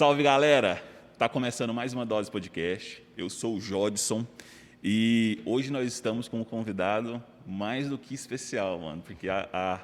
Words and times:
Salve 0.00 0.22
galera! 0.22 0.82
Tá 1.18 1.28
começando 1.28 1.74
mais 1.74 1.92
uma 1.92 2.06
Dose 2.06 2.30
Podcast. 2.30 3.02
Eu 3.18 3.28
sou 3.28 3.56
o 3.56 3.60
Jodson 3.60 4.26
e 4.82 5.42
hoje 5.44 5.70
nós 5.70 5.86
estamos 5.92 6.26
com 6.26 6.40
um 6.40 6.42
convidado 6.42 7.22
mais 7.46 7.86
do 7.90 7.98
que 7.98 8.14
especial, 8.14 8.78
mano, 8.78 9.02
porque 9.02 9.28
a, 9.28 9.46
a, 9.52 9.78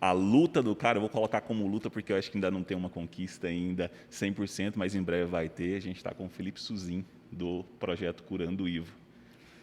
a 0.00 0.12
luta 0.12 0.62
do 0.62 0.76
cara, 0.76 0.98
eu 0.98 1.00
vou 1.00 1.10
colocar 1.10 1.40
como 1.40 1.66
luta 1.66 1.90
porque 1.90 2.12
eu 2.12 2.16
acho 2.16 2.30
que 2.30 2.36
ainda 2.36 2.48
não 2.48 2.62
tem 2.62 2.76
uma 2.76 2.88
conquista 2.88 3.48
ainda 3.48 3.90
100%, 4.08 4.74
mas 4.76 4.94
em 4.94 5.02
breve 5.02 5.24
vai 5.24 5.48
ter. 5.48 5.78
A 5.78 5.80
gente 5.80 5.96
está 5.96 6.14
com 6.14 6.26
o 6.26 6.30
Felipe 6.30 6.60
Suzin 6.60 7.04
do 7.32 7.64
projeto 7.80 8.22
Curando 8.22 8.68
Ivo. 8.68 9.03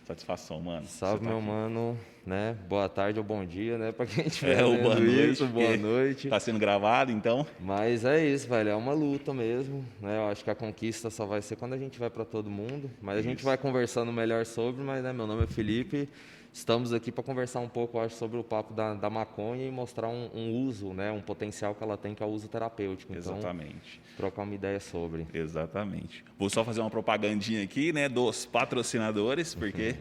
Satisfação, 0.05 0.59
mano. 0.59 0.85
Salve, 0.87 1.23
tá 1.23 1.29
meu 1.29 1.37
aqui. 1.37 1.47
mano. 1.47 1.97
Né? 2.25 2.55
Boa 2.67 2.87
tarde 2.87 3.19
ou 3.19 3.25
bom 3.25 3.43
dia, 3.45 3.77
né? 3.77 3.91
Pra 3.95 4.05
quem 4.05 4.27
estiver 4.27 4.59
É, 4.59 4.63
boa 4.63 4.95
noite. 4.95 5.31
isso, 5.31 5.47
boa 5.47 5.77
noite. 5.77 6.27
Tá 6.29 6.39
sendo 6.39 6.59
gravado, 6.59 7.11
então. 7.11 7.45
Mas 7.59 8.05
é 8.05 8.23
isso, 8.25 8.47
velho. 8.47 8.69
É 8.69 8.75
uma 8.75 8.93
luta 8.93 9.33
mesmo. 9.33 9.83
Né? 9.99 10.17
Eu 10.17 10.27
acho 10.29 10.43
que 10.43 10.49
a 10.49 10.55
conquista 10.55 11.09
só 11.09 11.25
vai 11.25 11.41
ser 11.41 11.55
quando 11.55 11.73
a 11.73 11.77
gente 11.77 11.97
vai 11.99 12.09
para 12.09 12.25
todo 12.25 12.49
mundo. 12.49 12.91
Mas 13.01 13.17
a 13.17 13.21
gente 13.21 13.43
vai 13.43 13.57
conversando 13.57 14.11
melhor 14.11 14.45
sobre. 14.45 14.83
Mas 14.83 15.03
né, 15.03 15.11
meu 15.13 15.25
nome 15.25 15.43
é 15.43 15.47
Felipe. 15.47 16.07
Estamos 16.53 16.91
aqui 16.91 17.13
para 17.13 17.23
conversar 17.23 17.61
um 17.61 17.69
pouco, 17.69 17.97
acho, 17.97 18.15
sobre 18.15 18.37
o 18.37 18.43
papo 18.43 18.73
da, 18.73 18.93
da 18.93 19.09
maconha 19.09 19.65
e 19.65 19.71
mostrar 19.71 20.09
um, 20.09 20.29
um 20.33 20.65
uso, 20.65 20.93
né? 20.93 21.09
Um 21.09 21.21
potencial 21.21 21.73
que 21.73 21.81
ela 21.81 21.95
tem, 21.95 22.13
que 22.13 22.21
é 22.21 22.25
o 22.25 22.29
uso 22.29 22.49
terapêutico. 22.49 23.13
Então, 23.13 23.37
Exatamente. 23.37 24.01
trocar 24.17 24.43
uma 24.43 24.53
ideia 24.53 24.79
sobre. 24.79 25.25
Exatamente. 25.33 26.25
Vou 26.37 26.49
só 26.49 26.65
fazer 26.65 26.81
uma 26.81 26.89
propagandinha 26.89 27.63
aqui, 27.63 27.93
né, 27.93 28.09
dos 28.09 28.45
patrocinadores, 28.45 29.55
porque 29.55 29.95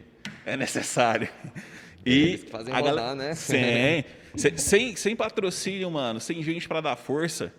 é 0.44 0.56
necessário. 0.56 1.28
E 2.02 2.12
Eles 2.12 2.44
fazem 2.50 2.72
a 2.72 2.78
rodar, 2.78 3.14
né? 3.14 3.34
Sem, 3.36 4.56
sem, 4.56 4.96
sem, 4.96 5.14
patrocínio, 5.14 5.90
mano, 5.90 6.18
sem 6.18 6.42
gente 6.42 6.66
para 6.66 6.80
dar 6.80 6.96
força, 6.96 7.52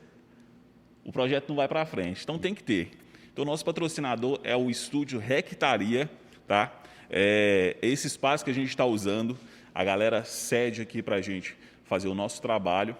o 1.05 1.11
projeto 1.11 1.49
não 1.49 1.57
vai 1.57 1.67
para 1.67 1.85
frente. 1.85 2.23
Então 2.23 2.39
tem 2.39 2.55
que 2.55 2.63
ter. 2.63 2.89
Então 3.31 3.45
nosso 3.45 3.63
patrocinador 3.63 4.39
é 4.43 4.55
o 4.55 4.67
Estúdio 4.67 5.21
Hectaria, 5.21 6.09
tá? 6.47 6.80
É, 7.13 7.75
esse 7.81 8.07
espaço 8.07 8.45
que 8.45 8.51
a 8.51 8.53
gente 8.53 8.69
está 8.69 8.85
usando, 8.85 9.37
a 9.75 9.83
galera 9.83 10.23
cede 10.23 10.81
aqui 10.81 11.03
para 11.03 11.17
a 11.17 11.21
gente 11.21 11.57
fazer 11.83 12.07
o 12.07 12.15
nosso 12.15 12.41
trabalho. 12.41 12.95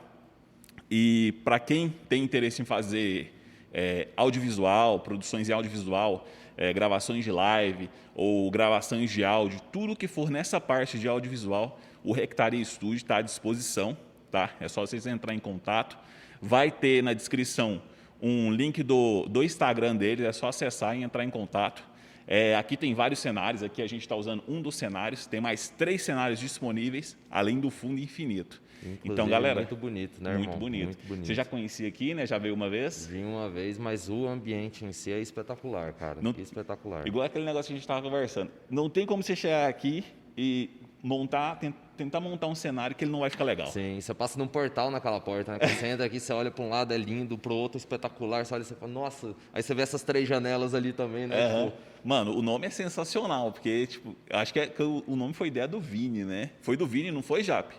E 0.89 1.33
para 1.45 1.57
quem 1.57 1.87
tem 2.09 2.21
interesse 2.21 2.61
em 2.61 2.65
fazer 2.65 3.33
é, 3.73 4.09
audiovisual, 4.17 4.99
produções 4.99 5.47
em 5.47 5.53
audiovisual, 5.53 6.27
é, 6.57 6.73
gravações 6.73 7.23
de 7.23 7.31
live 7.31 7.89
ou 8.13 8.51
gravações 8.51 9.09
de 9.09 9.23
áudio, 9.23 9.61
tudo 9.71 9.95
que 9.95 10.09
for 10.09 10.29
nessa 10.29 10.59
parte 10.59 10.99
de 10.99 11.07
audiovisual, 11.07 11.79
o 12.03 12.13
Hectaria 12.13 12.65
Studio 12.65 12.97
está 12.97 13.17
à 13.17 13.21
disposição, 13.21 13.97
tá? 14.29 14.49
É 14.59 14.67
só 14.67 14.81
vocês 14.81 15.07
entrar 15.07 15.33
em 15.33 15.39
contato. 15.39 15.97
Vai 16.41 16.69
ter 16.69 17.01
na 17.01 17.13
descrição 17.13 17.81
um 18.21 18.51
link 18.51 18.83
do, 18.83 19.25
do 19.29 19.41
Instagram 19.41 19.95
deles, 19.95 20.25
é 20.25 20.31
só 20.33 20.49
acessar 20.49 20.97
e 20.97 21.03
entrar 21.03 21.23
em 21.23 21.29
contato. 21.29 21.90
É, 22.27 22.55
aqui 22.55 22.77
tem 22.77 22.93
vários 22.93 23.19
cenários, 23.19 23.63
aqui 23.63 23.81
a 23.81 23.87
gente 23.87 24.01
está 24.01 24.15
usando 24.15 24.43
um 24.47 24.61
dos 24.61 24.75
cenários, 24.75 25.25
tem 25.25 25.41
mais 25.41 25.69
três 25.69 26.01
cenários 26.03 26.39
disponíveis, 26.39 27.17
além 27.29 27.59
do 27.59 27.69
fundo 27.69 27.99
infinito. 27.99 28.61
então, 28.81 28.93
Inclusive, 29.13 29.29
galera, 29.29 29.55
Muito 29.61 29.75
bonito, 29.75 30.23
né, 30.23 30.31
irmão? 30.31 30.45
muito 30.47 30.57
bonito. 30.59 30.85
Muito 30.85 31.07
bonito. 31.07 31.27
Você 31.27 31.33
já 31.35 31.45
conhecia 31.45 31.87
aqui, 31.87 32.13
né? 32.13 32.25
Já 32.25 32.37
veio 32.37 32.53
uma 32.53 32.69
vez? 32.69 33.05
Vi 33.07 33.23
uma 33.23 33.49
vez, 33.49 33.77
mas 33.77 34.09
o 34.09 34.27
ambiente 34.27 34.85
em 34.85 34.91
si 34.91 35.11
é 35.11 35.19
espetacular, 35.19 35.93
cara. 35.93 36.19
Não- 36.21 36.33
Que 36.33 36.41
espetacular. 36.41 37.05
Igual 37.07 37.25
aquele 37.25 37.45
negócio 37.45 37.67
que 37.67 37.73
a 37.73 37.75
gente 37.75 37.83
estava 37.83 38.01
conversando. 38.01 38.49
Não 38.69 38.89
tem 38.89 39.05
como 39.05 39.21
você 39.21 39.35
chegar 39.35 39.67
aqui 39.69 40.03
e 40.37 40.69
montar, 41.03 41.55
ten- 41.59 41.73
tentar 42.01 42.19
montar 42.19 42.47
um 42.47 42.55
cenário 42.55 42.95
que 42.95 43.03
ele 43.03 43.11
não 43.11 43.19
vai 43.19 43.29
ficar 43.29 43.43
legal. 43.43 43.67
Sim, 43.67 44.01
você 44.01 44.13
passa 44.13 44.39
num 44.39 44.47
portal 44.47 44.89
naquela 44.89 45.19
porta, 45.19 45.51
né? 45.53 45.59
Quando 45.59 45.71
você 45.71 45.85
entra 45.85 46.05
aqui, 46.05 46.19
você 46.19 46.33
olha 46.33 46.49
para 46.49 46.63
um 46.63 46.69
lado, 46.69 46.93
é 46.93 46.97
lindo, 46.97 47.37
para 47.37 47.53
o 47.53 47.55
outro, 47.55 47.77
espetacular. 47.77 48.43
Você 48.43 48.53
olha 48.55 48.63
e 48.63 48.65
você 48.65 48.75
fala, 48.75 48.91
nossa. 48.91 49.35
Aí 49.53 49.61
você 49.61 49.75
vê 49.75 49.83
essas 49.83 50.01
três 50.01 50.27
janelas 50.27 50.73
ali 50.73 50.91
também, 50.91 51.27
né? 51.27 51.45
Aham. 51.45 51.65
Tipo, 51.65 51.77
Mano, 52.03 52.35
o 52.35 52.41
nome 52.41 52.65
é 52.65 52.69
sensacional, 52.71 53.51
porque, 53.51 53.85
tipo, 53.85 54.15
acho 54.31 54.51
que, 54.51 54.59
é- 54.59 54.65
que 54.65 54.81
o 54.81 55.15
nome 55.15 55.35
foi 55.35 55.49
ideia 55.49 55.67
do 55.67 55.79
Vini, 55.79 56.25
né? 56.25 56.49
Foi 56.63 56.75
do 56.75 56.87
Vini, 56.87 57.11
não 57.11 57.21
foi, 57.21 57.43
Jap? 57.43 57.71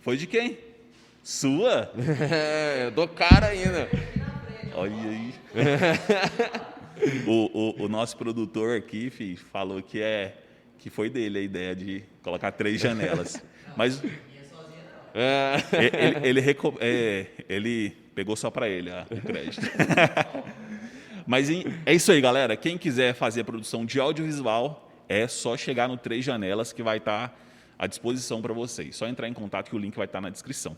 Foi 0.00 0.16
de 0.16 0.26
quem? 0.26 0.56
Sua? 1.22 1.92
é, 2.32 2.90
dou 2.90 3.06
cara 3.06 3.48
ainda. 3.48 3.86
Olha 4.74 4.94
aí. 4.94 5.34
o, 7.26 7.82
o, 7.82 7.84
o 7.84 7.88
nosso 7.88 8.16
produtor 8.16 8.78
aqui, 8.78 9.10
fi, 9.10 9.36
falou 9.36 9.82
que 9.82 10.00
é 10.00 10.34
que 10.78 10.88
foi 10.88 11.10
dele 11.10 11.38
a 11.38 11.42
ideia 11.42 11.74
de 11.74 12.04
colocar 12.22 12.52
três 12.52 12.80
janelas. 12.80 13.42
Mas 13.78 14.02
É, 15.14 15.54
ele, 16.20 16.28
ele, 16.28 16.40
reco- 16.40 16.76
é, 16.80 17.26
ele 17.48 17.90
pegou 18.12 18.34
só 18.34 18.50
para 18.50 18.68
ele 18.68 18.90
ah, 18.90 19.06
o 19.08 19.20
crédito. 19.20 19.60
Mas 21.26 21.48
é 21.86 21.94
isso 21.94 22.10
aí, 22.10 22.20
galera. 22.20 22.56
Quem 22.56 22.76
quiser 22.76 23.14
fazer 23.14 23.42
a 23.42 23.44
produção 23.44 23.84
de 23.86 24.00
audiovisual, 24.00 24.90
é 25.08 25.28
só 25.28 25.56
chegar 25.56 25.86
no 25.88 25.96
Três 25.96 26.24
Janelas 26.24 26.72
que 26.72 26.82
vai 26.82 26.96
estar 26.98 27.38
à 27.78 27.86
disposição 27.86 28.42
para 28.42 28.52
vocês. 28.52 28.96
Só 28.96 29.06
entrar 29.06 29.28
em 29.28 29.32
contato 29.32 29.70
que 29.70 29.76
o 29.76 29.78
link 29.78 29.94
vai 29.96 30.06
estar 30.06 30.20
na 30.20 30.30
descrição. 30.30 30.76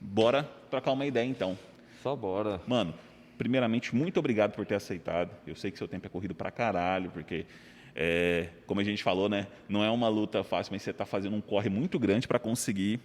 Bora 0.00 0.48
trocar 0.70 0.92
uma 0.92 1.06
ideia 1.06 1.24
então. 1.26 1.56
só 2.02 2.14
bora. 2.14 2.60
Mano, 2.66 2.92
primeiramente, 3.38 3.94
muito 3.94 4.18
obrigado 4.18 4.52
por 4.52 4.66
ter 4.66 4.74
aceitado. 4.74 5.30
Eu 5.46 5.54
sei 5.56 5.70
que 5.70 5.78
seu 5.78 5.88
tempo 5.88 6.06
é 6.06 6.10
corrido 6.10 6.34
pra 6.34 6.50
caralho, 6.50 7.10
porque, 7.10 7.46
é, 7.94 8.48
como 8.66 8.80
a 8.80 8.84
gente 8.84 9.02
falou, 9.02 9.28
né, 9.28 9.46
não 9.68 9.82
é 9.84 9.90
uma 9.90 10.08
luta 10.08 10.42
fácil, 10.42 10.72
mas 10.72 10.82
você 10.82 10.90
está 10.90 11.04
fazendo 11.04 11.36
um 11.36 11.40
corre 11.40 11.68
muito 11.68 11.98
grande 11.98 12.26
para 12.26 12.38
conseguir 12.38 12.98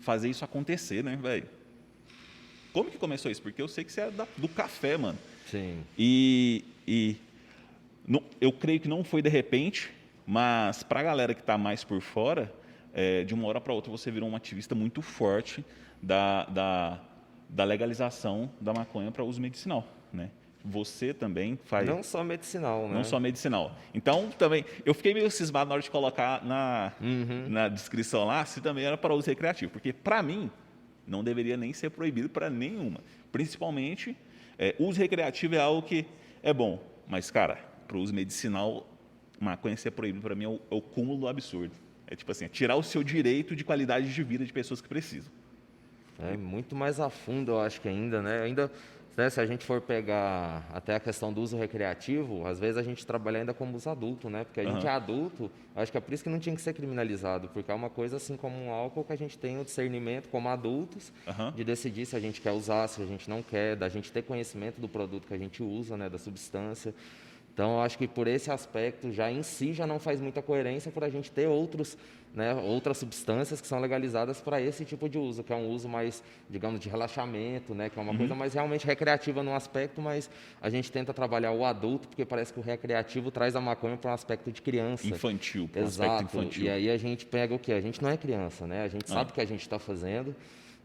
fazer 0.00 0.28
isso 0.28 0.44
acontecer, 0.44 1.02
né, 1.02 1.16
velho? 1.16 1.46
Como 2.72 2.90
que 2.90 2.98
começou 2.98 3.30
isso? 3.30 3.40
Porque 3.42 3.62
eu 3.62 3.68
sei 3.68 3.84
que 3.84 3.92
você 3.92 4.02
é 4.02 4.10
da- 4.10 4.26
do 4.36 4.48
café, 4.48 4.96
mano. 4.96 5.18
Sim. 5.50 5.82
E, 5.98 6.64
e 6.86 7.16
não- 8.06 8.22
eu 8.40 8.52
creio 8.52 8.80
que 8.80 8.88
não 8.88 9.04
foi 9.04 9.22
de 9.22 9.28
repente, 9.28 9.90
mas 10.26 10.82
para 10.82 11.00
a 11.00 11.02
galera 11.02 11.34
que 11.34 11.40
está 11.40 11.56
mais 11.56 11.84
por 11.84 12.00
fora, 12.00 12.52
é, 12.92 13.24
de 13.24 13.32
uma 13.34 13.46
hora 13.46 13.60
para 13.60 13.72
outra 13.72 13.90
você 13.90 14.10
virou 14.10 14.28
um 14.28 14.36
ativista 14.36 14.74
muito 14.74 15.02
forte 15.02 15.64
da, 16.02 16.44
da, 16.46 17.00
da 17.48 17.64
legalização 17.64 18.50
da 18.60 18.72
maconha 18.72 19.10
para 19.10 19.22
uso 19.24 19.40
medicinal, 19.40 19.86
né? 20.12 20.30
Você 20.64 21.12
também 21.12 21.58
faz 21.64 21.86
Não 21.86 22.02
só 22.02 22.24
medicinal, 22.24 22.88
né? 22.88 22.94
não 22.94 23.04
só 23.04 23.20
medicinal. 23.20 23.76
Então, 23.92 24.30
também, 24.30 24.64
eu 24.86 24.94
fiquei 24.94 25.12
meio 25.12 25.30
cismado 25.30 25.68
na 25.68 25.74
hora 25.74 25.82
de 25.82 25.90
colocar 25.90 26.42
na, 26.42 26.92
Uhum. 27.00 27.46
na 27.50 27.68
descrição 27.68 28.24
lá 28.24 28.44
se 28.46 28.60
também 28.62 28.84
era 28.84 28.96
para 28.96 29.12
uso 29.12 29.28
recreativo, 29.28 29.70
porque 29.70 29.92
para 29.92 30.22
mim 30.22 30.50
não 31.06 31.22
deveria 31.22 31.56
nem 31.58 31.72
ser 31.74 31.90
proibido 31.90 32.30
para 32.30 32.48
nenhuma. 32.48 33.00
Principalmente, 33.30 34.16
é, 34.58 34.74
uso 34.78 34.98
recreativo 34.98 35.54
é 35.54 35.58
algo 35.60 35.82
que 35.86 36.06
é 36.42 36.52
bom, 36.52 36.82
mas, 37.06 37.30
cara, 37.30 37.58
para 37.86 37.98
uso 37.98 38.14
medicinal, 38.14 38.88
maconha 39.38 39.76
ser 39.76 39.90
proibido 39.90 40.22
para 40.22 40.34
mim 40.34 40.44
é 40.44 40.48
o, 40.48 40.54
é 40.70 40.74
o 40.74 40.80
cúmulo 40.80 41.18
do 41.20 41.28
absurdo. 41.28 41.74
É 42.06 42.16
tipo 42.16 42.32
assim, 42.32 42.46
é 42.46 42.48
tirar 42.48 42.76
o 42.76 42.82
seu 42.82 43.02
direito 43.04 43.54
de 43.54 43.64
qualidade 43.64 44.12
de 44.14 44.22
vida 44.22 44.44
de 44.46 44.52
pessoas 44.52 44.80
que 44.80 44.88
precisam. 44.88 45.30
É 46.18 46.36
muito 46.38 46.74
mais 46.74 47.00
a 47.00 47.10
fundo, 47.10 47.52
eu 47.52 47.60
acho 47.60 47.80
que 47.80 47.88
ainda, 47.88 48.22
né? 48.22 48.42
Ainda, 48.42 48.70
né, 49.16 49.30
se 49.30 49.40
a 49.40 49.46
gente 49.46 49.64
for 49.64 49.80
pegar 49.80 50.66
até 50.72 50.96
a 50.96 51.00
questão 51.00 51.32
do 51.32 51.40
uso 51.40 51.56
recreativo, 51.56 52.46
às 52.46 52.58
vezes 52.58 52.76
a 52.76 52.82
gente 52.82 53.06
trabalha 53.06 53.38
ainda 53.38 53.54
como 53.54 53.76
os 53.76 53.86
adultos, 53.86 54.30
né? 54.30 54.44
Porque 54.44 54.60
a 54.60 54.64
gente 54.64 54.78
Aham. 54.86 54.86
é 54.86 54.90
adulto, 54.90 55.50
acho 55.74 55.92
que 55.92 55.98
é 55.98 56.00
por 56.00 56.12
isso 56.12 56.24
que 56.24 56.30
não 56.30 56.38
tinha 56.40 56.54
que 56.54 56.62
ser 56.62 56.72
criminalizado, 56.72 57.48
porque 57.48 57.70
é 57.70 57.74
uma 57.74 57.88
coisa 57.90 58.16
assim 58.16 58.36
como 58.36 58.56
um 58.56 58.70
álcool 58.72 59.04
que 59.04 59.12
a 59.12 59.16
gente 59.16 59.38
tem 59.38 59.60
o 59.60 59.64
discernimento 59.64 60.28
como 60.28 60.48
adultos 60.48 61.12
Aham. 61.28 61.52
de 61.54 61.62
decidir 61.62 62.06
se 62.06 62.16
a 62.16 62.20
gente 62.20 62.40
quer 62.40 62.52
usar, 62.52 62.88
se 62.88 63.00
a 63.02 63.06
gente 63.06 63.30
não 63.30 63.42
quer, 63.42 63.76
da 63.76 63.88
gente 63.88 64.10
ter 64.10 64.22
conhecimento 64.22 64.80
do 64.80 64.88
produto 64.88 65.28
que 65.28 65.34
a 65.34 65.38
gente 65.38 65.62
usa, 65.62 65.96
né, 65.96 66.08
da 66.08 66.18
substância. 66.18 66.92
Então, 67.52 67.74
eu 67.74 67.80
acho 67.82 67.96
que 67.96 68.08
por 68.08 68.26
esse 68.26 68.50
aspecto 68.50 69.12
já 69.12 69.30
em 69.30 69.44
si 69.44 69.72
já 69.72 69.86
não 69.86 70.00
faz 70.00 70.20
muita 70.20 70.42
coerência 70.42 70.90
por 70.90 71.04
a 71.04 71.08
gente 71.08 71.30
ter 71.30 71.46
outros, 71.46 71.96
né, 72.34 72.52
outras 72.52 72.98
substâncias 72.98 73.60
que 73.60 73.66
são 73.66 73.78
legalizadas 73.78 74.40
para 74.40 74.60
esse 74.60 74.84
tipo 74.84 75.08
de 75.08 75.16
uso, 75.16 75.44
que 75.44 75.52
é 75.52 75.56
um 75.56 75.68
uso 75.68 75.88
mais, 75.88 76.20
digamos, 76.50 76.80
de 76.80 76.88
relaxamento, 76.88 77.72
né, 77.74 77.88
que 77.88 77.96
é 77.98 78.02
uma 78.02 78.16
coisa 78.16 78.34
mais 78.34 78.52
realmente 78.54 78.84
recreativa 78.84 79.40
num 79.42 79.54
aspecto, 79.54 80.00
mas 80.02 80.28
a 80.60 80.68
gente 80.68 80.90
tenta 80.90 81.14
trabalhar 81.14 81.52
o 81.52 81.64
adulto, 81.64 82.08
porque 82.08 82.24
parece 82.24 82.52
que 82.52 82.58
o 82.58 82.62
recreativo 82.62 83.30
traz 83.30 83.54
a 83.54 83.60
maconha 83.60 83.96
para 83.96 84.10
um 84.10 84.14
aspecto 84.14 84.50
de 84.50 84.60
criança. 84.60 85.06
Infantil, 85.06 85.68
para 85.72 85.82
um 85.82 85.84
aspecto 85.86 86.12
Exato. 86.12 86.24
infantil. 86.38 86.64
E 86.64 86.70
aí 86.70 86.90
a 86.90 86.96
gente 86.98 87.24
pega 87.24 87.54
o 87.54 87.58
quê? 87.58 87.72
A 87.72 87.80
gente 87.80 88.02
não 88.02 88.10
é 88.10 88.16
criança, 88.16 88.66
né? 88.66 88.82
A 88.82 88.88
gente 88.88 89.04
Ah. 89.10 89.14
sabe 89.14 89.30
o 89.30 89.34
que 89.34 89.40
a 89.40 89.44
gente 89.46 89.60
está 89.60 89.78
fazendo. 89.78 90.34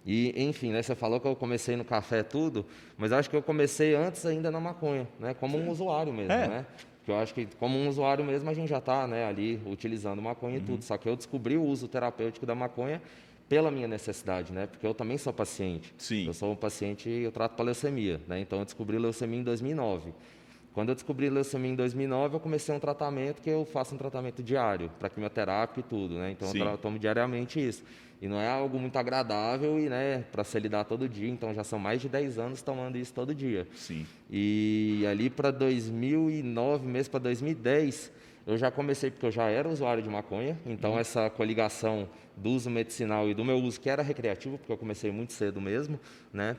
E, 0.06 0.34
enfim, 0.42 0.72
né? 0.72 0.82
Você 0.82 0.96
falou 0.96 1.20
que 1.20 1.28
eu 1.28 1.36
comecei 1.36 1.76
no 1.76 1.84
café 1.84 2.24
tudo, 2.24 2.66
mas 2.98 3.12
acho 3.12 3.30
que 3.30 3.36
eu 3.36 3.42
comecei 3.42 3.96
antes 3.96 4.26
ainda 4.26 4.50
na 4.50 4.60
maconha, 4.60 5.08
né? 5.20 5.34
Como 5.34 5.58
um 5.58 5.70
usuário 5.70 6.14
mesmo, 6.14 6.32
É. 6.32 6.48
né? 6.48 6.66
Porque 7.00 7.12
eu 7.12 7.18
acho 7.18 7.34
que 7.34 7.48
como 7.58 7.78
um 7.78 7.88
usuário 7.90 8.24
mesmo 8.24 8.50
a 8.50 8.54
gente 8.54 8.70
já 8.70 8.78
está 8.80 9.08
né, 9.08 9.26
ali 9.26 9.60
utilizando 9.66 10.22
maconha 10.22 10.58
Uhum. 10.58 10.64
e 10.64 10.66
tudo. 10.66 10.84
Só 10.84 10.98
que 10.98 11.08
eu 11.10 11.16
descobri 11.16 11.58
o 11.58 11.64
uso 11.64 11.88
terapêutico 11.88 12.46
da 12.46 12.54
maconha 12.54 13.02
pela 13.48 13.72
minha 13.72 13.88
necessidade, 13.88 14.54
né? 14.54 14.68
Porque 14.68 14.86
eu 14.86 14.94
também 14.94 15.18
sou 15.18 15.34
paciente. 15.34 15.92
Sim. 15.98 16.28
Eu 16.28 16.34
sou 16.34 16.52
um 16.52 16.56
paciente, 16.56 17.10
eu 17.10 17.32
trato 17.32 17.56
para 17.56 17.66
leucemia, 17.66 18.22
né? 18.28 18.40
Então 18.40 18.60
eu 18.60 18.66
descobri 18.66 18.98
leucemia 19.00 19.40
em 19.40 19.44
2009. 19.44 20.14
Quando 20.72 20.90
eu 20.90 20.96
descobri 20.96 21.30
leucemia 21.32 21.72
em 21.72 21.76
2009, 21.76 22.36
eu 22.36 22.40
comecei 22.40 22.74
um 22.76 22.80
tratamento 22.80 23.42
que 23.42 23.50
eu 23.50 23.66
faço 23.66 23.96
um 23.96 23.98
tratamento 23.98 24.44
diário, 24.44 24.92
para 25.00 25.10
quimioterapia 25.10 25.82
e 25.82 25.84
tudo, 25.90 26.14
né? 26.14 26.32
Então 26.32 26.48
Sim. 26.50 26.62
eu 26.62 26.78
tomo 26.78 27.00
diariamente 27.00 27.60
isso. 27.60 27.84
E 28.22 28.28
não 28.28 28.40
é 28.40 28.50
algo 28.50 28.78
muito 28.78 28.98
agradável 28.98 29.80
e, 29.80 29.88
né, 29.88 30.26
para 30.32 30.44
se 30.44 30.60
lidar 30.60 30.84
todo 30.84 31.08
dia, 31.08 31.30
então 31.30 31.54
já 31.54 31.64
são 31.64 31.80
mais 31.80 32.02
de 32.02 32.10
10 32.10 32.38
anos 32.38 32.62
tomando 32.62 32.98
isso 32.98 33.14
todo 33.14 33.34
dia. 33.34 33.66
Sim. 33.74 34.06
E 34.30 35.06
ali 35.10 35.30
para 35.30 35.52
2009, 35.52 36.86
mesmo 36.86 37.12
para 37.12 37.20
2010, 37.22 38.12
eu 38.46 38.58
já 38.58 38.70
comecei, 38.72 39.10
porque 39.12 39.26
eu 39.26 39.32
já 39.32 39.44
era 39.50 39.70
usuário 39.70 40.04
de 40.04 40.10
maconha, 40.10 40.58
então 40.66 40.94
Uhum. 40.94 41.00
essa 41.00 41.30
coligação 41.30 42.10
do 42.36 42.50
uso 42.50 42.70
medicinal 42.70 43.30
e 43.30 43.34
do 43.34 43.46
meu 43.46 43.58
uso, 43.58 43.80
que 43.80 43.90
era 43.90 44.02
recreativo, 44.02 44.58
porque 44.58 44.72
eu 44.72 44.78
comecei 44.78 45.12
muito 45.12 45.32
cedo 45.34 45.62
mesmo, 45.62 46.00
né? 46.34 46.58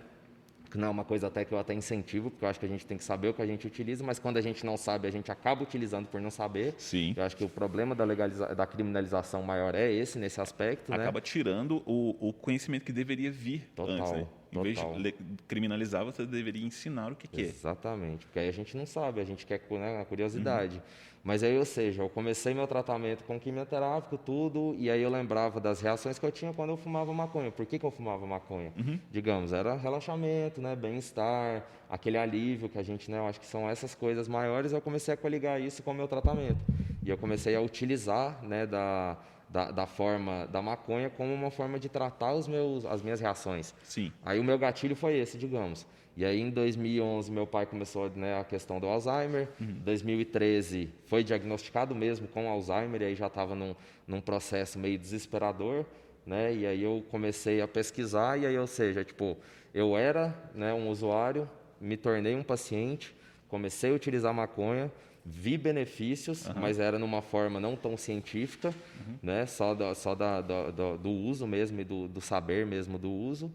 Que 0.71 0.79
não 0.79 0.89
é 0.89 0.91
uma 0.91 1.05
coisa 1.05 1.27
até 1.27 1.45
que 1.45 1.53
eu 1.53 1.59
até 1.59 1.75
incentivo, 1.75 2.31
porque 2.31 2.45
eu 2.45 2.49
acho 2.49 2.61
que 2.61 2.67
a 2.67 2.69
gente 2.69 2.87
tem 2.87 2.97
que 2.97 3.05
saber 3.05 3.29
o 3.29 3.35
que 3.35 3.43
a 3.43 3.47
gente 3.47 3.67
utiliza, 3.67 4.05
mas 4.05 4.19
quando 4.19 4.37
a 4.37 4.41
gente 4.41 4.65
não 4.65 4.77
sabe, 4.77 5.09
a 5.09 5.11
gente 5.11 5.31
acaba 5.31 5.63
utilizando 5.63 6.07
por 6.07 6.21
não 6.21 6.31
saber. 6.31 6.75
Sim. 6.79 7.13
Eu 7.17 7.25
acho 7.25 7.37
que 7.37 7.45
o 7.45 7.49
problema 7.49 7.95
da, 7.95 8.05
legaliza 8.05 8.55
da 8.55 8.67
criminalização 8.67 9.43
maior 9.43 9.75
é 9.75 9.91
esse, 9.93 10.19
nesse 10.19 10.41
aspecto, 10.41 10.91
né? 10.93 10.99
Acaba 10.99 11.21
tirando 11.21 11.83
o, 11.85 12.29
o 12.29 12.33
conhecimento 12.33 12.85
que 12.85 12.93
deveria 12.93 13.31
vir 13.31 13.69
Total, 13.75 13.95
antes, 13.97 14.13
né? 14.13 14.27
Em 14.53 14.63
vez 14.63 14.81
total. 14.81 15.01
de 15.01 15.15
criminalizar, 15.47 16.05
você 16.05 16.27
deveria 16.27 16.67
ensinar 16.67 17.13
o 17.13 17.17
que, 17.17 17.29
que 17.29 17.41
é. 17.41 17.45
Exatamente, 17.45 18.27
porque 18.27 18.39
aí 18.39 18.49
a 18.49 18.53
gente 18.53 18.77
não 18.77 18.87
sabe, 18.87 19.21
a 19.21 19.25
gente 19.25 19.47
quer 19.47 19.61
né, 19.71 20.01
a 20.01 20.05
curiosidade. 20.05 20.77
Uhum. 20.77 21.11
Mas 21.23 21.43
aí, 21.43 21.59
ou 21.59 21.67
seja, 21.67 22.03
eu 22.03 22.09
comecei 22.09 22.55
meu 22.55 22.67
tratamento 22.67 23.25
com 23.25 23.39
quimioterápico, 23.39 24.17
tudo, 24.17 24.75
e 24.79 24.91
aí 24.91 25.03
eu 25.03 25.11
lembrava 25.11 25.61
das 25.61 25.81
reações 25.81 26.19
que 26.19 26.25
eu 26.25 26.33
tinha 26.33 26.53
quando 26.53 26.71
eu 26.71 26.79
fumava 26.79 27.13
maconha. 27.13 27.51
Por 27.51 27.67
que, 27.67 27.79
que 27.79 27.85
eu 27.85 27.91
fumava 27.91 28.27
maconha? 28.27 28.73
Uhum. 28.77 28.99
Digamos, 29.11 29.53
era 29.53 29.77
relaxamento, 29.77 30.63
né, 30.63 30.75
bem-estar, 30.75 31.67
aquele 31.91 32.17
alívio 32.17 32.71
que 32.71 32.79
a 32.79 32.83
gente, 32.83 33.11
né, 33.11 33.19
eu 33.19 33.27
acho 33.27 33.39
que 33.39 33.47
são 33.47 33.69
essas 33.69 33.95
coisas 33.95 34.29
maiores, 34.29 34.73
eu 34.73 34.81
comecei 34.81 35.13
a 35.13 35.17
coligar 35.17 35.61
isso 35.61 35.83
com 35.83 35.91
o 35.91 35.95
meu 35.95 36.09
tratamento. 36.09 36.61
E 37.03 37.11
eu 37.11 37.19
comecei 37.19 37.55
a 37.55 37.61
utilizar, 37.61 38.43
né, 38.43 38.67
da, 38.67 39.19
da, 39.51 39.71
da 39.71 39.87
forma 39.87 40.47
da 40.47 40.63
maconha 40.63 41.11
como 41.11 41.35
uma 41.35 41.51
forma 41.51 41.79
de 41.79 41.89
tratar 41.89 42.33
os 42.35 42.47
meus, 42.47 42.85
as 42.85 43.03
minhas 43.03 43.21
reações. 43.21 43.75
Sim. 43.83 44.13
Aí 44.25 44.39
o 44.39 44.45
meu 44.45 44.59
gatilho 44.59 44.95
foi 44.95 45.19
esse, 45.19 45.37
digamos. 45.37 45.87
E 46.17 46.25
aí 46.25 46.41
em 46.41 46.51
2011 46.51 47.31
meu 47.31 47.47
pai 47.47 47.67
começou 47.67 48.11
né, 48.11 48.39
a 48.39 48.45
questão 48.45 48.79
do 48.79 48.87
Alzheimer. 48.87 49.49
Em 49.61 49.81
2013 49.81 50.91
foi 51.07 51.25
diagnosticado 51.25 51.95
mesmo 51.95 52.29
com 52.29 52.49
Alzheimer 52.49 53.03
e 53.03 53.05
aí 53.07 53.15
já 53.15 53.27
estava 53.27 53.55
num, 53.55 53.75
num 54.07 54.21
processo 54.21 54.79
meio 54.79 54.99
desesperador, 54.99 55.85
né? 56.25 56.55
E 56.55 56.67
aí 56.67 56.83
eu 56.83 57.05
comecei 57.11 57.61
a 57.61 57.69
pesquisar 57.69 58.39
e 58.39 58.47
aí, 58.47 58.59
ou 58.59 58.67
seja, 58.67 59.05
tipo, 59.05 59.37
eu 59.75 59.97
era 59.97 60.35
né, 60.55 60.73
um 60.73 60.89
usuário, 60.89 61.49
me 61.81 61.97
tornei 61.97 62.35
um 62.35 62.43
paciente, 62.43 63.17
comecei 63.49 63.91
a 63.91 63.95
utilizar 63.95 64.33
maconha, 64.35 64.93
vi 65.25 65.59
benefícios, 65.59 66.49
mas 66.61 66.79
era 66.79 66.99
numa 66.99 67.21
forma 67.23 67.61
não 67.61 67.77
tão 67.77 67.97
científica, 67.97 68.75
né? 69.23 69.47
Só, 69.47 69.75
da, 69.75 69.95
só 69.95 70.15
da, 70.15 70.41
da- 70.41 70.71
do, 70.71 70.97
do 70.99 71.11
uso 71.11 71.47
mesmo 71.47 71.81
e 71.81 71.85
do, 71.85 72.09
do 72.09 72.21
saber 72.21 72.65
mesmo 72.67 72.99
do 72.99 73.11
uso. 73.11 73.51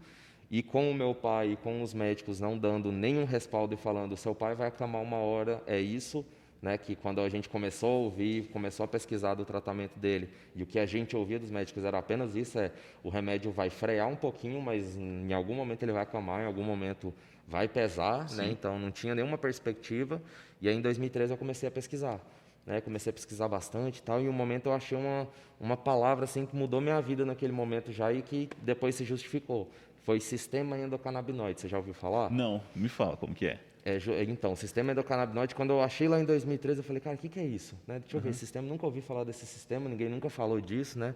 E 0.50 0.62
com 0.62 0.88
o 0.90 0.94
meu 0.94 1.12
pai 1.12 1.52
e 1.52 1.56
com 1.56 1.82
os 1.82 1.92
médicos 1.92 2.38
não 2.38 2.56
dando 2.56 2.92
nenhum 2.92 3.24
respaldo 3.24 3.74
e 3.74 3.76
falando, 3.76 4.16
seu 4.16 4.32
pai 4.34 4.54
vai 4.54 4.68
acamar 4.68 5.02
uma 5.02 5.16
hora, 5.16 5.60
é 5.66 5.80
isso, 5.80 6.24
né? 6.62 6.78
Que 6.78 6.94
quando 6.94 7.20
a 7.20 7.28
gente 7.28 7.48
começou 7.48 7.90
a 7.90 7.98
ouvir, 8.04 8.44
começou 8.52 8.84
a 8.84 8.86
pesquisar 8.88 9.34
do 9.34 9.44
tratamento 9.44 9.98
dele, 9.98 10.28
e 10.54 10.62
o 10.62 10.66
que 10.66 10.78
a 10.78 10.86
gente 10.86 11.16
ouvia 11.16 11.38
dos 11.40 11.50
médicos 11.50 11.82
era 11.84 11.98
apenas 11.98 12.36
isso, 12.36 12.60
é 12.60 12.70
o 13.02 13.08
remédio 13.08 13.50
vai 13.50 13.70
frear 13.70 14.06
um 14.06 14.14
pouquinho, 14.14 14.62
mas 14.62 14.96
em 14.96 15.32
algum 15.32 15.54
momento 15.54 15.82
ele 15.82 15.90
vai 15.92 16.02
acalmar, 16.04 16.42
em 16.42 16.46
algum 16.46 16.62
momento 16.62 17.12
vai 17.48 17.66
pesar, 17.66 18.30
né? 18.30 18.48
Então 18.52 18.78
não 18.78 18.92
tinha 18.92 19.16
nenhuma 19.16 19.36
perspectiva. 19.36 20.22
E 20.60 20.68
aí 20.68 20.76
em 20.76 20.80
2013 20.80 21.32
eu 21.32 21.36
comecei 21.36 21.68
a 21.68 21.72
pesquisar. 21.72 22.20
Né, 22.66 22.80
comecei 22.80 23.10
a 23.10 23.12
pesquisar 23.12 23.46
bastante 23.46 23.98
e 23.98 24.02
tal, 24.02 24.20
e 24.20 24.28
um 24.28 24.32
momento 24.32 24.66
eu 24.66 24.72
achei 24.72 24.98
uma, 24.98 25.28
uma 25.60 25.76
palavra 25.76 26.24
assim 26.24 26.44
que 26.44 26.56
mudou 26.56 26.80
minha 26.80 27.00
vida 27.00 27.24
naquele 27.24 27.52
momento 27.52 27.92
já 27.92 28.12
e 28.12 28.22
que 28.22 28.48
depois 28.60 28.96
se 28.96 29.04
justificou. 29.04 29.70
Foi 30.02 30.18
sistema 30.18 30.76
endocannabinoide, 30.76 31.60
você 31.60 31.68
já 31.68 31.76
ouviu 31.76 31.94
falar? 31.94 32.28
Não, 32.28 32.60
me 32.74 32.88
fala 32.88 33.16
como 33.16 33.32
que 33.32 33.46
é. 33.46 33.60
É, 33.84 33.98
então, 34.24 34.56
sistema 34.56 34.90
endocannabinoide, 34.90 35.54
quando 35.54 35.70
eu 35.70 35.80
achei 35.80 36.08
lá 36.08 36.18
em 36.18 36.24
2013, 36.24 36.80
eu 36.80 36.84
falei, 36.84 37.00
cara, 37.00 37.14
o 37.14 37.18
que, 37.20 37.28
que 37.28 37.38
é 37.38 37.44
isso? 37.44 37.76
Né, 37.86 38.00
deixa 38.00 38.16
eu 38.16 38.20
ver, 38.20 38.34
sistema, 38.34 38.66
nunca 38.66 38.84
ouvi 38.84 39.00
falar 39.00 39.22
desse 39.22 39.46
sistema, 39.46 39.88
ninguém 39.88 40.08
nunca 40.08 40.28
falou 40.28 40.60
disso, 40.60 40.98
né? 40.98 41.14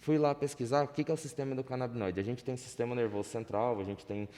Fui 0.00 0.16
lá 0.16 0.34
pesquisar 0.34 0.84
o 0.84 0.88
que, 0.88 1.04
que 1.04 1.10
é 1.10 1.14
o 1.14 1.16
sistema 1.16 1.52
endocannabinoide. 1.52 2.18
A 2.18 2.22
gente 2.22 2.42
tem 2.42 2.54
o 2.54 2.58
sistema 2.58 2.94
nervoso 2.94 3.28
central, 3.28 3.78
a 3.80 3.84
gente 3.84 4.06
tem 4.06 4.28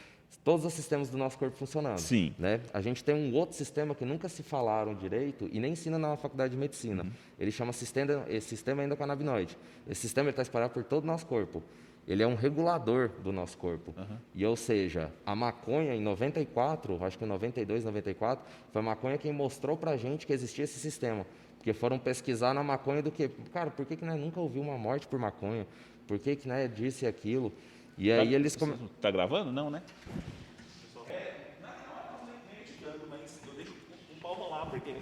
todos 0.44 0.64
os 0.64 0.72
sistemas 0.72 1.10
do 1.10 1.18
nosso 1.18 1.38
corpo 1.38 1.56
funcionando. 1.56 1.98
Sim. 1.98 2.34
Né? 2.38 2.60
A 2.72 2.80
gente 2.80 3.04
tem 3.04 3.14
um 3.14 3.34
outro 3.34 3.56
sistema 3.56 3.94
que 3.94 4.04
nunca 4.04 4.28
se 4.28 4.42
falaram 4.42 4.94
direito 4.94 5.48
e 5.52 5.60
nem 5.60 5.72
ensina 5.72 5.98
na 5.98 6.16
faculdade 6.16 6.52
de 6.52 6.56
medicina. 6.56 7.06
Ele 7.38 7.50
chama 7.50 7.72
sistema, 7.72 8.24
eh, 8.28 8.40
sistema 8.40 8.84
endocannabinoide. 8.84 9.58
Esse 9.88 10.02
sistema 10.02 10.30
está 10.30 10.42
espalhado 10.42 10.72
por 10.72 10.84
todo 10.84 11.04
o 11.04 11.06
nosso 11.06 11.26
corpo. 11.26 11.62
Ele 12.06 12.22
é 12.22 12.26
um 12.26 12.34
regulador 12.34 13.10
do 13.22 13.30
nosso 13.30 13.58
corpo. 13.58 13.94
E, 14.34 14.46
ou 14.46 14.56
seja, 14.56 15.12
a 15.26 15.36
maconha 15.36 15.94
em 15.94 16.00
94, 16.00 17.04
acho 17.04 17.18
que 17.18 17.24
em 17.24 17.28
92, 17.28 17.84
94, 17.84 18.46
foi 18.72 18.80
a 18.80 18.82
maconha 18.82 19.18
quem 19.18 19.30
mostrou 19.30 19.76
pra 19.76 19.94
gente 19.98 20.26
que 20.26 20.32
existia 20.32 20.64
esse 20.64 20.78
sistema. 20.78 21.26
Porque 21.58 21.74
foram 21.74 21.98
pesquisar 21.98 22.54
na 22.54 22.62
maconha 22.62 23.02
do 23.02 23.12
que, 23.12 23.28
cara, 23.52 23.70
por 23.70 23.84
que, 23.84 23.96
que 23.96 24.04
né, 24.06 24.14
nunca 24.14 24.40
ouviu 24.40 24.62
uma 24.62 24.78
morte 24.78 25.06
por 25.06 25.18
maconha? 25.18 25.66
Por 26.06 26.18
que, 26.18 26.34
que 26.34 26.48
né, 26.48 26.66
disse 26.66 27.06
aquilo? 27.06 27.52
E 27.98 28.12
aí 28.12 28.28
tá, 28.28 28.34
eles 28.34 28.54
come... 28.54 28.76
Tá 29.00 29.10
gravando? 29.10 29.50
Não, 29.50 29.68
né? 29.68 29.82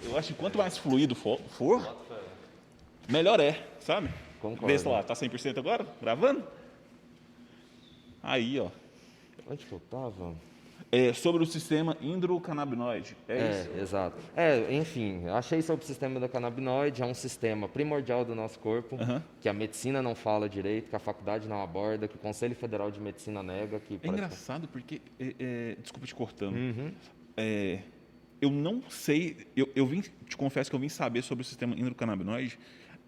Eu 0.03 0.17
acho 0.17 0.33
que 0.33 0.39
quanto 0.39 0.57
mais 0.57 0.79
fluido 0.79 1.15
for, 1.15 1.39
for, 1.51 1.97
melhor 3.09 3.39
é, 3.39 3.67
sabe? 3.81 4.09
Concordo. 4.41 4.67
Vê 4.67 4.79
se 4.79 4.89
lá, 4.89 5.03
tá 5.03 5.15
100% 5.15 5.59
agora? 5.59 5.87
Gravando? 6.01 6.43
Aí, 8.23 8.59
ó. 8.59 8.71
Onde 9.49 9.67
que 9.67 9.73
eu 9.73 9.81
tava? 9.91 10.35
É 10.93 11.13
sobre 11.13 11.43
o 11.43 11.47
sistema 11.47 11.97
endocannabinoide. 12.01 13.17
É, 13.29 13.39
É, 13.39 13.61
isso? 13.61 13.71
exato. 13.81 14.17
É, 14.37 14.73
enfim, 14.75 15.27
achei 15.29 15.61
sobre 15.61 15.85
o 15.85 15.87
sistema 15.87 16.17
endocannabinoide, 16.17 17.03
é 17.03 17.07
um 17.07 17.13
sistema 17.15 17.69
primordial 17.69 18.25
do 18.25 18.35
nosso 18.35 18.59
corpo, 18.61 18.97
Aham. 19.01 19.23
que 19.41 19.49
a 19.49 19.53
medicina 19.53 20.01
não 20.01 20.15
fala 20.15 20.49
direito, 20.49 20.89
que 20.89 20.97
a 20.97 21.01
faculdade 21.01 21.49
não 21.49 21.61
aborda, 21.63 22.07
que 22.07 22.15
o 22.15 22.19
Conselho 22.19 22.55
Federal 22.55 22.91
de 22.91 23.01
Medicina 23.01 23.43
nega, 23.43 23.81
que... 23.81 23.99
É 24.03 24.09
engraçado 24.09 24.69
porque, 24.69 25.01
é, 25.19 25.35
é, 25.39 25.77
desculpa 25.83 26.07
te 26.07 26.15
cortando, 26.15 26.55
Uhum. 26.57 26.93
É, 27.37 27.81
eu 28.41 28.51
não 28.51 28.83
sei, 28.89 29.47
eu, 29.57 29.69
eu 29.75 29.87
vim, 29.87 30.01
te 30.01 30.37
confesso 30.37 30.71
que 30.71 30.77
eu 30.77 30.81
vim 30.81 30.89
saber 30.89 31.23
sobre 31.23 31.43
o 31.43 31.45
sistema 31.45 31.75
endocannabinoide 31.75 32.59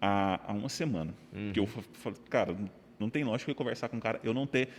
há, 0.01 0.39
há 0.51 0.53
uma 0.53 0.69
semana. 0.69 1.13
Que 1.53 1.59
eu 1.59 1.67
cara, 2.29 2.55
não 2.99 3.09
tem 3.09 3.23
lógica 3.23 3.49
eu 3.49 3.55
conversar 3.55 3.87
com 3.89 3.97
um 3.97 3.99
cara, 3.99 4.19
eu 4.23 4.33
não 4.33 4.45
ter, 4.45 4.69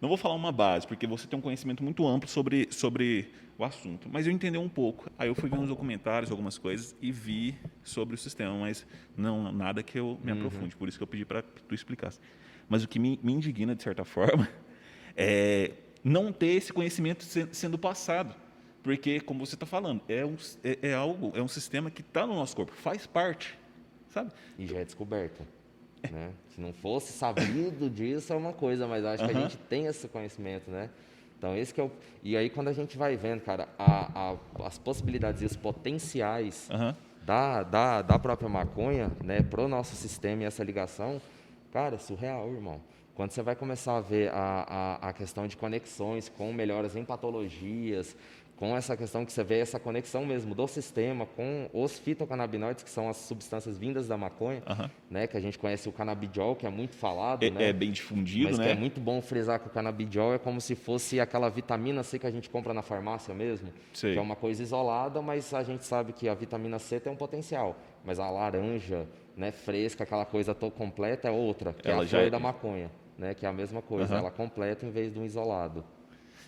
não 0.00 0.08
vou 0.08 0.16
falar 0.16 0.34
uma 0.34 0.52
base, 0.52 0.86
porque 0.86 1.06
você 1.06 1.26
tem 1.26 1.38
um 1.38 1.42
conhecimento 1.42 1.82
muito 1.82 2.06
amplo 2.06 2.28
sobre, 2.28 2.68
sobre 2.70 3.30
o 3.58 3.64
assunto, 3.64 4.08
mas 4.10 4.26
eu 4.26 4.32
entendi 4.32 4.56
um 4.58 4.68
pouco. 4.68 5.10
Aí 5.18 5.28
eu 5.28 5.34
fui 5.34 5.48
ver 5.50 5.58
uns 5.58 5.68
documentários, 5.68 6.30
algumas 6.30 6.56
coisas 6.58 6.94
e 7.02 7.10
vi 7.10 7.56
sobre 7.82 8.14
o 8.14 8.18
sistema, 8.18 8.54
mas 8.58 8.86
não 9.16 9.52
nada 9.52 9.82
que 9.82 9.98
eu 9.98 10.18
me 10.22 10.30
aprofunde, 10.32 10.76
por 10.76 10.88
isso 10.88 10.96
que 10.98 11.02
eu 11.02 11.06
pedi 11.08 11.24
para 11.24 11.42
tu 11.42 11.74
explicasse. 11.74 12.20
Mas 12.68 12.82
o 12.84 12.88
que 12.88 12.98
me, 12.98 13.18
me 13.22 13.32
indigna 13.32 13.74
de 13.74 13.82
certa 13.82 14.04
forma 14.06 14.48
é 15.16 15.72
não 16.02 16.32
ter 16.32 16.48
esse 16.48 16.72
conhecimento 16.72 17.24
se- 17.24 17.48
sendo 17.52 17.78
passado. 17.78 18.34
Porque, 18.82 19.18
como 19.20 19.44
você 19.46 19.54
está 19.54 19.64
falando, 19.64 20.02
é, 20.08 20.26
um, 20.26 20.36
é, 20.62 20.90
é 20.90 20.94
algo, 20.94 21.32
é 21.34 21.40
um 21.40 21.48
sistema 21.48 21.90
que 21.90 22.02
está 22.02 22.26
no 22.26 22.34
nosso 22.34 22.54
corpo, 22.54 22.72
faz 22.72 23.06
parte, 23.06 23.58
sabe? 24.10 24.30
E 24.58 24.66
já 24.66 24.78
é 24.78 24.84
descoberto. 24.84 25.40
Né? 26.10 26.30
Se 26.54 26.60
não 26.60 26.72
fosse 26.72 27.12
sabido 27.12 27.88
disso 27.90 28.32
é 28.32 28.36
uma 28.36 28.52
coisa, 28.52 28.86
mas 28.86 29.04
acho 29.04 29.24
que 29.24 29.30
a 29.30 29.34
gente 29.40 29.56
tem 29.56 29.86
esse 29.86 30.06
conhecimento, 30.08 30.70
né? 30.70 30.90
Então 31.38 31.56
esse 31.56 31.72
que 31.74 31.80
é 31.80 31.84
o... 31.84 31.90
E 32.22 32.36
aí 32.36 32.48
quando 32.50 32.68
a 32.68 32.72
gente 32.72 32.96
vai 32.96 33.16
vendo, 33.16 33.40
cara, 33.40 33.68
a- 33.78 34.32
a- 34.60 34.66
as 34.66 34.78
possibilidades 34.78 35.42
e 35.42 35.44
os 35.46 35.56
potenciais 35.56 36.68
Aham. 36.70 36.96
da, 37.24 37.62
da, 37.62 38.02
da 38.02 38.18
própria 38.18 38.48
maconha, 38.48 39.10
né, 39.22 39.42
pro 39.42 39.66
nosso 39.68 39.94
sistema 39.96 40.42
e 40.42 40.46
essa 40.46 40.62
ligação, 40.62 41.20
cara, 41.72 41.98
surreal, 41.98 42.48
irmão. 42.52 42.80
Quando 43.14 43.30
você 43.30 43.42
vai 43.42 43.54
começar 43.54 43.96
a 43.96 44.00
ver 44.00 44.30
a, 44.32 44.98
a, 45.02 45.08
a 45.08 45.12
questão 45.12 45.46
de 45.46 45.56
conexões 45.56 46.28
com 46.28 46.52
melhoras 46.52 46.96
em 46.96 47.04
patologias, 47.04 48.16
com 48.56 48.76
essa 48.76 48.96
questão 48.96 49.24
que 49.24 49.32
você 49.32 49.42
vê 49.42 49.58
essa 49.58 49.80
conexão 49.80 50.24
mesmo 50.24 50.54
do 50.54 50.66
sistema 50.68 51.26
com 51.26 51.68
os 51.72 51.98
fitocannabinoides, 51.98 52.84
que 52.84 52.90
são 52.90 53.08
as 53.08 53.16
substâncias 53.16 53.76
vindas 53.76 54.06
da 54.06 54.16
maconha, 54.16 54.62
né, 55.10 55.26
que 55.26 55.36
a 55.36 55.40
gente 55.40 55.58
conhece 55.58 55.88
o 55.88 55.92
canabidiol, 55.92 56.54
que 56.54 56.64
é 56.66 56.70
muito 56.70 56.94
falado, 56.94 57.42
É, 57.44 57.50
né? 57.50 57.68
é 57.70 57.72
bem 57.72 57.90
difundido, 57.90 58.44
Mas 58.50 58.58
né? 58.58 58.70
é 58.70 58.74
muito 58.74 59.00
bom 59.00 59.20
frisar 59.20 59.58
que 59.58 59.66
o 59.66 59.70
canabidiol 59.70 60.34
é 60.34 60.38
como 60.38 60.60
se 60.60 60.74
fosse 60.76 61.18
aquela 61.18 61.48
vitamina 61.48 62.02
C 62.04 62.18
que 62.18 62.26
a 62.26 62.30
gente 62.30 62.48
compra 62.48 62.72
na 62.72 62.82
farmácia 62.82 63.34
mesmo. 63.34 63.70
Que 63.92 64.18
é 64.18 64.20
uma 64.20 64.36
coisa 64.36 64.62
isolada, 64.62 65.20
mas 65.20 65.52
a 65.52 65.62
gente 65.62 65.84
sabe 65.84 66.12
que 66.12 66.28
a 66.28 66.34
vitamina 66.34 66.78
C 66.78 67.00
tem 67.00 67.12
um 67.12 67.16
potencial. 67.16 67.76
Mas 68.04 68.18
a 68.20 68.30
laranja, 68.30 69.06
né, 69.36 69.50
fresca, 69.50 70.04
aquela 70.04 70.24
coisa 70.24 70.54
toda 70.54 70.72
completa 70.72 71.26
é 71.26 71.30
outra, 71.30 71.72
que 71.72 71.88
é 71.88 71.90
Ela 71.90 72.02
a 72.02 72.04
já 72.04 72.18
flor 72.18 72.26
é- 72.28 72.30
da 72.30 72.38
maconha, 72.38 72.90
né, 73.18 73.34
que 73.34 73.44
é 73.44 73.48
a 73.48 73.52
mesma 73.52 73.82
coisa. 73.82 74.14
Ela 74.14 74.30
completa 74.30 74.86
em 74.86 74.90
vez 74.90 75.12
de 75.12 75.18
um 75.18 75.24
isolado. 75.24 75.84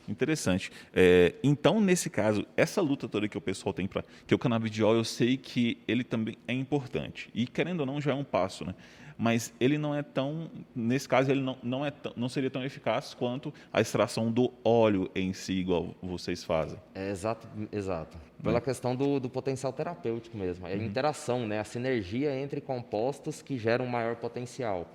Interessante. 0.09 0.71
É, 0.95 1.35
então, 1.43 1.81
nesse 1.81 2.09
caso, 2.09 2.47
essa 2.57 2.81
luta 2.81 3.09
toda 3.09 3.29
que 3.29 3.37
o 3.37 3.41
pessoal 3.41 3.73
tem 3.73 3.87
para. 3.87 4.05
Que 4.27 4.35
o 4.35 4.39
canabidiol, 4.39 4.95
eu 4.95 5.05
sei 5.05 5.37
que 5.37 5.79
ele 5.87 6.05
também 6.05 6.37
é 6.47 6.53
importante. 6.53 7.29
E, 7.35 7.47
querendo 7.47 7.81
ou 7.81 7.87
não, 7.87 8.01
já 8.01 8.13
é 8.13 8.15
um 8.15 8.25
passo, 8.25 8.65
né? 8.65 8.75
Mas 9.19 9.53
ele 9.59 9.79
não 9.79 9.95
é 9.95 10.03
tão. 10.03 10.51
Nesse 10.75 11.09
caso, 11.09 11.31
ele 11.31 11.41
não, 11.41 11.57
não, 11.63 11.87
é 11.87 11.91
tão, 11.91 12.13
não 12.17 12.29
seria 12.29 12.51
tão 12.51 12.63
eficaz 12.63 13.15
quanto 13.15 13.53
a 13.73 13.81
extração 13.81 14.31
do 14.31 14.53
óleo 14.63 15.11
em 15.15 15.33
si, 15.33 15.55
igual 15.55 15.95
vocês 16.03 16.45
fazem. 16.45 16.79
É, 16.95 17.11
exato, 17.11 17.49
exato. 17.73 18.17
Pela 18.43 18.61
questão 18.61 18.95
do, 18.95 19.19
do, 19.19 19.31
potencial 19.31 19.73
terapêutico 19.73 20.37
mesmo. 20.37 20.67
É 20.67 20.75
a 20.75 20.77
uhum. 20.77 20.85
interação, 20.85 21.47
né? 21.47 21.59
a 21.59 21.65
sinergia 21.65 22.39
entre 22.39 22.61
compostos 22.61 23.41
que 23.41 23.57
geram 23.57 23.87
um 23.87 23.89
maior 23.89 24.17
potencial. 24.17 24.87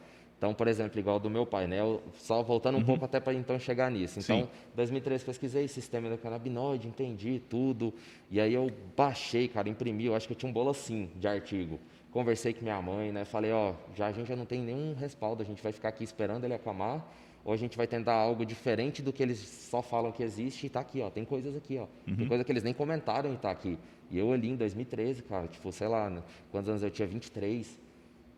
Então, 0.42 0.56
por 0.56 0.68
exemplo, 0.68 1.00
igual 1.00 1.20
do 1.20 1.30
meu 1.30 1.46
pai, 1.46 1.68
né? 1.68 1.80
Eu, 1.80 2.02
só 2.16 2.42
voltando 2.42 2.74
um 2.74 2.80
uhum. 2.80 2.86
pouco 2.86 3.06
até 3.06 3.20
para 3.20 3.32
então 3.32 3.60
chegar 3.60 3.92
nisso. 3.92 4.20
Então, 4.20 4.40
em 4.40 4.76
2013 4.76 5.24
pesquisei 5.24 5.68
sistema 5.68 6.08
endocannabinoide, 6.08 6.88
entendi 6.88 7.40
tudo. 7.48 7.94
E 8.32 8.42
aí 8.42 8.52
eu 8.52 8.72
baixei, 8.98 9.48
cara, 9.48 9.70
imprimi, 9.70 10.06
eu 10.06 10.16
acho 10.16 10.26
que 10.26 10.34
eu 10.34 10.36
tinha 10.36 10.50
um 10.50 10.52
bolo 10.52 10.72
assim 10.72 11.12
de 11.16 11.28
artigo. 11.28 11.80
Conversei 12.10 12.56
com 12.56 12.64
minha 12.64 12.82
mãe, 12.82 13.12
né? 13.12 13.24
Falei, 13.24 13.52
ó, 13.52 13.76
já 13.96 14.08
a 14.08 14.12
gente 14.12 14.30
já 14.30 14.36
não 14.36 14.48
tem 14.48 14.62
nenhum 14.62 14.96
respaldo, 14.96 15.44
a 15.44 15.46
gente 15.46 15.62
vai 15.62 15.72
ficar 15.72 15.90
aqui 15.90 16.04
esperando 16.04 16.44
ele 16.44 16.56
acalmar, 16.56 17.06
ou 17.46 17.54
a 17.54 17.58
gente 17.58 17.78
vai 17.78 17.86
tentar 17.86 18.16
algo 18.16 18.44
diferente 18.44 19.04
do 19.04 19.14
que 19.14 19.22
eles 19.22 19.38
só 19.38 19.84
falam 19.84 20.12
que 20.12 20.24
existe 20.24 20.66
e 20.66 20.70
tá 20.72 20.80
aqui, 20.80 21.02
ó. 21.02 21.12
Tem 21.12 21.24
coisas 21.24 21.56
aqui, 21.56 21.78
ó. 21.78 21.86
Uhum. 22.08 22.16
Tem 22.16 22.28
coisa 22.28 22.44
que 22.44 22.52
eles 22.52 22.64
nem 22.64 22.74
comentaram 22.74 23.32
e 23.32 23.38
tá 23.38 23.52
aqui. 23.52 23.78
E 24.10 24.18
eu 24.18 24.32
ali 24.34 24.50
em 24.50 24.56
2013, 24.56 25.22
cara, 25.22 25.48
tipo, 25.48 25.72
sei 25.72 25.88
lá, 25.88 26.10
né? 26.10 26.24
quantos 26.52 26.68
anos 26.68 26.82
eu 26.82 26.90
tinha? 26.90 27.08
23 27.08 27.80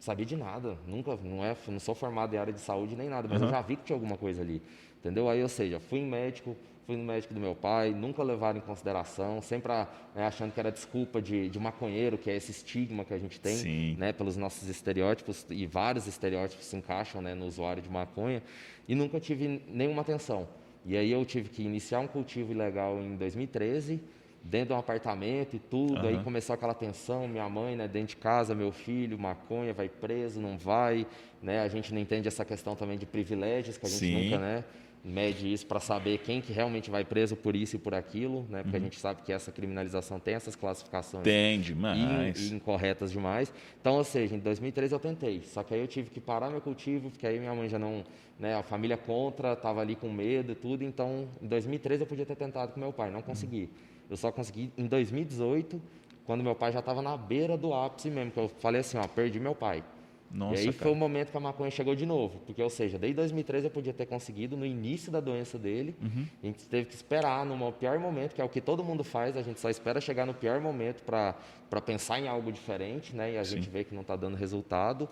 sabia 0.04 0.26
de 0.26 0.36
nada, 0.36 0.78
nunca, 0.86 1.18
não 1.24 1.46
é, 1.46 1.56
não 1.70 1.80
sou 1.80 1.96
formado 1.96 2.36
em 2.36 2.38
área 2.38 2.52
de 2.52 2.60
saúde 2.60 2.94
nem 2.94 3.08
nada, 3.08 3.26
mas 3.26 3.40
uhum. 3.40 3.48
eu 3.48 3.52
já 3.52 3.62
vi 3.62 3.78
que 3.78 3.86
tinha 3.86 3.96
alguma 3.96 4.18
coisa 4.18 4.42
ali, 4.42 4.62
entendeu? 5.00 5.30
Aí, 5.30 5.42
ou 5.42 5.48
seja, 5.48 5.80
fui 5.80 6.00
em 6.00 6.06
médico, 6.06 6.58
fui 6.86 6.98
no 6.98 7.06
médico 7.06 7.34
do 7.34 7.40
meu 7.40 7.56
pai, 7.56 7.92
nunca 7.92 8.22
levaram 8.22 8.58
em 8.58 8.62
consideração, 8.62 9.42
sempre 9.42 9.72
né, 9.72 10.28
achando 10.28 10.52
que 10.52 10.60
era 10.60 10.70
desculpa 10.70 11.22
de, 11.22 11.48
de 11.48 11.58
maconheiro, 11.58 12.18
que 12.18 12.30
é 12.30 12.36
esse 12.36 12.52
estigma 12.52 13.06
que 13.06 13.14
a 13.14 13.18
gente 13.18 13.40
tem, 13.40 13.56
Sim. 13.56 13.96
né, 13.98 14.12
pelos 14.12 14.36
nossos 14.36 14.68
estereótipos, 14.68 15.46
e 15.50 15.66
vários 15.66 16.06
estereótipos 16.06 16.66
se 16.66 16.76
encaixam 16.76 17.22
né, 17.22 17.34
no 17.34 17.46
usuário 17.46 17.82
de 17.82 17.90
maconha, 17.90 18.44
e 18.86 18.96
nunca 18.96 19.22
tive 19.22 19.62
nenhuma 19.70 20.02
atenção. 20.02 20.50
E 20.86 20.98
aí 20.98 21.14
eu 21.14 21.24
tive 21.24 21.48
que 21.48 21.64
iniciar 21.64 22.02
um 22.02 22.08
cultivo 22.08 22.52
ilegal 22.52 23.00
em 23.00 23.16
2013, 23.16 24.02
dentro 24.44 24.68
de 24.70 24.74
um 24.74 24.78
apartamento 24.78 25.56
e 25.56 25.60
tudo, 25.60 26.02
uhum. 26.02 26.08
aí 26.08 26.24
começou 26.24 26.54
aquela 26.54 26.74
tensão, 26.74 27.28
minha 27.28 27.48
mãe, 27.48 27.76
né, 27.76 27.88
dentro 27.88 28.10
de 28.10 28.18
casa, 28.18 28.54
meu 28.54 28.72
filho, 28.72 29.18
maconha, 29.18 29.74
vai 29.74 29.88
preso, 29.88 30.42
não 30.42 30.58
vai, 30.58 31.08
né, 31.42 31.62
a 31.62 31.68
gente 31.70 31.94
não 31.94 32.02
entende 32.02 32.28
essa 32.28 32.44
questão 32.44 32.76
também 32.76 32.98
de 32.98 33.06
privilégios, 33.06 33.78
que 33.78 33.86
a 33.86 33.90
gente 33.90 34.00
Sim. 34.00 34.24
nunca, 34.26 34.38
né, 34.38 34.66
mede 35.02 35.52
isso 35.52 35.66
para 35.66 35.80
saber 35.80 36.20
quem 36.20 36.42
que 36.42 36.54
realmente 36.54 36.90
vai 36.90 37.04
preso 37.04 37.36
por 37.36 37.56
isso 37.56 37.76
e 37.76 37.80
por 37.80 37.94
aquilo, 37.94 38.46
né, 38.50 38.64
porque 38.64 38.78
uhum. 38.78 38.84
a 38.84 38.86
gente 38.86 39.00
sabe 39.00 39.22
que 39.22 39.32
essa 39.32 39.50
criminalização 39.50 40.20
tem 40.20 40.36
essas 40.36 40.58
classificações 40.58 41.24
tem 41.24 41.62
demais. 41.62 42.52
incorretas 42.52 43.14
demais, 43.14 43.54
então, 43.80 43.96
ou 43.96 44.04
seja, 44.04 44.36
em 44.36 44.40
2013 44.40 44.94
eu 44.94 45.00
tentei, 45.00 45.42
só 45.42 45.64
que 45.64 45.74
aí 45.74 45.80
eu 45.80 45.88
tive 45.88 46.10
que 46.10 46.20
parar 46.20 46.50
meu 46.50 46.60
cultivo, 46.60 47.10
porque 47.10 47.26
aí 47.26 47.40
minha 47.40 47.56
mãe 47.56 47.70
já 47.70 47.80
não, 47.80 48.04
né, 48.38 48.56
a 48.56 48.64
família 48.64 48.98
contra, 48.98 49.54
estava 49.54 49.80
ali 49.80 49.96
com 49.96 50.10
medo 50.10 50.52
e 50.52 50.56
tudo, 50.56 50.84
então, 50.84 51.30
em 51.42 51.48
2013 51.48 52.04
eu 52.04 52.08
podia 52.08 52.26
ter 52.26 52.36
tentado 52.36 52.74
com 52.74 52.80
meu 52.82 52.92
pai, 52.92 53.10
não 53.10 53.22
consegui. 53.22 53.70
Uhum. 53.72 53.93
Eu 54.14 54.18
só 54.18 54.32
consegui 54.32 54.72
em 54.78 54.86
2018, 54.86 55.82
quando 56.24 56.44
meu 56.44 56.54
pai 56.54 56.72
já 56.72 56.80
estava 56.80 57.02
na 57.02 57.18
beira 57.18 57.58
do 57.58 57.74
ápice 57.74 58.12
mesmo, 58.12 58.32
que 58.32 58.40
eu 58.40 58.48
falei 58.48 58.82
assim, 58.82 58.96
ó, 58.96 59.08
perdi 59.08 59.40
meu 59.40 59.56
pai. 59.56 59.84
Nossa, 60.30 60.56
e 60.56 60.60
aí 60.60 60.66
cara. 60.66 60.78
foi 60.78 60.92
o 60.92 60.96
momento 60.96 61.32
que 61.32 61.38
a 61.38 61.40
maconha 61.40 61.72
chegou 61.72 61.96
de 61.96 62.06
novo, 62.06 62.40
porque, 62.46 62.62
ou 62.62 62.70
seja, 62.70 63.00
desde 63.00 63.16
2013 63.16 63.66
eu 63.66 63.72
podia 63.72 63.92
ter 63.92 64.06
conseguido, 64.06 64.56
no 64.56 64.68
início 64.68 65.12
da 65.12 65.20
doença 65.20 65.58
dele, 65.58 65.96
uhum. 66.00 66.28
a 66.44 66.46
gente 66.46 66.68
teve 66.68 66.86
que 66.86 66.94
esperar 66.94 67.44
no 67.44 67.72
pior 67.72 67.98
momento, 67.98 68.36
que 68.36 68.42
é 68.42 68.44
o 68.44 68.50
que 68.50 68.62
todo 68.62 68.84
mundo 68.84 69.04
faz, 69.04 69.36
a 69.36 69.42
gente 69.42 69.60
só 69.60 69.70
espera 69.70 70.00
chegar 70.00 70.28
no 70.28 70.34
pior 70.34 70.62
momento 70.62 71.02
para 71.04 71.82
pensar 71.84 72.20
em 72.20 72.28
algo 72.28 72.52
diferente, 72.52 73.16
né? 73.16 73.34
E 73.34 73.38
a 73.40 73.44
Sim. 73.44 73.56
gente 73.56 73.70
vê 73.70 73.84
que 73.84 73.96
não 73.96 74.02
está 74.02 74.16
dando 74.16 74.36
resultado. 74.36 75.10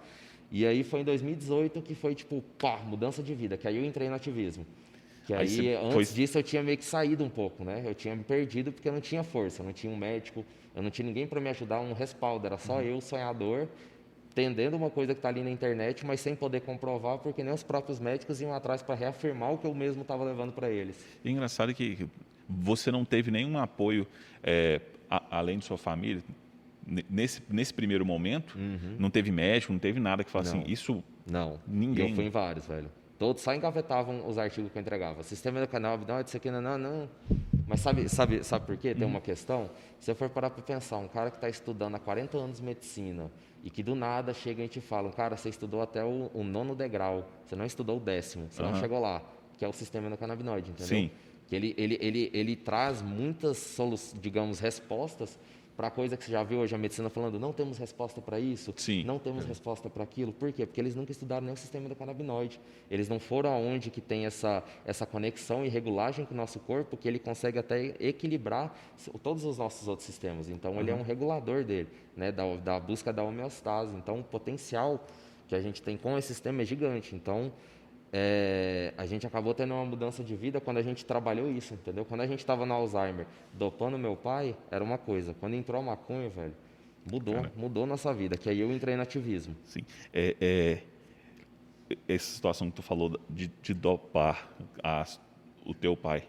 E 0.51 0.63
aí 0.63 0.83
foi 0.83 0.99
em 0.99 1.03
2018 1.03 1.81
que 1.81 1.95
foi 1.95 2.13
tipo, 2.13 2.43
pá, 2.59 2.77
mudança 2.85 3.23
de 3.23 3.33
vida, 3.33 3.57
que 3.57 3.67
aí 3.67 3.77
eu 3.77 3.85
entrei 3.85 4.09
no 4.09 4.15
ativismo. 4.15 4.65
Que 5.25 5.33
aí, 5.33 5.59
aí 5.59 5.75
antes 5.75 5.93
foi... 5.93 6.05
disso 6.05 6.37
eu 6.37 6.43
tinha 6.43 6.63
meio 6.63 6.77
que 6.77 6.83
saído 6.83 7.23
um 7.23 7.29
pouco, 7.29 7.63
né? 7.63 7.83
Eu 7.85 7.93
tinha 7.93 8.15
me 8.15 8.23
perdido 8.23 8.71
porque 8.71 8.87
eu 8.89 8.93
não 8.93 9.01
tinha 9.01 9.23
força, 9.23 9.61
eu 9.61 9.65
não 9.65 9.73
tinha 9.73 9.91
um 9.91 9.97
médico, 9.97 10.43
eu 10.75 10.81
não 10.81 10.89
tinha 10.89 11.05
ninguém 11.05 11.27
para 11.27 11.39
me 11.39 11.49
ajudar, 11.49 11.79
um 11.79 11.93
respaldo, 11.93 12.45
era 12.45 12.57
só 12.57 12.77
uhum. 12.77 12.81
eu, 12.81 13.01
sonhador, 13.01 13.67
entendendo 14.31 14.75
uma 14.75 14.89
coisa 14.89 15.13
que 15.13 15.19
está 15.19 15.29
ali 15.29 15.43
na 15.43 15.51
internet, 15.51 16.05
mas 16.05 16.21
sem 16.21 16.35
poder 16.35 16.61
comprovar, 16.61 17.19
porque 17.19 17.43
nem 17.43 17.53
os 17.53 17.63
próprios 17.63 17.99
médicos 17.99 18.41
iam 18.41 18.53
atrás 18.53 18.81
para 18.81 18.95
reafirmar 18.95 19.53
o 19.53 19.57
que 19.57 19.67
eu 19.67 19.75
mesmo 19.75 20.01
estava 20.01 20.23
levando 20.23 20.53
para 20.53 20.69
eles. 20.69 20.97
E 21.23 21.29
engraçado 21.29 21.73
que 21.73 22.07
você 22.49 22.91
não 22.91 23.05
teve 23.05 23.29
nenhum 23.29 23.57
apoio, 23.57 24.07
é, 24.41 24.81
a, 25.09 25.37
além 25.37 25.59
de 25.59 25.65
sua 25.65 25.77
família, 25.77 26.23
nesse, 27.09 27.43
nesse 27.49 27.73
primeiro 27.73 28.05
momento, 28.05 28.57
uhum. 28.57 28.95
não 28.97 29.09
teve 29.09 29.31
médico, 29.31 29.71
não 29.71 29.79
teve 29.79 29.99
nada 29.99 30.23
que 30.23 30.31
falasse 30.31 30.57
assim, 30.57 30.63
isso... 30.67 31.03
Não, 31.29 31.59
ninguém... 31.67 32.07
E 32.07 32.09
eu 32.09 32.15
fui 32.15 32.25
em 32.25 32.29
vários, 32.29 32.65
velho. 32.65 32.89
Todos 33.21 33.43
só 33.43 33.53
engavetavam 33.53 34.27
os 34.27 34.39
artigos 34.39 34.71
que 34.71 34.79
eu 34.79 34.81
entregava. 34.81 35.21
Sistema 35.21 35.61
do 35.61 35.67
canal, 35.67 35.95
não, 35.95 36.19
isso 36.21 36.35
aqui 36.35 36.49
não, 36.49 36.59
não, 36.59 36.75
não. 36.75 37.09
Mas 37.67 37.79
sabe, 37.79 38.09
sabe, 38.09 38.43
sabe 38.43 38.65
por 38.65 38.75
quê? 38.75 38.95
Tem 38.95 39.05
uma 39.05 39.21
questão. 39.21 39.69
Se 39.99 40.07
você 40.07 40.15
for 40.15 40.27
parar 40.27 40.49
para 40.49 40.63
pensar, 40.63 40.97
um 40.97 41.07
cara 41.07 41.29
que 41.29 41.37
está 41.37 41.47
estudando 41.47 41.93
há 41.93 41.99
40 41.99 42.35
anos 42.39 42.59
medicina 42.59 43.29
e 43.63 43.69
que 43.69 43.83
do 43.83 43.93
nada 43.93 44.33
chega 44.33 44.63
e 44.63 44.67
te 44.67 44.81
fala, 44.81 45.11
cara, 45.11 45.37
você 45.37 45.49
estudou 45.49 45.83
até 45.83 46.03
o, 46.03 46.31
o 46.33 46.43
nono 46.43 46.73
degrau, 46.73 47.29
você 47.45 47.55
não 47.55 47.63
estudou 47.63 47.97
o 47.97 47.99
décimo, 47.99 48.47
você 48.49 48.63
uhum. 48.63 48.71
não 48.71 48.79
chegou 48.79 48.99
lá, 48.99 49.21
que 49.55 49.63
é 49.63 49.67
o 49.67 49.71
sistema 49.71 50.07
endocannabinoide, 50.07 50.71
entendeu? 50.71 50.87
Sim. 50.87 51.11
Que 51.45 51.55
ele, 51.55 51.75
ele, 51.77 51.99
ele, 52.01 52.31
ele 52.33 52.55
traz 52.55 53.03
muitas, 53.03 53.77
digamos, 54.19 54.59
respostas 54.59 55.37
para 55.75 55.89
coisa 55.89 56.15
que 56.17 56.25
você 56.25 56.31
já 56.31 56.43
viu 56.43 56.59
hoje 56.59 56.75
a 56.75 56.77
medicina 56.77 57.09
falando, 57.09 57.39
não 57.39 57.53
temos 57.53 57.77
resposta 57.77 58.21
para 58.21 58.39
isso, 58.39 58.73
Sim. 58.77 59.03
não 59.03 59.17
temos 59.17 59.45
é. 59.45 59.47
resposta 59.47 59.89
para 59.89 60.03
aquilo. 60.03 60.31
Por 60.31 60.51
quê? 60.51 60.65
Porque 60.65 60.79
eles 60.79 60.95
nunca 60.95 61.11
estudaram 61.11 61.45
nem 61.45 61.53
o 61.53 61.57
sistema 61.57 61.89
do 61.89 61.95
canabinoide. 61.95 62.59
Eles 62.89 63.09
não 63.09 63.19
foram 63.19 63.51
aonde 63.51 63.89
que 63.89 64.01
tem 64.01 64.25
essa, 64.25 64.63
essa 64.85 65.05
conexão 65.05 65.65
e 65.65 65.69
regulagem 65.69 66.25
com 66.25 66.33
o 66.33 66.37
nosso 66.37 66.59
corpo, 66.59 66.97
que 66.97 67.07
ele 67.07 67.19
consegue 67.19 67.57
até 67.57 67.95
equilibrar 67.99 68.75
todos 69.23 69.43
os 69.45 69.57
nossos 69.57 69.87
outros 69.87 70.05
sistemas. 70.05 70.49
Então, 70.49 70.73
uhum. 70.73 70.79
ele 70.79 70.91
é 70.91 70.95
um 70.95 71.03
regulador 71.03 71.63
dele, 71.63 71.89
né, 72.15 72.31
da, 72.31 72.55
da 72.57 72.79
busca 72.79 73.11
da 73.11 73.23
homeostase. 73.23 73.95
Então, 73.95 74.19
o 74.19 74.23
potencial 74.23 75.05
que 75.47 75.55
a 75.55 75.61
gente 75.61 75.81
tem 75.81 75.97
com 75.97 76.17
esse 76.17 76.29
sistema 76.29 76.61
é 76.61 76.65
gigante. 76.65 77.15
Então, 77.15 77.51
é, 78.13 78.93
a 78.97 79.05
gente 79.05 79.25
acabou 79.25 79.53
tendo 79.53 79.73
uma 79.73 79.85
mudança 79.85 80.23
de 80.23 80.35
vida 80.35 80.59
quando 80.59 80.77
a 80.77 80.81
gente 80.81 81.05
trabalhou 81.05 81.49
isso, 81.49 81.73
entendeu? 81.73 82.03
Quando 82.03 82.21
a 82.21 82.27
gente 82.27 82.39
estava 82.39 82.65
no 82.65 82.73
Alzheimer, 82.73 83.25
dopando 83.53 83.97
meu 83.97 84.17
pai, 84.17 84.55
era 84.69 84.83
uma 84.83 84.97
coisa. 84.97 85.33
Quando 85.39 85.53
entrou 85.53 85.79
a 85.79 85.83
maconha, 85.83 86.29
velho, 86.29 86.53
mudou, 87.09 87.35
Cara. 87.35 87.51
mudou 87.55 87.85
nossa 87.85 88.13
vida. 88.13 88.37
Que 88.37 88.49
aí 88.49 88.59
eu 88.59 88.71
entrei 88.71 88.97
no 88.97 89.01
ativismo. 89.01 89.55
Sim. 89.63 89.81
É, 90.13 90.35
é, 90.41 90.79
essa 92.07 92.33
situação 92.35 92.69
que 92.69 92.75
tu 92.75 92.81
falou 92.81 93.17
de, 93.29 93.49
de 93.61 93.73
dopar 93.73 94.51
a, 94.83 95.05
o 95.65 95.73
teu 95.73 95.95
pai. 95.95 96.27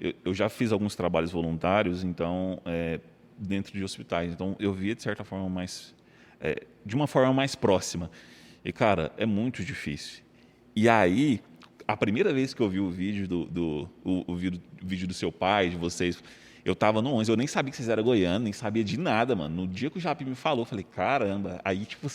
Eu, 0.00 0.14
eu, 0.24 0.34
já 0.34 0.48
fiz 0.48 0.72
alguns 0.72 0.96
trabalhos 0.96 1.30
voluntários, 1.30 2.02
então, 2.02 2.60
é, 2.64 3.00
dentro 3.36 3.72
de 3.72 3.84
hospitais. 3.84 4.32
Então, 4.32 4.56
eu 4.58 4.72
via 4.72 4.94
de 4.94 5.02
certa 5.02 5.24
forma 5.24 5.48
mais, 5.48 5.94
é, 6.40 6.64
de 6.86 6.96
uma 6.96 7.06
forma 7.06 7.34
mais 7.34 7.54
próxima. 7.54 8.10
E 8.64 8.72
cara, 8.72 9.12
é 9.18 9.26
muito 9.26 9.62
difícil. 9.62 10.22
E 10.74 10.88
aí, 10.88 11.40
a 11.86 11.96
primeira 11.96 12.32
vez 12.32 12.54
que 12.54 12.60
eu 12.60 12.68
vi 12.68 12.80
o 12.80 12.90
vídeo 12.90 13.28
do, 13.28 13.44
do 13.44 13.88
o, 14.04 14.32
o, 14.32 14.36
vídeo 14.36 15.06
do 15.06 15.14
seu 15.14 15.30
pai, 15.30 15.68
de 15.68 15.76
vocês, 15.76 16.22
eu 16.64 16.74
tava 16.74 17.02
no 17.02 17.12
11, 17.14 17.30
eu 17.30 17.36
nem 17.36 17.46
sabia 17.46 17.70
que 17.70 17.76
vocês 17.76 17.88
eram 17.88 18.02
goianos, 18.02 18.42
nem 18.42 18.52
sabia 18.52 18.82
de 18.82 18.98
nada, 18.98 19.34
mano. 19.34 19.62
No 19.62 19.68
dia 19.68 19.90
que 19.90 19.98
o 19.98 20.00
Japi 20.00 20.24
me 20.24 20.34
falou, 20.34 20.62
eu 20.62 20.66
falei, 20.66 20.84
caramba, 20.84 21.60
aí, 21.64 21.84
tipo, 21.84 22.06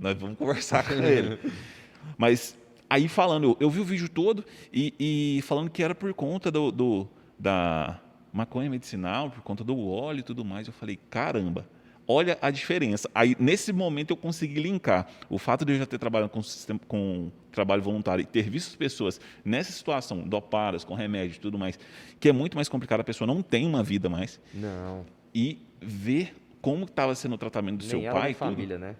nós 0.00 0.16
vamos 0.18 0.38
conversar 0.38 0.86
com 0.86 0.94
ele. 0.94 1.38
Mas 2.16 2.56
aí 2.88 3.08
falando, 3.08 3.44
eu, 3.44 3.56
eu, 3.60 3.70
vi 3.70 3.80
o 3.80 3.84
vídeo 3.84 4.08
todo 4.08 4.44
e, 4.72 4.94
e, 4.98 5.42
falando 5.42 5.70
que 5.70 5.82
era 5.82 5.94
por 5.94 6.12
conta 6.14 6.50
do, 6.50 6.70
do, 6.70 7.08
da 7.38 8.00
maconha 8.32 8.70
medicinal, 8.70 9.30
por 9.30 9.42
conta 9.42 9.62
do 9.62 9.78
óleo 9.88 10.20
e 10.20 10.22
tudo 10.22 10.44
mais. 10.44 10.66
Eu 10.66 10.72
falei, 10.72 10.98
caramba, 11.10 11.68
olha 12.10 12.36
a 12.42 12.50
diferença. 12.50 13.08
Aí, 13.14 13.36
nesse 13.38 13.72
momento, 13.72 14.10
eu 14.10 14.16
consegui 14.16 14.60
linkar 14.60 15.08
o 15.28 15.38
fato 15.38 15.64
de 15.64 15.72
eu 15.72 15.78
já 15.78 15.86
ter 15.86 15.98
trabalhado 15.98 16.30
com, 16.30 16.42
sistema, 16.42 16.80
com 16.88 17.30
trabalho 17.52 17.80
voluntário 17.80 18.22
e 18.22 18.26
ter 18.26 18.50
visto 18.50 18.76
pessoas 18.76 19.20
nessa 19.44 19.70
situação, 19.70 20.20
dopadas, 20.26 20.82
com 20.82 20.94
remédio 20.94 21.36
e 21.36 21.40
tudo 21.40 21.56
mais, 21.56 21.78
que 22.18 22.28
é 22.28 22.32
muito 22.32 22.56
mais 22.56 22.68
complicado, 22.68 23.00
a 23.00 23.04
pessoa 23.04 23.26
não 23.26 23.42
tem 23.42 23.64
uma 23.64 23.82
vida 23.82 24.08
mais. 24.08 24.40
Não. 24.52 25.06
E 25.32 25.58
ver 25.80 26.34
como 26.60 26.84
estava 26.84 27.14
sendo 27.14 27.36
o 27.36 27.38
tratamento 27.38 27.78
do 27.78 27.82
nem 27.82 27.90
seu 27.90 28.12
pai. 28.12 28.22
Nem 28.22 28.30
a 28.32 28.34
família, 28.34 28.78
né? 28.78 28.96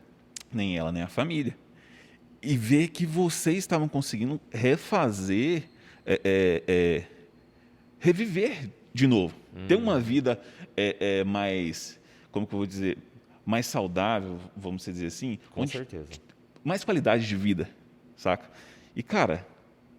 Nem 0.53 0.79
ela, 0.79 0.93
nem 0.93 1.03
a 1.03 1.09
família. 1.09 1.57
E 2.41 2.57
ver 2.57 2.89
que 2.89 3.05
vocês 3.05 3.59
estavam 3.59 3.89
conseguindo 3.89 4.41
refazer, 4.51 5.65
é, 6.07 6.21
é, 6.25 6.63
é, 6.67 7.05
reviver 7.99 8.71
de 8.95 9.07
novo. 9.07 9.35
Hum. 9.55 9.67
Ter 9.67 9.75
uma 9.75 9.99
vida 9.99 10.41
é, 10.77 11.19
é, 11.19 11.25
mais 11.25 12.00
como 12.31 12.47
que 12.47 12.55
eu 12.55 12.59
vou 12.59 12.67
dizer, 12.67 12.99
mais 13.45 13.67
saudável, 13.67 14.39
vamos 14.57 14.85
dizer 14.85 15.07
assim. 15.07 15.39
Com 15.51 15.67
certeza. 15.67 16.09
Mais 16.63 16.85
qualidade 16.85 17.27
de 17.27 17.37
vida, 17.37 17.69
saca? 18.17 18.51
E, 18.95 19.03
cara, 19.03 19.47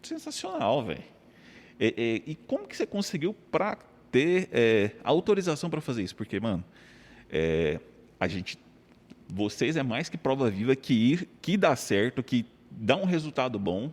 sensacional, 0.01 0.83
velho. 0.83 1.03
É, 1.79 1.87
é, 1.87 2.21
e 2.27 2.35
como 2.47 2.67
que 2.67 2.77
você 2.77 2.85
conseguiu 2.85 3.33
para 3.33 3.77
ter 4.11 4.49
é, 4.51 4.91
autorização 5.03 5.69
para 5.69 5.81
fazer 5.81 6.03
isso? 6.03 6.15
Porque, 6.15 6.39
mano, 6.39 6.63
é, 7.29 7.79
a 8.19 8.27
gente, 8.27 8.57
vocês 9.27 9.75
é 9.75 9.83
mais 9.83 10.07
que 10.07 10.17
prova 10.17 10.49
viva 10.49 10.75
que 10.75 10.93
ir, 10.93 11.29
que 11.41 11.57
dá 11.57 11.75
certo, 11.75 12.21
que 12.21 12.45
dá 12.69 12.95
um 12.95 13.05
resultado 13.05 13.57
bom, 13.57 13.91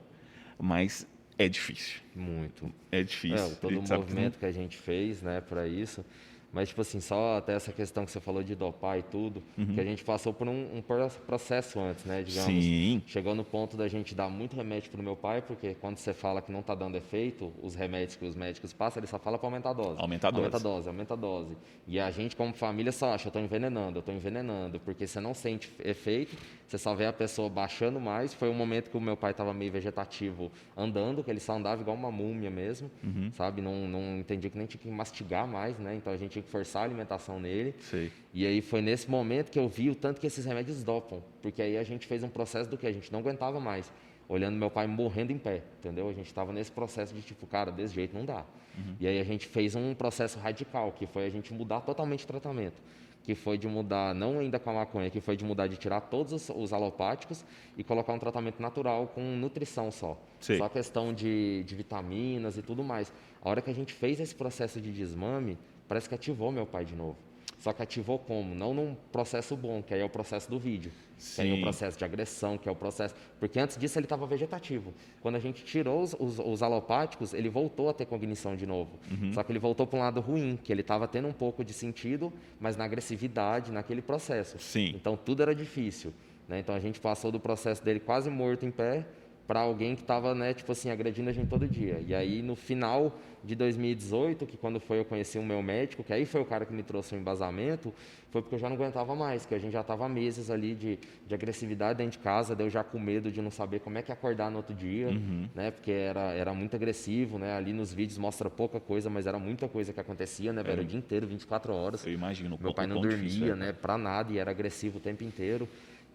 mas 0.59 1.07
é 1.38 1.49
difícil. 1.49 2.00
Muito. 2.14 2.73
É 2.92 3.02
difícil. 3.02 3.52
É, 3.52 3.54
todo 3.54 3.78
o 3.78 3.83
movimento 3.83 4.35
que, 4.35 4.40
que 4.40 4.47
a 4.47 4.52
gente 4.52 4.76
fez, 4.76 5.23
né, 5.23 5.40
para 5.40 5.66
isso. 5.66 6.04
Mas, 6.50 6.71
tipo 6.71 6.81
assim, 6.81 6.99
só 7.00 7.37
até 7.37 7.55
essa 7.55 7.73
questão 7.73 8.07
que 8.07 8.11
você 8.11 8.21
falou 8.21 8.43
de 8.43 8.55
dopar 8.55 8.99
e 8.99 9.02
tudo, 9.02 9.43
uhum. 9.57 9.75
que 9.75 9.81
a 9.81 9.85
gente 9.85 10.02
passou 10.02 10.33
por 10.33 10.49
um, 10.49 10.78
um, 10.78 10.83
processo 11.26 11.78
antes, 11.78 12.07
né? 12.07 12.23
Digamos. 12.23 12.50
Sim. 12.50 13.02
Chegou 13.07 13.35
no 13.35 13.45
ponto 13.45 13.76
da 13.76 13.87
gente 13.87 14.14
dar 14.14 14.31
muito 14.31 14.57
remédio 14.57 14.90
pro 14.90 15.02
meu 15.02 15.14
pai, 15.14 15.43
porque 15.43 15.75
quando 15.75 15.99
você 15.99 16.14
fala 16.14 16.40
que 16.40 16.50
não 16.50 16.61
está 16.61 16.75
dando 16.75 16.97
efeito, 16.97 17.52
os 17.62 17.75
remédios 17.75 18.17
que 18.17 18.25
os 18.25 18.35
médicos 18.35 18.73
passam, 18.73 19.00
ele 19.00 19.07
só 19.07 19.19
fala 19.19 19.38
para 19.38 19.47
aumentar 19.47 19.71
a 19.71 19.73
dose. 19.75 20.00
Aumentar 20.00 20.28
a 20.28 20.31
dose. 20.31 20.45
Aumenta 20.47 20.57
a 20.57 20.61
dose, 20.61 20.88
aumenta 20.88 21.14
a 21.14 21.17
dose. 21.17 21.57
E 21.87 22.00
a 22.00 22.11
gente, 22.11 22.35
como 22.35 22.55
família, 22.55 22.93
só 22.93 23.12
acha, 23.12 23.26
eu 23.26 23.31
estou 23.31 23.43
envenenando, 23.43 23.99
eu 23.99 24.00
estou 24.00 24.14
envenenando, 24.14 24.81
porque 24.81 25.07
você 25.07 25.21
não 25.21 25.35
sente 25.35 25.71
efeito, 25.85 26.35
você 26.67 26.78
só 26.78 26.95
vê 26.95 27.05
a 27.05 27.12
pessoa 27.12 27.50
baixando 27.50 28.00
mais. 28.00 28.33
Foi 28.33 28.49
um 28.49 28.55
momento 28.55 28.90
que 28.90 28.97
o 28.97 29.00
meu 29.00 29.17
pai 29.17 29.33
estava 29.33 29.52
meio 29.52 29.71
vegetativo 29.71 30.50
andando, 30.75 31.23
que 31.23 31.31
ele 31.31 31.40
só 31.40 31.55
andava 31.55 31.83
igual 31.83 31.97
uma 31.97 32.11
múmia 32.11 32.50
mesmo, 32.50 32.90
uhum. 33.05 33.31
sabe? 33.33 33.61
Não, 33.61 33.87
não 33.87 34.19
entendia 34.19 34.49
que 34.49 34.57
nem 34.57 34.67
tinha 34.67 34.81
que 34.81 34.90
mastigar 34.90 35.47
mais, 35.47 35.78
né? 35.78 35.95
Então 35.95 36.12
a 36.12 36.17
gente 36.17 36.38
tinha 36.38 36.42
que 36.42 36.50
forçar 36.50 36.83
a 36.83 36.85
alimentação 36.85 37.38
nele. 37.40 37.75
Sei. 37.80 38.11
E 38.33 38.47
aí 38.47 38.61
foi 38.61 38.80
nesse 38.80 39.11
momento 39.11 39.50
que 39.50 39.59
eu 39.59 39.68
vi 39.68 39.90
o 39.90 39.95
tanto 39.95 40.21
que 40.21 40.26
esses 40.26 40.45
remédios 40.45 40.83
dopam, 40.83 41.23
porque 41.42 41.61
aí 41.61 41.76
a 41.76 41.85
gente 41.85 42.07
fez 42.07 42.23
um 42.23 42.28
processo 42.28 42.71
do 42.71 42.76
que 42.76 42.87
a 42.87 42.92
gente 42.92 43.12
não 43.12 43.21
aguentava 43.21 43.61
mais, 43.61 43.90
olhando 44.28 44.57
meu 44.57 44.71
pai 44.71 44.87
morrendo 44.87 45.33
em 45.33 45.38
pé, 45.38 45.62
entendeu? 45.78 46.09
A 46.09 46.12
gente 46.12 46.26
estava 46.26 46.52
nesse 46.52 46.71
processo 46.71 47.14
de 47.14 47.23
tipo, 47.23 47.47
cara, 47.47 47.71
desse 47.71 47.95
jeito 47.95 48.16
não 48.16 48.25
dá. 48.25 48.45
Uhum. 48.76 48.97
E 49.00 49.07
aí 49.07 49.18
a 49.18 49.25
gente 49.25 49.47
fez 49.47 49.75
um 49.75 49.95
processo 49.95 50.38
radical, 50.38 50.92
que 50.92 51.07
foi 51.07 51.26
a 51.26 51.30
gente 51.30 51.52
mudar 51.52 51.80
totalmente 51.80 52.25
o 52.25 52.26
tratamento 52.26 52.80
que 53.28 53.35
foi 53.35 53.59
de 53.59 53.68
mudar, 53.68 54.14
não 54.14 54.38
ainda 54.38 54.59
com 54.59 54.71
a 54.71 54.73
maconha, 54.73 55.11
que 55.11 55.21
foi 55.21 55.37
de 55.37 55.45
mudar 55.45 55.66
de 55.66 55.76
tirar 55.76 56.00
todos 56.00 56.33
os, 56.33 56.49
os 56.49 56.73
alopáticos 56.73 57.45
e 57.76 57.85
colocar 57.85 58.14
um 58.14 58.18
tratamento 58.18 58.59
natural 58.59 59.07
com 59.09 59.21
nutrição 59.21 59.90
só. 59.90 60.18
Sim. 60.40 60.57
Só 60.57 60.66
questão 60.66 61.12
de, 61.12 61.62
de 61.64 61.75
vitaminas 61.75 62.57
e 62.57 62.62
tudo 62.62 62.83
mais. 62.83 63.12
A 63.42 63.50
hora 63.50 63.61
que 63.61 63.68
a 63.68 63.75
gente 63.75 63.92
fez 63.92 64.18
esse 64.18 64.35
processo 64.35 64.80
de 64.80 64.90
desmame, 64.90 65.59
parece 65.88 66.09
que 66.09 66.14
ativou 66.14 66.52
meu 66.52 66.66
pai 66.66 66.85
de 66.85 66.95
novo. 66.95 67.16
Só 67.59 67.73
que 67.73 67.83
ativou 67.83 68.18
como? 68.18 68.54
Não 68.54 68.73
num 68.73 68.95
processo 69.11 69.57
bom, 69.57 69.83
que 69.83 69.92
aí 69.92 70.00
é 70.00 70.04
o 70.04 70.09
processo 70.09 70.49
do 70.49 70.59
vídeo. 70.59 70.92
Sim. 71.16 71.35
Que 71.35 71.40
aí 71.40 71.50
é 71.50 71.54
o 71.54 71.61
processo 71.61 71.99
de 71.99 72.04
agressão, 72.04 72.57
que 72.57 72.68
é 72.68 72.73
o 72.73 72.76
processo. 72.76 73.14
Porque 73.40 73.59
antes 73.59 73.76
disso 73.76 73.99
ele 73.99 74.07
estava 74.07 74.25
vegetativo. 74.26 74.95
Quando 75.21 75.35
a 75.35 75.40
gente 75.40 75.64
tirou 75.64 76.00
os, 76.00 76.14
os, 76.14 76.38
os, 76.38 76.62
alopáticos, 76.62 77.35
ele 77.35 77.49
voltou 77.49 77.88
a 77.88 77.92
ter 77.92 78.07
cognição 78.07 78.54
de 78.54 78.64
novo. 78.64 78.92
Uhum. 79.11 79.33
Só 79.33 79.42
que 79.42 79.50
ele 79.50 79.59
voltou 79.59 79.88
para 79.88 79.99
um 79.99 80.02
lado 80.02 80.21
ruim, 80.21 80.57
que 80.62 80.73
ele 80.73 80.83
estava 80.83 81.09
tendo 81.09 81.26
um 81.26 81.33
pouco 81.33 81.64
de 81.64 81.73
sentido, 81.73 82.33
mas 82.61 82.76
na 82.76 82.85
agressividade, 82.85 83.73
naquele 83.73 84.02
processo. 84.02 84.57
Sim. 84.61 84.92
Então 84.95 85.16
tudo 85.16 85.42
era 85.42 85.54
difícil. 85.54 86.12
Né? 86.47 86.61
Então 86.61 86.75
a 86.75 86.80
gente 86.80 87.00
passou 87.00 87.33
do 87.33 87.40
processo 87.40 87.85
dele 87.85 87.99
quase 87.99 88.30
morto 88.30 88.64
em 88.64 88.71
pé 88.71 89.04
para 89.49 89.61
alguém 89.61 89.97
que 89.97 90.02
estava, 90.02 90.35
né, 90.35 90.52
tipo 90.52 90.71
assim, 90.71 90.90
agredindo 90.90 91.31
a 91.31 91.33
gente 91.33 91.49
todo 91.49 91.67
dia. 91.67 92.05
E 92.07 92.14
aí, 92.14 92.43
no 92.43 92.55
final 92.55 93.19
de 93.43 93.55
2018, 93.55 94.45
que 94.45 94.59
quando 94.59 94.78
foi 94.78 94.99
eu 94.99 95.07
conheci 95.07 95.38
o 95.38 95.43
meu 95.43 95.62
médico, 95.62 96.05
que 96.05 96.12
aí 96.12 96.26
foi 96.26 96.43
o 96.43 96.45
cara 96.45 96.67
que 96.67 96.73
me 96.75 96.83
trouxe 96.83 97.14
o 97.14 97.19
embasamento, 97.19 97.95
foi 98.31 98.43
porque 98.43 98.57
eu 98.57 98.59
já 98.59 98.69
não 98.69 98.76
aguentava 98.76 99.14
mais, 99.14 99.47
que 99.47 99.55
a 99.55 99.59
gente 99.59 99.73
já 99.73 99.81
estava 99.81 100.07
meses 100.07 100.50
ali 100.50 100.75
de, 100.75 100.99
de 101.26 101.35
agressividade 101.35 101.97
dentro 101.97 102.19
de 102.19 102.25
casa, 102.25 102.55
deu 102.55 102.69
já 102.69 102.85
com 102.85 102.99
medo 102.99 103.33
de 103.33 103.40
não 103.40 103.50
saber 103.50 103.81
como 103.81 103.97
é 103.97 104.02
que 104.02 104.12
acordar 104.12 104.50
no 104.50 104.59
outro 104.59 104.75
dia, 104.75 105.09
uhum. 105.09 105.49
né, 105.55 105.71
porque 105.71 105.93
era, 105.93 106.35
era 106.35 106.52
muito 106.52 106.76
agressivo, 106.76 107.38
né, 107.38 107.57
ali 107.57 107.73
nos 107.73 107.90
vídeos 107.90 108.19
mostra 108.19 108.50
pouca 108.50 108.78
coisa, 108.78 109.09
mas 109.09 109.26
era 109.26 109.38
muita 109.38 109.67
coisa 109.67 109.95
que 109.95 110.00
acontecia, 110.00 110.52
né, 110.52 110.62
velho, 110.62 110.83
é. 110.83 110.85
o 110.85 110.87
dia 110.87 110.99
inteiro, 110.99 111.26
24 111.26 111.73
horas. 111.73 112.07
Eu 112.07 112.12
imagino. 112.12 112.59
Meu 112.61 112.75
pai 112.75 112.87
não 112.87 113.00
dormia, 113.00 113.17
difícil, 113.17 113.57
né, 113.57 113.73
para 113.73 113.97
nada, 113.97 114.31
e 114.31 114.37
era 114.37 114.50
agressivo 114.50 114.99
o 114.99 115.00
tempo 115.00 115.25
inteiro. 115.25 115.67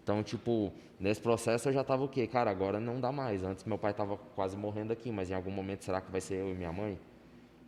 Então, 0.04 0.22
tipo, 0.22 0.70
nesse 1.00 1.20
processo 1.20 1.70
eu 1.70 1.72
já 1.72 1.80
estava 1.80 2.04
o 2.04 2.08
quê? 2.08 2.26
Cara, 2.26 2.50
agora 2.50 2.78
não 2.78 3.00
dá 3.00 3.10
mais. 3.10 3.42
Antes 3.42 3.64
meu 3.64 3.78
pai 3.78 3.92
estava 3.92 4.18
quase 4.36 4.54
morrendo 4.54 4.92
aqui, 4.92 5.10
mas 5.10 5.30
em 5.30 5.34
algum 5.34 5.50
momento 5.50 5.82
será 5.82 5.98
que 5.98 6.12
vai 6.12 6.20
ser 6.20 6.34
eu 6.34 6.50
e 6.50 6.54
minha 6.54 6.70
mãe? 6.70 6.98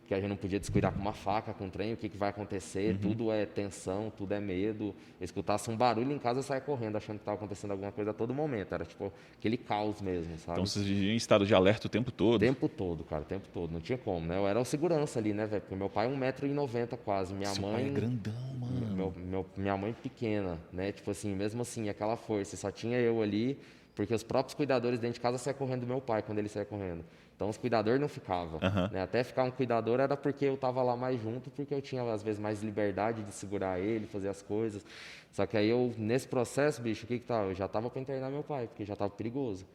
Que 0.07 0.13
a 0.13 0.19
gente 0.19 0.29
não 0.29 0.37
podia 0.37 0.57
descuidar 0.57 0.93
com 0.93 0.99
uma 0.99 1.11
faca, 1.11 1.53
com 1.53 1.65
um 1.65 1.69
trem, 1.69 1.93
o 1.93 1.97
que, 1.97 2.07
que 2.07 2.17
vai 2.17 2.29
acontecer, 2.29 2.93
uhum. 2.93 2.97
tudo 2.97 3.31
é 3.31 3.45
tensão, 3.45 4.11
tudo 4.15 4.33
é 4.33 4.39
medo. 4.39 4.95
Eu 5.19 5.25
escutasse 5.25 5.69
um 5.69 5.75
barulho 5.75 6.13
em 6.13 6.17
casa, 6.17 6.39
eu 6.39 6.43
saia 6.43 6.61
correndo, 6.61 6.95
achando 6.95 7.17
que 7.17 7.23
estava 7.23 7.35
acontecendo 7.35 7.71
alguma 7.71 7.91
coisa 7.91 8.11
a 8.11 8.13
todo 8.13 8.33
momento. 8.33 8.73
Era 8.73 8.85
tipo 8.85 9.11
aquele 9.37 9.57
caos 9.57 10.01
mesmo, 10.01 10.37
sabe? 10.39 10.53
Então 10.53 10.65
vocês 10.65 10.85
viviam 10.85 11.11
em 11.11 11.17
estado 11.17 11.45
de 11.45 11.53
alerta 11.53 11.87
o 11.87 11.89
tempo 11.89 12.09
todo? 12.09 12.37
O 12.37 12.39
tempo 12.39 12.69
todo, 12.69 13.03
cara, 13.03 13.23
o 13.23 13.25
tempo 13.25 13.47
todo. 13.53 13.69
Não 13.69 13.81
tinha 13.81 13.97
como, 13.97 14.25
né? 14.25 14.37
Eu 14.37 14.47
era 14.47 14.59
o 14.59 14.63
segurança 14.63 15.19
ali, 15.19 15.33
né, 15.33 15.45
velho? 15.45 15.61
Porque 15.61 15.75
meu 15.75 15.89
pai 15.89 16.07
é 16.07 16.09
1,90m 16.09 16.97
quase, 17.03 17.33
minha 17.33 17.49
Seu 17.49 17.61
mãe... 17.61 17.73
Pai 17.73 17.87
é 17.87 17.89
grandão, 17.89 18.33
mano. 18.57 18.95
Meu, 18.95 19.13
meu, 19.17 19.45
minha 19.57 19.75
mãe 19.75 19.93
pequena, 19.93 20.57
né? 20.71 20.93
Tipo 20.93 21.11
assim, 21.11 21.35
mesmo 21.35 21.61
assim, 21.61 21.89
aquela 21.89 22.15
força. 22.15 22.55
Só 22.55 22.71
tinha 22.71 22.97
eu 22.97 23.21
ali, 23.21 23.59
porque 23.93 24.13
os 24.13 24.23
próprios 24.23 24.53
cuidadores 24.55 24.99
dentro 24.99 25.15
de 25.15 25.19
casa 25.19 25.37
saiam 25.37 25.57
correndo 25.57 25.81
do 25.81 25.87
meu 25.87 25.99
pai 25.99 26.21
quando 26.21 26.39
ele 26.39 26.47
saia 26.47 26.65
correndo. 26.65 27.03
Então 27.37 27.49
os 27.49 27.57
cuidadores 27.57 28.01
não 28.01 28.09
ficavam. 28.09 28.59
Uhum. 28.59 28.89
Né? 28.91 28.99
Até 28.99 29.23
ficar 29.23 29.43
um 29.43 29.51
cuidador 29.51 29.99
era 29.99 30.17
porque 30.17 30.43
eu 30.43 30.55
estava 30.55 30.81
lá 30.81 30.97
mais 30.97 31.21
junto, 31.21 31.51
porque 31.51 31.71
eu 31.71 31.81
tinha 31.83 32.01
às 32.11 32.23
vezes 32.23 32.39
mais 32.39 32.63
liberdade 32.63 33.23
de 33.23 33.31
segurar 33.31 33.79
ele, 33.79 34.07
fazer 34.07 34.27
as 34.27 34.41
coisas. 34.41 34.83
Só 35.31 35.45
que 35.45 35.55
aí 35.55 35.69
eu, 35.69 35.93
nesse 35.99 36.27
processo, 36.27 36.81
bicho, 36.81 37.05
o 37.05 37.07
que 37.07 37.19
que 37.19 37.25
tá? 37.25 37.43
Eu 37.43 37.53
já 37.53 37.65
estava 37.67 37.91
para 37.91 38.01
internar 38.01 38.31
meu 38.31 38.41
pai, 38.41 38.65
porque 38.65 38.83
já 38.83 38.93
estava 38.93 39.11
perigoso. 39.11 39.67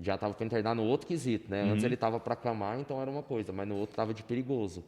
Já 0.00 0.14
estava 0.14 0.32
para 0.32 0.46
internar 0.46 0.76
no 0.76 0.84
outro 0.84 1.08
quesito, 1.08 1.50
né? 1.50 1.64
Uhum. 1.64 1.72
Antes 1.72 1.82
ele 1.82 1.94
estava 1.94 2.20
para 2.20 2.34
acamar, 2.34 2.78
então 2.78 3.02
era 3.02 3.10
uma 3.10 3.22
coisa, 3.22 3.52
mas 3.52 3.66
no 3.66 3.74
outro 3.74 3.94
estava 3.94 4.14
de 4.14 4.22
perigoso. 4.22 4.84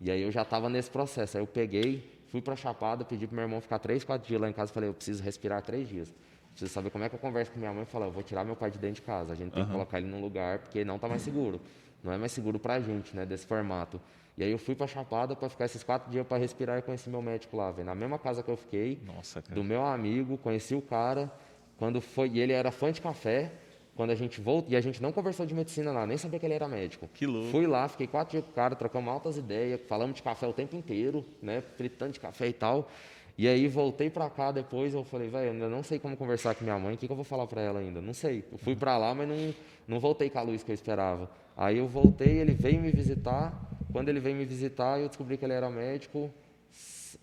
E 0.00 0.08
aí 0.08 0.22
eu 0.22 0.30
já 0.30 0.42
estava 0.42 0.68
nesse 0.68 0.88
processo. 0.88 1.36
Aí 1.36 1.42
eu 1.42 1.48
peguei, 1.48 2.08
fui 2.28 2.40
para 2.40 2.54
Chapada, 2.54 3.04
pedi 3.04 3.26
para 3.26 3.34
meu 3.34 3.44
irmão 3.44 3.60
ficar 3.60 3.80
três, 3.80 4.04
quatro 4.04 4.28
dias 4.28 4.40
lá 4.40 4.48
em 4.48 4.52
casa. 4.52 4.72
Falei, 4.72 4.88
eu 4.88 4.94
preciso 4.94 5.20
respirar 5.20 5.60
três 5.62 5.88
dias. 5.88 6.14
Preciso 6.52 6.72
saber 6.72 6.90
como 6.90 7.04
é 7.04 7.08
que 7.08 7.14
eu 7.14 7.18
converso 7.18 7.50
com 7.50 7.58
minha 7.58 7.72
mãe 7.72 7.82
e 7.82 7.86
falar, 7.86 8.06
eu 8.06 8.12
vou 8.12 8.22
tirar 8.22 8.44
meu 8.44 8.56
pai 8.56 8.70
de 8.70 8.78
dentro 8.78 8.96
de 8.96 9.02
casa. 9.02 9.32
A 9.32 9.36
gente 9.36 9.52
tem 9.52 9.62
uhum. 9.62 9.68
que 9.68 9.72
colocar 9.72 9.98
ele 9.98 10.06
num 10.06 10.20
lugar, 10.20 10.58
porque 10.60 10.84
não 10.84 10.96
está 10.96 11.08
mais 11.08 11.22
seguro 11.22 11.60
não 12.02 12.12
é 12.12 12.18
mais 12.18 12.32
seguro 12.32 12.58
para 12.58 12.74
a 12.74 12.80
gente, 12.80 13.14
né, 13.14 13.24
desse 13.24 13.46
formato. 13.46 14.00
E 14.36 14.42
aí 14.42 14.50
eu 14.50 14.58
fui 14.58 14.74
para 14.74 14.86
Chapada 14.86 15.36
para 15.36 15.48
ficar 15.48 15.66
esses 15.66 15.82
quatro 15.82 16.10
dias 16.10 16.26
para 16.26 16.38
respirar 16.38 16.78
e 16.78 16.82
conheci 16.82 17.08
meu 17.08 17.22
médico 17.22 17.56
lá. 17.56 17.72
Na 17.84 17.94
mesma 17.94 18.18
casa 18.18 18.42
que 18.42 18.50
eu 18.50 18.56
fiquei, 18.56 19.00
Nossa, 19.04 19.42
do 19.42 19.62
meu 19.62 19.84
amigo, 19.84 20.38
conheci 20.38 20.74
o 20.74 20.80
cara, 20.80 21.30
quando 21.76 22.00
foi, 22.00 22.30
e 22.30 22.40
ele 22.40 22.52
era 22.52 22.70
fã 22.70 22.90
de 22.90 23.00
café, 23.00 23.52
quando 23.94 24.10
a 24.10 24.14
gente 24.14 24.40
voltou, 24.40 24.72
e 24.72 24.76
a 24.76 24.80
gente 24.80 25.02
não 25.02 25.12
conversou 25.12 25.44
de 25.44 25.54
medicina 25.54 25.92
lá, 25.92 26.06
nem 26.06 26.16
sabia 26.16 26.40
que 26.40 26.46
ele 26.46 26.54
era 26.54 26.66
médico. 26.66 27.08
Que 27.12 27.26
louco. 27.26 27.50
Fui 27.50 27.66
lá, 27.66 27.86
fiquei 27.88 28.06
quatro 28.06 28.32
dias 28.32 28.44
com 28.44 28.50
o 28.50 28.54
cara, 28.54 28.74
trocamos 28.74 29.12
altas 29.12 29.36
ideias, 29.36 29.78
falamos 29.86 30.16
de 30.16 30.22
café 30.22 30.46
o 30.46 30.52
tempo 30.52 30.74
inteiro, 30.74 31.24
né, 31.42 31.60
fritando 31.76 32.12
de 32.12 32.20
café 32.20 32.48
e 32.48 32.54
tal. 32.54 32.88
E 33.36 33.48
aí 33.48 33.66
voltei 33.66 34.10
para 34.10 34.28
cá 34.28 34.52
depois, 34.52 34.92
eu 34.94 35.04
falei, 35.04 35.28
velho, 35.28 35.52
ainda 35.52 35.68
não 35.68 35.82
sei 35.82 35.98
como 35.98 36.16
conversar 36.16 36.54
com 36.54 36.64
minha 36.64 36.78
mãe, 36.78 36.94
o 36.94 36.98
que, 36.98 37.06
que 37.06 37.12
eu 37.12 37.16
vou 37.16 37.24
falar 37.24 37.46
para 37.46 37.62
ela 37.62 37.80
ainda? 37.80 38.00
Não 38.00 38.12
sei. 38.12 38.44
Eu 38.52 38.58
fui 38.58 38.76
para 38.76 38.96
lá, 38.98 39.14
mas 39.14 39.28
não, 39.28 39.54
não 39.88 40.00
voltei 40.00 40.28
com 40.28 40.38
a 40.38 40.42
luz 40.42 40.62
que 40.62 40.70
eu 40.70 40.74
esperava. 40.74 41.30
Aí 41.56 41.78
eu 41.78 41.86
voltei, 41.86 42.38
ele 42.38 42.52
veio 42.52 42.80
me 42.80 42.90
visitar. 42.90 43.70
Quando 43.90 44.08
ele 44.08 44.20
veio 44.20 44.36
me 44.36 44.44
visitar, 44.44 45.00
eu 45.00 45.08
descobri 45.08 45.36
que 45.36 45.44
ele 45.44 45.52
era 45.54 45.68
médico. 45.70 46.30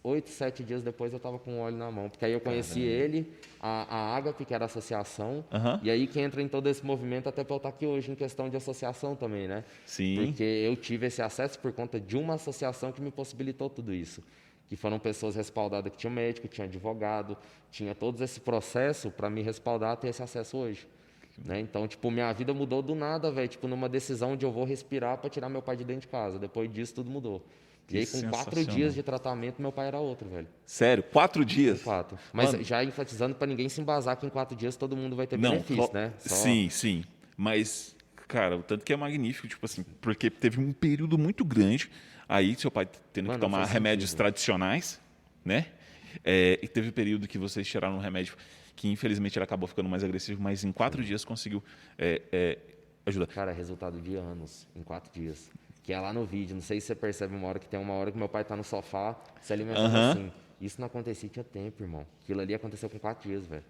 Oito, 0.03 0.29
sete 0.29 0.63
dias 0.63 0.83
depois 0.83 1.11
eu 1.11 1.17
estava 1.17 1.39
com 1.39 1.53
um 1.55 1.59
óleo 1.61 1.75
na 1.75 1.89
mão. 1.89 2.09
Porque 2.09 2.23
aí 2.23 2.31
eu 2.31 2.39
conheci 2.39 2.81
Caramba. 2.81 3.03
ele, 3.03 3.33
a, 3.59 3.95
a 3.95 4.17
Agape, 4.17 4.45
que 4.45 4.53
era 4.53 4.65
a 4.65 4.67
associação. 4.67 5.43
Uhum. 5.51 5.79
E 5.81 5.89
aí 5.89 6.05
que 6.07 6.19
entra 6.19 6.41
em 6.41 6.47
todo 6.47 6.67
esse 6.69 6.85
movimento, 6.85 7.27
até 7.27 7.43
para 7.43 7.55
eu 7.55 7.57
estar 7.57 7.69
aqui 7.69 7.85
hoje 7.85 8.11
em 8.11 8.15
questão 8.15 8.49
de 8.49 8.55
associação 8.55 9.15
também, 9.15 9.47
né? 9.47 9.63
Sim. 9.85 10.15
Porque 10.15 10.43
eu 10.43 10.75
tive 10.75 11.07
esse 11.07 11.21
acesso 11.21 11.57
por 11.59 11.73
conta 11.73 11.99
de 11.99 12.15
uma 12.15 12.35
associação 12.35 12.91
que 12.91 13.01
me 13.01 13.11
possibilitou 13.11 13.69
tudo 13.69 13.93
isso. 13.93 14.23
Que 14.69 14.75
foram 14.75 14.99
pessoas 14.99 15.35
respaldadas 15.35 15.91
que 15.91 15.97
tinha 15.97 16.11
médico, 16.11 16.47
tinha 16.47 16.65
advogado, 16.65 17.35
tinha 17.71 17.93
todo 17.95 18.23
esse 18.23 18.39
processo 18.39 19.09
para 19.09 19.29
me 19.29 19.41
respaldar 19.41 19.97
ter 19.97 20.09
esse 20.09 20.21
acesso 20.21 20.57
hoje. 20.57 20.87
Né? 21.43 21.59
Então, 21.59 21.87
tipo, 21.87 22.11
minha 22.11 22.31
vida 22.33 22.53
mudou 22.53 22.81
do 22.81 22.93
nada, 22.93 23.31
velho. 23.31 23.47
Tipo, 23.47 23.67
numa 23.67 23.89
decisão 23.89 24.37
de 24.37 24.45
eu 24.45 24.51
vou 24.51 24.63
respirar 24.65 25.17
para 25.17 25.29
tirar 25.29 25.49
meu 25.49 25.61
pai 25.61 25.75
de 25.75 25.83
dentro 25.83 26.01
de 26.01 26.07
casa. 26.07 26.37
Depois 26.37 26.71
disso, 26.71 26.95
tudo 26.95 27.09
mudou. 27.09 27.43
Que 27.87 27.95
e 27.95 27.99
aí, 28.01 28.05
com 28.05 28.29
quatro 28.29 28.63
dias 28.63 28.93
de 28.93 29.01
tratamento, 29.01 29.59
meu 29.59 29.71
pai 29.71 29.87
era 29.87 29.99
outro, 29.99 30.29
velho. 30.29 30.47
Sério? 30.63 31.03
Quatro 31.03 31.43
dias? 31.43 31.81
quatro. 31.81 32.19
Mas 32.31 32.51
Mano. 32.51 32.63
já 32.63 32.83
enfatizando 32.83 33.33
para 33.33 33.47
ninguém 33.47 33.67
se 33.67 33.81
embasar 33.81 34.15
que 34.15 34.27
em 34.27 34.29
quatro 34.29 34.55
dias 34.55 34.75
todo 34.75 34.95
mundo 34.95 35.15
vai 35.15 35.25
ter 35.25 35.39
Não, 35.39 35.51
benefício, 35.51 35.89
né? 35.91 36.13
Só... 36.19 36.35
Sim, 36.35 36.69
sim. 36.69 37.03
Mas, 37.35 37.95
cara, 38.27 38.57
o 38.57 38.61
tanto 38.61 38.85
que 38.85 38.93
é 38.93 38.95
magnífico, 38.95 39.47
tipo 39.47 39.65
assim, 39.65 39.83
porque 39.99 40.29
teve 40.29 40.59
um 40.59 40.71
período 40.71 41.17
muito 41.17 41.43
grande 41.43 41.89
aí, 42.29 42.55
seu 42.55 42.69
pai 42.69 42.87
tendo 43.11 43.27
Mano, 43.27 43.39
que 43.39 43.41
tomar 43.41 43.65
remédios 43.65 44.11
sentido. 44.11 44.17
tradicionais, 44.19 45.01
né? 45.43 45.65
É, 46.23 46.59
e 46.61 46.67
teve 46.67 46.89
um 46.89 46.91
período 46.91 47.27
que 47.27 47.37
vocês 47.37 47.67
tiraram 47.67 47.97
um 47.97 47.99
remédio 47.99 48.35
que 48.75 48.87
infelizmente 48.87 49.37
ele 49.37 49.43
acabou 49.43 49.67
ficando 49.67 49.89
mais 49.89 50.03
agressivo, 50.05 50.41
mas 50.41 50.63
em 50.63 50.71
quatro 50.71 51.03
dias 51.03 51.25
conseguiu 51.25 51.61
é, 51.97 52.21
é, 52.31 52.57
ajudar. 53.05 53.27
Cara, 53.27 53.51
resultado 53.51 53.99
de 53.99 54.15
anos, 54.15 54.65
em 54.73 54.81
quatro 54.81 55.11
dias. 55.11 55.51
Que 55.83 55.91
é 55.91 55.99
lá 55.99 56.13
no 56.13 56.23
vídeo, 56.23 56.55
não 56.55 56.61
sei 56.61 56.79
se 56.79 56.87
você 56.87 56.95
percebe 56.95 57.35
uma 57.35 57.47
hora 57.47 57.59
que 57.59 57.67
tem 57.67 57.79
uma 57.79 57.93
hora 57.93 58.11
que 58.11 58.17
meu 58.17 58.29
pai 58.29 58.43
está 58.43 58.55
no 58.55 58.63
sofá 58.63 59.19
se 59.41 59.51
alimentando 59.51 59.93
uhum. 59.93 60.11
assim. 60.11 60.31
Isso 60.61 60.79
não 60.79 60.87
acontecia 60.87 61.29
tinha 61.29 61.43
tempo, 61.43 61.83
irmão. 61.83 62.05
Aquilo 62.21 62.41
ali 62.41 62.53
aconteceu 62.53 62.89
com 62.89 62.99
quatro 62.99 63.29
dias, 63.29 63.45
velho. 63.45 63.63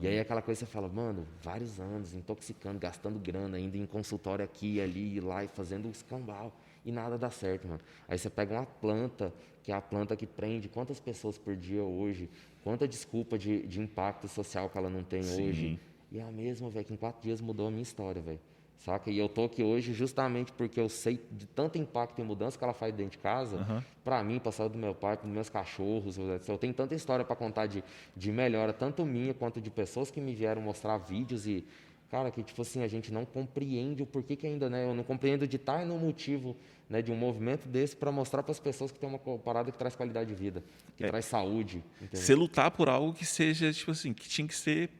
E 0.00 0.08
aí 0.08 0.18
aquela 0.18 0.42
coisa 0.42 0.60
você 0.60 0.66
fala, 0.66 0.88
mano, 0.88 1.26
vários 1.40 1.78
anos, 1.78 2.14
intoxicando, 2.14 2.78
gastando 2.80 3.18
grana, 3.18 3.58
indo 3.58 3.76
em 3.76 3.86
consultório 3.86 4.44
aqui, 4.44 4.80
ali, 4.80 5.20
lá 5.20 5.44
e 5.44 5.48
fazendo 5.48 5.88
escambau. 5.88 6.52
E 6.84 6.92
nada 6.92 7.16
dá 7.16 7.30
certo, 7.30 7.68
mano. 7.68 7.80
Aí 8.08 8.18
você 8.18 8.28
pega 8.28 8.54
uma 8.54 8.66
planta, 8.66 9.32
que 9.62 9.70
é 9.70 9.74
a 9.74 9.80
planta 9.80 10.16
que 10.16 10.26
prende 10.26 10.68
quantas 10.68 10.98
pessoas 10.98 11.38
por 11.38 11.56
dia 11.56 11.82
hoje, 11.82 12.28
quanta 12.62 12.86
desculpa 12.86 13.38
de, 13.38 13.66
de 13.66 13.80
impacto 13.80 14.28
social 14.28 14.68
que 14.68 14.76
ela 14.76 14.90
não 14.90 15.02
tem 15.02 15.22
Sim. 15.22 15.48
hoje. 15.48 15.80
E 16.10 16.18
é 16.18 16.22
a 16.22 16.30
mesma, 16.30 16.68
velho, 16.68 16.84
que 16.84 16.92
em 16.92 16.96
quatro 16.96 17.22
dias 17.22 17.40
mudou 17.40 17.68
a 17.68 17.70
minha 17.70 17.82
história, 17.82 18.20
velho. 18.20 18.40
Saca? 18.84 19.10
E 19.12 19.16
eu 19.16 19.28
tô 19.28 19.44
aqui 19.44 19.62
hoje 19.62 19.92
justamente 19.92 20.50
porque 20.50 20.80
eu 20.80 20.88
sei 20.88 21.24
de 21.30 21.46
tanto 21.46 21.78
impacto 21.78 22.20
e 22.20 22.24
mudança 22.24 22.58
que 22.58 22.64
ela 22.64 22.74
faz 22.74 22.92
dentro 22.92 23.12
de 23.12 23.18
casa, 23.18 23.58
Aham. 23.58 23.84
para 24.02 24.20
mim, 24.24 24.40
saúde 24.50 24.72
do 24.72 24.78
meu 24.78 24.92
pai, 24.92 25.16
para 25.16 25.26
os 25.26 25.32
meus 25.32 25.48
cachorros. 25.48 26.18
Eu 26.48 26.58
tenho 26.58 26.74
tanta 26.74 26.92
história 26.92 27.24
para 27.24 27.36
contar 27.36 27.66
de, 27.66 27.84
de 28.16 28.32
melhora, 28.32 28.72
tanto 28.72 29.06
minha 29.06 29.32
quanto 29.32 29.60
de 29.60 29.70
pessoas 29.70 30.10
que 30.10 30.20
me 30.20 30.34
vieram 30.34 30.60
mostrar 30.60 30.98
vídeos 30.98 31.46
e, 31.46 31.64
cara, 32.12 32.30
que 32.30 32.42
tipo 32.42 32.60
assim, 32.60 32.82
a 32.82 32.88
gente 32.88 33.10
não 33.10 33.24
compreende 33.24 34.02
o 34.02 34.06
porquê 34.06 34.36
que 34.36 34.46
ainda, 34.46 34.68
né? 34.68 34.84
Eu 34.84 34.94
não 34.94 35.02
compreendo 35.02 35.48
de 35.48 35.56
estar 35.56 35.84
no 35.86 35.98
motivo 35.98 36.54
né, 36.88 37.00
de 37.00 37.10
um 37.10 37.16
movimento 37.16 37.66
desse 37.66 37.96
para 37.96 38.12
mostrar 38.12 38.42
para 38.42 38.52
as 38.52 38.60
pessoas 38.60 38.90
que 38.92 38.98
tem 38.98 39.08
uma 39.08 39.18
parada 39.38 39.72
que 39.72 39.78
traz 39.78 39.96
qualidade 39.96 40.28
de 40.28 40.34
vida, 40.34 40.62
que 40.94 41.04
É. 41.04 41.08
traz 41.08 41.24
saúde? 41.24 41.82
Você 42.12 42.34
lutar 42.34 42.70
por 42.70 42.90
algo 42.90 43.14
que 43.14 43.24
seja, 43.24 43.72
tipo 43.72 43.90
assim, 43.92 44.12
que 44.12 44.28
tinha 44.28 44.46
que 44.46 44.54
ser 44.54 44.90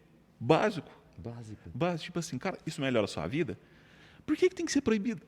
básico. 0.41 0.91
Básico. 1.19 1.61
Básico, 1.75 2.05
tipo 2.07 2.19
assim, 2.19 2.39
cara, 2.39 2.57
isso 2.67 2.81
melhora 2.81 3.05
a 3.05 3.09
sua 3.09 3.27
vida? 3.27 3.59
Por 4.25 4.35
que, 4.35 4.49
que 4.49 4.55
tem 4.55 4.65
que 4.65 4.73
ser 4.73 4.81
proibido? 4.81 5.21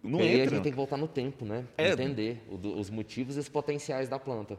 Não 0.00 0.20
e 0.20 0.22
aí 0.22 0.28
a 0.28 0.44
entra. 0.44 0.50
gente 0.54 0.62
tem 0.62 0.72
que 0.72 0.76
voltar 0.76 0.96
no 0.96 1.08
tempo, 1.08 1.44
né? 1.44 1.64
É. 1.76 1.90
Entender 1.90 2.40
os 2.48 2.88
motivos 2.88 3.36
e 3.36 3.40
os 3.40 3.48
potenciais 3.48 4.08
da 4.08 4.18
planta. 4.18 4.56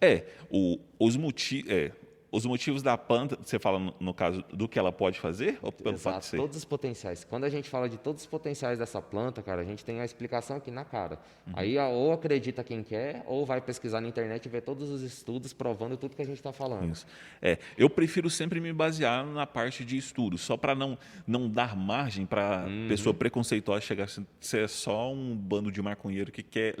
É, 0.00 0.26
o- 0.50 0.78
os, 0.98 1.16
moti 1.16 1.64
é, 1.66 1.92
os 2.30 2.44
motivos 2.44 2.82
da 2.82 2.98
planta, 2.98 3.38
você 3.42 3.58
fala 3.58 3.78
no, 3.78 3.94
no 3.98 4.12
caso 4.12 4.44
do 4.52 4.68
que 4.68 4.78
ela 4.78 4.92
pode 4.92 5.18
fazer? 5.18 5.58
Ou 5.62 5.72
pelo 5.72 5.96
fato 5.96 6.12
de 6.14 6.18
Exato, 6.18 6.26
ser? 6.26 6.36
todos 6.36 6.56
os 6.58 6.64
potenciais. 6.64 7.24
Quando 7.24 7.44
a 7.44 7.48
gente 7.48 7.70
fala 7.70 7.88
de 7.88 7.96
todos 7.96 8.20
os 8.22 8.26
potenciais 8.26 8.78
dessa 8.78 9.00
planta, 9.00 9.42
cara, 9.42 9.62
a 9.62 9.64
gente 9.64 9.82
tem 9.82 10.00
a 10.00 10.04
explicação 10.04 10.58
aqui 10.58 10.70
na 10.70 10.84
cara. 10.84 11.18
Uhum. 11.46 11.54
Aí 11.56 11.78
a- 11.78 11.88
ou 11.88 12.12
acredita 12.12 12.62
quem 12.62 12.82
quer, 12.82 13.24
ou 13.26 13.46
vai 13.46 13.62
pesquisar 13.62 14.02
na 14.02 14.08
internet 14.08 14.44
e 14.44 14.48
ver 14.50 14.60
todos 14.60 14.90
os 14.90 15.00
estudos 15.00 15.54
provando 15.54 15.96
tudo 15.96 16.14
que 16.14 16.20
a 16.20 16.26
gente 16.26 16.36
está 16.36 16.52
falando. 16.52 16.92
Isso. 16.92 17.06
É, 17.40 17.58
eu 17.78 17.88
prefiro 17.88 18.28
sempre 18.28 18.60
me 18.60 18.74
basear 18.74 19.24
na 19.24 19.46
parte 19.46 19.82
de 19.82 19.96
estudo, 19.96 20.36
só 20.36 20.54
para 20.56 20.74
não, 20.74 20.98
não 21.26 21.48
dar 21.48 21.74
margem 21.74 22.26
para 22.26 22.66
Uhum. 22.66 22.88
pessoa 22.88 23.14
preconceituosa 23.14 23.80
chegar 23.80 24.04
assim, 24.04 24.26
ser 24.38 24.64
é 24.64 24.68
só 24.68 25.10
um 25.12 25.34
bando 25.34 25.72
de 25.72 25.80
maconheiro 25.80 26.30
que 26.30 26.42
quer. 26.42 26.74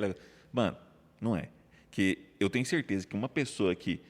Mano, 0.52 0.76
não 1.20 1.34
é. 1.34 1.48
Que 1.90 2.18
eu 2.38 2.50
tenho 2.50 2.66
certeza 2.66 3.06
que 3.06 3.14
uma 3.16 3.28
pessoa 3.30 3.74
que 3.74 4.00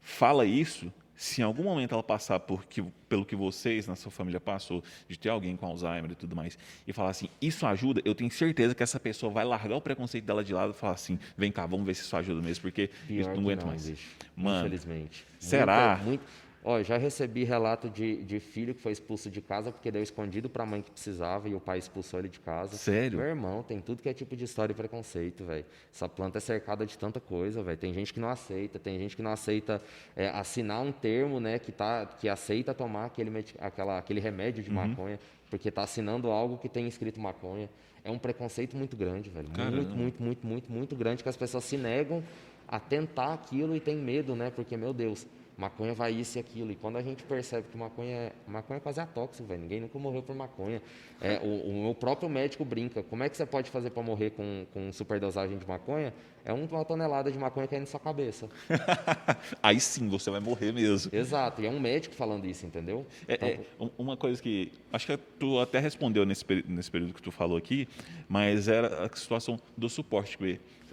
fala 0.00 0.44
isso, 0.44 0.92
se 1.14 1.40
em 1.40 1.44
algum 1.44 1.64
momento 1.64 1.92
ela 1.94 2.02
passar 2.02 2.38
por 2.38 2.64
que, 2.64 2.80
pelo 3.08 3.24
que 3.24 3.34
vocês 3.34 3.86
na 3.88 3.96
sua 3.96 4.10
família 4.10 4.38
passou, 4.38 4.84
de 5.08 5.18
ter 5.18 5.28
alguém 5.28 5.56
com 5.56 5.66
Alzheimer 5.66 6.12
e 6.12 6.14
tudo 6.14 6.36
mais, 6.36 6.56
e 6.86 6.92
falar 6.92 7.10
assim, 7.10 7.28
isso 7.42 7.66
ajuda, 7.66 8.00
eu 8.04 8.14
tenho 8.14 8.30
certeza 8.30 8.74
que 8.74 8.82
essa 8.82 9.00
pessoa 9.00 9.32
vai 9.32 9.44
largar 9.44 9.76
o 9.76 9.80
preconceito 9.80 10.24
dela 10.24 10.44
de 10.44 10.54
lado 10.54 10.70
e 10.70 10.74
falar 10.74 10.94
assim, 10.94 11.18
vem 11.36 11.50
cá, 11.50 11.66
vamos 11.66 11.84
ver 11.84 11.94
se 11.94 12.02
isso 12.02 12.16
ajuda 12.16 12.40
mesmo, 12.40 12.62
porque 12.62 12.88
Pior 13.08 13.20
isso 13.20 13.30
não 13.30 13.40
aguento 13.40 13.60
não, 13.62 13.68
mais. 13.68 13.88
bicho. 13.90 14.08
Mano, 14.36 14.66
Infelizmente. 14.68 15.24
será? 15.40 15.96
Muita- 15.96 16.04
muito- 16.04 16.47
Ó, 16.64 16.82
já 16.82 16.96
recebi 16.98 17.44
relato 17.44 17.88
de, 17.88 18.22
de 18.24 18.40
filho 18.40 18.74
que 18.74 18.82
foi 18.82 18.90
expulso 18.92 19.30
de 19.30 19.40
casa 19.40 19.70
porque 19.70 19.90
deu 19.90 20.02
escondido 20.02 20.50
para 20.50 20.64
a 20.64 20.66
mãe 20.66 20.82
que 20.82 20.90
precisava 20.90 21.48
e 21.48 21.54
o 21.54 21.60
pai 21.60 21.78
expulsou 21.78 22.18
ele 22.18 22.28
de 22.28 22.40
casa. 22.40 22.76
Sério? 22.76 23.18
Meu 23.18 23.28
irmão, 23.28 23.62
tem 23.62 23.80
tudo 23.80 24.02
que 24.02 24.08
é 24.08 24.12
tipo 24.12 24.36
de 24.36 24.44
história 24.44 24.72
e 24.72 24.76
preconceito, 24.76 25.44
velho. 25.44 25.64
Essa 25.94 26.08
planta 26.08 26.38
é 26.38 26.40
cercada 26.40 26.84
de 26.84 26.98
tanta 26.98 27.20
coisa, 27.20 27.62
velho. 27.62 27.78
Tem 27.78 27.94
gente 27.94 28.12
que 28.12 28.18
não 28.20 28.28
aceita, 28.28 28.78
tem 28.78 28.98
gente 28.98 29.14
que 29.16 29.22
não 29.22 29.30
aceita 29.30 29.80
é, 30.16 30.28
assinar 30.30 30.82
um 30.82 30.90
termo, 30.92 31.38
né, 31.38 31.58
que, 31.60 31.70
tá, 31.70 32.04
que 32.06 32.28
aceita 32.28 32.74
tomar 32.74 33.06
aquele, 33.06 33.30
aquela, 33.58 33.98
aquele 33.98 34.20
remédio 34.20 34.58
Uhum. 34.58 34.64
de 34.68 34.70
maconha, 34.74 35.20
porque 35.48 35.70
tá 35.70 35.82
assinando 35.82 36.28
algo 36.30 36.58
que 36.58 36.68
tem 36.68 36.88
escrito 36.88 37.20
maconha. 37.20 37.70
É 38.04 38.10
um 38.10 38.18
preconceito 38.18 38.76
muito 38.76 38.96
grande, 38.96 39.30
velho. 39.30 39.48
Caramba. 39.50 39.76
Muito, 39.76 39.94
muito, 39.96 40.22
muito, 40.22 40.46
muito, 40.46 40.72
muito 40.72 40.96
grande 40.96 41.22
que 41.22 41.28
as 41.28 41.36
pessoas 41.36 41.64
se 41.64 41.76
negam 41.76 42.22
a 42.66 42.78
tentar 42.80 43.32
aquilo 43.34 43.76
e 43.76 43.80
tem 43.80 43.96
medo, 43.96 44.34
né? 44.34 44.50
Porque, 44.50 44.76
meu 44.76 44.92
Deus, 44.92 45.26
maconha 45.58 45.92
vai 45.92 46.12
isso 46.12 46.38
e 46.38 46.40
aquilo. 46.40 46.70
E 46.70 46.76
quando 46.76 46.96
a 46.96 47.02
gente 47.02 47.24
percebe 47.24 47.66
que 47.68 47.76
maconha 47.76 48.14
é, 48.14 48.32
maconha 48.46 48.76
é 48.76 48.80
quase 48.80 49.00
atóxico, 49.00 49.46
velho. 49.48 49.60
Ninguém 49.62 49.80
nunca 49.80 49.98
morreu 49.98 50.22
por 50.22 50.34
maconha. 50.34 50.80
É, 51.20 51.40
o, 51.42 51.68
o 51.70 51.82
meu 51.82 51.94
próprio 51.94 52.28
médico 52.28 52.64
brinca. 52.64 53.02
Como 53.02 53.24
é 53.24 53.28
que 53.28 53.36
você 53.36 53.44
pode 53.44 53.68
fazer 53.68 53.90
para 53.90 54.02
morrer 54.02 54.30
com, 54.30 54.64
com 54.72 54.92
superdosagem 54.92 55.58
de 55.58 55.66
maconha? 55.66 56.14
É 56.44 56.52
uma 56.52 56.84
tonelada 56.84 57.30
de 57.32 57.36
maconha 57.38 57.66
caindo 57.66 57.80
na 57.82 57.86
sua 57.86 57.98
cabeça. 58.00 58.48
Aí 59.60 59.80
sim 59.80 60.08
você 60.08 60.30
vai 60.30 60.40
morrer 60.40 60.72
mesmo. 60.72 61.10
Exato. 61.12 61.60
E 61.60 61.66
é 61.66 61.70
um 61.70 61.80
médico 61.80 62.14
falando 62.14 62.46
isso, 62.46 62.64
entendeu? 62.64 63.04
É, 63.26 63.34
Então, 63.34 63.48
é, 63.48 63.60
um- 63.80 63.90
uma 63.98 64.16
coisa 64.16 64.40
que 64.40 64.70
acho 64.92 65.06
que 65.06 65.16
tu 65.40 65.58
até 65.58 65.80
respondeu 65.80 66.24
nesse, 66.24 66.44
nesse 66.66 66.90
período 66.90 67.12
que 67.12 67.20
tu 67.22 67.32
falou 67.32 67.58
aqui, 67.58 67.88
mas 68.28 68.68
era 68.68 69.04
a 69.04 69.16
situação 69.16 69.58
do 69.76 69.88
suporte. 69.88 70.38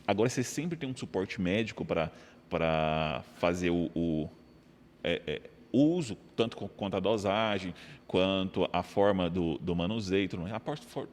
Agora 0.07 0.27
você 0.27 0.43
sempre 0.43 0.75
tem 0.75 0.89
um 0.89 0.95
suporte 0.95 1.39
médico 1.39 1.85
para 1.85 2.11
para 2.47 3.23
fazer 3.37 3.71
o, 3.71 3.89
o, 3.95 4.29
é, 5.05 5.21
é, 5.27 5.41
uso, 5.71 6.17
tanto 6.35 6.57
quanto 6.69 6.97
a 6.97 6.99
dosagem, 6.99 7.73
quanto 8.07 8.67
a 8.71 8.83
forma 8.83 9.29
do, 9.29 9.57
do 9.57 9.75
manuseio. 9.75 10.27
tudo. 10.29 10.43
A 10.45 10.59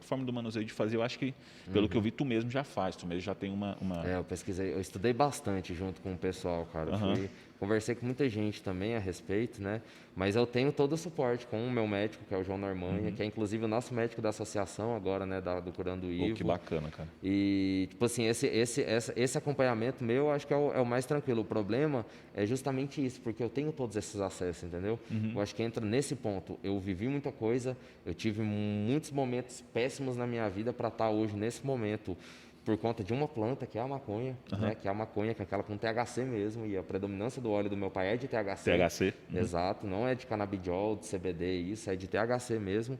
forma 0.00 0.24
do 0.24 0.32
manuseio 0.32 0.64
de 0.64 0.72
fazer, 0.72 0.96
eu 0.96 1.02
acho 1.02 1.18
que, 1.18 1.34
pelo 1.72 1.88
que 1.88 1.96
eu 1.96 2.00
vi, 2.00 2.10
tu 2.10 2.24
mesmo 2.24 2.50
já 2.50 2.64
faz, 2.64 2.96
tu 2.96 3.06
mesmo 3.06 3.22
já 3.22 3.34
tem 3.34 3.50
uma. 3.52 3.76
uma... 3.80 4.06
É, 4.06 4.16
eu 4.16 4.24
pesquisei, 4.24 4.72
eu 4.72 4.80
estudei 4.80 5.12
bastante 5.12 5.74
junto 5.74 6.00
com 6.00 6.12
o 6.12 6.18
pessoal, 6.18 6.66
cara. 6.72 6.90
Eu 6.90 6.94
Aham. 6.94 7.16
fui- 7.16 7.30
conversei 7.58 7.94
com 7.94 8.04
muita 8.04 8.28
gente 8.28 8.60
também 8.60 8.96
a 8.96 8.98
respeito, 8.98 9.62
né? 9.62 9.80
Mas 10.16 10.34
eu 10.36 10.44
tenho 10.44 10.72
todo 10.72 10.92
o 10.94 10.96
suporte 10.96 11.46
com 11.46 11.64
o 11.66 11.70
meu 11.70 11.86
médico, 11.86 12.24
que 12.28 12.34
é 12.34 12.36
o 12.36 12.42
João 12.42 12.58
Normanha, 12.58 13.12
que 13.12 13.22
é 13.22 13.24
inclusive 13.24 13.64
o 13.64 13.68
nosso 13.68 13.94
médico 13.94 14.20
da 14.20 14.30
associação 14.30 14.94
agora, 14.96 15.24
né, 15.24 15.40
da, 15.40 15.60
do 15.60 15.72
Curando 15.72 16.10
Ivo. 16.12 16.34
que 16.34 16.42
bacana, 16.44 16.90
cara. 16.90 17.08
E, 17.22 17.86
tipo 17.88 18.04
assim, 18.04 18.24
esse, 18.26 18.46
esse, 18.48 18.82
essa- 18.82 19.12
esse 19.16 19.38
acompanhamento 19.38 20.02
meu, 20.04 20.24
eu 20.24 20.30
acho 20.32 20.46
que 20.46 20.52
é 20.52 20.56
o, 20.56 20.72
é 20.72 20.80
o 20.80 20.84
mais 20.84 21.06
tranquilo. 21.06 21.42
O 21.42 21.44
problema 21.44 22.04
é 22.34 22.44
justamente 22.44 23.02
isso, 23.04 23.20
porque 23.20 23.42
eu 23.42 23.48
tenho 23.48 23.72
todos 23.72 23.96
esses 23.96 24.20
acessos, 24.20 24.64
entendeu? 24.64 24.98
Eu 25.34 25.40
acho 25.40 25.54
que 25.54 25.62
entra 25.62 25.84
nesse 25.84 26.14
ponto. 26.14 26.58
Eu 26.62 26.78
vivi 26.78 27.08
muita 27.08 27.30
coisa, 27.32 27.76
eu 28.04 28.14
tive 28.14 28.42
muitos 28.42 29.10
momentos 29.10 29.60
péssimos 29.72 30.16
na 30.16 30.26
minha 30.26 30.48
vida 30.48 30.72
para 30.72 30.88
estar 30.88 31.10
hoje 31.10 31.36
nesse 31.36 31.64
momento 31.64 32.16
por 32.64 32.76
conta 32.78 33.02
de 33.02 33.12
uma 33.12 33.26
planta, 33.26 33.66
que 33.66 33.76
é 33.76 33.80
a 33.80 33.88
maconha, 33.88 34.38
né? 34.56 34.74
Que 34.74 34.86
é 34.86 34.90
a 34.90 34.94
maconha, 34.94 35.34
que 35.34 35.42
é 35.42 35.44
aquela 35.44 35.62
com 35.62 35.76
THC 35.76 36.24
mesmo, 36.24 36.64
e 36.64 36.76
a 36.76 36.82
predominância 36.82 37.42
do 37.42 37.50
óleo 37.50 37.68
do 37.68 37.76
meu 37.76 37.90
pai 37.90 38.14
é 38.14 38.16
de 38.16 38.28
THC. 38.28 38.78
THC. 38.78 39.14
Exato, 39.34 39.86
não 39.86 40.06
é 40.06 40.14
de 40.14 40.26
canabidiol, 40.26 40.96
de 40.96 41.08
CBD, 41.08 41.56
isso 41.56 41.90
é 41.90 41.96
de 41.96 42.06
THC 42.06 42.58
mesmo. 42.60 42.98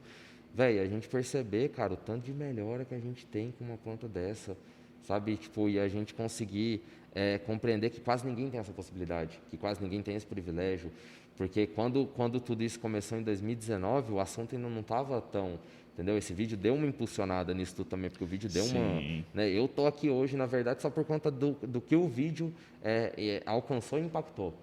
Velho, 0.53 0.81
a 0.81 0.85
gente 0.85 1.07
perceber, 1.07 1.69
cara, 1.69 1.93
o 1.93 1.97
tanto 1.97 2.25
de 2.25 2.33
melhora 2.33 2.85
que 2.85 2.93
a 2.93 2.99
gente 2.99 3.25
tem 3.25 3.51
com 3.51 3.63
uma 3.63 3.77
planta 3.77 4.07
dessa, 4.07 4.55
sabe? 5.01 5.37
Tipo, 5.37 5.69
e 5.69 5.79
a 5.79 5.87
gente 5.87 6.13
conseguir 6.13 6.83
é, 7.15 7.37
compreender 7.39 7.89
que 7.89 8.01
quase 8.01 8.25
ninguém 8.25 8.49
tem 8.49 8.59
essa 8.59 8.73
possibilidade, 8.73 9.39
que 9.49 9.57
quase 9.57 9.81
ninguém 9.81 10.01
tem 10.01 10.15
esse 10.15 10.25
privilégio. 10.25 10.91
Porque 11.37 11.67
quando, 11.67 12.05
quando 12.15 12.39
tudo 12.39 12.63
isso 12.63 12.79
começou 12.79 13.17
em 13.17 13.23
2019, 13.23 14.13
o 14.13 14.19
assunto 14.19 14.55
ainda 14.55 14.69
não 14.69 14.81
estava 14.81 15.19
tão. 15.21 15.59
Entendeu? 15.93 16.17
Esse 16.17 16.33
vídeo 16.33 16.57
deu 16.57 16.73
uma 16.73 16.87
impulsionada 16.87 17.53
nisso 17.53 17.75
tudo 17.75 17.87
também, 17.89 18.09
porque 18.09 18.23
o 18.23 18.27
vídeo 18.27 18.49
deu 18.49 18.65
uma. 18.65 18.99
Sim. 18.99 19.25
Né? 19.33 19.49
Eu 19.49 19.67
tô 19.67 19.85
aqui 19.85 20.09
hoje, 20.09 20.35
na 20.35 20.47
verdade, 20.47 20.81
só 20.81 20.89
por 20.89 21.05
conta 21.05 21.29
do, 21.29 21.51
do 21.61 21.79
que 21.79 21.95
o 21.95 22.07
vídeo 22.07 22.51
é, 22.83 23.13
é, 23.15 23.43
alcançou 23.45 23.99
e 23.99 24.01
impactou. 24.01 24.53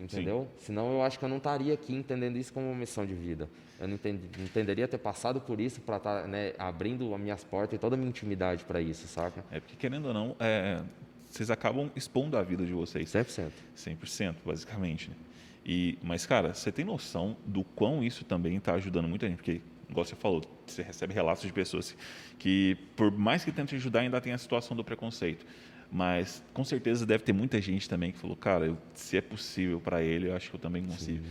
Entendeu? 0.00 0.48
Senão 0.58 0.94
eu 0.94 1.02
acho 1.02 1.18
que 1.18 1.24
eu 1.24 1.28
não 1.28 1.36
estaria 1.36 1.74
aqui 1.74 1.94
entendendo 1.94 2.38
isso 2.38 2.52
como 2.52 2.66
uma 2.66 2.74
missão 2.74 3.04
de 3.04 3.14
vida. 3.14 3.48
Eu 3.78 3.86
não, 3.86 3.94
entendi, 3.96 4.28
não 4.36 4.44
entenderia 4.44 4.88
ter 4.88 4.96
passado 4.96 5.40
por 5.42 5.60
isso 5.60 5.80
para 5.82 5.98
estar 5.98 6.26
né, 6.26 6.54
abrindo 6.58 7.14
as 7.14 7.20
minhas 7.20 7.44
portas 7.44 7.76
e 7.76 7.78
toda 7.78 7.96
a 7.96 7.98
minha 7.98 8.08
intimidade 8.08 8.64
para 8.64 8.80
isso, 8.80 9.06
saca? 9.06 9.44
É 9.50 9.60
porque, 9.60 9.76
querendo 9.76 10.06
ou 10.06 10.14
não, 10.14 10.34
é, 10.40 10.82
vocês 11.28 11.50
acabam 11.50 11.90
expondo 11.94 12.36
a 12.38 12.42
vida 12.42 12.64
de 12.64 12.72
vocês. 12.72 13.10
100%. 13.10 13.50
100%, 13.76 14.36
basicamente. 14.44 15.10
Né? 15.10 15.16
E, 15.64 15.98
mas, 16.02 16.24
cara, 16.26 16.54
você 16.54 16.72
tem 16.72 16.84
noção 16.84 17.36
do 17.46 17.62
quão 17.62 18.02
isso 18.02 18.24
também 18.24 18.56
está 18.56 18.74
ajudando 18.74 19.06
muita 19.08 19.26
gente? 19.28 19.36
Porque, 19.36 19.60
igual 19.88 20.04
você 20.04 20.16
falou, 20.16 20.42
você 20.66 20.82
recebe 20.82 21.12
relatos 21.12 21.42
de 21.44 21.52
pessoas 21.52 21.96
que, 22.38 22.76
por 22.96 23.10
mais 23.10 23.44
que 23.44 23.52
tentem 23.52 23.76
ajudar, 23.76 24.00
ainda 24.00 24.20
tem 24.20 24.32
a 24.32 24.38
situação 24.38 24.76
do 24.76 24.82
preconceito. 24.82 25.44
Mas, 25.92 26.42
com 26.54 26.64
certeza, 26.64 27.04
deve 27.04 27.24
ter 27.24 27.32
muita 27.32 27.60
gente 27.60 27.88
também 27.88 28.12
que 28.12 28.18
falou, 28.18 28.36
cara, 28.36 28.66
eu- 28.66 28.78
se 28.94 29.16
é 29.16 29.20
possível 29.20 29.80
para 29.80 30.02
ele, 30.02 30.28
eu 30.28 30.36
acho 30.36 30.48
que 30.48 30.56
eu 30.56 30.60
também 30.60 30.84
consigo. 30.84 31.24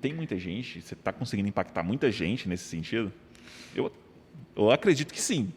Tem 0.00 0.12
muita 0.14 0.38
gente, 0.38 0.80
você 0.80 0.94
está 0.94 1.12
conseguindo 1.12 1.48
impactar 1.48 1.82
muita 1.82 2.10
gente 2.10 2.48
nesse 2.48 2.64
sentido? 2.64 3.12
Eu, 3.74 3.92
eu 4.56 4.70
acredito 4.70 5.12
que 5.12 5.20
sim. 5.20 5.52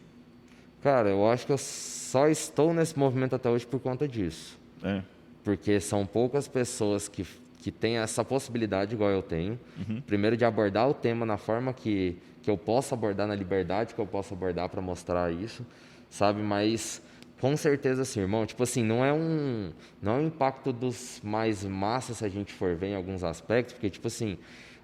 Cara, 0.82 1.10
eu 1.10 1.26
acho 1.30 1.46
que 1.46 1.52
eu 1.54 1.58
só 1.58 2.28
estou 2.28 2.74
nesse 2.74 3.00
movimento 3.00 3.34
até 3.36 3.50
hoje 3.50 3.66
por 3.66 3.80
conta 3.80 4.06
disso. 4.08 4.60
né? 4.82 5.04
Porque 5.46 5.80
são 5.80 6.06
poucas 6.06 6.46
pessoas 6.48 7.08
que, 7.08 7.26
que 7.64 7.72
têm 7.72 7.98
essa 7.98 8.26
possibilidade, 8.26 8.94
igual 8.94 9.10
eu 9.10 9.22
tenho. 9.22 9.58
Uhum. 9.78 10.02
Primeiro, 10.02 10.36
de 10.36 10.44
abordar 10.44 10.90
o 10.90 10.94
tema 10.94 11.26
na 11.26 11.38
forma 11.38 11.72
que, 11.72 12.18
que 12.42 12.50
eu 12.50 12.58
posso 12.58 12.94
abordar, 12.94 13.26
na 13.26 13.34
liberdade 13.34 13.96
que 13.96 14.02
eu 14.02 14.06
posso 14.06 14.34
abordar 14.34 14.68
para 14.68 14.82
mostrar 14.82 15.32
isso, 15.32 15.66
sabe? 16.10 16.42
Mas, 16.42 17.02
com 17.40 17.56
certeza, 17.56 18.04
sim, 18.04 18.20
irmão. 18.20 18.46
Tipo 18.46 18.64
assim, 18.64 18.84
não 18.84 19.06
é 19.06 19.14
um, 19.14 19.72
não 20.02 20.16
é 20.16 20.16
um 20.18 20.28
impacto 20.28 20.74
dos 20.74 21.22
mais 21.24 21.64
massas, 21.64 22.18
se 22.18 22.26
a 22.26 22.28
gente 22.28 22.52
for 22.52 22.76
ver 22.76 22.88
em 22.88 22.96
alguns 22.96 23.24
aspectos, 23.24 23.74
porque, 23.76 23.90
tipo 23.90 24.08
assim, 24.08 24.38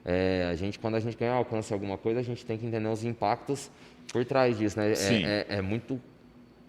é, 0.06 0.48
a 0.50 0.56
gente, 0.56 0.80
quando 0.80 0.96
a 0.96 1.02
gente 1.02 1.18
ganha 1.18 1.34
alcance 1.34 1.74
alguma 1.74 1.98
coisa, 1.98 2.22
a 2.22 2.24
gente 2.24 2.46
tem 2.46 2.58
que 2.58 2.65
entender 2.65 2.88
os 2.88 3.04
impactos 3.04 3.70
por 4.13 4.24
trás 4.24 4.58
disso, 4.58 4.80
né? 4.80 4.94
É, 4.94 5.46
é, 5.50 5.58
é 5.58 5.62
muito 5.62 6.00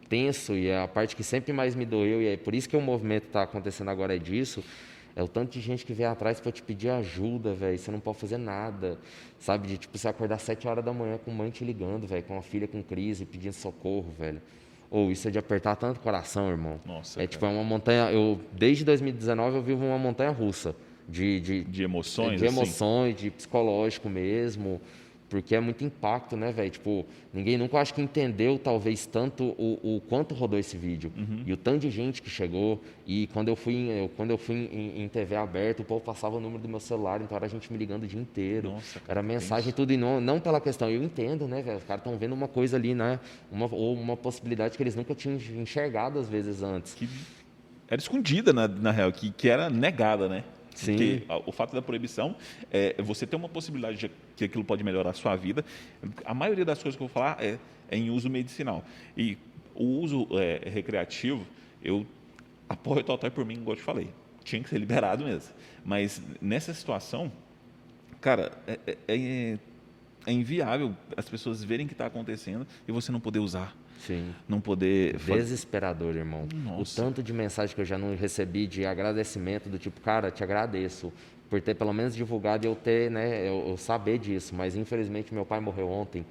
tenso 0.08 0.56
e 0.56 0.66
é 0.66 0.82
a 0.82 0.88
parte 0.88 1.14
que 1.14 1.22
sempre 1.22 1.52
mais 1.52 1.76
me 1.76 1.86
doeu 1.86 2.20
e 2.20 2.26
é 2.26 2.36
por 2.36 2.52
isso 2.52 2.68
que 2.68 2.76
o 2.76 2.80
movimento 2.80 3.28
está 3.28 3.44
acontecendo 3.44 3.90
agora 3.90 4.16
é 4.16 4.18
disso. 4.18 4.64
É 5.20 5.22
o 5.22 5.28
tanto 5.28 5.52
de 5.52 5.60
gente 5.60 5.84
que 5.84 5.92
vem 5.92 6.06
atrás 6.06 6.40
para 6.40 6.50
te 6.50 6.62
pedir 6.62 6.88
ajuda, 6.88 7.52
velho. 7.52 7.78
Você 7.78 7.90
não 7.90 8.00
pode 8.00 8.16
fazer 8.16 8.38
nada, 8.38 8.98
sabe? 9.38 9.68
De 9.68 9.76
tipo 9.76 9.98
você 9.98 10.08
acordar 10.08 10.38
sete 10.38 10.66
horas 10.66 10.82
da 10.82 10.94
manhã 10.94 11.18
com 11.22 11.30
mãe 11.30 11.50
te 11.50 11.62
ligando, 11.62 12.06
velho, 12.06 12.22
com 12.22 12.32
uma 12.32 12.42
filha 12.42 12.66
com 12.66 12.82
crise, 12.82 13.26
pedindo 13.26 13.52
socorro, 13.52 14.10
velho. 14.18 14.40
Ou 14.90 15.10
isso 15.12 15.28
é 15.28 15.30
de 15.30 15.38
apertar 15.38 15.76
tanto 15.76 15.98
o 15.98 16.00
coração, 16.00 16.48
irmão. 16.48 16.80
Nossa, 16.86 17.18
é 17.18 17.24
cara. 17.24 17.26
tipo 17.26 17.44
é 17.44 17.48
uma 17.50 17.62
montanha. 17.62 18.10
Eu 18.10 18.40
desde 18.50 18.82
2019 18.82 19.56
eu 19.56 19.62
vivo 19.62 19.84
uma 19.84 19.98
montanha 19.98 20.30
russa 20.30 20.74
de, 21.06 21.38
de, 21.38 21.64
De 21.64 21.82
emoções, 21.82 22.40
de 22.40 22.46
assim? 22.46 22.56
emoções, 22.56 23.14
de 23.14 23.30
psicológico 23.30 24.08
mesmo, 24.08 24.80
porque 25.30 25.54
é 25.54 25.60
muito 25.60 25.82
impacto, 25.84 26.36
né, 26.36 26.52
velho? 26.52 26.68
Tipo, 26.70 27.06
ninguém 27.32 27.56
nunca 27.56 27.78
acho 27.78 27.94
que 27.94 28.02
entendeu 28.02 28.58
talvez 28.58 29.06
tanto 29.06 29.44
o, 29.56 29.78
o 29.96 30.00
quanto 30.08 30.34
rodou 30.34 30.58
esse 30.58 30.76
vídeo 30.76 31.10
Uhum. 31.16 31.44
e 31.46 31.52
o 31.52 31.56
tanto 31.56 31.78
de 31.82 31.90
gente 31.90 32.20
que 32.20 32.28
chegou 32.28 32.82
e 33.06 33.28
quando 33.28 33.48
eu 33.48 33.54
fui 33.56 33.74
em, 33.74 33.88
eu, 33.90 34.08
quando 34.16 34.30
eu 34.30 34.36
fui 34.36 34.56
em, 34.56 35.02
em 35.04 35.08
TV 35.08 35.36
aberta, 35.36 35.80
o 35.80 35.84
povo 35.84 36.00
passava 36.04 36.36
o 36.36 36.40
número 36.40 36.60
do 36.60 36.68
meu 36.68 36.80
celular, 36.80 37.22
então 37.22 37.36
era 37.36 37.46
a 37.46 37.48
gente 37.48 37.72
me 37.72 37.78
ligando 37.78 38.02
o 38.02 38.06
dia 38.06 38.20
inteiro, 38.20 38.70
Nossa, 38.72 38.98
cara, 39.00 39.20
era 39.20 39.22
mensagem 39.22 39.72
tudo 39.72 39.92
e 39.92 39.96
não, 39.96 40.20
não 40.20 40.40
pela 40.40 40.60
questão, 40.60 40.90
eu 40.90 41.02
entendo, 41.02 41.46
né, 41.46 41.62
velho? 41.62 41.78
Os 41.78 41.84
caras 41.84 42.00
estão 42.04 42.18
vendo 42.18 42.32
uma 42.34 42.48
coisa 42.48 42.76
ali, 42.76 42.92
né? 42.94 43.20
Uma 43.52 43.66
ou 43.72 43.94
uma 43.94 44.16
possibilidade 44.16 44.76
que 44.76 44.82
eles 44.82 44.96
nunca 44.96 45.14
tinham 45.14 45.36
enxergado 45.56 46.18
às 46.18 46.28
vezes 46.28 46.60
antes. 46.62 46.92
que 46.94 47.08
era 47.88 48.00
escondida 48.00 48.52
na, 48.52 48.66
na 48.68 48.90
real, 48.90 49.12
que, 49.12 49.30
que 49.30 49.48
era 49.48 49.70
negada, 49.70 50.28
né? 50.28 50.42
Sim. 50.74 50.92
Porque 50.92 51.22
o 51.46 51.52
fato 51.52 51.74
da 51.74 51.82
proibição 51.82 52.36
é 52.70 53.00
você 53.02 53.26
ter 53.26 53.36
uma 53.36 53.48
possibilidade 53.48 53.98
de 53.98 54.10
que 54.36 54.44
aquilo 54.44 54.64
pode 54.64 54.82
melhorar 54.84 55.10
a 55.10 55.14
sua 55.14 55.36
vida. 55.36 55.64
A 56.24 56.32
maioria 56.34 56.64
das 56.64 56.82
coisas 56.82 56.96
que 56.96 57.02
eu 57.02 57.08
vou 57.08 57.12
falar 57.14 57.36
é, 57.42 57.58
é 57.90 57.96
em 57.96 58.10
uso 58.10 58.30
medicinal. 58.30 58.84
E 59.16 59.36
o 59.74 59.84
uso 59.84 60.26
é, 60.32 60.68
recreativo, 60.70 61.46
eu 61.82 62.06
apoio 62.68 63.02
total 63.02 63.30
por 63.30 63.44
mim, 63.44 63.54
igual 63.54 63.72
eu 63.72 63.76
te 63.76 63.82
falei. 63.82 64.08
Tinha 64.44 64.62
que 64.62 64.68
ser 64.68 64.78
liberado 64.78 65.24
mesmo. 65.24 65.52
Mas 65.84 66.20
nessa 66.40 66.72
situação, 66.72 67.30
cara, 68.20 68.52
é, 68.66 68.78
é- 68.86 68.98
é- 69.08 69.58
é 70.26 70.32
inviável 70.32 70.94
as 71.16 71.28
pessoas 71.28 71.64
verem 71.64 71.86
o 71.86 71.88
que 71.88 71.94
está 71.94 72.06
acontecendo 72.06 72.66
e 72.86 72.92
você 72.92 73.10
não 73.10 73.20
poder 73.20 73.38
usar, 73.38 73.74
Sim. 74.06 74.34
não 74.48 74.60
poder 74.60 75.16
Desesperador, 75.18 76.16
irmão. 76.16 76.48
Nossa. 76.54 77.00
O 77.00 77.04
tanto 77.04 77.22
de 77.22 77.32
mensagem 77.32 77.74
que 77.74 77.80
eu 77.80 77.84
já 77.84 77.98
não 77.98 78.16
recebi 78.16 78.66
de 78.66 78.84
agradecimento, 78.84 79.68
do 79.68 79.78
tipo, 79.78 80.00
cara, 80.00 80.30
te 80.30 80.42
agradeço 80.42 81.12
por 81.48 81.60
ter 81.60 81.74
pelo 81.74 81.92
menos 81.92 82.14
divulgado 82.14 82.64
e 82.64 82.68
eu 82.68 82.76
ter, 82.76 83.10
né, 83.10 83.48
eu, 83.48 83.68
eu 83.68 83.76
saber 83.76 84.18
disso. 84.18 84.54
Mas 84.54 84.76
infelizmente 84.76 85.34
meu 85.34 85.44
pai 85.44 85.60
morreu 85.60 85.88
ontem. 85.88 86.24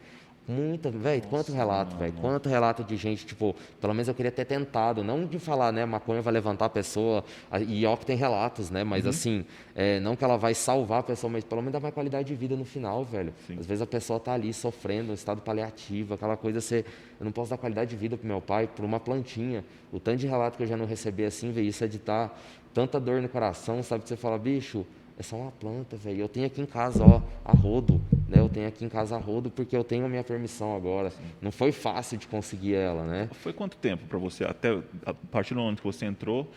Muita, 0.50 0.90
velho, 0.90 1.22
quanto 1.30 1.52
relato, 1.52 1.96
velho, 1.96 2.14
quanto 2.14 2.50
relato 2.50 2.84
de 2.84 2.98
gente, 2.98 3.24
tipo, 3.24 3.56
pelo 3.80 3.94
menos 3.94 4.08
eu 4.08 4.16
queria 4.16 4.32
ter 4.32 4.46
tentado, 4.46 5.04
não 5.04 5.24
de 5.24 5.38
falar, 5.38 5.72
né, 5.72 5.86
maconha 5.86 6.24
vai 6.24 6.34
levantar 6.34 6.66
a 6.66 6.70
pessoa, 6.70 7.24
e 7.68 7.86
ó 7.86 7.96
que 7.96 8.04
tem 8.04 8.18
relatos, 8.18 8.72
né, 8.72 8.84
mas 8.84 9.06
assim, 9.06 9.46
é, 9.76 10.00
não 10.00 10.16
que 10.16 10.24
ela 10.24 10.38
vai 10.38 10.56
salvar 10.56 11.02
a 11.02 11.04
pessoa, 11.04 11.32
mas 11.32 11.44
pelo 11.44 11.62
menos 11.62 11.74
dar 11.74 11.80
mais 11.80 11.94
qualidade 11.94 12.30
de 12.30 12.34
vida 12.34 12.56
no 12.56 12.66
final, 12.66 13.06
velho. 13.06 13.32
Sim. 13.46 13.58
Às 13.60 13.68
vezes 13.68 13.82
a 13.84 13.86
pessoa 13.86 14.20
tá 14.20 14.34
ali 14.34 14.52
sofrendo, 14.52 15.12
um 15.12 15.14
estado 15.14 15.40
paliativo, 15.40 16.16
aquela 16.16 16.36
coisa, 16.36 16.60
você, 16.60 16.84
eu 17.20 17.24
não 17.26 17.32
posso 17.32 17.52
dar 17.52 17.58
qualidade 17.58 17.92
de 17.92 17.96
vida 17.96 18.18
pro 18.18 18.28
meu 18.28 18.42
pai 18.42 18.68
por 18.68 18.84
uma 18.84 19.00
plantinha. 19.00 19.64
O 19.92 20.00
tanto 20.00 20.18
de 20.18 20.28
relato 20.28 20.58
que 20.58 20.64
eu 20.64 20.68
já 20.68 20.76
não 20.76 20.86
recebi 20.86 21.26
assim, 21.26 21.52
velho, 21.52 21.68
isso 21.68 21.84
é 21.84 21.88
de 21.88 21.98
estar 21.98 22.36
tanta 22.74 23.00
dor 23.00 23.22
no 23.22 23.30
coração, 23.30 23.84
sabe? 23.84 24.02
Que 24.04 24.10
você 24.10 24.18
fala, 24.18 24.38
bicho, 24.40 24.86
é 25.20 25.24
só 25.24 25.36
uma 25.36 25.52
planta, 25.52 25.98
velho. 25.98 26.22
Eu 26.22 26.30
tenho 26.30 26.46
aqui 26.48 26.62
em 26.62 26.66
casa, 26.66 27.04
ó, 27.06 27.22
a 27.44 27.52
rodo, 27.52 28.02
né? 28.28 28.40
Eu 28.40 28.48
tenho 28.48 28.68
aqui 28.68 28.86
em 28.86 28.90
casa 28.90 29.18
a 29.18 29.20
rodo 29.20 29.52
porque 29.52 29.76
eu 29.76 29.84
tenho 29.84 30.06
a 30.06 30.10
minha 30.10 30.24
permissão 30.24 30.74
agora. 30.76 31.12
Não 31.42 31.52
foi 31.52 31.74
fácil 31.74 32.18
de 32.18 32.26
conseguir 32.26 32.74
ela, 32.76 33.04
né? 33.04 33.30
Foi 33.34 33.52
quanto 33.52 33.76
tempo 33.78 34.06
para 34.08 34.18
você, 34.18 34.46
até 34.46 34.82
a 35.06 35.14
partir 35.14 35.54
do 35.54 35.60
momento 35.60 35.82
que 35.82 35.86
você 35.88 36.06
entrou, 36.06 36.50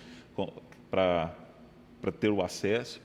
para 0.91 1.33
ter 2.21 2.31
o 2.31 2.41
acesso, 2.43 3.01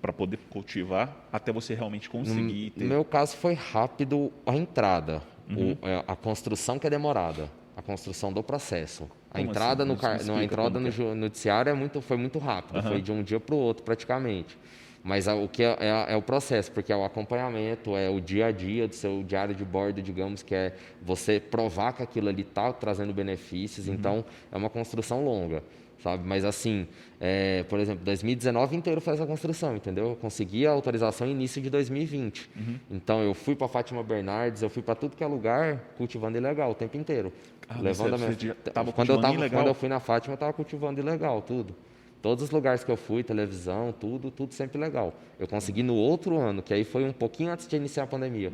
para 0.00 0.12
poder 0.12 0.38
cultivar, 0.50 1.14
até 1.32 1.52
você 1.52 1.74
realmente 1.74 2.08
conseguir 2.08 2.72
No 2.74 2.80
ter. 2.80 2.84
meu 2.86 3.04
caso 3.04 3.36
foi 3.36 3.52
rápido 3.54 4.32
a 4.46 4.54
entrada, 4.56 5.22
Uhum. 5.48 5.72
o- 5.82 5.86
é, 5.86 6.02
a 6.06 6.16
construção 6.16 6.78
que 6.78 6.86
é 6.86 6.90
demorada, 6.90 7.50
a 7.76 7.82
construção 7.82 8.32
do 8.32 8.42
processo. 8.42 9.08
A 9.36 9.38
Como 9.38 9.50
entrada 9.50 9.82
assim? 9.82 9.92
no, 9.92 9.98
car... 9.98 10.24
não, 10.24 10.36
a 10.36 10.44
entrada 10.44 10.80
no, 10.80 10.90
que 10.90 11.02
é. 11.02 11.14
noticiário 11.14 11.70
é 11.70 11.74
muito, 11.74 12.00
foi 12.00 12.16
muito 12.16 12.38
rápido, 12.38 12.78
Aham. 12.78 12.88
foi 12.88 13.02
de 13.02 13.12
um 13.12 13.22
dia 13.22 13.38
para 13.38 13.54
o 13.54 13.58
outro 13.58 13.82
praticamente. 13.84 14.56
Mas 15.04 15.28
o 15.28 15.46
que 15.46 15.62
é, 15.62 15.76
é- 15.78 16.14
é 16.14 16.16
o 16.16 16.22
processo, 16.22 16.72
porque 16.72 16.92
é 16.92 16.96
o 16.96 17.04
acompanhamento, 17.04 17.96
é 17.96 18.10
o 18.10 18.20
dia 18.20 18.46
a 18.46 18.50
dia 18.50 18.88
do 18.88 18.94
seu 18.94 19.22
diário 19.22 19.54
de 19.54 19.64
bordo, 19.64 20.02
digamos, 20.02 20.42
que 20.42 20.52
é 20.52 20.74
você 21.00 21.38
provar 21.38 21.92
que 21.92 22.02
aquilo 22.02 22.28
ali 22.28 22.42
está 22.42 22.72
trazendo 22.72 23.12
benefícios. 23.14 23.86
Uhum. 23.86 23.94
Então, 23.94 24.24
é 24.50 24.56
uma 24.56 24.68
construção 24.68 25.24
longa, 25.24 25.62
sabe? 26.06 26.22
Mas 26.24 26.44
assim, 26.44 26.86
é, 27.18 27.64
por 27.64 27.80
exemplo, 27.80 28.04
2019 28.04 28.76
inteiro 28.76 29.00
foi 29.00 29.14
essa 29.14 29.26
construção, 29.26 29.74
entendeu? 29.74 30.10
Eu 30.10 30.16
consegui 30.16 30.64
a 30.64 30.70
autorização 30.70 31.26
início 31.26 31.60
de 31.60 31.68
2020. 31.68 32.48
Uhum. 32.54 32.78
Então, 32.92 33.22
eu 33.22 33.34
fui 33.34 33.56
para 33.56 33.66
Fátima 33.66 34.04
Bernardes, 34.04 34.62
eu 34.62 34.70
fui 34.70 34.82
para 34.82 34.94
tudo 34.94 35.16
que 35.16 35.24
é 35.24 35.26
lugar 35.26 35.78
cultivando 35.96 36.38
ilegal 36.38 36.70
o 36.70 36.74
tempo 36.74 36.96
inteiro. 36.96 37.32
Ah, 37.68 37.80
levando 37.80 38.14
a 38.14 38.18
minha... 38.18 38.54
tava 38.72 38.92
quando 38.92 39.10
eu 39.10 39.20
tava, 39.20 39.34
ilegal? 39.34 39.60
quando 39.60 39.66
eu 39.66 39.74
fui 39.74 39.88
na 39.88 39.98
Fátima, 39.98 40.34
eu 40.34 40.36
estava 40.36 40.52
cultivando 40.52 41.00
ilegal 41.00 41.42
tudo. 41.42 41.74
Todos 42.22 42.44
os 42.44 42.50
lugares 42.50 42.84
que 42.84 42.90
eu 42.90 42.96
fui, 42.96 43.24
televisão, 43.24 43.92
tudo, 43.92 44.30
tudo 44.30 44.54
sempre 44.54 44.78
legal. 44.78 45.12
Eu 45.40 45.48
consegui 45.48 45.82
no 45.82 45.94
outro 45.94 46.38
ano, 46.38 46.62
que 46.62 46.72
aí 46.72 46.84
foi 46.84 47.04
um 47.04 47.12
pouquinho 47.12 47.50
antes 47.50 47.66
de 47.66 47.74
iniciar 47.74 48.04
a 48.04 48.06
pandemia. 48.06 48.52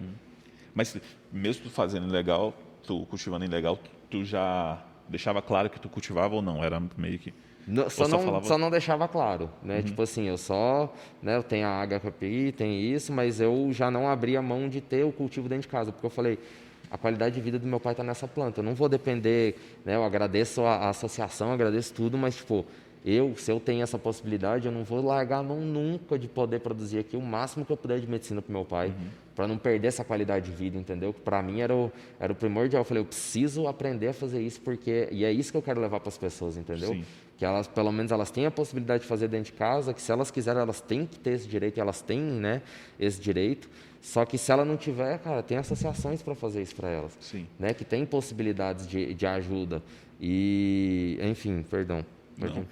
Mas 0.74 0.96
mesmo 1.30 1.64
tu 1.64 1.70
fazendo 1.70 2.08
ilegal, 2.08 2.54
tu 2.82 3.04
cultivando 3.06 3.44
ilegal, 3.44 3.78
tu 4.08 4.24
já 4.24 4.82
deixava 5.12 5.40
claro 5.40 5.70
que 5.70 5.78
tu 5.78 5.88
cultivava 5.88 6.34
ou 6.34 6.42
não? 6.42 6.64
Era 6.64 6.82
meio 6.96 7.18
que. 7.18 7.32
No- 7.68 7.88
só, 7.88 8.04
só 8.06 8.08
não, 8.08 8.18
falava- 8.24 8.46
só 8.46 8.58
não 8.58 8.70
deixava 8.70 9.06
claro, 9.06 9.48
né? 9.62 9.82
Tipo 9.82 10.02
assim, 10.02 10.24
eu 10.26 10.36
só, 10.36 10.92
né, 11.22 11.36
eu 11.36 11.44
tenho 11.44 11.64
a 11.68 11.86
HPI, 11.86 12.50
tem 12.50 12.80
isso, 12.80 13.12
mas 13.12 13.40
eu 13.40 13.68
já 13.70 13.88
não 13.88 14.08
abri 14.08 14.36
a 14.36 14.42
mão 14.42 14.68
de 14.68 14.80
ter 14.80 15.04
o 15.04 15.12
cultivo 15.12 15.48
dentro 15.48 15.62
de 15.62 15.68
casa, 15.68 15.92
porque 15.92 16.04
eu 16.04 16.10
falei, 16.10 16.40
a 16.90 16.98
qualidade 16.98 17.36
de 17.36 17.40
vida 17.40 17.60
do 17.60 17.66
meu 17.66 17.78
pai 17.78 17.92
está 17.92 18.02
nessa 18.02 18.26
planta. 18.26 18.58
Eu 18.60 18.64
não 18.64 18.74
vou 18.74 18.88
depender, 18.88 19.56
né? 19.84 19.94
Eu 19.94 20.02
agradeço 20.02 20.62
a, 20.62 20.74
a 20.74 20.88
associação, 20.88 21.52
agradeço 21.52 21.94
tudo, 21.94 22.18
mas 22.18 22.34
tipo, 22.34 22.66
eu, 23.04 23.34
se 23.36 23.50
eu 23.50 23.58
tenho 23.58 23.82
essa 23.82 23.98
possibilidade, 23.98 24.66
eu 24.66 24.72
não 24.72 24.84
vou 24.84 25.04
largar 25.04 25.38
a 25.38 25.42
mão 25.42 25.60
nunca 25.60 26.16
de 26.16 26.28
poder 26.28 26.60
produzir 26.60 27.00
aqui 27.00 27.16
o 27.16 27.20
máximo 27.20 27.64
que 27.64 27.72
eu 27.72 27.76
puder 27.76 27.98
de 27.98 28.06
medicina 28.06 28.40
para 28.40 28.52
meu 28.52 28.64
pai, 28.64 28.94
para 29.34 29.48
não 29.48 29.58
perder 29.58 29.88
essa 29.88 30.04
qualidade 30.04 30.50
de 30.50 30.56
vida, 30.56 30.78
entendeu? 30.78 31.12
Que 31.12 31.20
para 31.20 31.42
mim 31.42 31.60
era 31.60 31.74
o, 31.74 31.90
era 32.20 32.32
o 32.32 32.36
primordial. 32.36 32.82
Eu 32.82 32.84
falei, 32.84 33.02
eu 33.02 33.06
preciso 33.06 33.66
aprender 33.66 34.08
a 34.08 34.12
fazer 34.12 34.40
isso 34.40 34.60
porque 34.60 35.08
e 35.10 35.24
é 35.24 35.32
isso 35.32 35.50
que 35.50 35.56
eu 35.56 35.62
quero 35.62 35.80
levar 35.80 35.98
para 35.98 36.10
as 36.10 36.18
pessoas, 36.18 36.56
entendeu? 36.56 36.90
Sim. 36.90 37.04
que 37.36 37.44
elas 37.44 37.66
pelo 37.66 37.90
menos 37.90 38.12
elas 38.12 38.30
têm 38.30 38.46
a 38.46 38.52
possibilidade 38.52 39.02
de 39.02 39.08
fazer 39.08 39.26
dentro 39.26 39.52
de 39.52 39.58
casa, 39.58 39.92
que 39.92 40.00
se 40.00 40.12
elas 40.12 40.30
quiserem 40.30 40.62
elas 40.62 40.80
têm 40.80 41.04
que 41.04 41.18
ter 41.18 41.32
esse 41.32 41.48
direito, 41.48 41.78
e 41.78 41.80
elas 41.80 42.02
têm, 42.02 42.20
né, 42.20 42.62
esse 43.00 43.20
direito. 43.20 43.68
Só 44.00 44.24
que 44.24 44.38
se 44.38 44.50
ela 44.52 44.64
não 44.64 44.76
tiver, 44.76 45.18
cara, 45.18 45.42
tem 45.42 45.56
associações 45.56 46.22
para 46.22 46.34
fazer 46.34 46.62
isso 46.62 46.74
para 46.74 46.88
elas, 46.88 47.16
Sim. 47.20 47.46
né, 47.58 47.72
que 47.74 47.84
tem 47.84 48.04
possibilidades 48.06 48.86
de, 48.86 49.14
de 49.14 49.26
ajuda 49.26 49.82
e, 50.20 51.18
enfim, 51.20 51.64
perdão. 51.68 52.04
Não, 52.36 52.66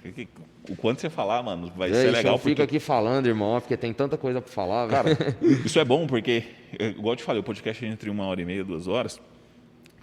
o 0.69 0.75
quanto 0.75 1.01
você 1.01 1.09
falar, 1.09 1.41
mano, 1.43 1.71
vai 1.75 1.89
Ei, 1.89 1.95
ser 1.95 2.07
eu 2.07 2.11
legal. 2.11 2.37
fico 2.37 2.49
Porque, 2.49 2.61
aqui 2.61 2.79
falando, 2.79 3.27
irmão, 3.27 3.59
porque 3.61 3.77
tem 3.77 3.93
tanta 3.93 4.17
coisa 4.17 4.41
para 4.41 4.51
falar, 4.51 4.89
cara, 4.89 5.09
isso 5.65 5.79
é 5.79 5.85
bom 5.85 6.07
porque, 6.07 6.43
eh, 6.77 6.89
igual 6.89 7.13
eu 7.13 7.17
te 7.17 7.23
falei, 7.23 7.39
o 7.39 7.43
podcast 7.43 7.85
é 7.85 7.87
entre 7.87 8.09
uma 8.09 8.25
hora 8.25 8.41
e 8.41 8.45
meia, 8.45 8.63
duas 8.63 8.87
horas. 8.87 9.21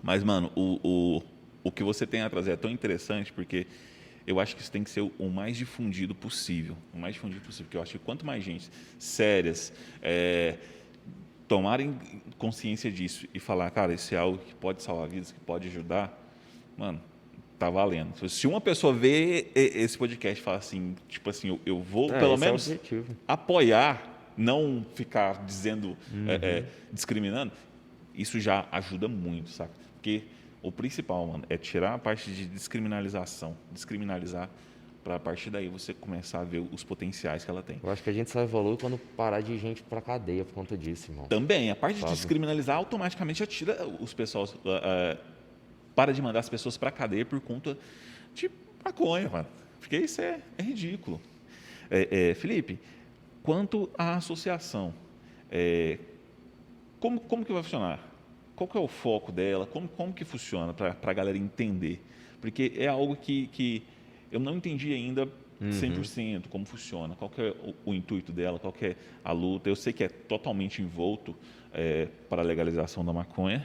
Mas, 0.02 0.22
mano, 0.22 0.50
o, 0.54 0.78
o, 0.82 1.22
o 1.64 1.72
que 1.72 1.82
você 1.82 2.06
tem 2.06 2.22
a 2.22 2.30
trazer 2.30 2.52
é 2.52 2.56
tão 2.56 2.70
interessante 2.70 3.32
porque 3.32 3.66
eu 4.26 4.38
acho 4.38 4.54
que 4.54 4.62
isso 4.62 4.70
tem 4.70 4.84
que 4.84 4.90
ser 4.90 5.00
o, 5.00 5.12
o 5.18 5.28
mais 5.28 5.56
difundido 5.56 6.14
possível. 6.14 6.76
O 6.94 6.98
mais 6.98 7.14
difundido 7.14 7.40
possível. 7.40 7.64
Porque 7.66 7.76
eu 7.76 7.82
acho 7.82 7.92
que 7.92 7.98
quanto 7.98 8.24
mais 8.24 8.44
gente 8.44 8.70
sérias 8.98 9.72
é, 10.02 10.56
tomarem 11.48 11.98
consciência 12.36 12.90
disso 12.92 13.26
e 13.32 13.40
falar, 13.40 13.70
cara, 13.70 13.94
isso 13.94 14.14
é 14.14 14.18
algo 14.18 14.38
que 14.38 14.54
pode 14.54 14.82
salvar 14.82 15.08
vidas, 15.08 15.32
que 15.32 15.40
pode 15.40 15.66
ajudar, 15.68 16.16
mano, 16.76 17.00
tá 17.58 17.68
valendo. 17.68 18.28
Se 18.28 18.46
uma 18.46 18.60
pessoa 18.60 18.92
vê 18.92 19.48
esse 19.54 19.96
podcast 19.98 20.40
e 20.40 20.44
fala 20.44 20.58
assim, 20.58 20.94
tipo 21.08 21.28
assim, 21.28 21.48
eu, 21.48 21.60
eu 21.66 21.80
vou 21.80 22.12
É, 22.14 22.18
pelo 22.18 22.34
é 22.34 22.36
menos 22.36 22.66
objetivo. 22.68 23.16
apoiar, 23.26 24.30
não 24.36 24.86
ficar 24.94 25.44
dizendo, 25.44 25.96
é, 26.26 26.34
é, 26.40 26.60
Uhum. 26.60 26.66
discriminando, 26.92 27.52
isso 28.14 28.38
já 28.40 28.66
ajuda 28.70 29.08
muito, 29.08 29.50
saca? 29.50 29.72
Porque 29.94 30.22
o 30.62 30.70
principal, 30.70 31.26
mano, 31.26 31.44
é 31.48 31.56
tirar 31.56 31.94
a 31.94 31.98
parte 31.98 32.30
de 32.30 32.46
descriminalização, 32.46 33.56
descriminalizar, 33.72 34.48
para 35.04 35.14
a 35.14 35.18
partir 35.18 35.48
daí 35.50 35.68
você 35.68 35.94
começar 35.94 36.40
a 36.40 36.44
ver 36.44 36.62
os 36.70 36.84
potenciais 36.84 37.42
que 37.44 37.50
ela 37.50 37.62
tem. 37.62 37.80
Eu 37.82 37.88
acho 37.90 38.02
que 38.02 38.10
a 38.10 38.12
gente 38.12 38.30
só 38.30 38.42
evolui 38.42 38.76
quando 38.76 38.98
parar 39.16 39.40
de 39.40 39.52
ir 39.52 39.58
gente 39.58 39.82
para 39.82 40.00
cadeia 40.02 40.44
por 40.44 40.52
conta 40.52 40.76
disso, 40.76 41.10
irmão. 41.10 41.24
Também, 41.26 41.70
a 41.70 41.76
parte 41.76 41.94
de 41.94 42.00
Sabe? 42.02 42.12
descriminalizar 42.12 42.76
automaticamente 42.76 43.38
já 43.38 43.46
tira 43.46 43.86
os 44.00 44.12
pessoas, 44.12 44.54
ah, 44.66 45.16
ah, 45.16 45.16
para 45.98 46.12
de 46.12 46.22
mandar 46.22 46.38
as 46.38 46.48
pessoas 46.48 46.76
para 46.76 46.92
cadeia 46.92 47.26
por 47.26 47.40
conta 47.40 47.76
de 48.32 48.48
maconha, 48.84 49.28
mano. 49.28 49.48
Porque 49.80 49.96
isso 49.96 50.20
é, 50.20 50.40
é 50.56 50.62
ridículo. 50.62 51.20
É, 51.90 52.30
é, 52.30 52.34
Felipe, 52.34 52.78
quanto 53.42 53.90
à 53.98 54.14
associação, 54.14 54.94
é, 55.50 55.98
como, 57.00 57.18
como 57.18 57.44
que 57.44 57.52
vai 57.52 57.64
funcionar? 57.64 58.08
qual 58.54 58.66
que 58.66 58.76
é 58.76 58.80
o 58.80 58.88
foco 58.88 59.30
dela, 59.30 59.66
como, 59.66 59.88
como 59.88 60.12
que 60.12 60.24
funciona 60.24 60.72
para 60.72 60.96
a 61.00 61.12
galera 61.12 61.38
entender? 61.38 62.00
Porque 62.40 62.72
é 62.76 62.88
algo 62.88 63.14
que, 63.16 63.46
que 63.48 63.84
eu 64.32 64.40
não 64.40 64.56
entendi 64.56 64.92
ainda 64.92 65.28
100% 65.62 66.34
uhum. 66.34 66.42
como 66.48 66.64
funciona, 66.64 67.14
qual 67.14 67.30
que 67.30 67.40
é 67.40 67.50
o, 67.50 67.90
o, 67.90 67.94
intuito 67.94 68.32
dela, 68.32 68.58
qual 68.58 68.72
que 68.72 68.86
é 68.86 68.96
a 69.24 69.30
luta. 69.30 69.68
Eu 69.68 69.76
sei 69.76 69.92
que 69.92 70.02
é 70.02 70.08
totalmente 70.08 70.82
envolto 70.82 71.36
é, 71.72 72.08
para 72.28 72.42
a 72.42 72.44
legalização 72.44 73.04
da 73.04 73.12
maconha, 73.12 73.64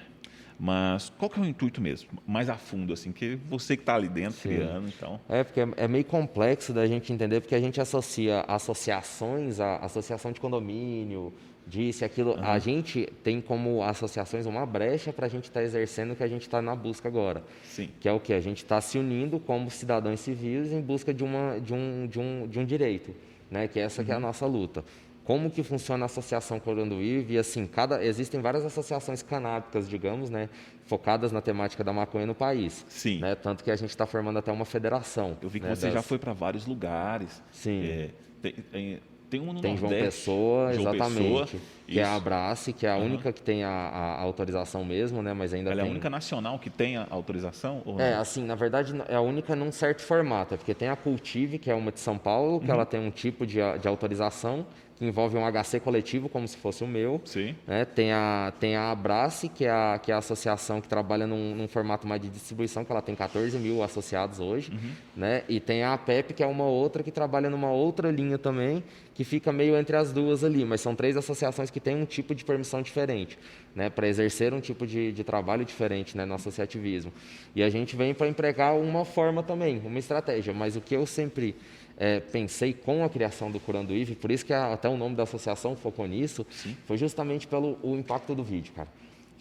mas 0.65 1.11
qual 1.19 1.29
que 1.29 1.37
é 1.37 1.43
o 1.43 1.45
intuito 1.45 1.81
mesmo? 1.81 2.07
Mais 2.25 2.49
a 2.49 2.55
fundo, 2.55 2.93
assim, 2.93 3.11
que 3.11 3.35
você 3.49 3.75
que 3.75 3.81
está 3.81 3.95
ali 3.95 4.07
dentro 4.07 4.39
Sim. 4.39 4.47
criando, 4.47 4.87
então... 4.87 5.19
É, 5.27 5.43
porque 5.43 5.59
é 5.59 5.87
meio 5.89 6.05
complexo 6.05 6.71
da 6.71 6.87
gente 6.87 7.11
entender, 7.11 7.41
porque 7.41 7.53
a 7.53 7.59
gente 7.59 7.81
associa 7.81 8.45
associações 8.47 9.59
a 9.59 9.79
associação 9.79 10.31
de 10.31 10.39
condomínio, 10.39 11.33
disse 11.67 12.05
aquilo. 12.05 12.31
Uhum. 12.31 12.45
A 12.45 12.59
gente 12.59 13.11
tem 13.21 13.41
como 13.41 13.83
associações 13.83 14.45
uma 14.45 14.65
brecha 14.65 15.11
para 15.11 15.25
a 15.25 15.29
gente 15.29 15.43
estar 15.43 15.59
tá 15.59 15.65
exercendo 15.65 16.11
o 16.11 16.15
que 16.15 16.23
a 16.23 16.29
gente 16.29 16.43
está 16.43 16.61
na 16.61 16.73
busca 16.77 17.09
agora. 17.09 17.43
Sim. 17.65 17.89
Que 17.99 18.07
é 18.07 18.13
o 18.13 18.19
que? 18.21 18.31
A 18.31 18.39
gente 18.39 18.59
está 18.59 18.79
se 18.79 18.97
unindo 18.97 19.41
como 19.41 19.69
cidadãos 19.69 20.21
civis 20.21 20.71
em 20.71 20.79
busca 20.79 21.13
de, 21.13 21.25
uma, 21.25 21.59
de, 21.59 21.73
um, 21.73 22.07
de, 22.07 22.21
um, 22.21 22.47
de 22.47 22.57
um 22.57 22.63
direito, 22.63 23.13
né? 23.51 23.67
que 23.67 23.81
essa 23.81 23.99
uhum. 23.99 24.05
que 24.05 24.11
é 24.13 24.15
a 24.15 24.17
uhum. 24.17 24.23
nossa 24.23 24.45
luta. 24.45 24.85
Como 25.23 25.49
que 25.49 25.63
funciona 25.63 26.03
a 26.03 26.07
associação 26.07 26.59
Coranduíve? 26.59 27.35
E 27.35 27.37
assim, 27.37 27.65
cada, 27.65 28.03
existem 28.03 28.41
várias 28.41 28.65
associações 28.65 29.21
canábicas, 29.21 29.87
digamos, 29.87 30.29
né, 30.29 30.49
focadas 30.85 31.31
na 31.31 31.41
temática 31.41 31.83
da 31.83 31.93
maconha 31.93 32.25
no 32.25 32.35
país. 32.35 32.85
Sim. 32.89 33.19
Né, 33.19 33.33
tanto 33.35 33.63
que 33.63 33.71
a 33.71 33.75
gente 33.75 33.89
está 33.89 34.05
formando 34.05 34.39
até 34.39 34.51
uma 34.51 34.65
federação. 34.65 35.37
Eu 35.41 35.49
vi 35.49 35.59
que 35.59 35.67
né, 35.67 35.75
você 35.75 35.85
das... 35.85 35.93
já 35.93 36.01
foi 36.01 36.17
para 36.17 36.33
vários 36.33 36.65
lugares. 36.65 37.41
Sim. 37.51 37.85
É, 37.85 38.09
tem, 38.41 38.51
tem 38.53 38.99
tem 39.33 39.41
um 39.41 39.51
no 39.51 39.61
Tem 39.61 39.75
Nordeste. 39.75 40.25
João 40.25 40.67
Pessoa, 40.67 40.73
João 40.73 40.93
exatamente. 40.93 41.41
Pessoa, 41.41 41.61
que 41.87 41.99
é 41.99 42.03
a 42.03 42.15
Abrace, 42.15 42.71
que 42.71 42.85
é 42.85 42.91
a 42.91 42.97
uhum. 42.97 43.05
única 43.05 43.33
que 43.33 43.41
tem 43.41 43.63
a, 43.63 43.69
a, 43.69 44.21
autorização 44.21 44.85
mesmo, 44.85 45.23
né? 45.23 45.33
Mas 45.33 45.55
ainda 45.55 45.71
Ela 45.71 45.81
tem... 45.81 45.85
é 45.85 45.89
a 45.89 45.91
única 45.91 46.09
nacional 46.09 46.59
que 46.59 46.69
tem 46.69 46.97
a 46.97 47.07
autorização? 47.09 47.81
é, 47.97 48.13
assim, 48.13 48.45
na 48.45 48.53
verdade 48.53 48.93
é 49.07 49.15
a 49.15 49.21
única 49.21 49.55
num 49.55 49.71
certo 49.71 50.03
formato, 50.03 50.55
porque 50.55 50.75
tem 50.75 50.87
a 50.87 50.95
Cultive, 50.95 51.57
que 51.57 51.71
é 51.71 51.73
uma 51.73 51.91
de 51.91 51.99
São 51.99 52.15
Paulo, 52.15 52.59
que 52.59 52.67
uhum. 52.67 52.73
ela 52.73 52.85
tem 52.85 52.99
um 52.99 53.09
tipo 53.09 53.43
de, 53.43 53.57
de 53.81 53.87
autorização, 53.87 54.67
que 55.03 55.07
envolve 55.07 55.37
um 55.37 55.43
HC 55.45 55.81
coletivo, 55.81 56.29
como 56.29 56.47
se 56.47 56.55
fosse 56.55 56.83
o 56.83 56.87
meu. 56.87 57.21
Sim. 57.25 57.53
Né? 57.67 57.83
Tem, 57.83 58.13
a, 58.13 58.53
tem 58.59 58.75
a 58.75 58.91
Abrace, 58.91 59.49
que 59.49 59.65
é 59.65 59.69
a, 59.69 59.99
que 60.01 60.11
é 60.11 60.15
a 60.15 60.17
associação 60.17 60.79
que 60.79 60.87
trabalha 60.87 61.27
num, 61.27 61.53
num 61.53 61.67
formato 61.67 62.07
mais 62.07 62.21
de 62.21 62.29
distribuição, 62.29 62.85
que 62.85 62.91
ela 62.91 63.01
tem 63.01 63.13
14 63.13 63.57
mil 63.57 63.83
associados 63.83 64.39
hoje. 64.39 64.71
Uhum. 64.71 64.91
Né? 65.17 65.43
E 65.49 65.59
tem 65.59 65.83
a 65.83 65.93
APEP, 65.93 66.33
que 66.33 66.41
é 66.43 66.47
uma 66.47 66.65
outra 66.65 67.03
que 67.03 67.11
trabalha 67.11 67.49
numa 67.49 67.69
outra 67.69 68.09
linha 68.09 68.37
também, 68.37 68.83
que 69.13 69.23
fica 69.23 69.51
meio 69.51 69.75
entre 69.75 69.95
as 69.97 70.13
duas 70.13 70.43
ali. 70.43 70.63
Mas 70.63 70.79
são 70.79 70.95
três 70.95 71.17
associações 71.17 71.69
que 71.69 71.79
têm 71.79 71.95
um 71.95 72.05
tipo 72.05 72.33
de 72.33 72.45
permissão 72.45 72.81
diferente, 72.81 73.37
né? 73.75 73.89
para 73.89 74.07
exercer 74.07 74.53
um 74.53 74.61
tipo 74.61 74.87
de, 74.87 75.11
de 75.11 75.23
trabalho 75.23 75.65
diferente 75.65 76.15
né? 76.15 76.25
no 76.25 76.33
associativismo. 76.33 77.11
E 77.53 77.61
a 77.61 77.69
gente 77.69 77.95
vem 77.95 78.13
para 78.13 78.27
empregar 78.27 78.75
uma 78.75 79.03
forma 79.03 79.43
também, 79.43 79.81
uma 79.83 79.99
estratégia. 79.99 80.53
Mas 80.53 80.75
o 80.77 80.81
que 80.81 80.95
eu 80.95 81.05
sempre 81.05 81.55
é, 81.97 82.19
pensei 82.19 82.73
com 82.73 83.03
a 83.03 83.09
criação 83.09 83.51
do 83.51 83.59
Curando 83.59 83.93
IV, 83.93 84.15
por 84.15 84.31
isso 84.31 84.45
que 84.45 84.53
a, 84.53 84.73
até 84.73 84.89
o 84.89 84.97
nome 84.97 85.15
da 85.15 85.23
associação 85.23 85.75
focou 85.75 86.07
nisso, 86.07 86.45
Sim. 86.49 86.75
foi 86.85 86.97
justamente 86.97 87.47
pelo 87.47 87.77
o 87.81 87.95
impacto 87.95 88.33
do 88.33 88.43
vídeo, 88.43 88.73
cara. 88.73 88.89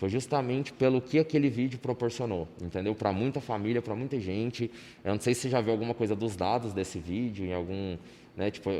Foi 0.03 0.09
justamente 0.09 0.73
pelo 0.73 1.01
que 1.01 1.21
aquele 1.21 1.49
vídeo 1.49 1.79
proporcionou, 1.79 2.49
entendeu? 2.61 2.93
Para 2.93 3.13
muita 3.13 3.41
família, 3.41 3.81
para 3.81 3.95
muita 3.95 4.19
gente. 4.19 4.69
Eu 5.05 5.13
não 5.13 5.21
sei 5.21 5.33
se 5.33 5.43
você 5.43 5.49
já 5.49 5.61
viu 5.61 5.71
alguma 5.71 5.95
coisa 5.95 6.17
dos 6.17 6.35
dados 6.35 6.73
desse 6.73 6.99
vídeo, 6.99 7.45
em 7.45 7.53
algum. 7.53 7.97
Né, 8.35 8.51
tipo, 8.51 8.71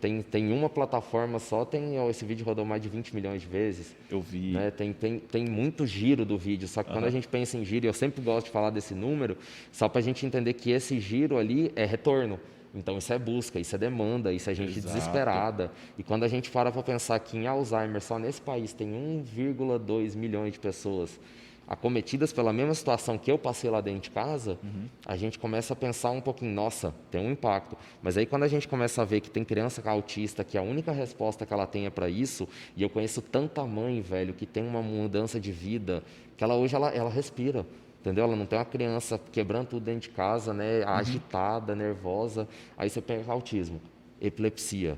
tem, 0.00 0.20
tem 0.20 0.52
uma 0.52 0.68
plataforma 0.68 1.38
só, 1.38 1.64
tem 1.64 1.96
esse 2.10 2.26
vídeo 2.26 2.44
rodou 2.44 2.64
mais 2.66 2.82
de 2.82 2.90
20 2.90 3.14
milhões 3.14 3.40
de 3.40 3.48
vezes. 3.48 3.96
Eu 4.10 4.20
vi. 4.20 4.52
Né, 4.52 4.70
tem, 4.70 4.92
tem, 4.92 5.18
tem 5.18 5.46
muito 5.46 5.86
giro 5.86 6.26
do 6.26 6.36
vídeo, 6.36 6.68
só 6.68 6.82
que 6.82 6.90
uhum. 6.90 6.96
quando 6.96 7.06
a 7.06 7.10
gente 7.10 7.26
pensa 7.26 7.56
em 7.56 7.64
giro, 7.64 7.86
eu 7.86 7.94
sempre 7.94 8.20
gosto 8.20 8.46
de 8.46 8.52
falar 8.52 8.68
desse 8.68 8.94
número, 8.94 9.38
só 9.72 9.88
para 9.88 10.00
a 10.00 10.02
gente 10.02 10.26
entender 10.26 10.52
que 10.52 10.72
esse 10.72 11.00
giro 11.00 11.38
ali 11.38 11.72
é 11.74 11.86
retorno. 11.86 12.38
Então 12.76 12.98
isso 12.98 13.12
é 13.12 13.18
busca, 13.18 13.58
isso 13.58 13.74
é 13.74 13.78
demanda, 13.78 14.32
isso 14.32 14.50
é 14.50 14.54
gente 14.54 14.78
Exato. 14.78 14.94
desesperada. 14.94 15.72
E 15.96 16.02
quando 16.02 16.24
a 16.24 16.28
gente 16.28 16.50
para 16.50 16.70
para 16.70 16.82
pensar 16.82 17.18
que 17.18 17.36
em 17.36 17.46
Alzheimer 17.46 18.02
só 18.02 18.18
nesse 18.18 18.40
país 18.40 18.74
tem 18.74 18.88
1,2 18.88 20.14
milhões 20.14 20.52
de 20.52 20.60
pessoas 20.60 21.18
acometidas 21.66 22.32
pela 22.32 22.52
mesma 22.52 22.74
situação 22.74 23.18
que 23.18 23.30
eu 23.30 23.36
passei 23.36 23.68
lá 23.68 23.80
dentro 23.80 24.02
de 24.02 24.10
casa, 24.10 24.56
uhum. 24.62 24.86
a 25.04 25.16
gente 25.16 25.36
começa 25.36 25.72
a 25.72 25.76
pensar 25.76 26.10
um 26.10 26.20
pouquinho, 26.20 26.52
nossa, 26.54 26.94
tem 27.10 27.20
um 27.20 27.32
impacto. 27.32 27.76
Mas 28.00 28.16
aí 28.16 28.24
quando 28.24 28.44
a 28.44 28.48
gente 28.48 28.68
começa 28.68 29.02
a 29.02 29.04
ver 29.04 29.20
que 29.20 29.28
tem 29.28 29.44
criança 29.44 29.82
autista, 29.90 30.44
que 30.44 30.56
a 30.56 30.62
única 30.62 30.92
resposta 30.92 31.44
que 31.44 31.52
ela 31.52 31.66
tem 31.66 31.86
é 31.86 31.90
para 31.90 32.08
isso, 32.08 32.46
e 32.76 32.82
eu 32.82 32.90
conheço 32.90 33.20
tanta 33.20 33.64
mãe, 33.66 34.00
velho, 34.00 34.32
que 34.32 34.46
tem 34.46 34.62
uma 34.62 34.80
mudança 34.80 35.40
de 35.40 35.50
vida, 35.50 36.04
que 36.36 36.44
ela 36.44 36.54
hoje 36.54 36.76
ela, 36.76 36.90
ela 36.90 37.10
respira 37.10 37.66
entendeu? 38.06 38.24
Ela 38.24 38.36
não 38.36 38.46
tem 38.46 38.56
uma 38.56 38.64
criança 38.64 39.20
quebrando 39.32 39.66
tudo 39.66 39.84
dentro 39.84 40.02
de 40.02 40.10
casa, 40.10 40.54
né, 40.54 40.84
uhum. 40.84 40.88
agitada, 40.90 41.74
nervosa. 41.74 42.48
Aí 42.78 42.88
você 42.88 43.00
pega 43.00 43.32
autismo, 43.32 43.80
epilepsia, 44.20 44.96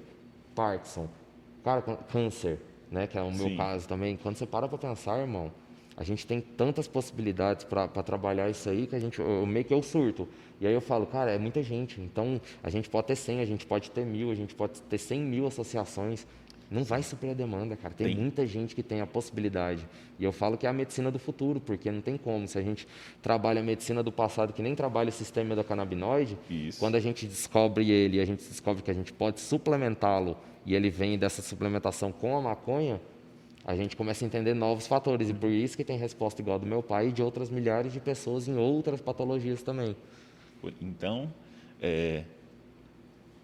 Parkinson, 0.55 1.09
cara, 1.65 1.81
câncer, 1.81 2.61
né, 2.91 3.07
que 3.07 3.17
é 3.17 3.23
o 3.23 3.33
meu 3.33 3.49
Sim. 3.49 3.57
caso 3.57 3.89
também. 3.89 4.17
Quando 4.19 4.37
você 4.37 4.45
para 4.45 4.69
para 4.69 4.77
pensar, 4.77 5.19
irmão, 5.21 5.51
a 5.97 6.05
gente 6.05 6.27
tem 6.27 6.39
tantas 6.39 6.87
possibilidades 6.87 7.65
para 7.65 7.89
trabalhar 8.03 8.51
isso 8.51 8.69
aí 8.69 8.87
que 8.87 8.95
a 8.95 9.01
gente, 9.01 9.19
eu, 9.19 9.47
meio 9.47 9.65
que 9.65 9.73
eu 9.73 9.83
surto. 9.83 10.29
E 10.61 10.67
aí 10.67 10.75
eu 10.75 10.81
falo, 10.81 11.07
cara, 11.07 11.31
é 11.31 11.39
muita 11.39 11.63
gente. 11.63 12.01
Então, 12.01 12.39
a 12.63 12.69
gente 12.69 12.91
pode 12.91 13.07
ter 13.07 13.17
100, 13.17 13.41
a 13.41 13.45
gente 13.47 13.65
pode 13.65 13.91
ter 13.91 14.05
mil, 14.05 14.31
a 14.31 14.35
gente 14.35 14.55
pode 14.55 14.83
ter 14.83 14.99
100 14.99 15.21
mil 15.21 15.47
associações 15.47 16.27
não 16.71 16.85
vai 16.85 17.03
suprir 17.03 17.31
a 17.31 17.35
demanda, 17.35 17.77
cara. 17.77 17.95
Tem, 17.95 18.09
tem, 18.09 18.17
muita 18.17 18.47
gente 18.47 18.75
que 18.75 18.83
tem 18.83 19.01
a 19.01 19.07
possibilidade. 19.07 19.89
E 20.19 20.25
eu 20.25 20.33
falo 20.33 20.57
que 20.59 20.67
é 20.67 20.69
a 20.69 20.73
medicina 20.73 21.11
do 21.11 21.19
futuro, 21.19 21.61
porque 21.61 21.91
não 21.91 22.03
tem 22.03 22.17
como. 22.17 22.47
Se 22.47 22.59
a 22.59 22.63
gente 22.63 22.87
trabalha 23.23 23.61
a 23.61 23.65
medicina 23.65 24.03
do 24.03 24.13
passado, 24.13 24.53
que 24.53 24.61
nem 24.61 24.75
trabalha 24.75 25.09
o 25.09 25.13
sistema 25.13 25.57
da 25.57 25.65
canabinoide, 25.65 26.37
Isso. 26.51 26.79
quando 26.79 26.97
a 26.97 27.01
gente 27.01 27.27
descobre 27.27 27.91
ele, 27.91 28.21
a 28.21 28.25
gente 28.25 28.47
descobre 28.47 28.83
que 28.83 28.91
a 28.91 28.95
gente 28.95 29.13
pode 29.13 29.41
suplementá-lo 29.41 30.37
e 30.67 30.75
ele 30.75 30.91
vem 30.91 31.19
dessa 31.19 31.41
suplementação 31.41 32.13
com 32.13 32.37
a 32.37 32.43
maconha, 32.43 33.01
a 33.65 33.75
gente 33.75 33.97
começa 33.97 34.25
a 34.25 34.27
entender 34.27 34.53
novos 34.53 34.87
fatores. 34.87 35.31
E 35.31 35.35
por 35.35 35.51
isso 35.51 35.77
que 35.77 35.85
tem 35.85 35.97
resposta 35.97 36.43
igual 36.43 36.59
do 36.59 36.67
meu 36.67 36.83
pai 36.83 37.09
e 37.09 37.13
de 37.13 37.23
outras 37.23 37.49
milhares 37.49 37.93
de 37.93 38.01
pessoas 38.01 38.47
em 38.47 38.57
outras 38.57 39.01
patologias 39.01 39.63
também. 39.63 39.97
Então, 40.83 41.33
é, 41.81 42.25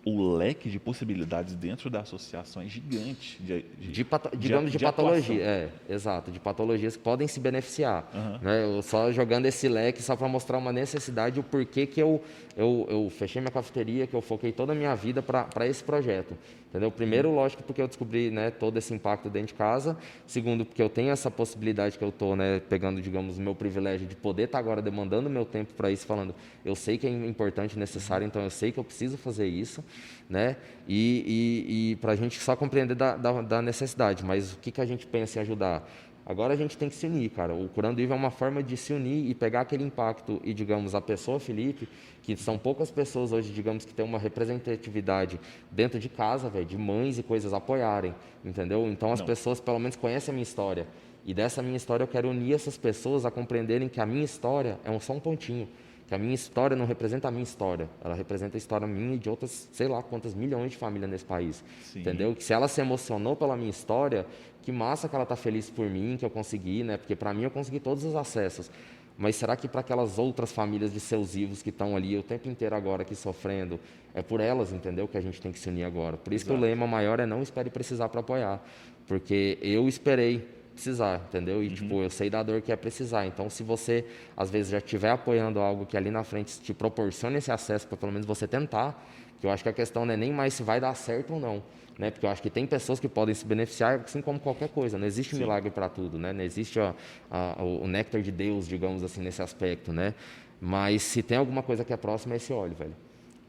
o 0.04 0.36
leque 0.36 0.68
de 0.68 0.78
possibilidades 0.78 1.54
dentro 1.54 1.88
da 1.88 2.00
associação 2.00 2.62
é 2.62 2.66
gigante. 2.66 3.40
De, 3.40 3.62
de, 3.62 3.88
de 3.90 4.06
digamos 4.36 4.70
de, 4.70 4.76
de 4.76 4.84
patologia, 4.84 5.42
é, 5.42 5.68
exato, 5.88 6.30
de 6.30 6.38
patologias 6.38 6.96
que 6.96 7.02
podem 7.02 7.26
se 7.26 7.40
beneficiar. 7.40 8.10
Uhum. 8.12 8.38
Né? 8.42 8.64
Eu 8.64 8.82
só 8.82 9.10
jogando 9.10 9.46
esse 9.46 9.66
leque 9.66 10.02
só 10.02 10.14
para 10.14 10.28
mostrar 10.28 10.58
uma 10.58 10.72
necessidade, 10.72 11.40
o 11.40 11.42
porquê 11.42 11.86
que 11.86 12.00
eu, 12.00 12.22
eu, 12.54 12.86
eu 12.90 13.10
fechei 13.10 13.40
minha 13.40 13.50
cafeteria, 13.50 14.06
que 14.06 14.14
eu 14.14 14.20
foquei 14.20 14.52
toda 14.52 14.72
a 14.72 14.76
minha 14.76 14.94
vida 14.94 15.22
para 15.22 15.66
esse 15.66 15.82
projeto. 15.82 16.36
Entendeu? 16.74 16.90
Primeiro, 16.90 17.30
lógico, 17.32 17.62
porque 17.62 17.80
eu 17.80 17.86
descobri 17.86 18.32
né, 18.32 18.50
todo 18.50 18.76
esse 18.76 18.92
impacto 18.92 19.30
dentro 19.30 19.48
de 19.48 19.54
casa. 19.54 19.96
Segundo, 20.26 20.64
porque 20.64 20.82
eu 20.82 20.88
tenho 20.88 21.12
essa 21.12 21.30
possibilidade 21.30 21.96
que 21.96 22.02
eu 22.02 22.08
estou 22.08 22.34
né, 22.34 22.60
pegando, 22.68 23.00
digamos, 23.00 23.38
o 23.38 23.40
meu 23.40 23.54
privilégio 23.54 24.08
de 24.08 24.16
poder 24.16 24.46
estar 24.46 24.58
tá 24.58 24.64
agora 24.64 24.82
demandando 24.82 25.30
meu 25.30 25.44
tempo 25.44 25.72
para 25.74 25.88
isso, 25.92 26.04
falando, 26.04 26.34
eu 26.64 26.74
sei 26.74 26.96
que 26.96 27.06
é 27.06 27.10
importante, 27.10 27.78
necessário, 27.78 28.26
então 28.26 28.42
eu 28.42 28.50
sei 28.50 28.72
que 28.72 28.78
eu 28.78 28.84
preciso 28.84 29.18
fazer 29.18 29.46
isso, 29.46 29.84
né? 30.28 30.56
E, 30.88 31.24
e, 31.68 31.90
e 31.92 31.96
para 31.96 32.12
a 32.12 32.16
gente 32.16 32.40
só 32.40 32.56
compreender 32.56 32.94
da, 32.94 33.16
da, 33.16 33.42
da, 33.42 33.62
necessidade, 33.62 34.24
mas 34.24 34.54
o 34.54 34.58
que, 34.58 34.70
que 34.70 34.80
a 34.80 34.86
gente 34.86 35.06
pensa 35.06 35.38
em 35.38 35.42
ajudar? 35.42 35.86
Agora 36.26 36.54
a 36.54 36.56
gente 36.56 36.78
tem 36.78 36.88
que 36.88 36.94
se 36.94 37.04
unir, 37.04 37.28
cara. 37.28 37.54
O 37.54 37.68
Curando 37.68 38.00
Ivo 38.00 38.14
é 38.14 38.16
uma 38.16 38.30
forma 38.30 38.62
de 38.62 38.78
se 38.78 38.94
unir 38.94 39.28
e 39.28 39.34
pegar 39.34 39.60
aquele 39.60 39.84
impacto 39.84 40.40
e, 40.42 40.54
digamos, 40.54 40.94
a 40.94 41.00
pessoa 41.00 41.38
Felipe, 41.38 41.86
que 42.22 42.34
são 42.34 42.56
poucas 42.56 42.90
pessoas 42.90 43.30
hoje, 43.30 43.52
digamos, 43.52 43.84
que 43.84 43.92
tem 43.92 44.02
uma 44.02 44.18
representatividade 44.18 45.38
dentro 45.70 45.98
de 45.98 46.08
casa, 46.08 46.48
velho, 46.48 46.64
de 46.64 46.78
mães 46.78 47.18
e 47.18 47.22
coisas 47.22 47.52
apoiarem, 47.52 48.14
entendeu? 48.42 48.86
Então 48.88 49.12
as 49.12 49.20
Não. 49.20 49.26
pessoas 49.26 49.60
pelo 49.60 49.78
menos 49.78 49.96
conhecem 49.96 50.32
a 50.32 50.34
minha 50.34 50.42
história. 50.42 50.86
E 51.26 51.34
dessa 51.34 51.62
minha 51.62 51.76
história 51.76 52.04
eu 52.04 52.08
quero 52.08 52.30
unir 52.30 52.54
essas 52.54 52.78
pessoas 52.78 53.26
a 53.26 53.30
compreenderem 53.30 53.86
que 53.86 54.00
a 54.00 54.06
minha 54.06 54.24
história 54.24 54.78
é 54.82 54.90
um, 54.90 55.00
só 55.00 55.12
um 55.12 55.20
pontinho. 55.20 55.68
Que 56.06 56.14
a 56.14 56.18
minha 56.18 56.34
história 56.34 56.76
não 56.76 56.84
representa 56.84 57.28
a 57.28 57.30
minha 57.30 57.42
história, 57.42 57.88
ela 58.04 58.14
representa 58.14 58.56
a 58.56 58.58
história 58.58 58.86
minha 58.86 59.14
e 59.14 59.18
de 59.18 59.30
outras, 59.30 59.68
sei 59.72 59.88
lá 59.88 60.02
quantas 60.02 60.34
milhões 60.34 60.72
de 60.72 60.76
famílias 60.76 61.10
nesse 61.10 61.24
país. 61.24 61.64
Sim. 61.82 62.00
Entendeu? 62.00 62.34
Que 62.34 62.44
se 62.44 62.52
ela 62.52 62.68
se 62.68 62.80
emocionou 62.80 63.34
pela 63.34 63.56
minha 63.56 63.70
história, 63.70 64.26
que 64.62 64.70
massa 64.70 65.08
que 65.08 65.14
ela 65.14 65.24
está 65.24 65.36
feliz 65.36 65.70
por 65.70 65.88
mim, 65.88 66.16
que 66.18 66.24
eu 66.24 66.30
consegui, 66.30 66.82
né? 66.82 66.96
Porque 66.96 67.16
para 67.16 67.32
mim 67.32 67.44
eu 67.44 67.50
consegui 67.50 67.80
todos 67.80 68.04
os 68.04 68.14
acessos. 68.14 68.70
Mas 69.16 69.36
será 69.36 69.56
que 69.56 69.68
para 69.68 69.80
aquelas 69.80 70.18
outras 70.18 70.50
famílias 70.50 70.92
de 70.92 70.98
seus 70.98 71.34
vivos 71.34 71.62
que 71.62 71.70
estão 71.70 71.94
ali 71.94 72.18
o 72.18 72.22
tempo 72.22 72.48
inteiro 72.48 72.74
agora 72.74 73.02
aqui 73.02 73.14
sofrendo, 73.14 73.78
é 74.12 74.22
por 74.22 74.40
elas, 74.40 74.72
entendeu, 74.72 75.06
que 75.06 75.16
a 75.16 75.20
gente 75.20 75.40
tem 75.40 75.52
que 75.52 75.58
se 75.58 75.68
unir 75.68 75.84
agora. 75.84 76.16
Por 76.16 76.32
isso 76.32 76.44
Exato. 76.44 76.58
que 76.58 76.64
o 76.64 76.68
lema 76.68 76.86
maior 76.86 77.20
é 77.20 77.26
não 77.26 77.40
espere 77.40 77.70
precisar 77.70 78.08
para 78.08 78.20
apoiar. 78.20 78.62
Porque 79.06 79.58
eu 79.62 79.88
esperei 79.88 80.48
precisar, 80.74 81.22
entendeu? 81.28 81.62
E, 81.62 81.68
uhum. 81.68 81.74
tipo, 81.74 82.02
eu 82.02 82.10
sei 82.10 82.28
da 82.28 82.42
dor 82.42 82.60
que 82.60 82.70
é 82.70 82.76
precisar. 82.76 83.26
Então, 83.26 83.48
se 83.48 83.62
você, 83.62 84.04
às 84.36 84.50
vezes, 84.50 84.72
já 84.72 84.78
estiver 84.78 85.10
apoiando 85.10 85.60
algo 85.60 85.86
que 85.86 85.96
ali 85.96 86.10
na 86.10 86.24
frente 86.24 86.60
te 86.60 86.74
proporciona 86.74 87.38
esse 87.38 87.50
acesso 87.50 87.86
para 87.86 87.96
pelo 87.96 88.12
menos 88.12 88.26
você 88.26 88.46
tentar, 88.46 89.02
Porque 89.34 89.46
eu 89.46 89.50
acho 89.50 89.62
que 89.62 89.68
a 89.68 89.72
questão 89.72 90.04
não 90.04 90.14
é 90.14 90.16
nem 90.16 90.32
mais 90.32 90.54
se 90.54 90.62
vai 90.62 90.80
dar 90.80 90.94
certo 90.94 91.34
ou 91.34 91.40
não. 91.40 91.62
Né? 91.98 92.10
Porque 92.10 92.26
eu 92.26 92.30
acho 92.30 92.42
que 92.42 92.50
tem 92.50 92.66
pessoas 92.66 92.98
que 92.98 93.08
podem 93.08 93.34
se 93.34 93.44
beneficiar, 93.44 94.00
assim 94.04 94.20
como 94.20 94.40
qualquer 94.40 94.68
coisa. 94.68 94.98
Não 94.98 95.06
existe 95.06 95.36
Sim. 95.36 95.42
milagre 95.42 95.70
para 95.70 95.88
tudo, 95.88 96.18
né? 96.18 96.32
Não 96.32 96.42
existe 96.42 96.80
a, 96.80 96.94
a, 97.30 97.62
o 97.62 97.86
néctar 97.86 98.20
de 98.20 98.32
Deus, 98.32 98.66
digamos 98.66 99.02
assim, 99.04 99.20
nesse 99.20 99.42
aspecto, 99.42 99.92
né? 99.92 100.14
Mas 100.60 101.02
se 101.02 101.22
tem 101.22 101.38
alguma 101.38 101.62
coisa 101.62 101.84
que 101.84 101.92
é 101.92 101.96
próxima, 101.96 102.34
é 102.34 102.36
esse 102.36 102.52
óleo, 102.52 102.74
velho. 102.74 102.96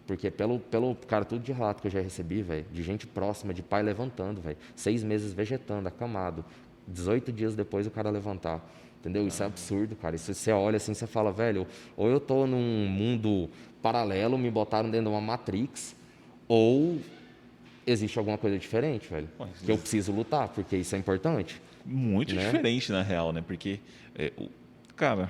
Porque 0.05 0.29
pelo, 0.29 0.59
pelo 0.59 0.95
cara, 0.95 1.25
tudo 1.25 1.41
de 1.41 1.51
relato 1.51 1.81
que 1.81 1.87
eu 1.87 1.91
já 1.91 1.99
recebi, 1.99 2.41
velho, 2.41 2.65
de 2.71 2.83
gente 2.83 3.07
próxima, 3.07 3.53
de 3.53 3.63
pai 3.63 3.81
levantando, 3.81 4.39
velho. 4.39 4.57
Seis 4.75 5.03
meses 5.03 5.33
vegetando, 5.33 5.87
acamado. 5.87 6.45
18 6.87 7.31
dias 7.31 7.55
depois 7.55 7.87
o 7.87 7.91
cara 7.91 8.09
levantar. 8.09 8.63
Entendeu? 8.99 9.27
Isso 9.27 9.43
é 9.43 9.45
absurdo, 9.45 9.95
cara. 9.95 10.15
Isso 10.15 10.33
você 10.33 10.51
olha 10.51 10.77
assim, 10.77 10.93
você 10.93 11.05
fala, 11.05 11.31
velho, 11.31 11.67
ou 11.95 12.09
eu 12.09 12.19
tô 12.19 12.47
num 12.47 12.87
mundo 12.87 13.49
paralelo, 13.81 14.35
me 14.37 14.49
botaram 14.49 14.89
dentro 14.89 15.11
de 15.11 15.15
uma 15.15 15.21
Matrix, 15.21 15.95
ou 16.47 16.97
existe 17.85 18.17
alguma 18.17 18.37
coisa 18.37 18.57
diferente, 18.57 19.07
velho. 19.07 19.29
que 19.63 19.71
eu 19.71 19.77
preciso 19.77 20.11
lutar, 20.11 20.47
porque 20.49 20.75
isso 20.75 20.95
é 20.95 20.97
importante. 20.97 21.61
Muito 21.85 22.33
né? 22.33 22.45
diferente, 22.45 22.91
na 22.91 23.03
real, 23.03 23.31
né? 23.31 23.43
Porque, 23.45 23.79
é, 24.15 24.33
o, 24.37 24.49
cara, 24.95 25.29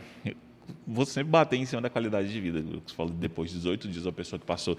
vou 0.85 1.05
sempre 1.05 1.31
bater 1.31 1.57
em 1.57 1.65
cima 1.65 1.81
da 1.81 1.89
qualidade 1.89 2.31
de 2.31 2.39
vida. 2.39 2.61
Você 2.61 2.95
fala, 2.95 3.09
depois 3.09 3.49
de 3.49 3.57
18 3.57 3.87
dias, 3.87 4.07
a 4.07 4.11
pessoa 4.11 4.39
que 4.39 4.45
passou 4.45 4.77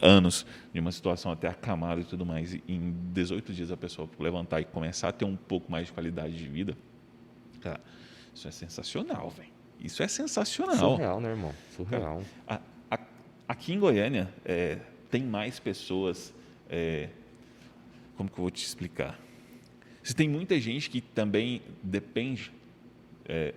anos 0.00 0.46
de 0.72 0.80
uma 0.80 0.92
situação 0.92 1.32
até 1.32 1.48
acamada 1.48 2.00
e 2.00 2.04
tudo 2.04 2.24
mais, 2.24 2.54
e 2.54 2.62
em 2.68 2.94
18 3.12 3.52
dias 3.52 3.70
a 3.70 3.76
pessoa 3.76 4.08
levantar 4.18 4.60
e 4.60 4.64
começar 4.64 5.08
a 5.08 5.12
ter 5.12 5.24
um 5.24 5.36
pouco 5.36 5.70
mais 5.70 5.86
de 5.86 5.92
qualidade 5.92 6.36
de 6.36 6.46
vida, 6.46 6.76
cara, 7.60 7.80
isso 8.34 8.46
é 8.46 8.50
sensacional, 8.50 9.30
velho. 9.30 9.50
Isso 9.78 10.02
é 10.02 10.08
sensacional. 10.08 10.76
Surreal, 10.76 11.20
né, 11.20 11.30
irmão? 11.30 11.54
Surreal. 11.74 12.22
Cara, 12.46 12.62
a, 12.90 12.96
a, 12.96 13.00
aqui 13.48 13.72
em 13.72 13.78
Goiânia, 13.78 14.32
é, 14.44 14.78
tem 15.10 15.22
mais 15.22 15.58
pessoas. 15.58 16.34
É, 16.68 17.08
como 18.16 18.28
que 18.28 18.38
eu 18.38 18.42
vou 18.42 18.50
te 18.50 18.64
explicar? 18.64 19.18
Se 20.02 20.14
tem 20.14 20.28
muita 20.28 20.58
gente 20.60 20.90
que 20.90 21.00
também 21.00 21.62
depende 21.82 22.52
é, 23.26 23.54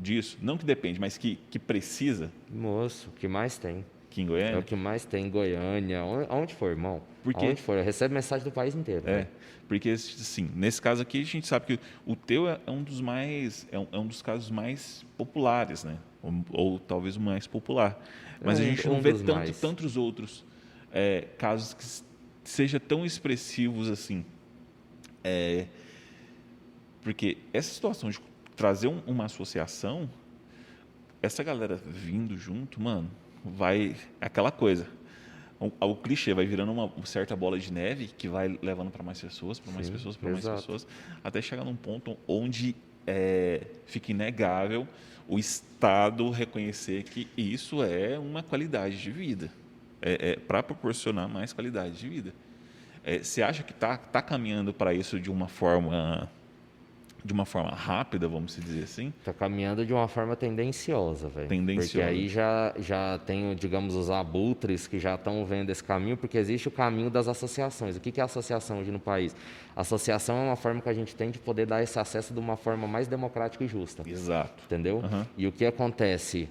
disso, 0.00 0.38
não 0.40 0.56
que 0.56 0.64
depende, 0.64 0.98
mas 0.98 1.18
que, 1.18 1.38
que 1.50 1.58
precisa. 1.58 2.30
Moço, 2.50 3.10
o 3.10 3.12
que 3.12 3.28
mais 3.28 3.58
tem? 3.58 3.84
Aqui 4.06 4.22
em 4.22 4.26
Goiânia? 4.26 4.56
É 4.56 4.58
o 4.58 4.62
que 4.62 4.74
mais 4.74 5.04
tem 5.04 5.26
em 5.26 5.30
Goiânia, 5.30 6.02
onde 6.02 6.54
for, 6.54 6.70
irmão. 6.70 7.02
Porque, 7.22 7.46
onde 7.46 7.62
for, 7.62 7.78
recebe 7.82 8.12
mensagem 8.14 8.44
do 8.44 8.50
país 8.50 8.74
inteiro. 8.74 9.02
É, 9.06 9.18
né? 9.18 9.26
porque, 9.68 9.90
assim, 9.90 10.50
nesse 10.54 10.82
caso 10.82 11.02
aqui, 11.02 11.20
a 11.20 11.24
gente 11.24 11.46
sabe 11.46 11.66
que 11.66 11.80
o 12.04 12.16
teu 12.16 12.48
é 12.48 12.58
um 12.66 12.82
dos 12.82 13.00
mais, 13.00 13.68
é 13.70 13.78
um, 13.78 13.86
é 13.92 13.98
um 13.98 14.06
dos 14.06 14.22
casos 14.22 14.50
mais 14.50 15.04
populares, 15.16 15.84
né? 15.84 15.96
Ou, 16.22 16.44
ou, 16.50 16.78
talvez 16.78 17.16
o 17.16 17.20
mais 17.20 17.46
popular. 17.46 18.02
Mas 18.42 18.58
é, 18.58 18.62
a 18.62 18.66
gente 18.66 18.86
não 18.88 18.96
um 18.96 19.00
vê 19.00 19.12
tanto, 19.12 19.52
tantos 19.52 19.96
outros 19.96 20.44
é, 20.92 21.28
casos 21.38 21.74
que 21.74 21.84
seja 22.48 22.80
tão 22.80 23.06
expressivos 23.06 23.88
assim. 23.88 24.24
É, 25.22 25.66
porque 27.02 27.38
essa 27.52 27.72
situação 27.72 28.10
de 28.10 28.20
trazer 28.60 28.88
um, 28.88 29.00
uma 29.06 29.24
associação, 29.24 30.06
essa 31.22 31.42
galera 31.42 31.76
vindo 31.76 32.36
junto, 32.36 32.78
mano, 32.78 33.10
vai. 33.42 33.96
É 34.20 34.26
aquela 34.26 34.50
coisa. 34.50 34.86
O, 35.58 35.72
o, 35.80 35.96
clichê 35.96 36.34
vai 36.34 36.44
virando 36.44 36.70
uma 36.70 36.92
certa 37.06 37.34
bola 37.34 37.58
de 37.58 37.72
neve 37.72 38.08
que 38.18 38.28
vai 38.28 38.58
levando 38.62 38.90
para 38.90 39.02
mais 39.02 39.18
pessoas, 39.18 39.58
para 39.58 39.72
mais 39.72 39.88
pessoas, 39.88 40.14
para 40.14 40.30
mais 40.30 40.46
pessoas, 40.46 40.86
até 41.24 41.40
chegar 41.40 41.64
num 41.64 41.74
ponto 41.74 42.18
onde 42.28 42.76
é, 43.06 43.66
fica 43.86 44.10
inegável 44.10 44.86
o 45.26 45.38
Estado 45.38 46.28
reconhecer 46.28 47.04
que 47.04 47.28
isso 47.36 47.82
é 47.82 48.18
uma 48.18 48.42
qualidade 48.42 49.00
de 49.00 49.10
vida, 49.10 49.50
é, 50.02 50.32
é 50.32 50.36
para 50.36 50.62
proporcionar 50.62 51.30
mais 51.30 51.54
qualidade 51.54 51.96
de 51.96 52.08
vida. 52.08 52.34
É, 53.02 53.20
você 53.20 53.42
acha 53.42 53.62
que 53.62 53.72
está 53.72 53.96
tá 53.96 54.20
caminhando 54.20 54.74
para 54.74 54.92
isso 54.92 55.18
de 55.18 55.30
uma 55.30 55.48
forma 55.48 56.30
de 57.24 57.32
uma 57.32 57.44
forma 57.44 57.70
rápida, 57.70 58.26
vamos 58.28 58.56
dizer 58.56 58.84
assim? 58.84 59.12
Está 59.18 59.32
caminhando 59.32 59.84
de 59.84 59.92
uma 59.92 60.08
forma 60.08 60.34
tendenciosa, 60.36 61.28
velho. 61.28 61.48
Tendenciosa. 61.48 61.88
Porque 61.88 62.02
aí 62.02 62.28
já, 62.28 62.74
já 62.78 63.18
tem, 63.18 63.54
digamos, 63.54 63.94
os 63.94 64.10
abutres 64.10 64.86
que 64.86 64.98
já 64.98 65.14
estão 65.14 65.44
vendo 65.44 65.70
esse 65.70 65.82
caminho, 65.82 66.16
porque 66.16 66.38
existe 66.38 66.68
o 66.68 66.70
caminho 66.70 67.10
das 67.10 67.28
associações. 67.28 67.96
O 67.96 68.00
que 68.00 68.20
é 68.20 68.24
associação 68.24 68.80
hoje 68.80 68.90
no 68.90 69.00
país? 69.00 69.34
Associação 69.76 70.36
é 70.36 70.42
uma 70.46 70.56
forma 70.56 70.80
que 70.80 70.88
a 70.88 70.94
gente 70.94 71.14
tem 71.14 71.30
de 71.30 71.38
poder 71.38 71.66
dar 71.66 71.82
esse 71.82 71.98
acesso 71.98 72.32
de 72.32 72.40
uma 72.40 72.56
forma 72.56 72.86
mais 72.86 73.06
democrática 73.06 73.64
e 73.64 73.68
justa. 73.68 74.02
Exato. 74.06 74.64
Entendeu? 74.64 74.98
Uhum. 74.98 75.24
E 75.36 75.46
o 75.46 75.52
que 75.52 75.64
acontece? 75.64 76.48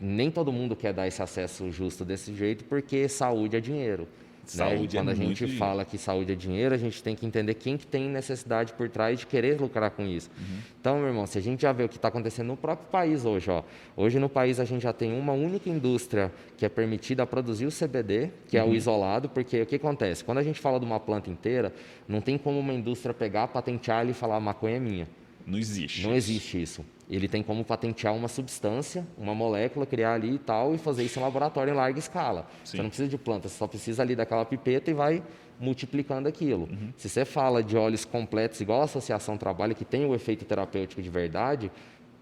Nem 0.00 0.30
todo 0.30 0.50
mundo 0.50 0.74
quer 0.74 0.92
dar 0.92 1.06
esse 1.06 1.22
acesso 1.22 1.70
justo 1.70 2.04
desse 2.04 2.34
jeito, 2.34 2.64
porque 2.64 3.08
saúde 3.08 3.56
é 3.56 3.60
dinheiro. 3.60 4.08
Saúde 4.56 4.96
né? 4.96 5.02
Quando 5.02 5.08
é 5.10 5.12
a 5.12 5.14
gente 5.14 5.46
fala 5.56 5.84
que 5.84 5.96
saúde 5.96 6.32
é 6.32 6.34
dinheiro, 6.34 6.74
a 6.74 6.78
gente 6.78 7.02
tem 7.02 7.14
que 7.14 7.24
entender 7.24 7.54
quem 7.54 7.76
que 7.76 7.86
tem 7.86 8.08
necessidade 8.08 8.72
por 8.72 8.88
trás 8.88 9.20
de 9.20 9.26
querer 9.26 9.60
lucrar 9.60 9.90
com 9.90 10.04
isso. 10.04 10.28
Uhum. 10.36 10.58
Então, 10.80 10.98
meu 10.98 11.08
irmão, 11.08 11.26
se 11.26 11.38
a 11.38 11.40
gente 11.40 11.62
já 11.62 11.72
vê 11.72 11.84
o 11.84 11.88
que 11.88 11.96
está 11.96 12.08
acontecendo 12.08 12.48
no 12.48 12.56
próprio 12.56 12.88
país 12.90 13.24
hoje, 13.24 13.50
ó, 13.50 13.62
hoje 13.96 14.18
no 14.18 14.28
país 14.28 14.58
a 14.58 14.64
gente 14.64 14.82
já 14.82 14.92
tem 14.92 15.16
uma 15.16 15.32
única 15.32 15.70
indústria 15.70 16.32
que 16.56 16.64
é 16.64 16.68
permitida 16.68 17.22
a 17.22 17.26
produzir 17.26 17.66
o 17.66 17.70
CBD, 17.70 18.30
que 18.48 18.56
uhum. 18.56 18.62
é 18.62 18.66
o 18.66 18.68
uhum. 18.70 18.74
isolado, 18.74 19.28
porque 19.28 19.62
o 19.62 19.66
que 19.66 19.76
acontece? 19.76 20.24
Quando 20.24 20.38
a 20.38 20.42
gente 20.42 20.58
fala 20.58 20.80
de 20.80 20.84
uma 20.84 20.98
planta 20.98 21.30
inteira, 21.30 21.72
não 22.08 22.20
tem 22.20 22.36
como 22.36 22.58
uma 22.58 22.74
indústria 22.74 23.14
pegar, 23.14 23.48
patentear 23.48 24.08
e 24.08 24.12
falar 24.12 24.40
maconha 24.40 24.76
é 24.76 24.80
minha. 24.80 25.08
Não 25.46 25.58
existe. 25.58 26.02
Não 26.02 26.14
existe 26.14 26.60
isso. 26.60 26.84
Ele 27.10 27.28
tem 27.28 27.42
como 27.42 27.64
patentear 27.64 28.14
uma 28.14 28.28
substância, 28.28 29.04
uma 29.18 29.34
molécula, 29.34 29.84
criar 29.84 30.14
ali 30.14 30.36
e 30.36 30.38
tal, 30.38 30.74
e 30.74 30.78
fazer 30.78 31.02
isso 31.02 31.18
em 31.18 31.22
laboratório 31.22 31.72
em 31.72 31.76
larga 31.76 31.98
escala. 31.98 32.46
Sim. 32.64 32.76
Você 32.76 32.82
não 32.82 32.88
precisa 32.88 33.08
de 33.08 33.18
planta, 33.18 33.48
você 33.48 33.58
só 33.58 33.66
precisa 33.66 34.02
ali 34.02 34.14
daquela 34.14 34.44
pipeta 34.44 34.90
e 34.90 34.94
vai 34.94 35.22
multiplicando 35.58 36.28
aquilo. 36.28 36.68
Uhum. 36.70 36.92
Se 36.96 37.08
você 37.08 37.24
fala 37.24 37.64
de 37.64 37.76
óleos 37.76 38.04
completos, 38.04 38.60
igual 38.60 38.82
a 38.82 38.84
associação 38.84 39.36
trabalha, 39.36 39.74
que 39.74 39.84
tem 39.84 40.06
o 40.06 40.14
efeito 40.14 40.44
terapêutico 40.44 41.02
de 41.02 41.10
verdade, 41.10 41.70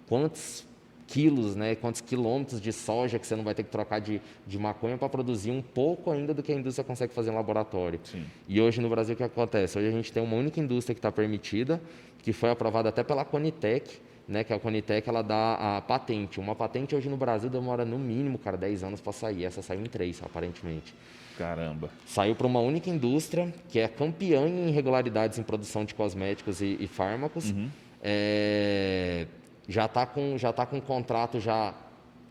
quantos 0.09 0.67
quilos, 1.07 1.55
né, 1.55 1.75
quantos 1.75 2.01
quilômetros 2.01 2.61
de 2.61 2.73
soja 2.73 3.19
que 3.19 3.27
você 3.27 3.35
não 3.35 3.45
vai 3.45 3.55
ter 3.55 3.63
que 3.63 3.71
trocar 3.71 3.99
de, 3.99 4.21
de 4.47 4.59
maconha 4.59 4.97
para 4.99 5.09
produzir 5.09 5.51
um 5.51 5.63
pouco 5.63 6.11
ainda 6.11 6.35
do 6.35 6.43
que 6.43 6.53
a 6.53 6.55
indústria 6.55 6.85
consegue 6.85 7.13
fazer 7.15 7.31
em 7.31 7.35
laboratório. 7.35 8.01
Sim. 8.05 8.25
E 8.47 8.61
hoje 8.61 8.81
no 8.81 8.89
Brasil 8.91 9.15
o 9.15 9.17
que 9.17 9.23
acontece? 9.23 9.79
Hoje 9.79 9.89
a 9.89 9.91
gente 9.91 10.13
tem 10.13 10.23
uma 10.23 10.37
única 10.37 10.61
indústria 10.61 10.95
que 10.95 10.99
está 10.99 11.11
permitida, 11.11 11.81
que 12.23 12.33
foi 12.33 12.51
aprovada 12.51 12.91
até 12.91 13.03
pela 13.03 13.25
Conitec, 13.25 14.01
né, 14.29 14.45
que 14.45 14.53
a 14.53 14.61
Conitec 14.61 15.09
ela 15.09 15.23
dá 15.23 15.79
a 15.79 15.81
patente. 15.81 16.39
Uma 16.39 16.55
patente 16.55 16.95
hoje 16.95 17.09
no 17.09 17.17
Brasil 17.17 17.49
demora 17.49 17.85
no 17.85 17.99
mínimo, 17.99 18.39
cara, 18.39 18.59
10 18.59 18.85
anos 18.85 19.01
para 19.01 19.13
sair. 19.13 19.45
Essa 19.45 19.63
saiu 19.63 19.81
em 19.81 19.87
3, 19.87 20.23
aparentemente. 20.23 20.95
Caramba. 21.39 21.89
Saiu 22.07 22.35
para 22.35 22.47
uma 22.47 22.61
única 22.61 22.91
indústria 22.91 23.53
que 23.69 23.79
é 23.79 23.89
campeã 23.89 24.47
em 24.47 24.69
irregularidades 24.69 25.39
em 25.39 25.43
produção 25.43 25.85
de 25.85 25.95
cosméticos 25.95 26.61
e, 26.61 26.77
e 26.79 26.87
fármacos. 26.87 27.51
Uhum. 27.51 27.71
É, 28.03 29.27
já 29.67 29.87
está 29.87 30.05
com 30.05 30.37
já 30.37 30.53
tá 30.53 30.67
com 30.67 30.77
um 30.77 30.81
contrato 30.81 31.41
já 31.41 31.75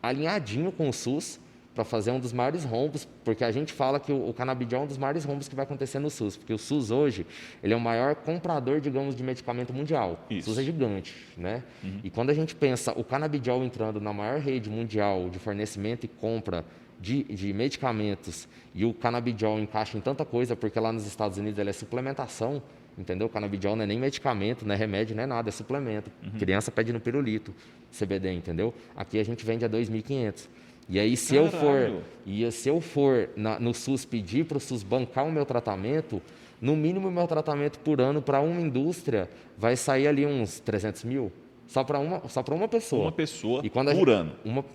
alinhadinho 0.01 0.71
com 0.71 0.87
o 0.87 0.93
SUS 0.93 1.39
para 1.77 1.85
fazer 1.85 2.09
um 2.09 2.19
dos 2.19 2.33
maiores 2.33 2.63
rombos, 2.63 3.07
porque 3.23 3.43
a 3.43 3.51
gente 3.51 3.71
fala 3.71 3.99
que 3.99 4.11
o, 4.11 4.29
o 4.29 4.33
canabidiol 4.33 4.81
é 4.81 4.85
um 4.85 4.87
dos 4.87 4.97
maiores 4.97 5.23
rombos 5.23 5.47
que 5.47 5.53
vai 5.55 5.63
acontecer 5.63 5.99
no 5.99 6.09
SUS, 6.09 6.35
porque 6.35 6.51
o 6.51 6.57
SUS 6.57 6.89
hoje 6.89 7.23
ele 7.61 7.71
é 7.71 7.77
o 7.77 7.79
maior 7.79 8.15
comprador, 8.15 8.81
digamos, 8.81 9.15
de 9.15 9.21
medicamento 9.21 9.71
mundial. 9.71 10.25
Isso. 10.27 10.49
O 10.49 10.53
SUS 10.53 10.57
é 10.57 10.63
gigante, 10.63 11.15
né? 11.37 11.63
Uhum. 11.83 11.99
E 12.03 12.09
quando 12.09 12.31
a 12.31 12.33
gente 12.33 12.55
pensa 12.55 12.93
o 12.97 13.03
canabidiol 13.03 13.63
entrando 13.63 14.01
na 14.01 14.11
maior 14.11 14.39
rede 14.39 14.71
mundial 14.71 15.29
de 15.29 15.37
fornecimento 15.37 16.03
e 16.03 16.07
compra 16.07 16.65
de, 16.99 17.23
de, 17.25 17.53
medicamentos 17.53 18.47
e 18.73 18.83
o 18.83 18.91
canabidiol 18.91 19.59
encaixa 19.59 19.99
em 19.99 20.01
tanta 20.01 20.25
coisa, 20.25 20.55
porque 20.55 20.79
lá 20.79 20.91
nos 20.91 21.05
Estados 21.05 21.37
Unidos 21.37 21.59
ele 21.59 21.69
é 21.69 21.73
suplementação, 21.73 22.59
entendeu? 22.97 23.27
O 23.27 23.29
canabidiol 23.29 23.75
não 23.75 23.83
é 23.83 23.85
nem 23.85 23.99
medicamento, 23.99 24.65
não 24.65 24.73
é 24.73 24.77
remédio, 24.77 25.15
não 25.15 25.21
é 25.21 25.27
nada, 25.27 25.47
é 25.47 25.51
suplemento. 25.51 26.09
Uhum. 26.23 26.39
Criança 26.39 26.71
pede 26.71 26.91
no 26.91 26.99
pirulito, 26.99 27.53
CBD, 27.91 28.31
entendeu? 28.31 28.73
Aqui 28.95 29.19
a 29.19 29.23
gente 29.23 29.45
vende 29.45 29.63
a 29.63 29.69
2.500. 29.69 30.47
E 30.89 30.99
aí, 30.99 31.17
se 31.17 31.35
Caralho. 31.35 31.53
eu 31.53 31.59
for, 31.59 32.03
e 32.25 32.51
se 32.51 32.69
eu 32.69 32.79
for 32.79 33.29
na, 33.35 33.59
no 33.59 33.73
SUS 33.73 34.05
pedir 34.05 34.45
para 34.45 34.57
o 34.57 34.59
SUS 34.59 34.83
bancar 34.83 35.25
o 35.25 35.31
meu 35.31 35.45
tratamento, 35.45 36.21
no 36.61 36.75
mínimo 36.75 37.09
o 37.09 37.11
meu 37.11 37.27
tratamento 37.27 37.79
por 37.79 37.99
ano 37.99 38.21
para 38.21 38.39
uma 38.39 38.61
indústria 38.61 39.29
vai 39.57 39.75
sair 39.75 40.07
ali 40.07 40.25
uns 40.25 40.59
300 40.59 41.03
mil. 41.03 41.31
Só 41.67 41.83
para 41.83 41.99
uma, 41.99 42.27
só 42.29 42.41
uma 42.51 42.67
pessoa. 42.67 43.03
Uma 43.03 43.11
pessoa 43.11 43.61
e 43.63 43.69
quando 43.69 43.91
por 43.91 44.07
gente, 44.07 44.09
ano. 44.11 44.31
Uma, 44.45 44.65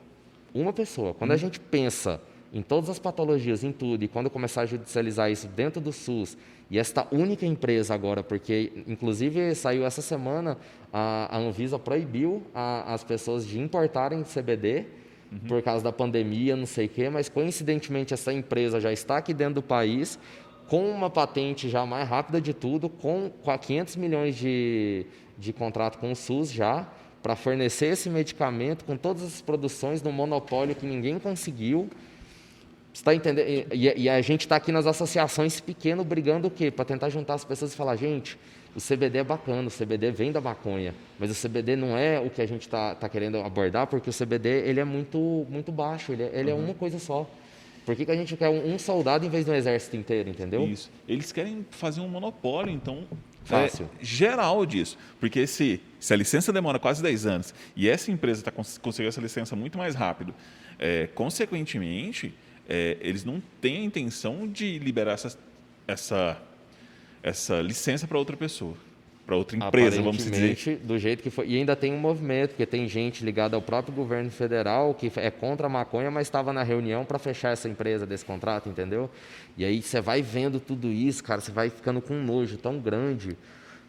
uma 0.55 0.73
pessoa. 0.73 1.15
Quando 1.15 1.31
hum. 1.31 1.35
a 1.35 1.39
gente 1.39 1.59
pensa 1.59 2.21
em 2.53 2.61
todas 2.61 2.91
as 2.91 2.99
patologias, 2.99 3.65
em 3.65 3.73
tudo, 3.73 4.05
e 4.05 4.09
quando 4.09 4.29
começar 4.29 4.63
a 4.63 4.67
judicializar 4.67 5.31
isso 5.31 5.49
dentro 5.49 5.81
do 5.81 5.91
SUS, 5.91 6.37
e 6.71 6.79
esta 6.79 7.09
única 7.11 7.47
empresa 7.47 7.95
agora, 7.95 8.23
porque 8.23 8.85
inclusive 8.87 9.55
saiu 9.55 9.87
essa 9.87 10.03
semana, 10.03 10.59
a, 10.93 11.35
a 11.35 11.39
Anvisa 11.39 11.79
proibiu 11.79 12.43
a, 12.55 12.93
as 12.93 13.03
pessoas 13.03 13.47
de 13.47 13.59
importarem 13.59 14.23
CBD 14.23 14.85
uhum. 15.33 15.39
por 15.49 15.63
causa 15.63 15.83
da 15.83 15.93
pandemia, 15.93 16.55
não 16.55 16.67
sei 16.67 16.87
o 16.87 16.89
quê, 16.89 17.09
mas 17.09 17.29
coincidentemente 17.29 18.13
essa 18.13 18.33
empresa 18.33 18.81
já 18.81 18.93
está 18.93 19.17
aqui 19.17 19.33
dentro 19.33 19.55
do 19.55 19.63
país, 19.63 20.19
com 20.69 20.89
uma 20.91 21.11
patente 21.11 21.69
já 21.69 21.85
mais 21.85 22.09
rápida 22.09 22.41
de 22.41 22.55
tudo, 22.55 22.89
com, 22.89 23.31
com 23.43 23.59
500 23.59 23.97
milhões 23.97 24.37
de, 24.37 25.07
de 25.39 25.53
contrato 25.53 25.99
com 25.99 26.13
o 26.13 26.17
SUS 26.17 26.51
já, 26.51 26.89
para 27.23 27.37
fornecer 27.37 27.87
esse 27.87 28.11
medicamento 28.11 28.85
com 28.85 28.97
todas 28.97 29.23
as 29.23 29.41
produções 29.41 30.03
no 30.03 30.11
monopólio 30.11 30.75
que 30.75 30.85
ninguém 30.85 31.19
conseguiu. 31.19 31.89
Você 32.93 33.05
tá 33.05 33.15
entendendo? 33.15 33.47
E, 33.73 34.03
e 34.03 34.09
a 34.09 34.21
gente 34.21 34.41
está 34.41 34.57
aqui 34.57 34.73
nas 34.73 34.87
associações 34.87 35.61
pequeno 35.61 36.05
brigando 36.05 36.49
o 36.49 36.51
quê? 36.51 36.71
Para 36.71 36.85
tentar 36.85 37.09
juntar 37.09 37.35
as 37.35 37.45
pessoas 37.45 37.73
e 37.73 37.77
falar, 37.77 37.97
gente, 37.97 38.39
o 38.75 38.81
CBD 38.81 39.19
é 39.19 39.25
bacana, 39.25 39.69
o 39.69 39.71
CBD 39.71 40.11
vem 40.11 40.33
da 40.33 40.41
maconha, 40.41 40.95
mas 41.19 41.31
o 41.31 41.49
CBD 41.49 41.77
não 41.77 41.97
é 41.97 42.19
o 42.19 42.31
que 42.31 42.41
a 42.41 42.47
gente 42.47 42.63
está 42.63 42.95
tá 42.95 43.09
querendo 43.09 43.39
abordar, 43.39 43.87
porque 43.87 44.09
o 44.09 44.13
CBD 44.13 44.49
ele 44.67 44.81
é 44.81 44.85
muito, 44.85 45.47
muito 45.51 45.71
baixo, 45.71 46.13
ele, 46.13 46.23
é, 46.23 46.31
ele 46.33 46.53
uhum. 46.53 46.61
é 46.61 46.65
uma 46.65 46.75
coisa 46.75 46.99
só. 46.99 47.29
Por 47.85 47.97
que, 47.97 48.05
que 48.05 48.11
a 48.13 48.17
gente 48.17 48.37
quer 48.37 48.49
um, 48.49 48.75
um, 48.75 48.79
soldado 48.79 49.27
em 49.27 49.29
vez 49.29 49.45
de 49.45 49.51
um 49.51 49.55
exército 49.55 49.97
inteiro, 49.97 50.31
entendeu? 50.31 50.65
Isso. 50.65 50.91
Eles 51.09 51.33
querem 51.33 51.67
fazer 51.71 52.01
um 52.01 52.09
monopólio, 52.09 52.73
então. 52.73 53.05
Fácil. 53.45 53.91
É 54.01 54.05
geral 54.05 54.65
disso. 54.65 54.97
Porque 55.19 55.47
se, 55.49 55.81
se 55.99 56.15
a 56.15 56.17
licença 56.17 56.53
demora 56.53 56.79
quase 56.79 57.03
10 57.03 57.27
anos 57.27 57.55
e 57.75 57.89
essa 57.89 58.13
empresa 58.13 58.41
está 58.41 58.53
cons 58.53 58.79
conseguindo 58.79 59.09
essa 59.09 59.21
licença 59.21 59.57
muito 59.57 59.77
mais 59.77 59.97
rápido, 59.97 60.33
é, 60.79 61.09
consequentemente, 61.09 62.33
é, 62.69 62.97
eles 63.01 63.25
não 63.25 63.43
têm 63.61 63.79
a 63.79 63.85
intenção 63.85 64.47
de 64.47 64.79
liberar 64.79 65.15
essa, 65.15 65.37
essa, 65.89 66.41
essa 67.23 67.61
licença 67.61 68.07
para 68.07 68.19
outra 68.19 68.37
pessoa 68.37 68.75
para 69.25 69.37
outra 69.37 69.57
empresa, 69.57 70.03
vamos 70.03 70.25
dizer. 70.25 70.79
do 70.83 70.99
jeito 70.99 71.23
que 71.23 71.31
foi. 71.31 71.49
E 71.49 71.57
ainda 71.57 71.77
tem 71.77 71.93
um 71.93 71.99
movimento, 71.99 72.51
porque 72.51 72.67
tem 72.67 72.89
gente 72.89 73.25
ligada 73.25 73.57
ao 73.57 73.63
próprio 73.63 73.95
governo 73.95 74.31
federal 74.31 74.95
que 74.95 75.11
é 75.17 75.31
contra 75.31 75.67
a 75.67 75.71
maconha, 75.71 76.11
mas 76.11 76.27
estava 76.27 76.53
na 76.53 76.63
reunião 76.63 77.05
para 77.05 77.19
fechar 77.19 77.51
essa 77.51 77.69
empresa 77.69 78.05
desse 78.05 78.25
contrato, 78.25 78.69
entendeu? 78.69 79.09
E 79.57 79.65
aí 79.65 79.81
você 79.81 80.01
vai 80.01 80.23
vendo 80.23 80.59
tudo 80.59 80.91
isso, 80.91 81.23
cara, 81.23 81.41
você 81.41 81.53
vai 81.53 81.71
ficando 81.71 82.01
com 82.01 82.15
um 82.15 82.25
nojo 82.25 82.57
tão 82.57 82.79
grande, 82.79 83.37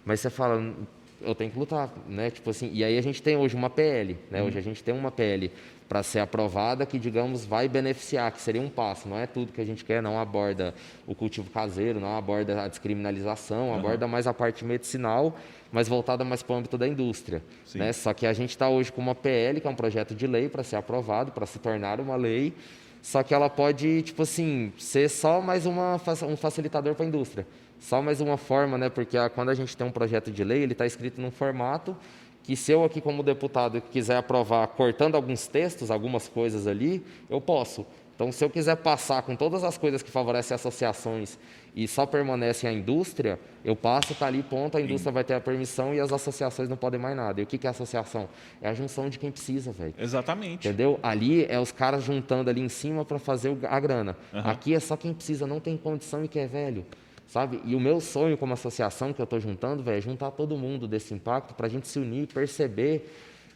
mas 0.05 0.19
você 0.19 0.29
fala, 0.29 0.73
eu 1.21 1.33
tenho 1.33 1.49
que 1.49 1.57
lutar, 1.57 1.91
né? 2.07 2.29
Tipo 2.29 2.49
assim, 2.49 2.69
e 2.71 2.83
aí 2.83 2.97
a 2.97 3.01
gente 3.01 3.21
tem 3.21 3.35
hoje 3.35 3.55
uma 3.55 3.69
PL, 3.69 4.17
né? 4.29 4.41
Hum. 4.41 4.47
Hoje 4.47 4.59
a 4.59 4.61
gente 4.61 4.83
tem 4.83 4.93
uma 4.93 5.11
PL 5.11 5.51
para 5.93 6.01
ser 6.01 6.17
aprovada 6.17 6.87
que, 6.87 6.97
digamos, 6.97 7.45
vai 7.45 7.67
beneficiar, 7.67 8.31
que 8.31 8.41
seria 8.41 8.59
um 8.59 8.67
passo. 8.67 9.07
Não 9.07 9.15
é 9.15 9.27
tudo 9.27 9.53
que 9.53 9.61
a 9.61 9.63
gente 9.63 9.85
quer, 9.85 10.01
não 10.01 10.19
aborda 10.19 10.73
o 11.05 11.13
cultivo 11.13 11.51
caseiro, 11.51 11.99
não 11.99 12.17
aborda 12.17 12.63
a 12.63 12.67
descriminalização, 12.67 13.69
uhum. 13.69 13.75
aborda 13.75 14.07
mais 14.07 14.25
a 14.25 14.33
parte 14.33 14.65
medicinal, 14.65 15.37
mas 15.71 15.87
voltada 15.87 16.23
mais 16.25 16.41
para 16.41 16.55
o 16.55 16.57
âmbito 16.57 16.79
da 16.79 16.87
indústria. 16.87 17.43
Né? 17.75 17.93
Só 17.93 18.11
que 18.11 18.25
a 18.25 18.33
gente 18.33 18.49
está 18.49 18.67
hoje 18.67 18.91
com 18.91 19.01
uma 19.01 19.13
PL, 19.13 19.61
que 19.61 19.67
é 19.67 19.69
um 19.69 19.75
projeto 19.75 20.15
de 20.15 20.25
lei 20.25 20.49
para 20.49 20.63
ser 20.63 20.77
aprovado, 20.77 21.31
para 21.31 21.45
se 21.45 21.59
tornar 21.59 21.99
uma 21.99 22.15
lei, 22.15 22.55
só 22.99 23.21
que 23.21 23.31
ela 23.31 23.47
pode, 23.47 24.01
tipo 24.01 24.23
assim, 24.23 24.73
ser 24.79 25.07
só 25.11 25.41
mais 25.41 25.67
uma, 25.67 26.01
um 26.27 26.35
facilitador 26.35 26.95
para 26.95 27.05
a 27.05 27.07
indústria. 27.07 27.45
Só 27.79 28.01
mais 28.01 28.19
uma 28.19 28.37
forma, 28.37 28.79
né? 28.79 28.89
Porque 28.89 29.15
a, 29.15 29.29
quando 29.29 29.49
a 29.49 29.53
gente 29.53 29.77
tem 29.77 29.85
um 29.85 29.91
projeto 29.91 30.31
de 30.31 30.43
lei, 30.43 30.63
ele 30.63 30.71
está 30.71 30.87
escrito 30.87 31.21
num 31.21 31.29
formato 31.29 31.95
que 32.43 32.55
se 32.55 32.71
eu 32.71 32.83
aqui 32.83 32.99
como 32.99 33.23
deputado 33.23 33.81
quiser 33.81 34.17
aprovar 34.17 34.67
cortando 34.67 35.15
alguns 35.15 35.47
textos, 35.47 35.89
algumas 35.89 36.27
coisas 36.27 36.67
ali, 36.67 37.03
eu 37.29 37.39
posso. 37.39 37.85
Então, 38.15 38.31
se 38.31 38.45
eu 38.45 38.49
quiser 38.49 38.75
passar 38.75 39.23
com 39.23 39.35
todas 39.35 39.63
as 39.63 39.75
coisas 39.77 40.03
que 40.03 40.11
favorecem 40.11 40.53
associações 40.53 41.39
e 41.75 41.87
só 41.87 42.05
permanecem 42.05 42.69
a 42.69 42.73
indústria, 42.73 43.39
eu 43.65 43.75
passo, 43.75 44.13
está 44.13 44.27
ali, 44.27 44.43
ponto, 44.43 44.77
a 44.77 44.81
indústria 44.81 45.09
Sim. 45.09 45.13
vai 45.15 45.23
ter 45.23 45.33
a 45.33 45.41
permissão 45.41 45.95
e 45.95 45.99
as 45.99 46.13
associações 46.13 46.69
não 46.69 46.77
podem 46.77 46.99
mais 46.99 47.15
nada. 47.15 47.41
E 47.41 47.43
o 47.43 47.47
que, 47.47 47.57
que 47.57 47.65
é 47.65 47.69
associação? 47.71 48.29
É 48.61 48.69
a 48.69 48.73
junção 48.73 49.09
de 49.09 49.17
quem 49.17 49.31
precisa, 49.31 49.71
velho. 49.71 49.95
Exatamente. 49.97 50.67
Entendeu? 50.67 50.99
Ali 51.01 51.45
é 51.49 51.59
os 51.59 51.71
caras 51.71 52.03
juntando 52.03 52.51
ali 52.51 52.61
em 52.61 52.69
cima 52.69 53.03
para 53.03 53.17
fazer 53.17 53.57
a 53.67 53.79
grana. 53.79 54.15
Uhum. 54.31 54.41
Aqui 54.41 54.75
é 54.75 54.79
só 54.79 54.95
quem 54.95 55.11
precisa, 55.11 55.47
não 55.47 55.59
tem 55.59 55.75
condição 55.75 56.23
e 56.23 56.27
quer 56.27 56.47
velho 56.47 56.85
sabe? 57.33 57.59
E 57.65 57.73
o 57.73 57.79
meu 57.79 57.99
sonho 57.99 58.37
como 58.37 58.53
associação 58.53 59.11
que 59.11 59.19
eu 59.19 59.23
estou 59.23 59.39
juntando, 59.39 59.81
velho, 59.81 59.97
é 59.97 60.01
juntar 60.01 60.29
todo 60.29 60.55
mundo 60.55 60.87
desse 60.87 61.15
impacto 61.15 61.55
para 61.55 61.65
a 61.65 61.69
gente 61.69 61.87
se 61.87 61.97
unir 61.97 62.25
e 62.25 62.27
perceber 62.27 63.11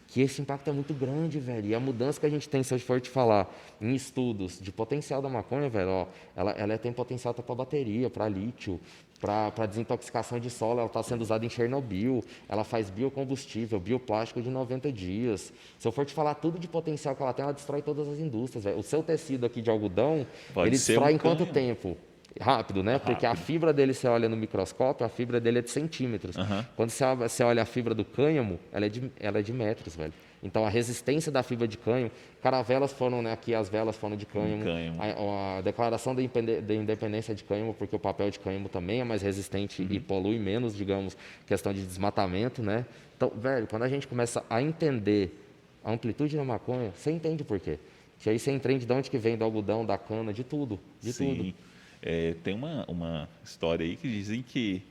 que 0.07 0.19
esse 0.19 0.41
impacto 0.41 0.67
é 0.67 0.73
muito 0.73 0.95
grande, 0.95 1.37
velho. 1.37 1.67
E 1.67 1.75
a 1.75 1.79
mudança 1.79 2.19
que 2.19 2.25
a 2.25 2.29
gente 2.29 2.49
tem, 2.49 2.63
se 2.63 2.73
eu 2.73 2.79
for 2.79 2.99
te 2.99 3.07
falar, 3.07 3.53
em 3.79 3.93
estudos 3.93 4.59
de 4.59 4.71
potencial 4.71 5.21
da 5.21 5.29
maconha, 5.29 5.69
velho, 5.69 5.89
ó, 5.89 6.07
ela, 6.35 6.51
ela 6.53 6.75
tem 6.79 6.91
potencial 6.91 7.33
até 7.33 7.43
para 7.43 7.53
bateria, 7.53 8.09
para 8.09 8.27
lítio, 8.27 8.79
para 9.21 9.67
desintoxicação 9.67 10.39
de 10.39 10.49
solo, 10.49 10.79
ela 10.79 10.87
está 10.87 11.03
sendo 11.03 11.21
usada 11.21 11.45
em 11.45 11.49
Chernobyl, 11.49 12.23
ela 12.49 12.63
faz 12.63 12.89
biocombustível, 12.89 13.79
bioplástico 13.79 14.41
de 14.41 14.49
90 14.49 14.91
dias. 14.91 15.53
Se 15.77 15.87
eu 15.87 15.91
for 15.91 16.03
te 16.03 16.15
falar 16.15 16.33
tudo 16.33 16.57
de 16.57 16.67
potencial 16.67 17.15
que 17.15 17.21
ela 17.21 17.33
tem, 17.33 17.43
ela 17.43 17.53
destrói 17.53 17.83
todas 17.83 18.07
as 18.07 18.17
indústrias. 18.17 18.63
Véio. 18.63 18.79
O 18.79 18.83
seu 18.83 19.03
tecido 19.03 19.45
aqui 19.45 19.61
de 19.61 19.69
algodão, 19.69 20.25
Pode 20.51 20.69
ele 20.69 20.77
destrói 20.77 21.13
um 21.13 21.15
em 21.15 21.19
quanto 21.19 21.45
tempo? 21.45 21.95
Rápido, 22.41 22.83
né? 22.83 22.93
Rápido. 22.93 23.07
Porque 23.07 23.25
a 23.25 23.35
fibra 23.35 23.73
dele, 23.73 23.93
você 23.93 24.07
olha 24.07 24.27
no 24.29 24.35
microscópio, 24.35 25.05
a 25.05 25.09
fibra 25.09 25.39
dele 25.39 25.59
é 25.59 25.61
de 25.61 25.69
centímetros. 25.69 26.35
Uhum. 26.35 26.63
Quando 26.75 26.89
você, 26.89 27.03
você 27.15 27.43
olha 27.43 27.61
a 27.61 27.65
fibra 27.65 27.93
do 27.93 28.05
cânhamo, 28.05 28.59
ela 28.71 28.85
é, 28.85 28.89
de, 28.89 29.11
ela 29.19 29.39
é 29.39 29.41
de 29.41 29.53
metros, 29.53 29.95
velho. 29.95 30.13
Então 30.41 30.65
a 30.65 30.69
resistência 30.69 31.31
da 31.31 31.41
fibra 31.41 31.67
de 31.67 31.77
cânhamo, 31.77 32.11
caravelas 32.41 32.93
foram, 32.93 33.21
né, 33.21 33.33
aqui 33.33 33.55
as 33.55 33.69
velas 33.69 33.95
foram 33.95 34.15
de 34.15 34.25
cânhamo, 34.25 34.63
cânhamo. 34.63 35.01
A, 35.01 35.57
a, 35.57 35.61
declaração 35.61 36.15
da 36.15 36.21
independência 36.21 37.33
de 37.33 37.43
cânhamo, 37.43 37.73
porque 37.73 37.95
o 37.95 37.99
papel 37.99 38.29
de 38.29 38.39
cânhamo 38.39 38.69
também 38.69 39.01
é 39.01 39.03
mais 39.03 39.21
resistente 39.21 39.81
uhum. 39.81 39.87
e 39.89 39.99
polui 39.99 40.37
menos, 40.37 40.75
digamos, 40.75 41.17
questão 41.45 41.73
de 41.73 41.83
desmatamento, 41.83 42.61
né? 42.61 42.85
Então, 43.15 43.31
velho, 43.35 43.65
quando 43.67 43.83
a 43.83 43.89
gente 43.89 44.07
começa 44.07 44.43
a 44.47 44.61
entender 44.61 45.43
a 45.83 45.91
amplitude 45.91 46.37
da 46.37 46.43
maconha, 46.43 46.91
você 46.95 47.11
entende 47.11 47.43
por 47.43 47.59
quê. 47.59 47.79
E 48.25 48.29
aí 48.29 48.37
você 48.37 48.51
entende 48.51 48.85
de 48.85 48.93
onde 48.93 49.09
que 49.09 49.17
vem 49.17 49.37
do 49.37 49.43
algodão, 49.43 49.85
da 49.85 49.97
cana, 49.97 50.33
de 50.33 50.43
tudo, 50.43 50.79
de 50.99 51.13
Sim. 51.13 51.35
tudo. 51.35 51.53
É, 52.01 52.35
tem 52.43 52.53
uma, 52.53 52.85
uma 52.87 53.29
história 53.43 53.85
aí 53.85 53.95
que 53.95 54.07
dizem 54.07 54.41
que 54.41 54.81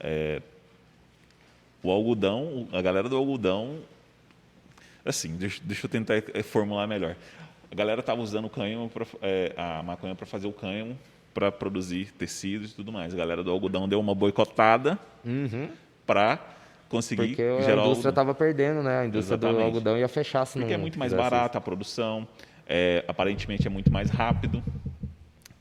é, 0.00 0.40
o 1.82 1.90
algodão, 1.90 2.68
a 2.72 2.80
galera 2.80 3.08
do 3.08 3.16
algodão, 3.16 3.78
assim, 5.04 5.36
deixa, 5.36 5.60
deixa 5.64 5.86
eu 5.86 5.90
tentar 5.90 6.14
é, 6.14 6.42
formular 6.42 6.86
melhor. 6.86 7.16
A 7.70 7.74
galera 7.74 8.00
estava 8.00 8.20
usando 8.20 8.46
o 8.46 8.50
cânhamo, 8.50 8.88
pra, 8.88 9.04
é, 9.20 9.52
a 9.56 9.82
maconha 9.82 10.14
para 10.14 10.26
fazer 10.26 10.46
o 10.46 10.52
cânhamo, 10.52 10.96
para 11.34 11.50
produzir 11.50 12.12
tecidos 12.12 12.70
e 12.70 12.74
tudo 12.74 12.92
mais. 12.92 13.12
A 13.12 13.16
galera 13.16 13.42
do 13.42 13.50
algodão 13.50 13.88
deu 13.88 13.98
uma 13.98 14.14
boicotada 14.14 14.98
uhum. 15.24 15.68
para 16.06 16.38
conseguir 16.88 17.28
Porque 17.28 17.62
gerar 17.62 17.82
a 17.82 17.86
indústria 17.86 18.10
estava 18.10 18.34
perdendo, 18.34 18.82
né? 18.82 19.00
A 19.00 19.06
indústria 19.06 19.34
Exatamente. 19.34 19.58
do 19.58 19.64
algodão 19.64 19.98
ia 19.98 20.08
fechar. 20.08 20.46
Se 20.46 20.58
Porque 20.58 20.72
é 20.72 20.78
muito 20.78 20.98
mais 20.98 21.12
barata 21.12 21.58
a 21.58 21.60
produção, 21.60 22.26
é, 22.66 23.04
aparentemente 23.08 23.66
é 23.66 23.70
muito 23.70 23.92
mais 23.92 24.08
rápido 24.08 24.62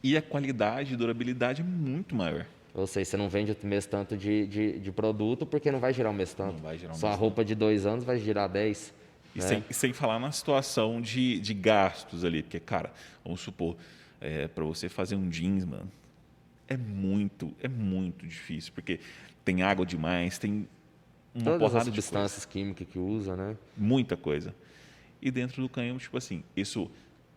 e 0.04 0.18
a 0.18 0.22
qualidade 0.22 0.94
e 0.94 0.98
durabilidade 0.98 1.62
é 1.62 1.66
muito 1.66 2.14
maior. 2.14 2.46
Ou 2.74 2.86
seja, 2.86 3.12
você 3.12 3.18
não 3.18 3.30
vende 3.30 3.52
o 3.52 3.68
mês 3.68 3.86
tanto 3.86 4.18
de, 4.18 4.46
de, 4.48 4.80
de, 4.80 4.92
produto 4.92 5.46
porque 5.46 5.72
não 5.72 5.80
vai 5.80 5.94
girar 5.94 6.12
o 6.12 6.16
mês 6.16 6.34
tanto. 6.34 6.54
Não 6.54 6.64
vai 6.64 6.78
girar 6.78 6.96
um 6.96 7.00
Só 7.00 7.08
mês 7.08 7.18
a 7.18 7.20
roupa 7.20 7.38
tanto. 7.38 7.48
de 7.48 7.56
dois 7.56 7.86
anos 7.86 8.04
vai 8.04 8.20
girar 8.20 8.50
dez. 8.50 8.94
E, 9.36 9.40
né? 9.40 9.48
sem, 9.48 9.64
sem 9.70 9.94
falar 9.94 10.20
na 10.20 10.32
situação 10.32 11.00
de, 11.00 11.40
de 11.40 11.54
gastos 11.54 12.26
ali, 12.26 12.44
porque, 12.44 12.60
cara, 12.60 12.92
vamos 13.24 13.42
supor, 13.42 13.78
é, 14.20 14.48
para 14.48 14.64
você 14.64 14.90
fazer 14.90 15.16
um 15.16 15.30
jeans, 15.30 15.66
mano, 15.66 15.90
é 16.68 16.76
muito, 16.76 17.54
é 17.62 17.68
muito 17.68 18.28
difícil, 18.28 18.72
porque 18.74 19.00
tem 19.46 19.62
água 19.62 19.86
demais, 19.86 20.38
tem 20.38 20.68
uma 21.34 21.44
Todas 21.44 21.60
porrada 21.60 21.78
as 21.78 21.86
substâncias 21.86 22.46
químicas 22.46 22.88
que 22.88 23.00
usa, 23.00 23.36
né? 23.36 23.56
Muita 23.78 24.18
coisa. 24.18 24.54
E 25.22 25.32
dentro 25.32 25.62
do 25.62 25.70
canhão, 25.70 25.98
tipo 25.98 26.18
assim, 26.18 26.44
isso 26.56 26.90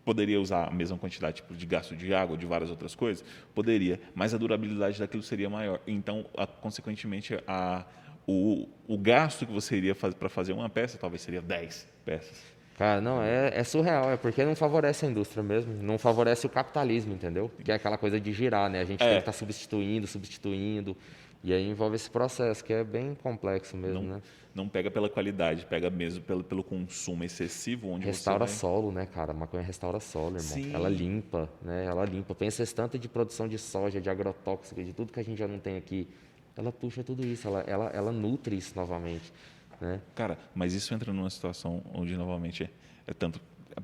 Poderia 0.06 0.40
usar 0.40 0.68
a 0.68 0.70
mesma 0.70 0.96
quantidade 0.96 1.42
tipo, 1.42 1.52
de 1.52 1.66
gasto 1.66 1.96
de 1.96 2.14
água, 2.14 2.36
de 2.36 2.46
várias 2.46 2.70
outras 2.70 2.94
coisas? 2.94 3.24
Poderia, 3.52 4.00
mas 4.14 4.32
a 4.32 4.38
durabilidade 4.38 5.00
daquilo 5.00 5.20
seria 5.20 5.50
maior. 5.50 5.80
Então, 5.84 6.24
a, 6.36 6.46
consequentemente, 6.46 7.36
a, 7.44 7.84
o, 8.24 8.68
o 8.86 8.96
gasto 8.96 9.44
que 9.44 9.52
você 9.52 9.76
iria 9.76 9.96
fazer 9.96 10.14
para 10.14 10.28
fazer 10.28 10.52
uma 10.52 10.68
peça 10.68 10.96
talvez 10.96 11.22
seria 11.22 11.42
10 11.42 11.88
peças. 12.04 12.40
Cara, 12.78 13.00
não, 13.00 13.20
é, 13.20 13.50
é, 13.52 13.64
surreal, 13.64 14.08
é 14.08 14.16
porque 14.16 14.44
não 14.44 14.54
favorece 14.54 15.06
a 15.06 15.08
indústria 15.08 15.42
mesmo, 15.42 15.74
não 15.82 15.98
favorece 15.98 16.46
o 16.46 16.48
capitalismo, 16.48 17.12
entendeu? 17.12 17.50
Que 17.64 17.72
é 17.72 17.74
aquela 17.74 17.98
coisa 17.98 18.20
de 18.20 18.32
girar, 18.32 18.70
né? 18.70 18.82
A 18.82 18.84
gente 18.84 19.02
é. 19.02 19.06
tem 19.06 19.14
que 19.14 19.22
estar 19.22 19.32
tá 19.32 19.36
substituindo, 19.36 20.06
substituindo, 20.06 20.96
e 21.42 21.52
aí 21.52 21.68
envolve 21.68 21.96
esse 21.96 22.08
processo, 22.08 22.64
que 22.64 22.72
é 22.72 22.84
bem 22.84 23.16
complexo 23.16 23.76
mesmo, 23.76 24.02
não, 24.02 24.16
né? 24.16 24.22
Não 24.56 24.70
pega 24.70 24.90
pela 24.90 25.06
qualidade, 25.10 25.66
pega 25.66 25.90
mesmo 25.90 26.22
pelo, 26.24 26.42
pelo 26.42 26.64
consumo 26.64 27.22
excessivo. 27.22 27.90
onde 27.90 28.06
Restaura 28.06 28.46
solo, 28.46 28.90
né, 28.90 29.04
cara? 29.04 29.32
A 29.32 29.34
maconha 29.34 29.62
restaura 29.62 30.00
solo, 30.00 30.38
irmão. 30.38 30.40
Sim. 30.40 30.72
Ela 30.72 30.88
limpa, 30.88 31.46
né? 31.60 31.84
Ela 31.84 32.06
limpa. 32.06 32.34
Pensa 32.34 32.62
esse 32.62 32.74
tanto 32.74 32.98
de 32.98 33.06
produção 33.06 33.46
de 33.46 33.58
soja, 33.58 34.00
de 34.00 34.08
agrotóxico, 34.08 34.82
de 34.82 34.94
tudo 34.94 35.12
que 35.12 35.20
a 35.20 35.22
gente 35.22 35.36
já 35.36 35.46
não 35.46 35.58
tem 35.58 35.76
aqui. 35.76 36.08
Ela 36.56 36.72
puxa 36.72 37.04
tudo 37.04 37.22
isso, 37.26 37.46
ela, 37.46 37.60
ela, 37.66 37.90
ela 37.90 38.10
nutre 38.10 38.56
isso 38.56 38.74
novamente. 38.74 39.30
Né? 39.78 40.00
Cara, 40.14 40.38
mas 40.54 40.72
isso 40.72 40.94
entra 40.94 41.12
numa 41.12 41.28
situação 41.28 41.82
onde, 41.92 42.16
novamente, 42.16 42.64
é, 42.64 42.70
é 43.06 43.12
tanto 43.12 43.38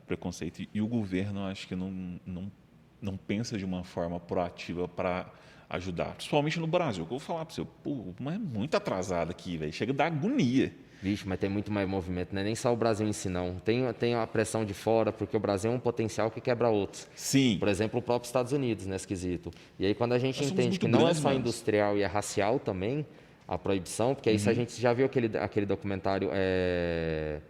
preconceito. 0.07 0.67
E 0.73 0.81
o 0.81 0.87
governo, 0.87 1.45
acho 1.45 1.69
que 1.69 1.77
não, 1.77 2.19
não, 2.25 2.51
não 2.99 3.19
pensa 3.19 3.59
de 3.59 3.65
uma 3.67 3.85
forma 3.85 4.19
proativa 4.19 4.89
para 4.89 5.31
ajudar. 5.73 6.15
Principalmente 6.15 6.61
no 6.61 6.67
Brasil. 6.67 7.05
Que 7.05 7.13
eu 7.13 7.19
vou 7.19 7.27
falar 7.27 7.45
para 7.45 7.55
você, 7.55 7.67
pô, 7.83 8.15
mas 8.21 8.35
é 8.35 8.39
muito 8.39 8.77
atrasado 8.77 9.31
aqui, 9.31 9.57
velho. 9.57 9.73
Chega 9.73 9.93
da 9.93 10.07
agonia. 10.07 10.73
Vixe, 11.03 11.27
mas 11.27 11.41
tem 11.41 11.51
muito 11.51 11.73
mais 11.73 11.89
movimento, 11.89 12.33
não 12.33 12.43
é 12.43 12.45
nem 12.45 12.55
só 12.55 12.73
o 12.73 12.77
Brasil 12.77 13.09
em 13.09 13.13
si, 13.13 13.29
não. 13.29 13.57
Tem, 13.57 13.93
tem 13.95 14.15
a 14.15 14.25
pressão 14.25 14.65
de 14.65 14.73
fora, 14.73 15.11
porque 15.11 15.37
o 15.37 15.41
Brasil 15.41 15.73
é 15.73 15.75
um 15.75 15.81
potencial 15.81 16.31
que 16.31 16.41
quebra 16.41 16.69
outros. 16.69 17.09
Sim. 17.17 17.57
Por 17.59 17.67
exemplo, 17.67 17.99
o 17.99 18.03
próprio 18.03 18.29
Estados 18.29 18.53
Unidos, 18.53 18.87
nesse 18.87 19.09
quesito. 19.09 19.51
E 19.81 19.87
aí, 19.87 19.95
quando 19.95 20.13
a 20.13 20.19
gente 20.19 20.41
Nós 20.41 20.53
entende 20.53 20.79
que 20.79 20.87
não 20.87 21.09
é 21.09 21.13
só 21.13 21.33
industrial 21.33 21.99
e 21.99 22.03
é 22.03 22.07
racial 22.07 22.61
também, 22.61 23.05
a 23.49 23.59
proibição, 23.59 24.15
porque 24.15 24.31
isso 24.31 24.47
uhum. 24.47 24.53
a 24.53 24.55
gente 24.55 24.81
já 24.81 24.93
viu 24.93 25.07
aquele, 25.07 25.37
aquele 25.39 25.67
documentário. 25.67 26.31
É... 26.33 27.41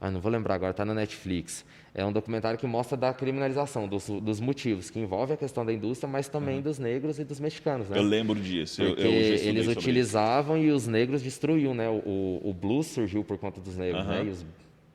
Ah, 0.00 0.08
não 0.08 0.20
vou 0.20 0.30
lembrar 0.30 0.54
agora, 0.54 0.70
está 0.70 0.84
na 0.84 0.94
Netflix 0.94 1.64
é 1.94 2.04
um 2.04 2.12
documentário 2.12 2.58
que 2.58 2.66
mostra 2.66 2.96
da 2.96 3.14
criminalização, 3.14 3.86
dos, 3.86 4.08
dos 4.08 4.40
motivos, 4.40 4.90
que 4.90 4.98
envolve 4.98 5.32
a 5.32 5.36
questão 5.36 5.64
da 5.64 5.72
indústria, 5.72 6.10
mas 6.10 6.26
também 6.26 6.56
uhum. 6.56 6.62
dos 6.62 6.78
negros 6.78 7.20
e 7.20 7.24
dos 7.24 7.38
mexicanos. 7.38 7.88
Né? 7.88 7.96
Eu 7.96 8.02
lembro 8.02 8.34
disso. 8.34 8.82
Porque 8.82 9.00
eu, 9.00 9.12
eu 9.12 9.34
eles 9.36 9.68
utilizavam 9.68 10.58
e 10.58 10.72
os 10.72 10.88
negros 10.88 11.22
destruíam, 11.22 11.72
né? 11.72 11.88
O, 11.88 12.40
o 12.42 12.52
blues 12.52 12.88
surgiu 12.88 13.22
por 13.22 13.38
conta 13.38 13.60
dos 13.60 13.76
negros, 13.76 14.04
uhum. 14.04 14.10
né? 14.10 14.24
E 14.24 14.28
os 14.28 14.44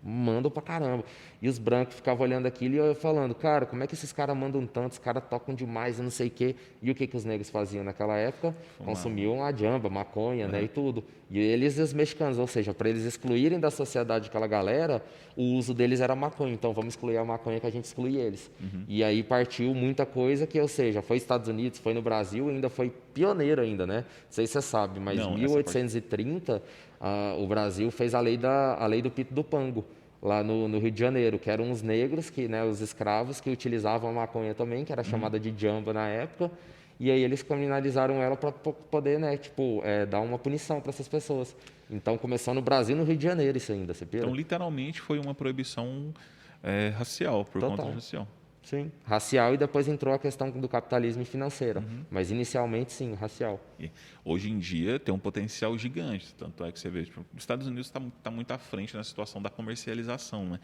mandam 0.04 0.50
pra 0.50 0.62
caramba. 0.62 1.04
E 1.42 1.48
os 1.48 1.58
brancos 1.58 1.96
ficavam 1.96 2.26
olhando 2.26 2.46
aquilo 2.46 2.76
e 2.76 2.78
eu 2.78 2.96
falando, 2.96 3.34
cara, 3.36 3.66
como 3.66 3.84
é 3.84 3.88
que 3.88 3.94
esses 3.94 4.12
caras 4.12 4.36
mandam 4.36 4.66
tanto, 4.66 4.94
os 4.94 4.98
caras 4.98 5.24
tocam 5.30 5.54
demais 5.54 6.00
e 6.00 6.02
não 6.02 6.10
sei 6.10 6.28
o 6.28 6.32
quê. 6.32 6.56
E 6.82 6.92
o 6.92 6.96
que, 6.96 7.08
que 7.08 7.16
os 7.16 7.26
negros 7.26 7.50
faziam 7.50 7.84
naquela 7.84 8.18
época? 8.18 8.56
Consumiam 8.84 9.44
a 9.44 9.52
jamba, 9.52 9.90
maconha, 9.90 10.48
né, 10.48 10.64
e 10.64 10.68
tudo. 10.68 11.04
E 11.32 11.38
eles 11.38 11.78
e 11.78 11.82
os 11.82 11.94
mexicanos, 11.94 12.40
ou 12.40 12.48
seja, 12.48 12.74
para 12.74 12.90
eles 12.90 13.04
excluírem 13.04 13.60
da 13.60 13.70
sociedade 13.70 14.30
aquela 14.30 14.48
galera, 14.48 15.04
o 15.38 15.44
uso 15.56 15.74
deles 15.74 16.02
era 16.02 16.16
maconha. 16.16 16.54
Então 16.54 16.74
vamos 16.74 16.94
excluir 16.94 17.18
a 17.18 17.24
maconha 17.24 17.60
que 17.60 17.68
a 17.68 17.70
gente 17.70 17.86
exclui 17.86 18.18
eles. 18.18 18.50
Uhum. 18.60 18.84
E 18.88 19.04
aí 19.04 19.22
partiu 19.22 19.74
muita 19.74 20.06
coisa 20.06 20.48
que, 20.48 20.60
ou 20.60 20.68
seja, 20.68 21.02
foi 21.02 21.18
Estados 21.18 21.48
Unidos, 21.48 21.80
foi 21.80 21.94
no 21.94 22.02
Brasil, 22.02 22.50
ainda 22.50 22.70
foi 22.70 22.92
pioneiro 23.14 23.62
ainda, 23.62 23.86
né? 23.86 23.98
Não 23.98 24.32
sei 24.32 24.48
se 24.48 24.54
você 24.54 24.62
sabe, 24.62 25.00
mas 25.00 25.20
em 25.20 25.36
1830 25.36 26.62
ah, 27.00 27.36
o 27.38 27.48
Brasil 27.48 27.90
fez 27.92 28.14
a 28.14 28.20
lei, 28.20 28.38
da, 28.38 28.76
a 28.76 28.86
lei 28.86 29.02
do 29.02 29.10
pito 29.10 29.34
do 29.34 29.44
pango 29.44 29.86
lá 30.22 30.44
no, 30.44 30.68
no, 30.68 30.80
Rio 30.80 30.92
de 30.92 31.00
Janeiro, 31.00 31.40
que 31.40 31.50
eram 31.50 31.72
os 31.72 31.82
negros, 31.82 32.30
que, 32.30 32.48
né, 32.48 32.64
os 32.64 32.82
escravos, 32.82 33.40
que 33.40 33.50
utilizavam 33.50 34.10
a 34.10 34.14
maconha 34.14 34.54
também, 34.54 34.84
que 34.84 34.92
era 34.92 35.02
uhum. 35.02 35.10
chamada 35.10 35.40
de 35.40 35.54
jamba 35.58 35.94
na 35.94 36.08
época, 36.08 36.52
e 37.00 37.10
aí 37.10 37.24
eles 37.24 37.42
criminalizaram 37.42 38.22
ela 38.22 38.36
para 38.36 38.52
poder, 38.52 39.18
né, 39.20 39.38
tipo, 39.38 39.82
é, 39.86 40.06
dar 40.06 40.20
uma 40.20 40.38
punição 40.38 40.82
para 40.82 40.90
essas 40.90 41.08
pessoas. 41.08 41.56
Então 41.90 42.18
começou 42.18 42.54
no 42.54 42.62
Brasil 42.62 42.96
no 42.96 43.04
Rio 43.04 43.16
de 43.16 43.24
Janeiro 43.24 43.58
isso 43.58 43.72
ainda, 43.72 43.94
você 43.94 44.06
pira? 44.06 44.24
Então 44.24 44.36
literalmente 44.36 45.00
foi 45.00 45.20
uma 45.20 45.34
proibição 45.34 46.14
é, 46.62 46.90
racial, 46.90 47.46
por 47.46 47.62
Total. 47.62 47.78
conta 47.78 47.94
racial. 47.94 48.28
Sim, 48.70 48.92
racial 49.04 49.56
e 49.56 49.58
depois 49.58 49.88
entrou 49.88 50.14
a 50.14 50.20
questão 50.20 50.52
do 50.52 50.70
capitalismo 50.70 51.26
financeiro. 51.26 51.80
Uhum. 51.80 52.06
Mas 52.12 52.30
inicialmente, 52.30 52.94
sim, 52.94 53.16
racial. 53.16 53.60
E 53.80 53.90
hoje 54.24 54.52
em 54.52 54.60
dia 54.60 55.00
tem 55.00 55.12
um 55.12 55.18
potencial 55.18 55.76
gigante. 55.76 56.36
Tanto 56.36 56.64
é 56.64 56.72
que 56.72 56.80
você 56.80 56.88
vê, 56.88 57.04
tipo, 57.04 57.26
os 57.34 57.42
Estados 57.42 57.66
Unidos 57.66 57.88
está 57.88 58.00
tá 58.22 58.30
muito 58.30 58.52
à 58.52 58.60
frente 58.60 58.96
na 58.96 59.04
situação 59.04 59.42
da 59.42 59.50
comercialização. 59.50 60.46
Né? 60.46 60.60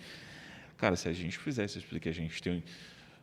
Cara, 0.77 0.95
se 0.95 1.09
a 1.09 1.13
gente 1.13 1.39
fizesse 1.39 1.79
isso, 1.79 1.87
porque 1.87 2.07
a 2.07 2.13
gente 2.13 2.43
tem 2.43 2.63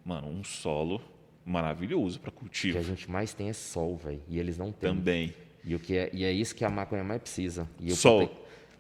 mano, 0.05 0.27
um 0.27 0.43
solo 0.43 1.01
maravilhoso 1.47 2.19
para 2.19 2.33
cultivo. 2.33 2.77
O 2.77 2.81
que 2.81 2.85
a 2.85 2.95
gente 2.95 3.09
mais 3.09 3.33
tem 3.33 3.51
é 3.51 3.53
sol, 3.53 3.97
velho. 3.97 4.21
E 4.27 4.37
eles 4.37 4.59
não 4.59 4.73
têm. 4.73 4.91
Também. 4.91 5.33
E, 5.63 5.77
o 5.77 5.79
que 5.79 5.97
é, 5.97 6.11
e 6.13 6.25
é 6.25 6.33
isso 6.33 6.57
que 6.57 6.65
a 6.65 6.71
maconha 6.71 7.05
mais 7.05 7.23
precisa. 7.23 7.71
E 7.79 7.95
sol. 7.95 8.29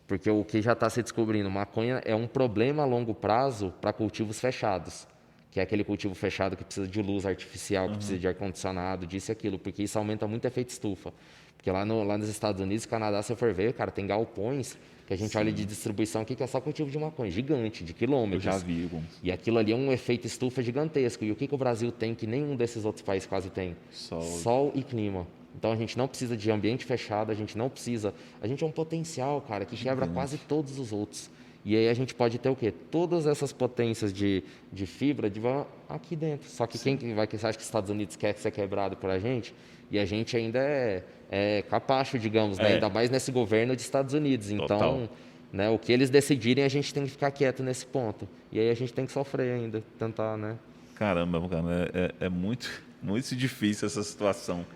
Porque 0.09 0.29
o 0.29 0.43
que 0.43 0.61
já 0.61 0.73
está 0.73 0.91
se 0.91 1.01
descobrindo, 1.01 1.49
maconha 1.49 2.03
é 2.05 2.13
um 2.13 2.27
problema 2.27 2.83
a 2.83 2.87
longo 2.87 3.15
prazo 3.15 3.73
para 3.81 3.93
cultivos 3.93 4.41
fechados 4.41 5.07
que 5.53 5.61
é 5.61 5.63
aquele 5.63 5.85
cultivo 5.85 6.15
fechado 6.15 6.57
que 6.57 6.65
precisa 6.65 6.89
de 6.89 7.03
luz 7.03 7.27
artificial, 7.27 7.85
que 7.85 7.91
uhum. 7.91 7.97
precisa 7.99 8.19
de 8.19 8.27
ar-condicionado, 8.27 9.07
disso 9.07 9.31
e 9.31 9.33
aquilo, 9.33 9.59
porque 9.59 9.83
isso 9.83 9.99
aumenta 9.99 10.27
muito 10.27 10.45
o 10.45 10.47
efeito 10.49 10.71
estufa. 10.71 11.13
Porque 11.59 11.71
lá, 11.71 11.85
no, 11.85 12.03
lá 12.03 12.17
nos 12.17 12.29
Estados 12.29 12.61
Unidos, 12.61 12.87
Canadá, 12.87 13.23
se 13.23 13.37
for 13.37 13.53
ver, 13.53 13.75
cara, 13.75 13.91
tem 13.91 14.07
galpões 14.07 14.79
que 15.07 15.13
a 15.13 15.17
gente 15.17 15.33
Sim. 15.33 15.39
olha 15.39 15.53
de 15.53 15.67
distribuição 15.67 16.23
aqui 16.23 16.35
que 16.35 16.43
é 16.43 16.47
só 16.47 16.59
cultivo 16.59 16.91
de 16.91 16.99
maconha, 16.99 17.31
gigante, 17.31 17.85
de 17.85 17.93
quilômetros. 17.93 18.47
Eu 18.47 18.53
já 18.53 18.59
vi 18.59 18.85
alguns. 18.85 19.05
E 19.23 19.31
aquilo 19.31 19.59
ali 19.59 19.73
é 19.73 19.77
um 19.77 19.93
efeito 19.93 20.27
estufa 20.27 20.63
gigantesco. 20.63 21.23
E 21.23 21.31
o 21.31 21.37
que, 21.37 21.47
que 21.47 21.55
o 21.55 21.59
Brasil 21.59 21.93
tem 21.93 22.15
que 22.15 22.27
nenhum 22.27 22.57
desses 22.57 22.87
outros 22.87 23.03
países 23.05 23.29
quase 23.29 23.51
tem? 23.51 23.77
Sol. 23.91 24.23
Sol 24.23 24.73
e 24.75 24.83
clima. 24.83 25.27
Então 25.55 25.71
a 25.71 25.77
gente 25.77 25.99
não 25.99 26.09
precisa 26.09 26.35
de 26.35 26.51
ambiente 26.51 26.87
fechado, 26.87 27.31
a 27.31 27.35
gente 27.35 27.59
não 27.59 27.69
precisa. 27.69 28.15
A 28.41 28.47
gente 28.47 28.65
é 28.65 28.67
um 28.67 28.73
potencial, 28.73 29.41
cara, 29.43 29.67
que 29.67 29.77
quebra 29.77 30.09
quase 30.09 30.39
todos 30.39 30.79
os 30.79 30.93
outros. 30.93 31.31
E 31.65 31.77
aí 31.77 31.89
a 31.89 31.95
gente 31.95 32.15
pode 32.15 32.39
ter 32.39 32.49
o 32.49 32.57
quê? 32.57 32.73
Todas 32.91 33.27
essas 33.27 33.53
potências 33.53 34.13
de, 34.13 34.43
de 34.73 34.85
fibra 34.85 35.31
de 35.31 35.41
aqui 35.89 36.17
dentro. 36.17 36.49
Só 36.49 36.67
que 36.67 36.77
Sim. 36.77 36.97
quem 36.97 37.15
vai 37.15 37.27
que 37.27 37.37
acha 37.37 37.53
que 37.53 37.59
os 37.59 37.65
Estados 37.65 37.89
Unidos 37.89 38.17
quer 38.17 38.35
ser 38.35 38.51
quebrado 38.51 38.97
por 38.97 39.11
a 39.11 39.19
gente? 39.19 39.55
E 39.91 39.99
a 39.99 40.05
gente 40.05 40.37
ainda 40.37 40.59
é, 40.59 41.05
é 41.31 41.63
capacho, 41.63 42.19
digamos, 42.19 42.59
né? 42.59 42.65
é. 42.65 42.69
né? 42.69 42.75
ainda 42.75 42.89
mais 42.89 43.11
nesse 43.11 43.31
governo 43.31 43.75
dos 43.75 43.85
Estados 43.85 44.13
Unidos. 44.13 44.51
Então, 44.51 45.09
né, 45.53 45.69
o 45.69 45.79
que 45.79 45.93
eles 45.93 46.11
decidirem, 46.11 46.65
a 46.65 46.69
gente 46.69 46.93
tem 46.93 47.05
que 47.05 47.11
ficar 47.11 47.31
quieto 47.31 47.63
nesse 47.63 47.87
ponto. 47.87 48.29
E 48.51 48.59
aí 48.59 48.71
a 48.71 48.75
gente 48.75 48.93
tem 48.93 49.07
que 49.07 49.13
sofrer 49.13 49.53
ainda, 49.53 49.85
tentar, 49.99 50.37
né? 50.37 50.59
Caramba, 50.95 51.47
cara, 51.49 51.91
é, 51.95 51.99
é, 52.23 52.27
é 52.27 52.29
muito, 52.29 52.69
muito 53.03 53.37
difícil 53.37 53.87
essa 53.87 54.03
situação. 54.03 54.67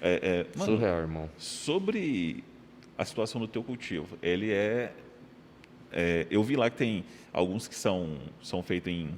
É, 0.00 0.46
é, 0.54 0.58
mano, 0.58 0.72
Surreal, 0.72 0.98
irmão. 1.00 1.30
Sobre 1.38 2.42
a 2.98 3.04
situação 3.04 3.40
do 3.40 3.46
teu 3.46 3.62
cultivo, 3.62 4.16
ele 4.22 4.50
é 4.50 4.92
é, 5.92 6.26
eu 6.30 6.42
vi 6.42 6.56
lá 6.56 6.70
que 6.70 6.76
tem 6.76 7.04
alguns 7.32 7.68
que 7.68 7.74
são, 7.74 8.16
são 8.42 8.62
feitos 8.62 8.92
em, 8.92 9.10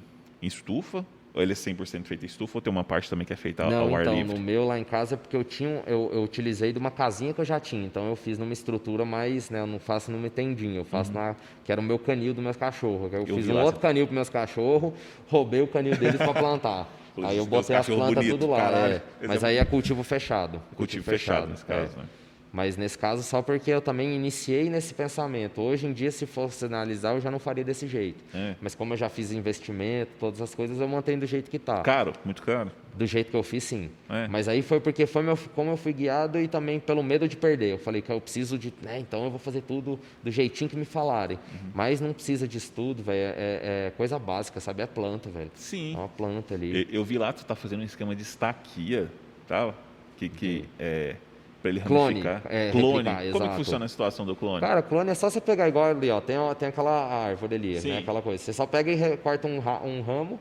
em 0.42 0.46
estufa, 0.46 1.04
ou 1.34 1.42
ele 1.42 1.52
é 1.52 1.54
100% 1.54 2.04
feito 2.04 2.24
em 2.24 2.26
estufa, 2.26 2.58
ou 2.58 2.62
tem 2.62 2.70
uma 2.70 2.82
parte 2.82 3.08
também 3.08 3.24
que 3.24 3.32
é 3.32 3.36
feita 3.36 3.64
Não, 3.68 3.82
ao 3.82 4.00
então, 4.00 4.12
ar 4.12 4.16
livre? 4.16 4.34
no 4.34 4.40
meu 4.40 4.64
lá 4.66 4.78
em 4.78 4.84
casa 4.84 5.14
é 5.14 5.18
porque 5.18 5.36
eu 5.36 5.44
tinha, 5.44 5.82
eu, 5.86 6.10
eu, 6.12 6.22
utilizei 6.22 6.72
de 6.72 6.78
uma 6.78 6.90
casinha 6.90 7.32
que 7.32 7.40
eu 7.40 7.44
já 7.44 7.60
tinha, 7.60 7.84
então 7.84 8.08
eu 8.08 8.16
fiz 8.16 8.38
numa 8.38 8.52
estrutura 8.52 9.04
mais, 9.04 9.50
né, 9.50 9.60
eu 9.60 9.66
não 9.66 9.78
faço 9.78 10.10
numa 10.10 10.28
tendinha, 10.28 10.78
eu 10.78 10.84
faço 10.84 11.12
uhum. 11.12 11.18
na, 11.18 11.36
que 11.64 11.70
era 11.70 11.80
o 11.80 11.84
meu 11.84 11.98
canil 11.98 12.34
dos 12.34 12.42
meus 12.42 12.56
cachorros, 12.56 13.12
eu, 13.12 13.20
eu 13.26 13.36
fiz 13.36 13.48
um 13.48 13.56
outro 13.60 13.80
você... 13.80 13.86
canil 13.86 14.06
para 14.06 14.14
meus 14.14 14.28
cachorros, 14.28 14.92
roubei 15.28 15.62
o 15.62 15.68
canil 15.68 15.96
deles 15.96 16.16
para 16.16 16.34
plantar. 16.34 16.88
aí 17.22 17.36
eu 17.36 17.46
botei 17.46 17.76
as 17.76 17.86
plantas 17.86 18.14
bonito, 18.14 18.30
tudo 18.38 18.50
lá, 18.50 18.88
é. 18.88 19.02
mas 19.26 19.44
aí 19.44 19.58
é 19.58 19.64
cultivo 19.64 20.02
fechado. 20.02 20.60
Cultivo, 20.74 20.76
cultivo 20.76 21.04
fechado, 21.04 21.48
fechado, 21.48 21.50
nesse 21.50 21.64
caso, 21.64 21.98
é. 21.98 22.02
né? 22.02 22.08
Mas 22.53 22.76
nesse 22.76 22.99
caso, 22.99 23.22
só 23.22 23.42
porque 23.42 23.70
eu 23.70 23.80
também 23.80 24.14
iniciei 24.14 24.70
nesse 24.70 24.94
pensamento. 24.94 25.61
Hoje 25.61 25.86
em 25.86 25.92
dia, 25.92 26.11
se 26.11 26.26
fosse 26.26 26.64
analisar, 26.64 27.14
eu 27.14 27.20
já 27.20 27.30
não 27.30 27.38
faria 27.38 27.62
desse 27.62 27.86
jeito. 27.86 28.24
É. 28.34 28.55
Mas 28.61 28.74
como 28.74 28.94
eu 28.94 28.96
já 28.96 29.09
fiz 29.09 29.32
investimento, 29.32 30.12
todas 30.18 30.40
as 30.40 30.55
coisas, 30.55 30.80
eu 30.80 30.88
mantenho 30.88 31.20
do 31.20 31.26
jeito 31.26 31.51
que 31.51 31.59
está. 31.59 31.82
Caro, 31.82 32.12
muito 32.24 32.42
caro. 32.42 32.70
Do 32.96 33.07
jeito 33.07 33.30
que 33.30 33.36
eu 33.36 33.42
fiz, 33.42 33.62
sim. 33.64 33.90
É. 34.09 34.26
Mas 34.28 34.49
aí 34.49 34.62
foi 34.62 34.80
porque 34.80 35.07
foi 35.07 35.22
meu, 35.22 35.38
como 35.55 35.70
eu 35.70 35.76
fui 35.76 35.92
guiado 35.92 36.40
e 36.40 36.49
também 36.49 36.80
pelo 36.80 37.03
medo 37.03 37.28
de 37.28 37.36
perder. 37.36 37.72
Eu 37.72 37.78
falei 37.78 38.03
que 38.03 38.11
eu 38.11 38.20
preciso 38.20 38.59
de. 38.59 38.72
Né, 38.82 38.99
então 38.99 39.24
eu 39.24 39.30
vou 39.30 39.38
fazer 39.38 39.62
tudo 39.62 40.01
do 40.22 40.30
jeitinho 40.30 40.68
que 40.68 40.76
me 40.76 40.84
falarem. 40.84 41.36
Uhum. 41.36 41.70
Mas 41.74 42.01
não 42.01 42.12
precisa 42.12 42.49
de 42.49 42.59
estudo, 42.59 43.03
velho. 43.03 43.18
É, 43.18 43.28
é, 43.28 43.86
é, 43.86 43.92
coisa 43.96 44.18
básica, 44.18 44.59
sabe? 44.59 44.82
É 44.82 44.86
planta, 44.86 45.28
velho. 45.28 45.51
Sim. 45.55 45.94
É 45.94 45.99
uma 45.99 46.09
planta 46.09 46.55
ali. 46.55 46.88
Eu, 46.90 47.01
eu 47.01 47.05
vi 47.05 47.18
lá, 47.18 47.32
tu 47.32 47.44
tá 47.44 47.55
fazendo 47.55 47.80
um 47.80 47.84
esquema 47.84 48.16
de 48.16 48.22
estaquia, 48.22 49.09
tá? 49.46 49.72
Que, 50.16 50.28
que 50.28 50.59
uhum. 50.59 50.66
é 50.80 51.16
para 51.61 51.70
ele 51.70 51.80
clone, 51.80 52.20
ramificar. 52.20 52.42
É, 52.48 52.70
clone. 52.70 53.09
Replicar, 53.09 53.32
Como 53.32 53.50
que 53.50 53.56
funciona 53.56 53.84
a 53.84 53.88
situação 53.88 54.24
do 54.24 54.36
clone? 54.36 54.61
Cara, 54.61 54.82
clone 54.82 55.11
é 55.11 55.14
só 55.14 55.28
você 55.28 55.40
pegar 55.40 55.68
igual 55.68 55.86
ali, 55.86 56.11
ó. 56.11 56.20
Tem, 56.20 56.36
tem 56.59 56.68
aquela 56.68 57.26
árvore 57.26 57.56
ali, 57.56 57.80
né? 57.80 57.98
Aquela 57.98 58.22
coisa. 58.22 58.42
Você 58.42 58.52
só 58.52 58.66
pega 58.66 58.90
e 58.92 59.16
corta 59.16 59.48
um, 59.48 59.59
um 59.59 60.00
ramo, 60.02 60.38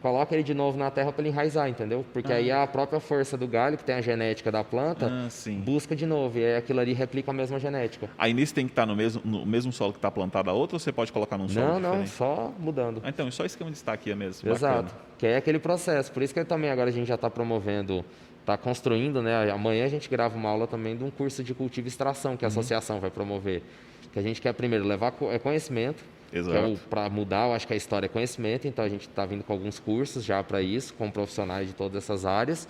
coloca 0.00 0.32
ele 0.34 0.44
de 0.44 0.54
novo 0.54 0.78
na 0.78 0.88
terra 0.88 1.10
para 1.10 1.22
ele 1.22 1.30
enraizar, 1.30 1.68
entendeu? 1.68 2.04
Porque 2.12 2.32
ah. 2.32 2.36
aí 2.36 2.52
a 2.52 2.64
própria 2.64 3.00
força 3.00 3.36
do 3.36 3.48
galho, 3.48 3.76
que 3.76 3.82
tem 3.82 3.96
a 3.96 4.00
genética 4.00 4.52
da 4.52 4.62
planta, 4.62 5.10
ah, 5.10 5.28
busca 5.64 5.96
de 5.96 6.06
novo. 6.06 6.38
E 6.38 6.44
aí 6.44 6.56
aquilo 6.56 6.78
ali 6.78 6.92
replica 6.92 7.32
a 7.32 7.34
mesma 7.34 7.58
genética. 7.58 8.08
Aí 8.16 8.32
nisso 8.32 8.54
tem 8.54 8.66
que 8.66 8.72
estar 8.72 8.86
no 8.86 8.94
mesmo, 8.94 9.20
no 9.24 9.44
mesmo 9.44 9.72
solo 9.72 9.92
que 9.92 9.98
está 9.98 10.10
plantada 10.12 10.50
a 10.50 10.54
outra 10.54 10.76
ou 10.76 10.78
você 10.78 10.92
pode 10.92 11.10
colocar 11.10 11.36
num 11.36 11.48
solo 11.48 11.66
Não, 11.66 11.80
diferente? 11.80 11.98
não, 11.98 12.06
só 12.06 12.52
mudando. 12.56 13.00
Ah, 13.02 13.08
então, 13.08 13.28
só 13.32 13.44
esquema 13.44 13.70
de 13.70 13.78
estaquia 13.78 14.14
mesmo. 14.14 14.48
Exato. 14.48 14.84
Bacana. 14.84 15.06
Que 15.18 15.26
é 15.26 15.36
aquele 15.38 15.58
processo. 15.58 16.12
Por 16.12 16.22
isso 16.22 16.32
que 16.32 16.44
também 16.44 16.70
agora 16.70 16.88
a 16.88 16.92
gente 16.92 17.08
já 17.08 17.16
está 17.16 17.28
promovendo 17.28 18.04
está 18.46 18.56
construindo, 18.56 19.20
né? 19.20 19.50
Amanhã 19.50 19.84
a 19.84 19.88
gente 19.88 20.08
grava 20.08 20.36
uma 20.36 20.48
aula 20.48 20.68
também 20.68 20.96
de 20.96 21.02
um 21.02 21.10
curso 21.10 21.42
de 21.42 21.52
cultivo 21.52 21.88
e 21.88 21.90
extração 21.90 22.36
que 22.36 22.44
a 22.44 22.48
uhum. 22.48 22.52
associação 22.52 23.00
vai 23.00 23.10
promover. 23.10 23.60
Que 24.12 24.20
a 24.20 24.22
gente 24.22 24.40
quer 24.40 24.52
primeiro 24.54 24.86
levar 24.86 25.12
é 25.32 25.38
conhecimento. 25.38 26.04
É 26.32 26.76
para 26.88 27.08
mudar, 27.08 27.48
eu 27.48 27.54
acho 27.54 27.66
que 27.66 27.72
a 27.72 27.76
história 27.76 28.06
é 28.06 28.08
conhecimento, 28.08 28.66
então 28.66 28.84
a 28.84 28.88
gente 28.88 29.08
está 29.08 29.24
vindo 29.24 29.42
com 29.42 29.52
alguns 29.52 29.78
cursos 29.78 30.24
já 30.24 30.42
para 30.42 30.60
isso, 30.60 30.92
com 30.94 31.10
profissionais 31.10 31.68
de 31.68 31.74
todas 31.74 32.02
essas 32.02 32.24
áreas. 32.24 32.68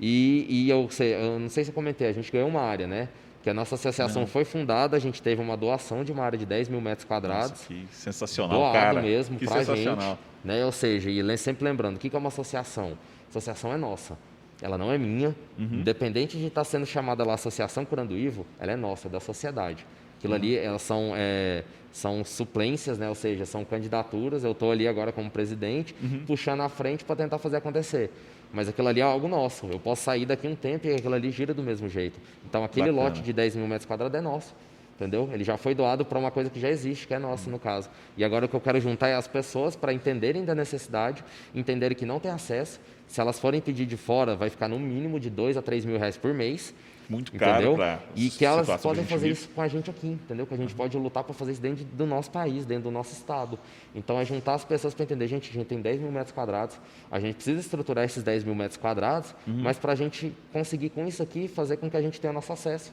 E, 0.00 0.46
e 0.48 0.70
eu, 0.70 0.88
sei, 0.90 1.14
eu 1.14 1.38
não 1.38 1.48
sei 1.48 1.64
se 1.64 1.70
eu 1.70 1.74
comentei, 1.74 2.08
a 2.08 2.12
gente 2.12 2.30
ganhou 2.30 2.48
uma 2.48 2.62
área, 2.62 2.86
né? 2.86 3.08
que 3.42 3.50
a 3.50 3.54
nossa 3.54 3.74
associação 3.74 4.24
foi 4.24 4.44
fundada, 4.44 4.96
a 4.96 5.00
gente 5.00 5.20
teve 5.20 5.42
uma 5.42 5.56
doação 5.56 6.04
de 6.04 6.12
uma 6.12 6.22
área 6.22 6.38
de 6.38 6.46
10 6.46 6.68
mil 6.68 6.80
metros 6.80 7.04
quadrados. 7.04 7.50
Nossa, 7.50 7.66
que 7.66 7.86
sensacional, 7.90 8.56
doado 8.56 8.72
cara. 8.72 9.02
mesmo 9.02 9.36
para 9.36 9.64
gente. 9.64 10.18
Né? 10.44 10.64
Ou 10.64 10.70
seja, 10.70 11.10
e 11.10 11.36
sempre 11.36 11.64
lembrando, 11.64 11.96
o 11.96 11.98
que 11.98 12.14
é 12.14 12.18
uma 12.18 12.28
associação? 12.28 12.96
A 13.26 13.30
associação 13.30 13.72
é 13.72 13.76
nossa 13.76 14.16
ela 14.62 14.78
não 14.78 14.90
é 14.90 14.96
minha. 14.96 15.34
Uhum. 15.58 15.80
Independente 15.80 16.38
de 16.38 16.46
estar 16.46 16.64
sendo 16.64 16.86
chamada 16.86 17.24
lá 17.24 17.34
Associação 17.34 17.84
Curanduívo, 17.84 18.46
ela 18.58 18.72
é 18.72 18.76
nossa, 18.76 19.08
é 19.08 19.10
da 19.10 19.20
sociedade. 19.20 19.84
Aquilo 20.18 20.32
uhum. 20.34 20.38
ali 20.38 20.56
elas 20.56 20.82
são, 20.82 21.12
é, 21.16 21.64
são 21.90 22.24
suplências, 22.24 22.96
né? 22.96 23.08
ou 23.08 23.14
seja, 23.14 23.44
são 23.44 23.64
candidaturas. 23.64 24.44
Eu 24.44 24.52
estou 24.52 24.70
ali 24.70 24.86
agora 24.86 25.10
como 25.10 25.28
presidente, 25.28 25.94
uhum. 26.00 26.24
puxando 26.24 26.60
à 26.60 26.68
frente 26.68 27.04
para 27.04 27.16
tentar 27.16 27.38
fazer 27.38 27.56
acontecer. 27.56 28.10
Mas 28.52 28.68
aquilo 28.68 28.86
ali 28.86 29.00
é 29.00 29.02
algo 29.02 29.26
nosso. 29.26 29.66
Eu 29.66 29.80
posso 29.80 30.02
sair 30.02 30.26
daqui 30.26 30.46
um 30.46 30.54
tempo 30.54 30.86
e 30.86 30.94
aquilo 30.94 31.14
ali 31.14 31.30
gira 31.30 31.52
do 31.52 31.62
mesmo 31.62 31.88
jeito. 31.88 32.20
Então, 32.46 32.62
aquele 32.62 32.90
Bacana. 32.90 33.08
lote 33.08 33.22
de 33.22 33.32
10 33.32 33.56
mil 33.56 33.66
metros 33.66 33.86
quadrados 33.86 34.16
é 34.16 34.20
nosso. 34.20 34.54
entendeu? 34.94 35.28
Ele 35.32 35.42
já 35.42 35.56
foi 35.56 35.74
doado 35.74 36.04
para 36.04 36.18
uma 36.18 36.30
coisa 36.30 36.50
que 36.50 36.60
já 36.60 36.68
existe, 36.68 37.08
que 37.08 37.14
é 37.14 37.18
nossa 37.18 37.50
no 37.50 37.58
caso. 37.58 37.88
E 38.16 38.22
agora 38.22 38.44
o 38.44 38.48
que 38.48 38.54
eu 38.54 38.60
quero 38.60 38.78
juntar 38.78 39.08
é 39.08 39.14
as 39.14 39.26
pessoas 39.26 39.74
para 39.74 39.92
entenderem 39.92 40.44
da 40.44 40.54
necessidade, 40.54 41.24
entenderem 41.54 41.96
que 41.96 42.04
não 42.04 42.20
tem 42.20 42.30
acesso. 42.30 42.78
Se 43.06 43.20
elas 43.20 43.38
forem 43.38 43.60
pedir 43.60 43.86
de 43.86 43.96
fora, 43.96 44.34
vai 44.34 44.48
ficar 44.48 44.68
no 44.68 44.78
mínimo 44.78 45.20
de 45.20 45.28
dois 45.28 45.56
a 45.56 45.62
três 45.62 45.84
mil 45.84 45.98
reais 45.98 46.16
por 46.16 46.32
mês. 46.32 46.74
Muito 47.08 47.32
caro 47.32 47.72
entendeu? 47.72 47.98
E 48.14 48.30
que 48.30 48.44
elas 48.44 48.68
podem 48.80 49.04
fazer 49.04 49.28
vive. 49.28 49.32
isso 49.32 49.48
com 49.48 49.60
a 49.60 49.68
gente 49.68 49.90
aqui, 49.90 50.06
entendeu? 50.06 50.46
Que 50.46 50.54
a 50.54 50.56
gente 50.56 50.74
pode 50.74 50.96
lutar 50.96 51.22
para 51.24 51.34
fazer 51.34 51.52
isso 51.52 51.60
dentro 51.60 51.84
do 51.84 52.06
nosso 52.06 52.30
país, 52.30 52.64
dentro 52.64 52.84
do 52.84 52.90
nosso 52.90 53.12
estado. 53.12 53.58
Então 53.94 54.18
é 54.18 54.24
juntar 54.24 54.54
as 54.54 54.64
pessoas 54.64 54.94
para 54.94 55.04
entender, 55.04 55.26
gente, 55.26 55.50
a 55.50 55.52
gente 55.52 55.66
tem 55.66 55.80
10 55.80 56.00
mil 56.00 56.10
metros 56.10 56.32
quadrados, 56.32 56.78
a 57.10 57.20
gente 57.20 57.34
precisa 57.34 57.60
estruturar 57.60 58.04
esses 58.04 58.22
10 58.22 58.44
mil 58.44 58.54
metros 58.54 58.78
quadrados, 58.78 59.34
uhum. 59.46 59.62
mas 59.62 59.78
para 59.78 59.92
a 59.92 59.96
gente 59.96 60.32
conseguir 60.52 60.90
com 60.90 61.06
isso 61.06 61.22
aqui 61.22 61.48
fazer 61.48 61.76
com 61.76 61.90
que 61.90 61.96
a 61.96 62.02
gente 62.02 62.20
tenha 62.20 62.32
nosso 62.32 62.52
acesso 62.52 62.92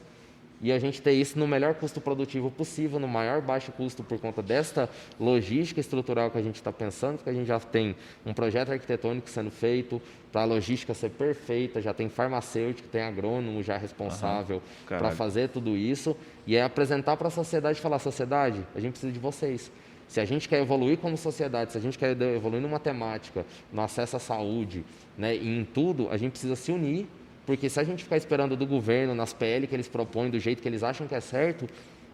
e 0.60 0.70
a 0.70 0.78
gente 0.78 1.00
ter 1.00 1.12
isso 1.12 1.38
no 1.38 1.46
melhor 1.46 1.74
custo 1.74 2.00
produtivo 2.00 2.50
possível, 2.50 2.98
no 2.98 3.08
maior 3.08 3.40
baixo 3.40 3.72
custo 3.72 4.02
por 4.02 4.18
conta 4.18 4.42
desta 4.42 4.88
logística 5.18 5.80
estrutural 5.80 6.30
que 6.30 6.38
a 6.38 6.42
gente 6.42 6.56
está 6.56 6.72
pensando, 6.72 7.16
porque 7.16 7.30
a 7.30 7.32
gente 7.32 7.46
já 7.46 7.58
tem 7.58 7.96
um 8.26 8.34
projeto 8.34 8.70
arquitetônico 8.70 9.28
sendo 9.28 9.50
feito 9.50 10.00
para 10.30 10.42
a 10.42 10.44
logística 10.44 10.92
ser 10.94 11.10
perfeita, 11.10 11.80
já 11.80 11.94
tem 11.94 12.08
farmacêutico, 12.08 12.88
tem 12.88 13.02
agrônomo 13.02 13.62
já 13.62 13.76
responsável 13.76 14.62
para 14.86 15.10
fazer 15.12 15.48
tudo 15.48 15.76
isso 15.76 16.16
e 16.46 16.56
é 16.56 16.62
apresentar 16.62 17.16
para 17.16 17.28
a 17.28 17.30
sociedade 17.30 17.78
e 17.78 17.82
falar, 17.82 17.98
sociedade, 17.98 18.64
a 18.74 18.80
gente 18.80 18.92
precisa 18.92 19.12
de 19.12 19.18
vocês. 19.18 19.72
Se 20.06 20.20
a 20.20 20.24
gente 20.24 20.48
quer 20.48 20.60
evoluir 20.60 20.98
como 20.98 21.16
sociedade, 21.16 21.72
se 21.72 21.78
a 21.78 21.80
gente 21.80 21.96
quer 21.96 22.20
evoluir 22.20 22.60
no 22.60 22.68
matemática, 22.68 23.46
no 23.72 23.80
acesso 23.80 24.16
à 24.16 24.18
saúde, 24.18 24.84
né, 25.16 25.36
e 25.36 25.48
em 25.48 25.64
tudo, 25.64 26.08
a 26.10 26.16
gente 26.16 26.32
precisa 26.32 26.56
se 26.56 26.72
unir 26.72 27.06
porque 27.46 27.68
se 27.68 27.80
a 27.80 27.84
gente 27.84 28.04
ficar 28.04 28.16
esperando 28.16 28.56
do 28.56 28.66
governo, 28.66 29.14
nas 29.14 29.32
PL 29.32 29.66
que 29.66 29.74
eles 29.74 29.88
propõem, 29.88 30.30
do 30.30 30.38
jeito 30.38 30.62
que 30.62 30.68
eles 30.68 30.82
acham 30.82 31.06
que 31.06 31.14
é 31.14 31.20
certo, 31.20 31.66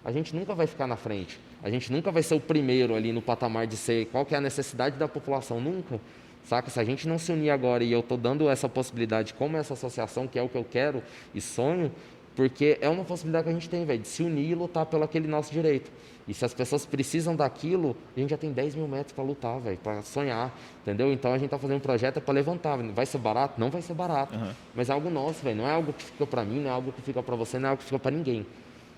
a 0.04 0.12
gente 0.12 0.34
nunca 0.34 0.54
vai 0.54 0.66
ficar 0.66 0.86
na 0.86 0.96
frente. 0.96 1.38
A 1.62 1.68
gente 1.68 1.92
nunca 1.92 2.12
vai 2.12 2.22
ser 2.22 2.34
o 2.34 2.40
primeiro 2.40 2.94
ali 2.94 3.12
no 3.12 3.20
patamar 3.20 3.66
de 3.66 3.76
ser 3.76 4.06
qual 4.06 4.24
que 4.24 4.34
é 4.34 4.38
a 4.38 4.40
necessidade 4.40 4.96
da 4.96 5.08
população, 5.08 5.60
nunca. 5.60 6.00
Saca? 6.44 6.70
Se 6.70 6.78
a 6.78 6.84
gente 6.84 7.08
não 7.08 7.18
se 7.18 7.32
unir 7.32 7.50
agora 7.50 7.82
e 7.82 7.90
eu 7.90 8.00
estou 8.00 8.16
dando 8.16 8.48
essa 8.48 8.68
possibilidade 8.68 9.34
como 9.34 9.56
essa 9.56 9.74
associação, 9.74 10.28
que 10.28 10.38
é 10.38 10.42
o 10.42 10.48
que 10.48 10.56
eu 10.56 10.64
quero 10.64 11.02
e 11.34 11.40
sonho, 11.40 11.90
porque 12.36 12.78
é 12.80 12.88
uma 12.88 13.04
possibilidade 13.04 13.44
que 13.44 13.50
a 13.50 13.52
gente 13.52 13.68
tem, 13.68 13.84
velho, 13.84 14.00
de 14.00 14.06
se 14.06 14.22
unir 14.22 14.50
e 14.50 14.54
lutar 14.54 14.86
pelo 14.86 15.02
aquele 15.02 15.26
nosso 15.26 15.52
direito. 15.52 15.90
E 16.28 16.34
se 16.34 16.44
as 16.44 16.52
pessoas 16.52 16.84
precisam 16.84 17.36
daquilo, 17.36 17.96
a 18.16 18.20
gente 18.20 18.30
já 18.30 18.36
tem 18.36 18.52
10 18.52 18.74
mil 18.74 18.88
metros 18.88 19.12
para 19.12 19.22
lutar, 19.22 19.60
velho, 19.60 19.78
para 19.78 20.02
sonhar, 20.02 20.52
entendeu? 20.82 21.12
Então 21.12 21.32
a 21.32 21.38
gente 21.38 21.46
está 21.46 21.58
fazendo 21.58 21.76
um 21.76 21.80
projeto 21.80 22.20
para 22.20 22.34
levantar. 22.34 22.76
Vai 22.76 23.06
ser 23.06 23.18
barato? 23.18 23.60
Não 23.60 23.70
vai 23.70 23.80
ser 23.80 23.94
barato. 23.94 24.34
Uhum. 24.34 24.50
Mas 24.74 24.90
é 24.90 24.92
algo 24.92 25.08
nosso, 25.08 25.42
velho. 25.44 25.56
Não 25.56 25.68
é 25.68 25.72
algo 25.72 25.92
que 25.92 26.04
fica 26.04 26.26
para 26.26 26.44
mim, 26.44 26.60
não 26.60 26.70
é 26.70 26.72
algo 26.72 26.90
que 26.92 27.00
fica 27.00 27.22
para 27.22 27.36
você, 27.36 27.58
não 27.58 27.68
é 27.68 27.70
algo 27.70 27.78
que 27.78 27.84
fica 27.84 27.98
para 27.98 28.10
ninguém. 28.10 28.44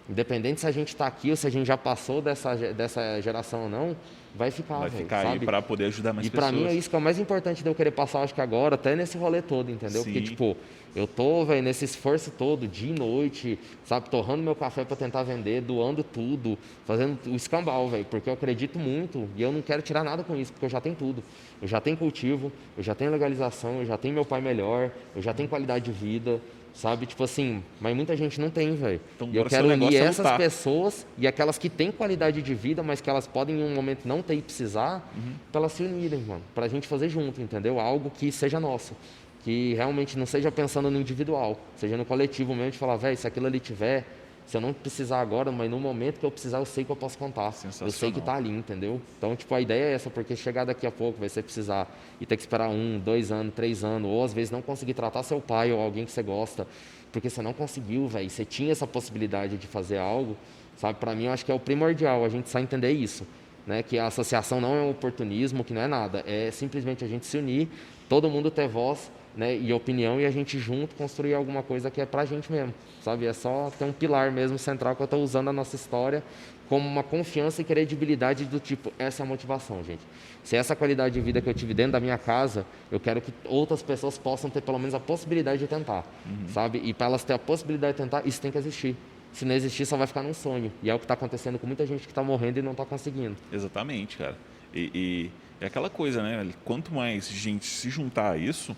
Independente 0.08 0.60
se 0.60 0.66
a 0.66 0.70
gente 0.70 0.88
está 0.88 1.06
aqui 1.06 1.30
ou 1.30 1.36
se 1.36 1.46
a 1.46 1.50
gente 1.50 1.66
já 1.66 1.76
passou 1.76 2.22
dessa, 2.22 2.54
dessa 2.56 3.20
geração 3.20 3.64
ou 3.64 3.68
não, 3.68 3.96
vai 4.34 4.50
ficar, 4.50 4.78
Vai 4.78 4.90
véio, 4.90 5.02
ficar 5.02 5.22
sabe? 5.22 5.32
aí 5.34 5.44
para 5.44 5.60
poder 5.60 5.86
ajudar 5.86 6.12
mais 6.12 6.26
e 6.26 6.30
pessoas. 6.30 6.50
E 6.50 6.52
para 6.52 6.58
mim 6.60 6.66
é 6.66 6.74
isso 6.74 6.88
que 6.88 6.96
é 6.96 6.98
o 6.98 7.02
mais 7.02 7.18
importante 7.18 7.62
de 7.62 7.68
eu 7.68 7.74
querer 7.74 7.90
passar, 7.90 8.22
acho 8.22 8.34
que 8.34 8.40
agora, 8.40 8.76
até 8.76 8.94
nesse 8.96 9.18
rolê 9.18 9.42
todo, 9.42 9.70
entendeu? 9.70 10.02
Sim. 10.02 10.12
Porque, 10.12 10.22
tipo, 10.22 10.56
eu 10.96 11.06
tô, 11.06 11.44
velho, 11.44 11.62
nesse 11.62 11.84
esforço 11.84 12.30
todo, 12.30 12.66
dia 12.66 12.90
e 12.94 12.98
noite, 12.98 13.58
sabe, 13.84 14.08
torrando 14.08 14.42
meu 14.42 14.54
café 14.54 14.84
para 14.84 14.96
tentar 14.96 15.24
vender, 15.24 15.60
doando 15.60 16.02
tudo, 16.02 16.56
fazendo 16.86 17.18
o 17.26 17.34
escambau, 17.34 17.88
velho, 17.88 18.04
porque 18.06 18.30
eu 18.30 18.34
acredito 18.34 18.78
muito 18.78 19.28
e 19.36 19.42
eu 19.42 19.52
não 19.52 19.60
quero 19.60 19.82
tirar 19.82 20.02
nada 20.04 20.22
com 20.24 20.34
isso, 20.36 20.52
porque 20.52 20.64
eu 20.64 20.70
já 20.70 20.80
tenho 20.80 20.94
tudo. 20.94 21.22
Eu 21.60 21.68
já 21.68 21.80
tenho 21.80 21.96
cultivo, 21.96 22.50
eu 22.76 22.82
já 22.82 22.94
tenho 22.94 23.10
legalização, 23.10 23.80
eu 23.80 23.86
já 23.86 23.98
tenho 23.98 24.14
meu 24.14 24.24
pai 24.24 24.40
melhor, 24.40 24.90
eu 25.14 25.20
já 25.20 25.34
tenho 25.34 25.48
qualidade 25.48 25.84
de 25.84 25.92
vida, 25.92 26.40
sabe? 26.78 27.06
Tipo 27.06 27.24
assim, 27.24 27.62
mas 27.80 27.94
muita 27.94 28.16
gente 28.16 28.40
não 28.40 28.50
tem, 28.50 28.74
velho. 28.76 29.00
Então, 29.16 29.28
e 29.32 29.36
eu 29.36 29.44
quero 29.44 29.66
unir 29.68 29.96
é 29.96 29.98
essas 29.98 30.30
pessoas 30.36 31.04
e 31.18 31.26
aquelas 31.26 31.58
que 31.58 31.68
têm 31.68 31.90
qualidade 31.90 32.40
de 32.40 32.54
vida, 32.54 32.84
mas 32.84 33.00
que 33.00 33.10
elas 33.10 33.26
podem 33.26 33.60
em 33.60 33.64
um 33.64 33.74
momento 33.74 34.06
não 34.06 34.22
ter 34.22 34.34
e 34.34 34.42
precisar, 34.42 35.10
uhum. 35.16 35.32
para 35.50 35.60
elas 35.60 35.72
se 35.72 35.82
unirem, 35.82 36.20
mano. 36.20 36.42
Para 36.54 36.66
a 36.66 36.68
gente 36.68 36.86
fazer 36.86 37.08
junto, 37.08 37.42
entendeu? 37.42 37.80
Algo 37.80 38.10
que 38.10 38.30
seja 38.30 38.60
nosso. 38.60 38.94
Que 39.42 39.74
realmente 39.74 40.16
não 40.16 40.24
seja 40.24 40.52
pensando 40.52 40.88
no 40.88 41.00
individual, 41.00 41.58
seja 41.74 41.96
no 41.96 42.04
coletivo 42.04 42.54
mesmo, 42.54 42.70
de 42.70 42.78
falar, 42.78 42.96
velho, 42.96 43.16
se 43.16 43.26
aquilo 43.26 43.46
ali 43.46 43.58
tiver, 43.58 44.04
se 44.48 44.56
eu 44.56 44.62
não 44.62 44.72
precisar 44.72 45.20
agora, 45.20 45.52
mas 45.52 45.70
no 45.70 45.78
momento 45.78 46.18
que 46.18 46.24
eu 46.24 46.30
precisar, 46.30 46.56
eu 46.56 46.64
sei 46.64 46.82
que 46.82 46.90
eu 46.90 46.96
posso 46.96 47.18
contar. 47.18 47.52
Eu 47.82 47.90
sei 47.90 48.10
que 48.10 48.18
está 48.18 48.34
ali, 48.34 48.48
entendeu? 48.48 48.98
Então, 49.18 49.36
tipo, 49.36 49.54
a 49.54 49.60
ideia 49.60 49.90
é 49.90 49.92
essa, 49.92 50.08
porque 50.08 50.34
chegar 50.34 50.64
daqui 50.64 50.86
a 50.86 50.90
pouco, 50.90 51.20
vai 51.20 51.28
ser 51.28 51.42
precisar 51.42 51.86
e 52.18 52.24
ter 52.24 52.34
que 52.34 52.40
esperar 52.40 52.70
um, 52.70 52.98
dois 52.98 53.30
anos, 53.30 53.52
três 53.54 53.84
anos, 53.84 54.10
ou 54.10 54.24
às 54.24 54.32
vezes 54.32 54.50
não 54.50 54.62
conseguir 54.62 54.94
tratar 54.94 55.22
seu 55.22 55.38
pai 55.38 55.70
ou 55.70 55.78
alguém 55.78 56.06
que 56.06 56.10
você 56.10 56.22
gosta, 56.22 56.66
porque 57.12 57.28
você 57.28 57.42
não 57.42 57.52
conseguiu, 57.52 58.08
velho. 58.08 58.30
Você 58.30 58.42
tinha 58.42 58.72
essa 58.72 58.86
possibilidade 58.86 59.58
de 59.58 59.66
fazer 59.66 59.98
algo, 59.98 60.34
sabe? 60.78 60.98
Para 60.98 61.14
mim, 61.14 61.26
eu 61.26 61.32
acho 61.32 61.44
que 61.44 61.52
é 61.52 61.54
o 61.54 61.60
primordial, 61.60 62.24
a 62.24 62.28
gente 62.30 62.48
só 62.48 62.58
entender 62.58 62.92
isso. 62.92 63.26
Né, 63.66 63.82
que 63.82 63.98
a 63.98 64.06
associação 64.06 64.62
não 64.62 64.74
é 64.74 64.80
um 64.80 64.90
oportunismo, 64.92 65.62
que 65.62 65.74
não 65.74 65.82
é 65.82 65.86
nada, 65.86 66.24
é 66.26 66.50
simplesmente 66.50 67.04
a 67.04 67.06
gente 67.06 67.26
se 67.26 67.36
unir, 67.36 67.68
todo 68.08 68.30
mundo 68.30 68.50
ter 68.50 68.66
voz 68.66 69.10
né, 69.38 69.56
e 69.56 69.72
opinião 69.72 70.20
e 70.20 70.26
a 70.26 70.30
gente 70.32 70.58
junto 70.58 70.96
construir 70.96 71.32
alguma 71.32 71.62
coisa 71.62 71.92
que 71.92 72.00
é 72.00 72.04
para 72.04 72.22
a 72.22 72.24
gente 72.24 72.50
mesmo, 72.50 72.74
sabe? 73.00 73.24
É 73.24 73.32
só 73.32 73.70
ter 73.78 73.84
um 73.84 73.92
pilar 73.92 74.32
mesmo 74.32 74.58
central 74.58 74.96
que 74.96 75.00
eu 75.00 75.04
estou 75.04 75.22
usando 75.22 75.46
a 75.46 75.52
nossa 75.52 75.76
história 75.76 76.24
como 76.68 76.86
uma 76.86 77.04
confiança 77.04 77.62
e 77.62 77.64
credibilidade 77.64 78.44
do 78.44 78.58
tipo, 78.58 78.92
essa 78.98 79.22
é 79.22 79.24
a 79.24 79.26
motivação, 79.26 79.82
gente. 79.84 80.02
Se 80.42 80.56
essa 80.56 80.74
qualidade 80.74 81.14
de 81.14 81.20
vida 81.20 81.40
que 81.40 81.48
eu 81.48 81.54
tive 81.54 81.72
dentro 81.72 81.92
da 81.92 82.00
minha 82.00 82.18
casa, 82.18 82.66
eu 82.90 82.98
quero 82.98 83.20
que 83.20 83.32
outras 83.44 83.80
pessoas 83.80 84.18
possam 84.18 84.50
ter 84.50 84.60
pelo 84.60 84.76
menos 84.76 84.92
a 84.92 85.00
possibilidade 85.00 85.60
de 85.60 85.68
tentar, 85.68 86.04
uhum. 86.26 86.48
sabe? 86.48 86.82
E 86.84 86.92
para 86.92 87.06
elas 87.06 87.22
ter 87.22 87.32
a 87.32 87.38
possibilidade 87.38 87.96
de 87.96 88.02
tentar, 88.02 88.26
isso 88.26 88.40
tem 88.40 88.50
que 88.50 88.58
existir. 88.58 88.96
Se 89.32 89.44
não 89.44 89.54
existir, 89.54 89.86
só 89.86 89.96
vai 89.96 90.08
ficar 90.08 90.22
num 90.24 90.34
sonho. 90.34 90.72
E 90.82 90.90
é 90.90 90.94
o 90.94 90.98
que 90.98 91.04
está 91.04 91.14
acontecendo 91.14 91.60
com 91.60 91.66
muita 91.66 91.86
gente 91.86 92.02
que 92.02 92.10
está 92.10 92.24
morrendo 92.24 92.58
e 92.58 92.62
não 92.62 92.72
está 92.72 92.84
conseguindo. 92.84 93.36
Exatamente, 93.52 94.16
cara. 94.16 94.36
E, 94.74 94.90
e 94.92 95.30
é 95.60 95.66
aquela 95.66 95.88
coisa, 95.88 96.22
né? 96.22 96.50
Quanto 96.64 96.92
mais 96.92 97.28
gente 97.30 97.64
se 97.64 97.88
juntar 97.88 98.32
a 98.32 98.36
isso, 98.36 98.76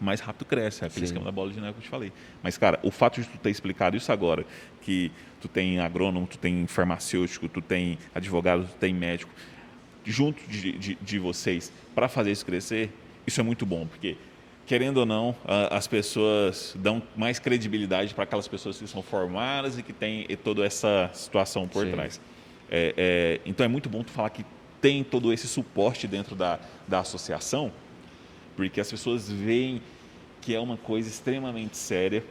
mais 0.00 0.20
rápido 0.20 0.44
cresce. 0.44 0.84
É 0.84 0.86
aquele 0.86 1.06
Sim. 1.06 1.12
esquema 1.12 1.24
da 1.24 1.32
bola 1.32 1.52
de 1.52 1.60
neve 1.60 1.74
que 1.74 1.78
eu 1.78 1.82
te 1.82 1.88
falei. 1.88 2.12
Mas, 2.42 2.56
cara, 2.58 2.78
o 2.82 2.90
fato 2.90 3.20
de 3.20 3.26
tu 3.26 3.38
ter 3.38 3.50
explicado 3.50 3.96
isso 3.96 4.10
agora, 4.10 4.44
que 4.80 5.10
tu 5.40 5.48
tem 5.48 5.78
agrônomo, 5.80 6.26
tu 6.26 6.38
tem 6.38 6.66
farmacêutico, 6.66 7.48
tu 7.48 7.60
tem 7.60 7.98
advogado, 8.14 8.66
tu 8.66 8.76
tem 8.78 8.94
médico, 8.94 9.32
junto 10.04 10.42
de, 10.48 10.72
de, 10.72 10.94
de 11.00 11.18
vocês, 11.18 11.72
para 11.94 12.08
fazer 12.08 12.32
isso 12.32 12.44
crescer, 12.44 12.90
isso 13.26 13.40
é 13.40 13.44
muito 13.44 13.64
bom, 13.64 13.86
porque 13.86 14.16
querendo 14.66 14.98
ou 14.98 15.06
não, 15.06 15.36
as 15.70 15.86
pessoas 15.86 16.74
dão 16.78 17.02
mais 17.16 17.38
credibilidade 17.38 18.14
para 18.14 18.24
aquelas 18.24 18.48
pessoas 18.48 18.78
que 18.78 18.86
são 18.86 19.02
formadas 19.02 19.78
e 19.78 19.82
que 19.82 19.92
têm 19.92 20.26
toda 20.42 20.64
essa 20.64 21.10
situação 21.12 21.68
por 21.68 21.84
Sim. 21.84 21.92
trás. 21.92 22.20
É, 22.70 22.94
é, 22.96 23.40
então 23.44 23.64
é 23.64 23.68
muito 23.68 23.88
bom 23.88 24.02
tu 24.02 24.10
falar 24.10 24.30
que 24.30 24.44
tem 24.80 25.04
todo 25.04 25.32
esse 25.32 25.46
suporte 25.46 26.06
dentro 26.06 26.34
da, 26.34 26.58
da 26.88 27.00
associação, 27.00 27.72
porque 28.56 28.80
as 28.80 28.90
pessoas 28.90 29.30
veem 29.30 29.82
que 30.40 30.54
é 30.54 30.60
uma 30.60 30.76
coisa 30.76 31.08
extremamente 31.08 31.76
séria 31.76 32.24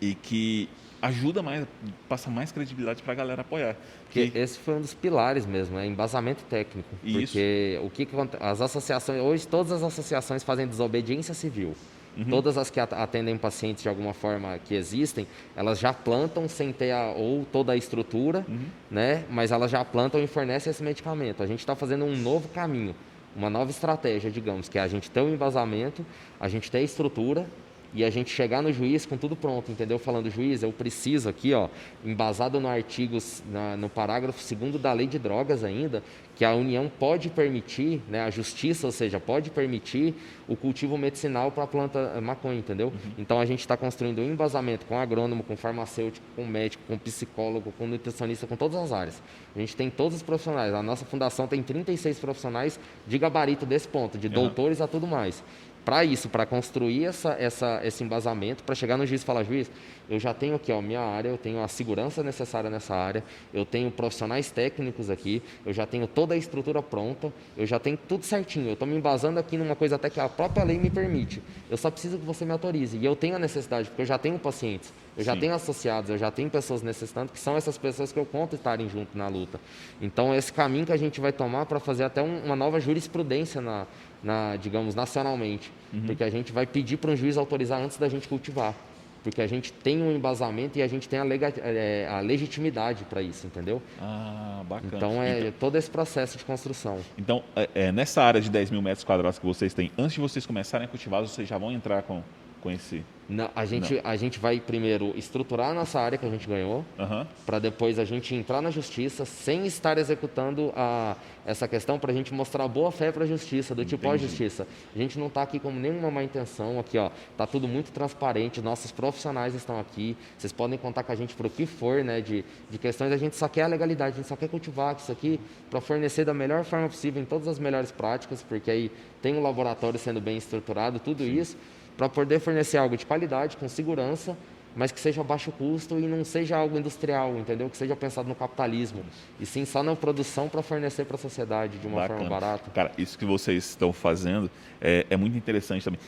e 0.00 0.14
que 0.14 0.68
ajuda 1.02 1.42
mais, 1.42 1.66
passa 2.08 2.30
mais 2.30 2.52
credibilidade 2.52 3.02
para 3.02 3.12
a 3.12 3.16
galera 3.16 3.40
apoiar. 3.40 3.76
Porque 4.04 4.30
esse 4.34 4.58
foi 4.58 4.74
um 4.74 4.80
dos 4.80 4.94
pilares 4.94 5.46
mesmo, 5.46 5.78
é 5.78 5.86
embasamento 5.86 6.44
técnico. 6.44 6.88
Isso. 7.02 7.18
Porque 7.18 7.80
o 7.82 7.90
que, 7.90 8.06
as 8.38 8.60
associações, 8.60 9.20
hoje 9.20 9.48
todas 9.48 9.72
as 9.72 9.82
associações 9.82 10.42
fazem 10.42 10.66
desobediência 10.66 11.34
civil. 11.34 11.74
Uhum. 12.16 12.24
Todas 12.24 12.58
as 12.58 12.70
que 12.70 12.80
atendem 12.80 13.36
pacientes 13.38 13.84
de 13.84 13.88
alguma 13.88 14.12
forma 14.12 14.58
que 14.58 14.74
existem, 14.74 15.26
elas 15.54 15.78
já 15.78 15.92
plantam 15.92 16.48
sem 16.48 16.72
ter 16.72 16.90
a, 16.90 17.12
ou 17.12 17.44
toda 17.44 17.72
a 17.72 17.76
estrutura, 17.76 18.44
uhum. 18.48 18.66
né? 18.90 19.24
Mas 19.30 19.52
elas 19.52 19.70
já 19.70 19.84
plantam 19.84 20.20
e 20.20 20.26
fornecem 20.26 20.70
esse 20.70 20.82
medicamento. 20.82 21.42
A 21.42 21.46
gente 21.46 21.60
está 21.60 21.76
fazendo 21.76 22.04
um 22.04 22.16
novo 22.16 22.48
caminho 22.48 22.94
uma 23.34 23.50
nova 23.50 23.70
estratégia, 23.70 24.30
digamos, 24.30 24.68
que 24.68 24.78
é 24.78 24.82
a 24.82 24.88
gente 24.88 25.10
ter 25.10 25.20
um 25.20 25.32
embasamento, 25.32 26.04
a 26.38 26.48
gente 26.48 26.70
ter 26.70 26.82
estrutura 26.82 27.46
e 27.92 28.04
a 28.04 28.10
gente 28.10 28.30
chegar 28.30 28.62
no 28.62 28.72
juiz 28.72 29.04
com 29.04 29.16
tudo 29.16 29.34
pronto, 29.34 29.70
entendeu? 29.72 29.98
Falando, 29.98 30.30
juiz, 30.30 30.62
eu 30.62 30.72
preciso 30.72 31.28
aqui, 31.28 31.52
ó, 31.52 31.68
embasado 32.04 32.60
no 32.60 32.68
artigo, 32.68 33.18
na, 33.50 33.76
no 33.76 33.88
parágrafo 33.88 34.38
2 34.54 34.80
da 34.80 34.92
lei 34.92 35.06
de 35.06 35.18
drogas 35.18 35.64
ainda, 35.64 36.02
que 36.40 36.44
a 36.44 36.54
União 36.54 36.90
pode 36.98 37.28
permitir, 37.28 38.00
né, 38.08 38.22
a 38.22 38.30
justiça, 38.30 38.86
ou 38.86 38.92
seja, 38.92 39.20
pode 39.20 39.50
permitir 39.50 40.14
o 40.48 40.56
cultivo 40.56 40.96
medicinal 40.96 41.52
para 41.52 41.64
a 41.64 41.66
planta 41.66 42.14
eh, 42.16 42.20
maconha, 42.20 42.58
entendeu? 42.58 42.86
Uhum. 42.88 43.12
Então 43.18 43.38
a 43.38 43.44
gente 43.44 43.60
está 43.60 43.76
construindo 43.76 44.20
um 44.20 44.32
embasamento 44.32 44.86
com 44.86 44.98
agrônomo, 44.98 45.42
com 45.42 45.54
farmacêutico, 45.54 46.24
com 46.34 46.46
médico, 46.46 46.82
com 46.88 46.96
psicólogo, 46.96 47.72
com 47.76 47.86
nutricionista, 47.86 48.46
com 48.46 48.56
todas 48.56 48.78
as 48.78 48.90
áreas. 48.90 49.22
A 49.54 49.58
gente 49.58 49.76
tem 49.76 49.90
todos 49.90 50.16
os 50.16 50.22
profissionais. 50.22 50.72
A 50.72 50.82
nossa 50.82 51.04
fundação 51.04 51.46
tem 51.46 51.62
36 51.62 52.18
profissionais 52.18 52.80
de 53.06 53.18
gabarito 53.18 53.66
desse 53.66 53.88
ponto, 53.88 54.16
de 54.16 54.28
uhum. 54.28 54.32
doutores 54.32 54.80
a 54.80 54.86
tudo 54.86 55.06
mais. 55.06 55.44
Para 55.84 56.04
isso, 56.04 56.28
para 56.28 56.46
construir 56.46 57.04
essa, 57.04 57.32
essa, 57.32 57.80
esse 57.84 58.04
embasamento, 58.04 58.62
para 58.62 58.74
chegar 58.74 58.96
no 58.96 59.06
juiz 59.06 59.22
e 59.22 59.24
falar, 59.24 59.44
juiz, 59.44 59.70
eu 60.08 60.18
já 60.18 60.34
tenho 60.34 60.56
aqui 60.56 60.72
a 60.72 60.82
minha 60.82 61.00
área, 61.00 61.28
eu 61.28 61.38
tenho 61.38 61.62
a 61.62 61.68
segurança 61.68 62.22
necessária 62.22 62.68
nessa 62.68 62.94
área, 62.94 63.22
eu 63.54 63.64
tenho 63.64 63.90
profissionais 63.90 64.50
técnicos 64.50 65.08
aqui, 65.08 65.42
eu 65.64 65.72
já 65.72 65.86
tenho 65.86 66.06
toda 66.06 66.34
a 66.34 66.36
estrutura 66.36 66.82
pronta, 66.82 67.32
eu 67.56 67.64
já 67.64 67.78
tenho 67.78 67.96
tudo 67.96 68.24
certinho, 68.24 68.68
eu 68.68 68.72
estou 68.72 68.88
me 68.88 68.96
embasando 68.96 69.38
aqui 69.38 69.56
numa 69.56 69.76
coisa 69.76 69.96
até 69.96 70.10
que 70.10 70.18
a 70.18 70.28
própria 70.28 70.64
lei 70.64 70.78
me 70.78 70.90
permite. 70.90 71.40
Eu 71.70 71.76
só 71.76 71.90
preciso 71.90 72.18
que 72.18 72.26
você 72.26 72.44
me 72.44 72.50
autorize. 72.50 72.98
E 72.98 73.04
eu 73.04 73.14
tenho 73.14 73.36
a 73.36 73.38
necessidade, 73.38 73.88
porque 73.88 74.02
eu 74.02 74.06
já 74.06 74.18
tenho 74.18 74.38
pacientes, 74.38 74.92
eu 75.16 75.22
já 75.22 75.34
Sim. 75.34 75.40
tenho 75.40 75.54
associados, 75.54 76.10
eu 76.10 76.18
já 76.18 76.30
tenho 76.30 76.50
pessoas 76.50 76.82
necessitando, 76.82 77.30
que 77.30 77.38
são 77.38 77.56
essas 77.56 77.78
pessoas 77.78 78.12
que 78.12 78.18
eu 78.18 78.26
conto 78.26 78.56
estarem 78.56 78.88
junto 78.88 79.16
na 79.16 79.28
luta. 79.28 79.60
Então, 80.00 80.34
esse 80.34 80.52
caminho 80.52 80.86
que 80.86 80.92
a 80.92 80.96
gente 80.96 81.20
vai 81.20 81.32
tomar 81.32 81.66
para 81.66 81.78
fazer 81.78 82.04
até 82.04 82.20
um, 82.20 82.44
uma 82.44 82.56
nova 82.56 82.80
jurisprudência 82.80 83.60
na, 83.60 83.86
na, 84.22 84.56
digamos, 84.56 84.94
nacionalmente. 84.94 85.72
Uhum. 85.92 86.02
Porque 86.06 86.24
a 86.24 86.30
gente 86.30 86.52
vai 86.52 86.66
pedir 86.66 86.96
para 86.96 87.10
um 87.10 87.16
juiz 87.16 87.36
autorizar 87.36 87.80
antes 87.80 87.96
da 87.96 88.08
gente 88.08 88.28
cultivar. 88.28 88.74
Porque 89.22 89.42
a 89.42 89.46
gente 89.46 89.72
tem 89.72 90.02
um 90.02 90.10
embasamento 90.10 90.78
e 90.78 90.82
a 90.82 90.88
gente 90.88 91.08
tem 91.08 91.18
a, 91.18 91.24
lega, 91.24 91.52
é, 91.58 92.08
a 92.08 92.20
legitimidade 92.20 93.04
para 93.04 93.20
isso, 93.20 93.46
entendeu? 93.46 93.82
Ah, 94.00 94.62
bacana. 94.66 94.96
Então 94.96 95.22
é 95.22 95.40
então, 95.40 95.52
todo 95.60 95.76
esse 95.76 95.90
processo 95.90 96.38
de 96.38 96.44
construção. 96.44 96.98
Então, 97.18 97.42
é, 97.54 97.68
é, 97.74 97.92
nessa 97.92 98.22
área 98.22 98.40
de 98.40 98.50
10 98.50 98.70
mil 98.70 98.80
metros 98.80 99.04
quadrados 99.04 99.38
que 99.38 99.44
vocês 99.44 99.74
têm, 99.74 99.90
antes 99.98 100.14
de 100.14 100.20
vocês 100.20 100.46
começarem 100.46 100.86
a 100.86 100.88
cultivar, 100.88 101.20
vocês 101.20 101.46
já 101.46 101.58
vão 101.58 101.70
entrar 101.70 102.02
com, 102.02 102.22
esse 102.68 103.04
não, 103.30 103.48
a, 103.54 103.64
gente, 103.64 103.94
Não. 103.94 104.00
a 104.02 104.16
gente 104.16 104.40
vai 104.40 104.58
primeiro 104.58 105.16
estruturar 105.16 105.70
a 105.70 105.74
nossa 105.74 106.00
área 106.00 106.18
que 106.18 106.26
a 106.26 106.28
gente 106.28 106.48
ganhou, 106.48 106.84
uhum. 106.98 107.24
para 107.46 107.60
depois 107.60 107.96
a 108.00 108.04
gente 108.04 108.34
entrar 108.34 108.60
na 108.60 108.72
justiça 108.72 109.24
sem 109.24 109.66
estar 109.66 109.96
executando 109.98 110.72
a, 110.74 111.16
essa 111.46 111.68
questão, 111.68 111.96
para 111.96 112.10
a 112.10 112.14
gente 112.14 112.34
mostrar 112.34 112.66
boa 112.66 112.90
fé 112.90 113.12
para 113.12 113.22
a 113.22 113.26
justiça, 113.28 113.72
do 113.72 113.84
tipo, 113.84 114.08
ó, 114.08 114.16
justiça, 114.16 114.66
a 114.92 114.98
gente 114.98 115.16
não 115.16 115.28
está 115.28 115.42
aqui 115.42 115.60
com 115.60 115.70
nenhuma 115.70 116.10
má 116.10 116.24
intenção, 116.24 116.80
aqui, 116.80 116.98
ó, 116.98 117.08
tá 117.36 117.46
tudo 117.46 117.68
muito 117.68 117.92
transparente, 117.92 118.60
nossos 118.60 118.90
profissionais 118.90 119.54
estão 119.54 119.78
aqui, 119.78 120.16
vocês 120.36 120.52
podem 120.52 120.76
contar 120.76 121.04
com 121.04 121.12
a 121.12 121.14
gente 121.14 121.36
para 121.36 121.46
o 121.46 121.50
que 121.50 121.66
for, 121.66 122.02
né, 122.02 122.20
de, 122.20 122.44
de 122.68 122.78
questões, 122.78 123.12
a 123.12 123.16
gente 123.16 123.36
só 123.36 123.46
quer 123.46 123.62
a 123.62 123.68
legalidade, 123.68 124.14
a 124.14 124.16
gente 124.16 124.28
só 124.28 124.34
quer 124.34 124.48
cultivar 124.48 124.96
isso 124.96 125.12
aqui 125.12 125.38
para 125.70 125.80
fornecer 125.80 126.24
da 126.24 126.34
melhor 126.34 126.64
forma 126.64 126.88
possível, 126.88 127.22
em 127.22 127.26
todas 127.26 127.46
as 127.46 127.60
melhores 127.60 127.92
práticas, 127.92 128.42
porque 128.42 128.72
aí 128.72 128.90
tem 129.22 129.36
um 129.36 129.42
laboratório 129.42 130.00
sendo 130.00 130.20
bem 130.20 130.36
estruturado, 130.36 130.98
tudo 130.98 131.22
Sim. 131.22 131.38
isso 131.38 131.56
para 132.00 132.08
poder 132.08 132.40
fornecer 132.40 132.78
algo 132.78 132.96
de 132.96 133.04
qualidade, 133.04 133.58
com 133.58 133.68
segurança, 133.68 134.34
mas 134.74 134.90
que 134.90 134.98
seja 134.98 135.22
baixo 135.22 135.52
custo 135.52 135.98
e 135.98 136.06
não 136.06 136.24
seja 136.24 136.56
algo 136.56 136.78
industrial, 136.78 137.36
entendeu? 137.36 137.68
Que 137.68 137.76
seja 137.76 137.94
pensado 137.94 138.26
no 138.26 138.34
capitalismo, 138.34 139.04
e 139.38 139.44
sim 139.44 139.66
só 139.66 139.82
na 139.82 139.94
produção 139.94 140.48
para 140.48 140.62
fornecer 140.62 141.04
para 141.04 141.16
a 141.16 141.18
sociedade 141.18 141.76
de 141.76 141.86
uma 141.86 141.96
Bacana. 142.00 142.20
forma 142.20 142.40
barata. 142.40 142.70
Cara, 142.70 142.90
isso 142.96 143.18
que 143.18 143.26
vocês 143.26 143.66
estão 143.66 143.92
fazendo 143.92 144.50
é, 144.80 145.04
é 145.10 145.16
muito 145.18 145.36
interessante 145.36 145.84
também. 145.84 146.00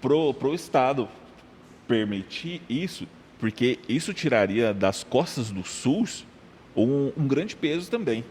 Pro, 0.00 0.34
pro 0.34 0.52
Estado 0.52 1.08
permitir 1.86 2.60
isso, 2.68 3.06
porque 3.38 3.78
isso 3.88 4.12
tiraria 4.12 4.74
das 4.74 5.04
costas 5.04 5.52
do 5.52 5.62
SUS 5.62 6.26
um, 6.76 7.12
um 7.16 7.28
grande 7.28 7.54
peso 7.54 7.88
também. 7.88 8.24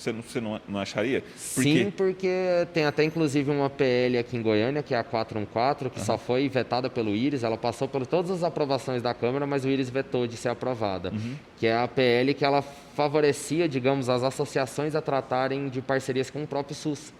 Você 0.00 0.12
não, 0.12 0.22
você 0.22 0.40
não, 0.40 0.60
não 0.66 0.80
acharia? 0.80 1.20
Por 1.20 1.62
Sim, 1.62 1.92
porque 1.94 2.66
tem 2.72 2.86
até 2.86 3.04
inclusive 3.04 3.50
uma 3.50 3.68
PL 3.68 4.16
aqui 4.16 4.34
em 4.34 4.42
Goiânia, 4.42 4.82
que 4.82 4.94
é 4.94 4.98
a 4.98 5.04
414, 5.04 5.90
que 5.90 5.98
uhum. 5.98 6.04
só 6.06 6.16
foi 6.16 6.48
vetada 6.48 6.88
pelo 6.88 7.14
Íris. 7.14 7.44
Ela 7.44 7.58
passou 7.58 7.86
por 7.86 8.06
todas 8.06 8.30
as 8.30 8.42
aprovações 8.42 9.02
da 9.02 9.12
Câmara, 9.12 9.46
mas 9.46 9.66
o 9.66 9.68
Íris 9.68 9.90
vetou 9.90 10.26
de 10.26 10.38
ser 10.38 10.48
aprovada. 10.48 11.10
Uhum. 11.10 11.34
Que 11.58 11.66
é 11.66 11.76
a 11.76 11.86
PL 11.86 12.32
que 12.32 12.46
ela 12.46 12.62
favorecia, 12.62 13.68
digamos, 13.68 14.08
as 14.08 14.22
associações 14.22 14.94
a 14.94 15.02
tratarem 15.02 15.68
de 15.68 15.82
parcerias 15.82 16.30
com 16.30 16.42
o 16.42 16.46
próprio 16.46 16.74
SUS. 16.74 17.12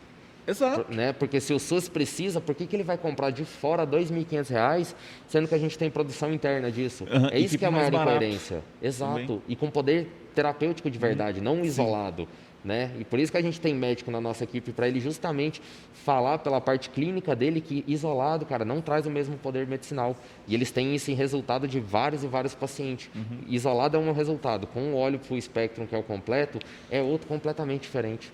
Exato. 0.47 0.93
Né? 0.93 1.13
Porque 1.13 1.39
se 1.39 1.53
o 1.53 1.59
SUS 1.59 1.89
precisa, 1.89 2.41
por 2.41 2.55
que, 2.55 2.67
que 2.67 2.75
ele 2.75 2.83
vai 2.83 2.97
comprar 2.97 3.31
de 3.31 3.45
fora 3.45 3.85
R$ 3.85 3.91
2.500, 3.91 4.95
sendo 5.29 5.47
que 5.47 5.55
a 5.55 5.59
gente 5.59 5.77
tem 5.77 5.91
produção 5.91 6.33
interna 6.33 6.71
disso? 6.71 7.05
Uhum. 7.05 7.29
É 7.29 7.39
isso 7.39 7.59
que 7.59 7.65
é 7.65 7.69
a 7.69 7.71
maior 7.71 7.93
incoerência. 7.93 8.63
Exato. 8.83 9.21
Também. 9.21 9.43
E 9.49 9.55
com 9.55 9.71
poder 9.71 10.09
terapêutico 10.35 10.91
de 10.91 10.99
verdade, 10.99 11.39
uhum. 11.39 11.45
não 11.45 11.65
isolado. 11.65 12.23
Sim. 12.23 12.29
Né? 12.63 12.95
E 12.99 13.05
por 13.05 13.19
isso 13.19 13.33
que 13.33 13.39
a 13.39 13.43
gente 13.43 13.59
tem 13.59 13.75
médico 13.75 14.11
na 14.11 14.21
nossa 14.21 14.45
equipe 14.45 14.71
para 14.71 14.87
ele 14.87 15.01
justamente 15.01 15.63
falar 15.93 16.39
pela 16.39 16.61
parte 16.61 16.91
clínica 16.91 17.35
dele 17.35 17.59
que 17.59 17.83
isolado, 17.89 18.45
cara, 18.45 18.67
não 18.67 18.83
traz 18.83 19.07
o 19.07 19.11
mesmo 19.11 19.39
poder 19.39 19.67
medicinal. 19.67 20.15
E 20.47 20.55
eles 20.55 20.71
têm 20.71 20.95
isso 20.95 21.11
em 21.11 21.15
resultado 21.15 21.67
de 21.67 21.81
vários 21.81 22.23
e 22.23 22.27
vários 22.27 22.55
pacientes. 22.55 23.11
Uhum. 23.15 23.41
Isolado 23.49 23.97
é 23.97 24.01
um 24.01 24.13
resultado, 24.13 24.67
com 24.67 24.93
o 24.93 24.97
óleo 24.97 25.19
full 25.19 25.41
spectrum 25.41 25.87
que 25.87 25.95
é 25.95 25.99
o 25.99 26.03
completo, 26.03 26.59
é 26.91 27.01
outro 27.01 27.27
completamente 27.27 27.83
diferente. 27.83 28.31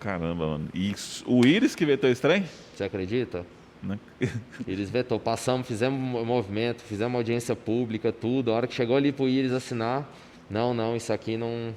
Caramba, 0.00 0.46
mano. 0.46 0.68
E 0.72 0.94
o 1.26 1.44
Íris 1.44 1.74
que 1.74 1.84
vetou 1.84 2.08
estranho? 2.08 2.44
Você 2.74 2.84
acredita? 2.84 3.44
Né? 3.82 3.98
Eles 4.66 4.88
vetou, 4.90 5.18
passamos, 5.18 5.66
fizemos 5.66 6.24
movimento, 6.26 6.82
fizemos 6.82 7.16
audiência 7.16 7.54
pública, 7.54 8.12
tudo. 8.12 8.52
A 8.52 8.54
hora 8.54 8.66
que 8.66 8.74
chegou 8.74 8.96
ali 8.96 9.12
para 9.12 9.24
o 9.24 9.28
Íris 9.28 9.52
assinar, 9.52 10.08
não, 10.48 10.72
não, 10.72 10.96
isso 10.96 11.12
aqui 11.12 11.36
não, 11.36 11.74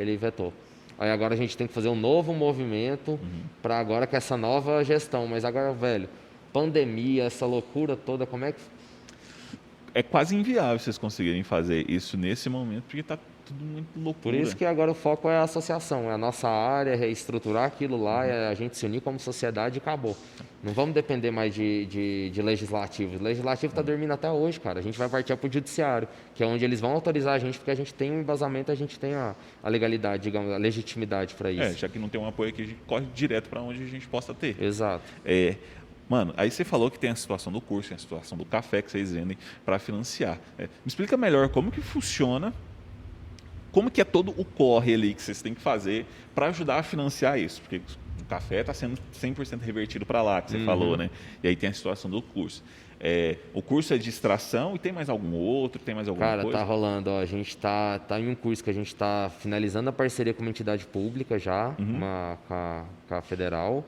ele 0.00 0.16
vetou. 0.16 0.52
Aí 0.98 1.10
agora 1.10 1.32
a 1.32 1.36
gente 1.36 1.56
tem 1.56 1.66
que 1.66 1.72
fazer 1.72 1.88
um 1.88 1.94
novo 1.94 2.34
movimento 2.34 3.12
uhum. 3.12 3.42
para 3.62 3.78
agora 3.78 4.06
com 4.06 4.16
essa 4.16 4.36
nova 4.36 4.84
gestão. 4.84 5.26
Mas 5.26 5.44
agora, 5.44 5.72
velho, 5.72 6.08
pandemia, 6.52 7.24
essa 7.24 7.46
loucura 7.46 7.96
toda, 7.96 8.26
como 8.26 8.44
é 8.44 8.52
que. 8.52 8.60
É 9.94 10.02
quase 10.02 10.36
inviável 10.36 10.78
vocês 10.78 10.98
conseguirem 10.98 11.42
fazer 11.42 11.90
isso 11.90 12.16
nesse 12.16 12.48
momento, 12.48 12.84
porque 12.84 13.00
está 13.00 13.18
tudo 13.50 13.64
muito 13.64 13.88
loucura. 13.96 14.22
Por 14.22 14.34
isso 14.34 14.56
que 14.56 14.64
agora 14.64 14.90
o 14.90 14.94
foco 14.94 15.28
é 15.28 15.36
a 15.36 15.42
associação, 15.42 16.10
é 16.10 16.14
a 16.14 16.18
nossa 16.18 16.48
área, 16.48 16.90
é 16.92 17.08
estruturar 17.08 17.64
aquilo 17.64 18.00
lá, 18.02 18.24
é 18.24 18.48
a 18.48 18.54
gente 18.54 18.76
se 18.76 18.86
unir 18.86 19.00
como 19.00 19.18
sociedade 19.18 19.76
e 19.76 19.78
acabou. 19.78 20.16
Não 20.62 20.72
vamos 20.72 20.94
depender 20.94 21.30
mais 21.30 21.54
de, 21.54 21.86
de, 21.86 22.30
de 22.30 22.42
legislativo. 22.42 23.18
O 23.18 23.22
legislativo 23.22 23.72
está 23.72 23.82
dormindo 23.82 24.12
até 24.12 24.30
hoje, 24.30 24.60
cara. 24.60 24.78
A 24.78 24.82
gente 24.82 24.98
vai 24.98 25.08
partir 25.08 25.34
para 25.34 25.48
o 25.48 25.52
judiciário, 25.52 26.06
que 26.34 26.42
é 26.42 26.46
onde 26.46 26.64
eles 26.64 26.80
vão 26.80 26.92
autorizar 26.92 27.34
a 27.34 27.38
gente, 27.38 27.58
porque 27.58 27.70
a 27.70 27.74
gente 27.74 27.92
tem 27.94 28.12
um 28.12 28.20
embasamento, 28.20 28.70
a 28.70 28.74
gente 28.74 28.98
tem 28.98 29.14
a, 29.14 29.34
a 29.62 29.68
legalidade, 29.68 30.22
digamos, 30.22 30.52
a 30.52 30.58
legitimidade 30.58 31.34
para 31.34 31.50
isso. 31.50 31.62
É, 31.62 31.72
já 31.72 31.88
que 31.88 31.98
não 31.98 32.08
tem 32.08 32.20
um 32.20 32.28
apoio 32.28 32.50
aqui, 32.50 32.62
a 32.62 32.66
gente 32.66 32.80
corre 32.86 33.06
direto 33.14 33.48
para 33.48 33.62
onde 33.62 33.82
a 33.82 33.86
gente 33.86 34.06
possa 34.06 34.34
ter. 34.34 34.62
Exato. 34.62 35.02
É, 35.24 35.56
Mano, 36.08 36.34
aí 36.36 36.50
você 36.50 36.64
falou 36.64 36.90
que 36.90 36.98
tem 36.98 37.10
a 37.10 37.14
situação 37.14 37.52
do 37.52 37.60
curso, 37.60 37.90
tem 37.90 37.94
a 37.94 37.98
situação 37.98 38.36
do 38.36 38.44
café 38.44 38.82
que 38.82 38.90
vocês 38.90 39.12
vendem 39.12 39.38
para 39.64 39.78
financiar. 39.78 40.40
É, 40.58 40.64
me 40.64 40.68
explica 40.86 41.16
melhor 41.16 41.48
como 41.50 41.70
que 41.70 41.80
funciona 41.80 42.52
como 43.72 43.90
que 43.90 44.00
é 44.00 44.04
todo 44.04 44.34
o 44.36 44.44
corre 44.44 44.94
ali 44.94 45.14
que 45.14 45.22
vocês 45.22 45.42
têm 45.42 45.54
que 45.54 45.60
fazer 45.60 46.06
para 46.34 46.46
ajudar 46.46 46.78
a 46.78 46.82
financiar 46.82 47.38
isso? 47.38 47.60
Porque 47.60 47.80
o 48.20 48.24
café 48.24 48.60
está 48.60 48.74
sendo 48.74 48.98
100% 49.14 49.60
revertido 49.60 50.04
para 50.06 50.22
lá, 50.22 50.40
que 50.42 50.50
você 50.50 50.58
uhum. 50.58 50.66
falou, 50.66 50.96
né? 50.96 51.10
E 51.42 51.48
aí 51.48 51.56
tem 51.56 51.70
a 51.70 51.72
situação 51.72 52.10
do 52.10 52.20
curso. 52.20 52.62
É, 53.02 53.38
o 53.54 53.62
curso 53.62 53.94
é 53.94 53.98
de 53.98 54.10
extração 54.10 54.74
e 54.74 54.78
tem 54.78 54.92
mais 54.92 55.08
algum 55.08 55.32
outro? 55.32 55.80
Tem 55.80 55.94
mais 55.94 56.06
alguma 56.06 56.26
Cara, 56.26 56.42
coisa? 56.42 56.58
tá 56.58 56.62
rolando. 56.64 57.10
Ó, 57.10 57.18
a 57.18 57.24
gente 57.24 57.56
tá, 57.56 57.98
tá 57.98 58.20
em 58.20 58.28
um 58.28 58.34
curso 58.34 58.62
que 58.62 58.68
a 58.68 58.74
gente 58.74 58.88
está 58.88 59.30
finalizando 59.40 59.88
a 59.88 59.92
parceria 59.92 60.34
com 60.34 60.42
uma 60.42 60.50
entidade 60.50 60.86
pública 60.86 61.38
já, 61.38 61.74
uhum. 61.78 61.96
uma, 61.96 62.38
com, 62.46 62.54
a, 62.54 62.84
com 63.08 63.14
a 63.14 63.22
federal. 63.22 63.86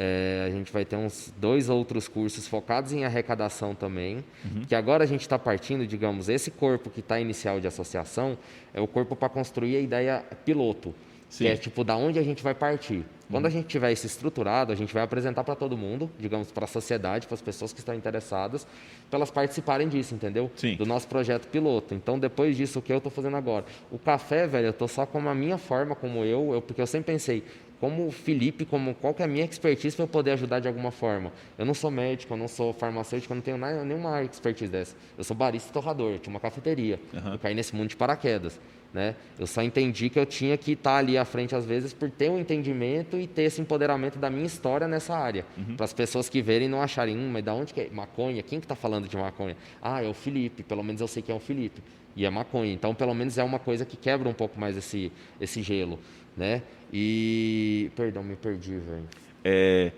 É, 0.00 0.44
a 0.46 0.50
gente 0.50 0.72
vai 0.72 0.84
ter 0.84 0.94
uns 0.94 1.34
dois 1.38 1.68
outros 1.68 2.06
cursos 2.06 2.46
focados 2.46 2.92
em 2.92 3.04
arrecadação 3.04 3.74
também, 3.74 4.24
uhum. 4.44 4.62
que 4.64 4.76
agora 4.76 5.02
a 5.02 5.06
gente 5.08 5.22
está 5.22 5.36
partindo, 5.36 5.84
digamos, 5.84 6.28
esse 6.28 6.52
corpo 6.52 6.88
que 6.88 7.00
está 7.00 7.18
inicial 7.18 7.58
de 7.58 7.66
associação 7.66 8.38
é 8.72 8.80
o 8.80 8.86
corpo 8.86 9.16
para 9.16 9.28
construir 9.28 9.76
a 9.76 9.80
ideia 9.80 10.24
piloto, 10.44 10.94
Sim. 11.28 11.44
que 11.44 11.50
é 11.50 11.56
tipo 11.56 11.82
da 11.82 11.96
onde 11.96 12.16
a 12.16 12.22
gente 12.22 12.44
vai 12.44 12.54
partir. 12.54 13.04
Quando 13.28 13.46
a 13.46 13.48
uhum. 13.48 13.52
gente 13.52 13.66
tiver 13.66 13.90
isso 13.90 14.06
estruturado, 14.06 14.72
a 14.72 14.76
gente 14.76 14.94
vai 14.94 15.02
apresentar 15.02 15.42
para 15.42 15.56
todo 15.56 15.76
mundo, 15.76 16.08
digamos, 16.16 16.52
para 16.52 16.64
a 16.64 16.68
sociedade, 16.68 17.26
para 17.26 17.34
as 17.34 17.42
pessoas 17.42 17.72
que 17.72 17.80
estão 17.80 17.92
interessadas, 17.92 18.66
para 19.10 19.18
elas 19.18 19.32
participarem 19.32 19.88
disso, 19.88 20.14
entendeu? 20.14 20.48
Sim. 20.54 20.76
Do 20.76 20.86
nosso 20.86 21.08
projeto 21.08 21.48
piloto. 21.48 21.92
Então, 21.92 22.18
depois 22.18 22.56
disso, 22.56 22.78
o 22.78 22.82
que 22.82 22.92
eu 22.92 22.98
estou 22.98 23.10
fazendo 23.10 23.36
agora? 23.36 23.66
O 23.90 23.98
café, 23.98 24.46
velho, 24.46 24.68
eu 24.68 24.70
estou 24.70 24.86
só 24.88 25.04
com 25.04 25.28
a 25.28 25.34
minha 25.34 25.58
forma, 25.58 25.94
como 25.94 26.24
eu, 26.24 26.54
eu 26.54 26.62
porque 26.62 26.80
eu 26.80 26.86
sempre 26.86 27.12
pensei, 27.12 27.42
como 27.80 28.10
Felipe, 28.10 28.64
como 28.64 28.94
qual 28.94 29.14
que 29.14 29.22
é 29.22 29.24
a 29.24 29.28
minha 29.28 29.44
expertise 29.44 29.94
para 29.94 30.04
eu 30.04 30.08
poder 30.08 30.32
ajudar 30.32 30.60
de 30.60 30.68
alguma 30.68 30.90
forma. 30.90 31.32
Eu 31.56 31.64
não 31.64 31.74
sou 31.74 31.90
médico, 31.90 32.34
eu 32.34 32.38
não 32.38 32.48
sou 32.48 32.72
farmacêutico, 32.72 33.32
eu 33.32 33.36
não 33.36 33.42
tenho 33.42 33.56
nada, 33.56 33.84
nenhuma 33.84 34.22
expertise 34.22 34.70
dessa. 34.70 34.96
Eu 35.16 35.24
sou 35.24 35.36
barista 35.36 35.70
e 35.70 35.72
torrador, 35.72 36.12
eu 36.12 36.18
tinha 36.18 36.32
uma 36.32 36.40
cafeteria. 36.40 36.98
Uhum. 37.12 37.32
Eu 37.34 37.38
caí 37.38 37.54
nesse 37.54 37.74
mundo 37.74 37.88
de 37.88 37.96
paraquedas. 37.96 38.58
Né? 38.92 39.14
Eu 39.38 39.46
só 39.46 39.62
entendi 39.62 40.08
que 40.08 40.18
eu 40.18 40.24
tinha 40.24 40.56
que 40.56 40.72
estar 40.72 40.96
ali 40.96 41.18
à 41.18 41.24
frente 41.24 41.54
às 41.54 41.66
vezes 41.66 41.92
por 41.92 42.10
ter 42.10 42.30
um 42.30 42.38
entendimento 42.38 43.18
e 43.18 43.26
ter 43.26 43.42
esse 43.42 43.60
empoderamento 43.60 44.18
da 44.18 44.30
minha 44.30 44.46
história 44.46 44.88
nessa 44.88 45.14
área. 45.14 45.44
Uhum. 45.56 45.76
Para 45.76 45.84
as 45.84 45.92
pessoas 45.92 46.28
que 46.28 46.40
verem 46.40 46.68
não 46.68 46.80
acharem, 46.80 47.16
hum, 47.16 47.28
mas 47.30 47.44
da 47.44 47.52
onde 47.52 47.74
que 47.74 47.82
é 47.82 47.90
maconha? 47.90 48.42
Quem 48.42 48.58
que 48.58 48.64
está 48.64 48.74
falando 48.74 49.06
de 49.06 49.16
maconha? 49.16 49.56
Ah, 49.82 50.02
é 50.02 50.08
o 50.08 50.14
Felipe, 50.14 50.62
pelo 50.62 50.82
menos 50.82 51.02
eu 51.02 51.06
sei 51.06 51.22
que 51.22 51.30
é 51.30 51.34
o 51.34 51.38
Felipe. 51.38 51.82
E 52.16 52.24
é 52.24 52.30
maconha. 52.30 52.72
Então, 52.72 52.94
pelo 52.94 53.14
menos 53.14 53.36
é 53.36 53.44
uma 53.44 53.58
coisa 53.58 53.84
que 53.84 53.96
quebra 53.96 54.28
um 54.28 54.32
pouco 54.32 54.58
mais 54.58 54.76
esse, 54.76 55.12
esse 55.38 55.62
gelo 55.62 55.98
né? 56.38 56.62
E. 56.92 57.90
Perdão, 57.94 58.22
me 58.22 58.36
perdi, 58.36 58.76
velho. 58.78 59.04
É, 59.44 59.92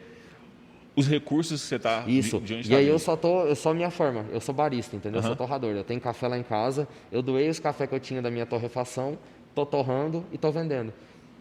os 0.95 1.09
recursos 1.09 1.63
que 1.63 1.69
você 1.69 1.77
está. 1.77 2.05
Isso. 2.07 2.43
e 2.47 2.69
tá 2.69 2.77
aí 2.77 2.87
eu 2.87 2.99
só 2.99 3.17
tô, 3.17 3.47
eu 3.47 3.57
só 3.57 3.73
minha 3.73 3.91
forma, 3.91 4.27
eu 4.33 4.41
sou 4.41 4.55
barista, 4.55 4.97
entendeu? 4.97 5.21
Uhum. 5.21 5.27
Eu 5.27 5.29
sou 5.29 5.37
torrador. 5.37 5.75
Eu 5.75 5.85
tenho 5.85 6.01
café 6.01 6.29
lá 6.29 6.39
em 6.39 6.43
casa, 6.43 6.87
eu 7.11 7.23
doei 7.23 7.49
os 7.49 7.59
cafés 7.59 7.89
que 7.89 7.95
eu 7.95 8.01
tinha 8.01 8.21
da 8.21 8.31
minha 8.31 8.45
torrefação, 8.45 9.19
tô 9.55 9.65
torrando 9.65 10.25
e 10.33 10.39
tô 10.39 10.51
vendendo. 10.51 10.93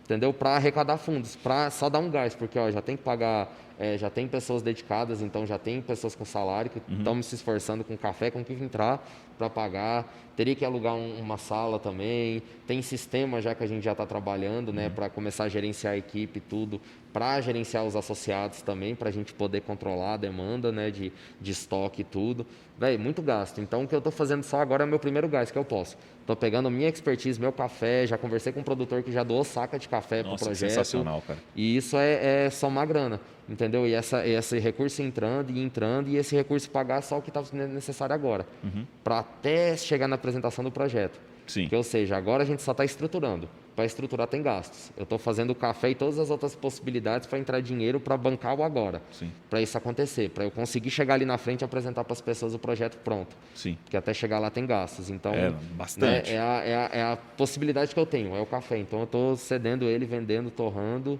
Entendeu? 0.09 0.33
Para 0.33 0.55
arrecadar 0.55 0.97
fundos, 0.97 1.35
para 1.35 1.69
só 1.69 1.87
dar 1.87 1.99
um 1.99 2.09
gás, 2.09 2.33
porque 2.33 2.57
ó, 2.57 2.71
já 2.71 2.81
tem 2.81 2.97
que 2.97 3.03
pagar 3.03 3.47
é, 3.79 3.97
já 3.97 4.09
tem 4.09 4.27
pessoas 4.27 4.61
dedicadas, 4.61 5.21
então 5.21 5.47
já 5.47 5.57
tem 5.57 5.81
pessoas 5.81 6.13
com 6.13 6.25
salário 6.25 6.69
que 6.69 6.79
estão 6.91 7.13
uhum. 7.13 7.23
se 7.23 7.35
esforçando 7.35 7.81
com 7.81 7.95
café, 7.95 8.29
com 8.29 8.43
que 8.43 8.51
entrar 8.51 9.01
para 9.37 9.49
pagar. 9.49 10.13
Teria 10.35 10.53
que 10.53 10.65
alugar 10.65 10.95
um, 10.95 11.17
uma 11.17 11.37
sala 11.37 11.79
também. 11.79 12.43
Tem 12.67 12.81
sistema 12.81 13.41
já 13.41 13.55
que 13.55 13.63
a 13.63 13.67
gente 13.67 13.81
já 13.81 13.93
está 13.93 14.05
trabalhando, 14.05 14.73
né, 14.73 14.87
uhum. 14.87 14.93
para 14.93 15.09
começar 15.09 15.45
a 15.45 15.49
gerenciar 15.49 15.93
a 15.93 15.97
equipe 15.97 16.39
e 16.39 16.41
tudo, 16.41 16.81
para 17.11 17.41
gerenciar 17.41 17.85
os 17.85 17.95
associados 17.95 18.61
também, 18.61 18.95
para 18.95 19.09
a 19.09 19.11
gente 19.11 19.33
poder 19.33 19.61
controlar 19.61 20.13
a 20.13 20.17
demanda, 20.17 20.71
né, 20.71 20.91
de, 20.91 21.11
de 21.41 21.51
estoque 21.51 22.01
e 22.01 22.03
tudo. 22.03 22.45
Véi, 22.77 22.97
muito 22.97 23.21
gasto. 23.21 23.59
Então, 23.59 23.83
o 23.83 23.87
que 23.87 23.93
eu 23.93 23.97
estou 23.97 24.11
fazendo 24.11 24.43
só 24.43 24.61
agora 24.61 24.83
é 24.83 24.85
o 24.85 24.87
meu 24.87 24.99
primeiro 24.99 25.27
gás 25.27 25.51
que 25.51 25.57
eu 25.57 25.65
posso. 25.65 25.97
Estou 26.21 26.35
pegando 26.35 26.69
minha 26.69 26.87
expertise, 26.87 27.39
meu 27.39 27.51
café, 27.51 28.05
já 28.05 28.17
conversei 28.17 28.53
com 28.53 28.59
um 28.59 28.63
produtor 28.63 29.01
que 29.01 29.11
já 29.11 29.23
doou 29.23 29.43
saca 29.43 29.79
de 29.79 29.89
café 29.89 30.21
para 30.23 30.33
o 30.33 30.37
projeto. 30.37 30.69
sensacional, 30.69 31.21
cara. 31.25 31.39
E 31.55 31.75
isso 31.75 31.97
é, 31.97 32.45
é 32.45 32.49
somar 32.49 32.87
grana, 32.87 33.19
entendeu? 33.49 33.87
E 33.87 33.93
essa, 33.93 34.25
esse 34.25 34.59
recurso 34.59 35.01
entrando 35.01 35.49
e 35.49 35.61
entrando, 35.61 36.09
e 36.09 36.17
esse 36.17 36.35
recurso 36.35 36.69
pagar 36.69 37.01
só 37.01 37.17
o 37.17 37.21
que 37.21 37.29
está 37.29 37.41
necessário 37.53 38.13
agora. 38.13 38.45
Uhum. 38.63 38.85
Para 39.03 39.19
até 39.19 39.75
chegar 39.75 40.07
na 40.07 40.15
apresentação 40.15 40.63
do 40.63 40.71
projeto. 40.71 41.19
Sim. 41.47 41.67
Que, 41.67 41.75
ou 41.75 41.83
seja, 41.83 42.15
agora 42.15 42.43
a 42.43 42.45
gente 42.45 42.61
só 42.61 42.71
está 42.71 42.85
estruturando. 42.85 43.49
Para 43.79 43.85
estruturar 43.85 44.27
tem 44.27 44.43
gastos. 44.43 44.91
Eu 44.97 45.03
estou 45.03 45.17
fazendo 45.17 45.51
o 45.51 45.55
café 45.55 45.91
e 45.91 45.95
todas 45.95 46.19
as 46.19 46.29
outras 46.29 46.53
possibilidades 46.53 47.25
para 47.25 47.39
entrar 47.39 47.61
dinheiro 47.61 47.97
para 47.97 48.17
bancar 48.17 48.53
o 48.53 48.61
agora. 48.61 49.01
Para 49.49 49.61
isso 49.61 49.77
acontecer, 49.77 50.31
para 50.31 50.43
eu 50.43 50.51
conseguir 50.51 50.89
chegar 50.89 51.13
ali 51.13 51.23
na 51.23 51.37
frente 51.37 51.61
e 51.61 51.63
apresentar 51.63 52.03
para 52.03 52.11
as 52.11 52.19
pessoas 52.19 52.53
o 52.53 52.59
projeto 52.59 52.97
pronto. 52.97 53.37
Sim. 53.55 53.77
Porque 53.85 53.95
até 53.95 54.13
chegar 54.13 54.37
lá 54.37 54.49
tem 54.49 54.65
gastos. 54.65 55.09
Então, 55.09 55.33
é, 55.33 55.51
bastante. 55.75 56.29
Né, 56.29 56.35
é, 56.35 56.39
a, 56.41 56.61
é, 56.65 56.75
a, 56.75 56.89
é 56.91 57.03
a 57.13 57.15
possibilidade 57.15 57.93
que 57.93 57.99
eu 58.01 58.05
tenho, 58.05 58.35
é 58.35 58.41
o 58.41 58.45
café. 58.45 58.77
Então 58.77 58.99
eu 58.99 59.05
estou 59.05 59.37
cedendo 59.37 59.85
ele, 59.85 60.05
vendendo, 60.05 60.51
torrando 60.51 61.17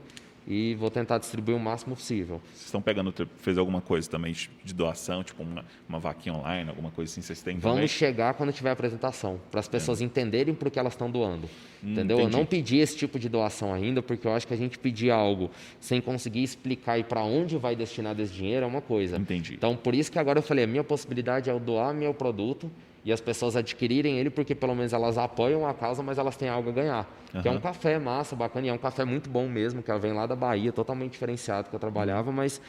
e 0.50 0.74
vou 0.74 0.90
tentar 0.90 1.20
distribuir 1.20 1.56
o 1.56 1.60
máximo 1.60 1.96
possível. 1.96 2.42
Vocês 2.48 2.66
estão 2.66 2.82
pegando, 2.82 3.14
fez 3.38 3.56
alguma 3.56 3.82
coisa 3.82 4.10
também 4.10 4.34
de 4.64 4.74
doação, 4.74 5.24
tipo 5.24 5.44
uma, 5.44 5.64
uma 5.88 6.00
vaquinha 6.00 6.34
online, 6.34 6.70
alguma 6.70 6.90
coisa 6.90 7.12
assim, 7.12 7.22
vocês 7.22 7.44
têm 7.44 7.60
Vamos 7.60 7.76
também? 7.76 7.88
chegar 7.88 8.34
quando 8.34 8.52
tiver 8.52 8.70
a 8.70 8.74
apresentação, 8.74 9.40
para 9.52 9.60
as 9.60 9.68
pessoas 9.68 10.02
é. 10.02 10.06
entenderem 10.06 10.56
por 10.56 10.72
que 10.72 10.80
elas 10.80 10.94
estão 10.94 11.12
doando. 11.12 11.48
Hum, 11.84 11.92
entendeu? 11.92 12.18
Entendi. 12.18 12.34
Eu 12.34 12.40
não 12.40 12.46
pedi 12.48 12.78
esse 12.80 12.98
tipo 12.98 13.20
de 13.20 13.30
doação 13.30 13.72
ainda, 13.72 14.02
porque 14.02 14.26
eu 14.26 14.34
acho 14.34 14.48
que 14.48 14.54
a 14.54 14.58
gente 14.58 14.80
pedir 14.80 15.12
algo 15.12 15.52
sem 15.80 16.02
conseguir 16.02 16.42
explicar 16.42 16.98
e 16.98 17.04
para 17.04 17.24
onde 17.24 17.56
vai 17.56 17.76
destinar 17.76 18.20
esse 18.20 18.34
dinheiro 18.34 18.66
é 18.66 18.68
uma 18.68 18.82
coisa. 18.82 19.18
Entendi. 19.18 19.54
Então, 19.54 19.76
por 19.76 19.94
isso 19.94 20.12
que 20.12 20.18
agora 20.18 20.40
eu 20.40 20.44
falei, 20.44 20.64
a 20.64 20.68
minha 20.68 20.84
possibilidade 20.84 21.48
é 21.48 21.54
eu 21.54 21.60
doar 21.60 21.94
meu 21.94 22.14
produto 22.14 22.72
e 23.04 23.12
as 23.12 23.22
pessoas 23.22 23.56
adquirirem 23.56 24.18
ele 24.18 24.30
porque 24.30 24.54
pelo 24.54 24.76
menos 24.76 24.94
elas 24.94 25.18
apoiam 25.18 25.68
a 25.68 25.74
causa, 25.74 26.04
mas 26.04 26.18
elas 26.18 26.36
têm 26.36 26.50
algo 26.50 26.70
a 26.70 26.74
ganhar. 26.74 27.20
Uhum. 27.34 27.42
Que 27.42 27.48
é 27.48 27.52
um 27.52 27.60
café 27.60 27.98
massa, 27.98 28.36
bacana, 28.36 28.68
e 28.68 28.70
é 28.70 28.74
um 28.74 28.78
café 28.78 29.06
muito 29.06 29.30
bom 29.30 29.48
mesmo, 29.48 29.82
que 29.82 29.90
ela 29.90 30.00
vem 30.00 30.14
lá 30.14 30.26
da 30.26 30.36
Bahia, 30.36 30.72
totalmente 30.72 31.12
diferenciado 31.12 31.70
que 31.70 31.76
eu 31.76 31.80
trabalhava, 31.80 32.32
mas 32.32 32.62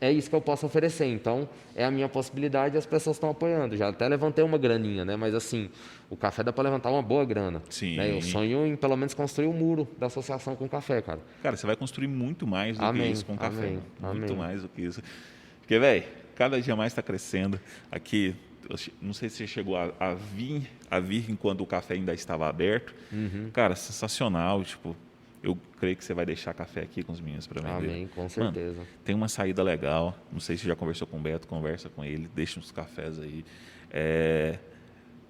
é 0.00 0.10
isso 0.10 0.28
que 0.28 0.36
eu 0.36 0.40
posso 0.40 0.66
oferecer. 0.66 1.06
Então, 1.06 1.48
é 1.74 1.84
a 1.84 1.90
minha 1.90 2.08
possibilidade 2.08 2.74
e 2.74 2.78
as 2.78 2.86
pessoas 2.86 3.16
estão 3.16 3.30
apoiando. 3.30 3.76
Já 3.76 3.88
até 3.88 4.08
levantei 4.08 4.44
uma 4.44 4.58
graninha, 4.58 5.04
né? 5.04 5.16
Mas 5.16 5.34
assim, 5.34 5.70
o 6.10 6.16
café 6.16 6.42
dá 6.42 6.52
para 6.52 6.64
levantar 6.64 6.90
uma 6.90 7.02
boa 7.02 7.24
grana. 7.24 7.62
Sim. 7.70 7.96
Né? 7.96 8.12
Eu 8.12 8.20
sonho 8.20 8.66
em 8.66 8.76
pelo 8.76 8.96
menos 8.96 9.14
construir 9.14 9.46
o 9.46 9.50
um 9.50 9.54
muro 9.54 9.88
da 9.98 10.06
associação 10.06 10.56
com 10.56 10.68
café, 10.68 11.00
cara. 11.00 11.20
Cara, 11.42 11.56
você 11.56 11.66
vai 11.66 11.76
construir 11.76 12.08
muito 12.08 12.46
mais 12.46 12.76
do 12.76 12.84
Amém. 12.84 13.04
que 13.04 13.12
isso 13.12 13.26
com 13.26 13.36
café. 13.36 13.58
Amém. 13.58 13.80
Muito 14.00 14.32
Amém. 14.32 14.36
mais 14.36 14.62
do 14.62 14.68
que 14.68 14.82
isso. 14.82 15.02
Porque, 15.60 15.78
velho, 15.78 16.04
cada 16.34 16.60
dia 16.60 16.74
mais 16.74 16.92
está 16.92 17.02
crescendo. 17.02 17.60
Aqui, 17.90 18.34
não 19.00 19.14
sei 19.14 19.28
se 19.28 19.36
você 19.36 19.46
chegou 19.46 19.76
a, 19.76 19.92
a, 19.98 20.14
vir, 20.14 20.68
a 20.90 21.00
vir 21.00 21.30
enquanto 21.30 21.62
o 21.62 21.66
café 21.66 21.94
ainda 21.94 22.12
estava 22.12 22.48
aberto. 22.48 22.94
Uhum. 23.10 23.50
Cara, 23.52 23.74
sensacional. 23.74 24.62
Tipo, 24.62 24.94
eu 25.42 25.56
creio 25.80 25.96
que 25.96 26.04
você 26.04 26.12
vai 26.12 26.26
deixar 26.26 26.52
café 26.52 26.82
aqui 26.82 27.02
com 27.02 27.12
os 27.12 27.20
meninos 27.20 27.46
para 27.46 27.62
vender. 27.62 27.88
Amém, 27.88 28.06
com 28.08 28.28
certeza. 28.28 28.78
Mano, 28.78 28.88
tem 29.04 29.14
uma 29.14 29.28
saída 29.28 29.62
legal. 29.62 30.16
Não 30.30 30.40
sei 30.40 30.56
se 30.56 30.62
você 30.62 30.68
já 30.68 30.76
conversou 30.76 31.06
com 31.06 31.16
o 31.16 31.20
Beto, 31.20 31.46
conversa 31.48 31.88
com 31.88 32.04
ele, 32.04 32.28
deixa 32.34 32.60
uns 32.60 32.70
cafés 32.70 33.18
aí. 33.18 33.44
É, 33.90 34.58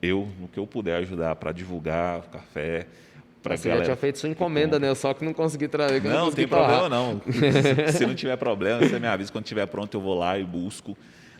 eu, 0.02 0.28
no 0.40 0.48
que 0.48 0.58
eu 0.58 0.66
puder 0.66 0.96
ajudar 0.96 1.36
para 1.36 1.52
divulgar 1.52 2.20
o 2.20 2.22
café. 2.22 2.86
Pra 3.40 3.56
Você 3.56 3.68
galera, 3.68 3.84
já 3.84 3.92
tinha 3.92 3.96
feito 3.96 4.18
sua 4.18 4.28
encomenda, 4.28 4.80
né? 4.80 4.88
Eu 4.88 4.96
só 4.96 5.14
que 5.14 5.24
não 5.24 5.32
consegui 5.32 5.68
trazer. 5.68 6.02
Não, 6.02 6.26
não 6.26 6.32
tem 6.32 6.48
problema 6.48 6.88
não. 6.88 7.22
se 7.92 8.04
não 8.04 8.14
tiver 8.14 8.36
problema, 8.36 8.80
você 8.80 8.98
me 8.98 9.06
avisa. 9.06 9.30
Quando 9.30 9.44
estiver 9.44 9.66
pronto, 9.66 9.96
eu 9.96 10.00
vou 10.00 10.18
lá 10.18 10.36
e 10.36 10.44
busco 10.44 10.96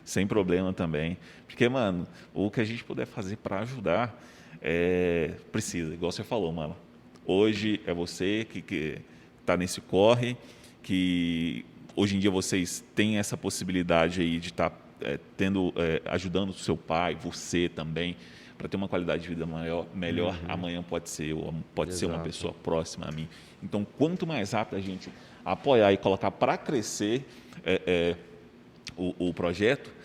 sem 0.09 0.25
problema 0.25 0.73
também. 0.73 1.17
Porque, 1.45 1.69
mano, 1.69 2.07
o 2.33 2.49
que 2.49 2.59
a 2.59 2.63
gente 2.63 2.83
puder 2.83 3.05
fazer 3.05 3.37
para 3.37 3.59
ajudar, 3.59 4.19
é, 4.61 5.33
precisa, 5.51 5.93
igual 5.93 6.11
você 6.11 6.23
falou, 6.23 6.51
mano. 6.51 6.75
Hoje 7.25 7.79
é 7.85 7.93
você 7.93 8.43
que 8.43 8.97
está 9.39 9.55
nesse 9.55 9.79
corre, 9.79 10.35
que 10.81 11.63
hoje 11.95 12.15
em 12.15 12.19
dia 12.19 12.31
vocês 12.31 12.83
têm 12.95 13.17
essa 13.19 13.37
possibilidade 13.37 14.21
aí 14.21 14.39
de 14.39 14.49
estar 14.49 14.71
tá, 14.71 14.77
é, 15.01 15.19
tendo, 15.37 15.71
é, 15.75 16.01
ajudando 16.05 16.49
o 16.49 16.53
seu 16.53 16.75
pai, 16.75 17.15
você 17.15 17.69
também, 17.69 18.17
para 18.57 18.67
ter 18.67 18.77
uma 18.77 18.87
qualidade 18.87 19.21
de 19.21 19.29
vida 19.29 19.45
maior, 19.45 19.85
melhor. 19.93 20.33
Uhum. 20.33 20.51
Amanhã 20.51 20.81
pode 20.81 21.07
ser, 21.07 21.33
ou 21.33 21.53
pode 21.75 21.91
Exato. 21.91 21.99
ser 21.99 22.05
uma 22.07 22.23
pessoa 22.23 22.51
próxima 22.51 23.07
a 23.07 23.11
mim. 23.11 23.29
Então, 23.61 23.85
quanto 23.97 24.25
mais 24.25 24.53
rápido 24.53 24.77
a 24.77 24.81
gente 24.81 25.09
apoiar 25.45 25.93
e 25.93 25.97
colocar 25.97 26.31
para 26.31 26.57
crescer 26.57 27.23
é, 27.63 27.81
é, 27.85 28.15
o, 28.97 29.29
o, 29.29 29.33
projeto, 29.33 29.98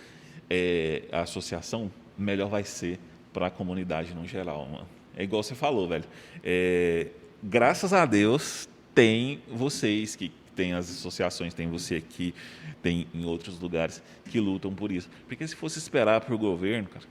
é, 0.49 1.03
a 1.11 1.21
associação, 1.21 1.91
melhor 2.17 2.49
vai 2.49 2.65
ser 2.65 2.99
para 3.33 3.47
a 3.47 3.51
comunidade 3.51 4.15
no 4.15 4.27
geral, 4.27 4.67
mano. 4.67 4.87
É 5.17 5.23
igual 5.23 5.43
você 5.43 5.55
falou, 5.55 5.89
velho. 5.89 6.05
É, 6.43 7.09
graças 7.43 7.93
a 7.93 8.05
Deus, 8.05 8.69
tem 8.95 9.41
vocês 9.49 10.17
que 10.17 10.31
tem 10.55 10.73
as 10.73 10.89
associações, 10.89 11.53
tem 11.53 11.69
você 11.69 11.97
aqui, 11.97 12.35
tem 12.81 13.07
em 13.13 13.25
outros 13.25 13.59
lugares 13.61 14.03
que 14.31 14.39
lutam 14.39 14.73
por 14.73 14.93
isso. 14.93 15.11
Porque 15.27 15.47
se 15.47 15.57
fosse 15.57 15.79
esperar 15.79 16.21
para 16.21 16.35
o 16.35 16.39
governo, 16.39 16.89
cara, 16.89 17.05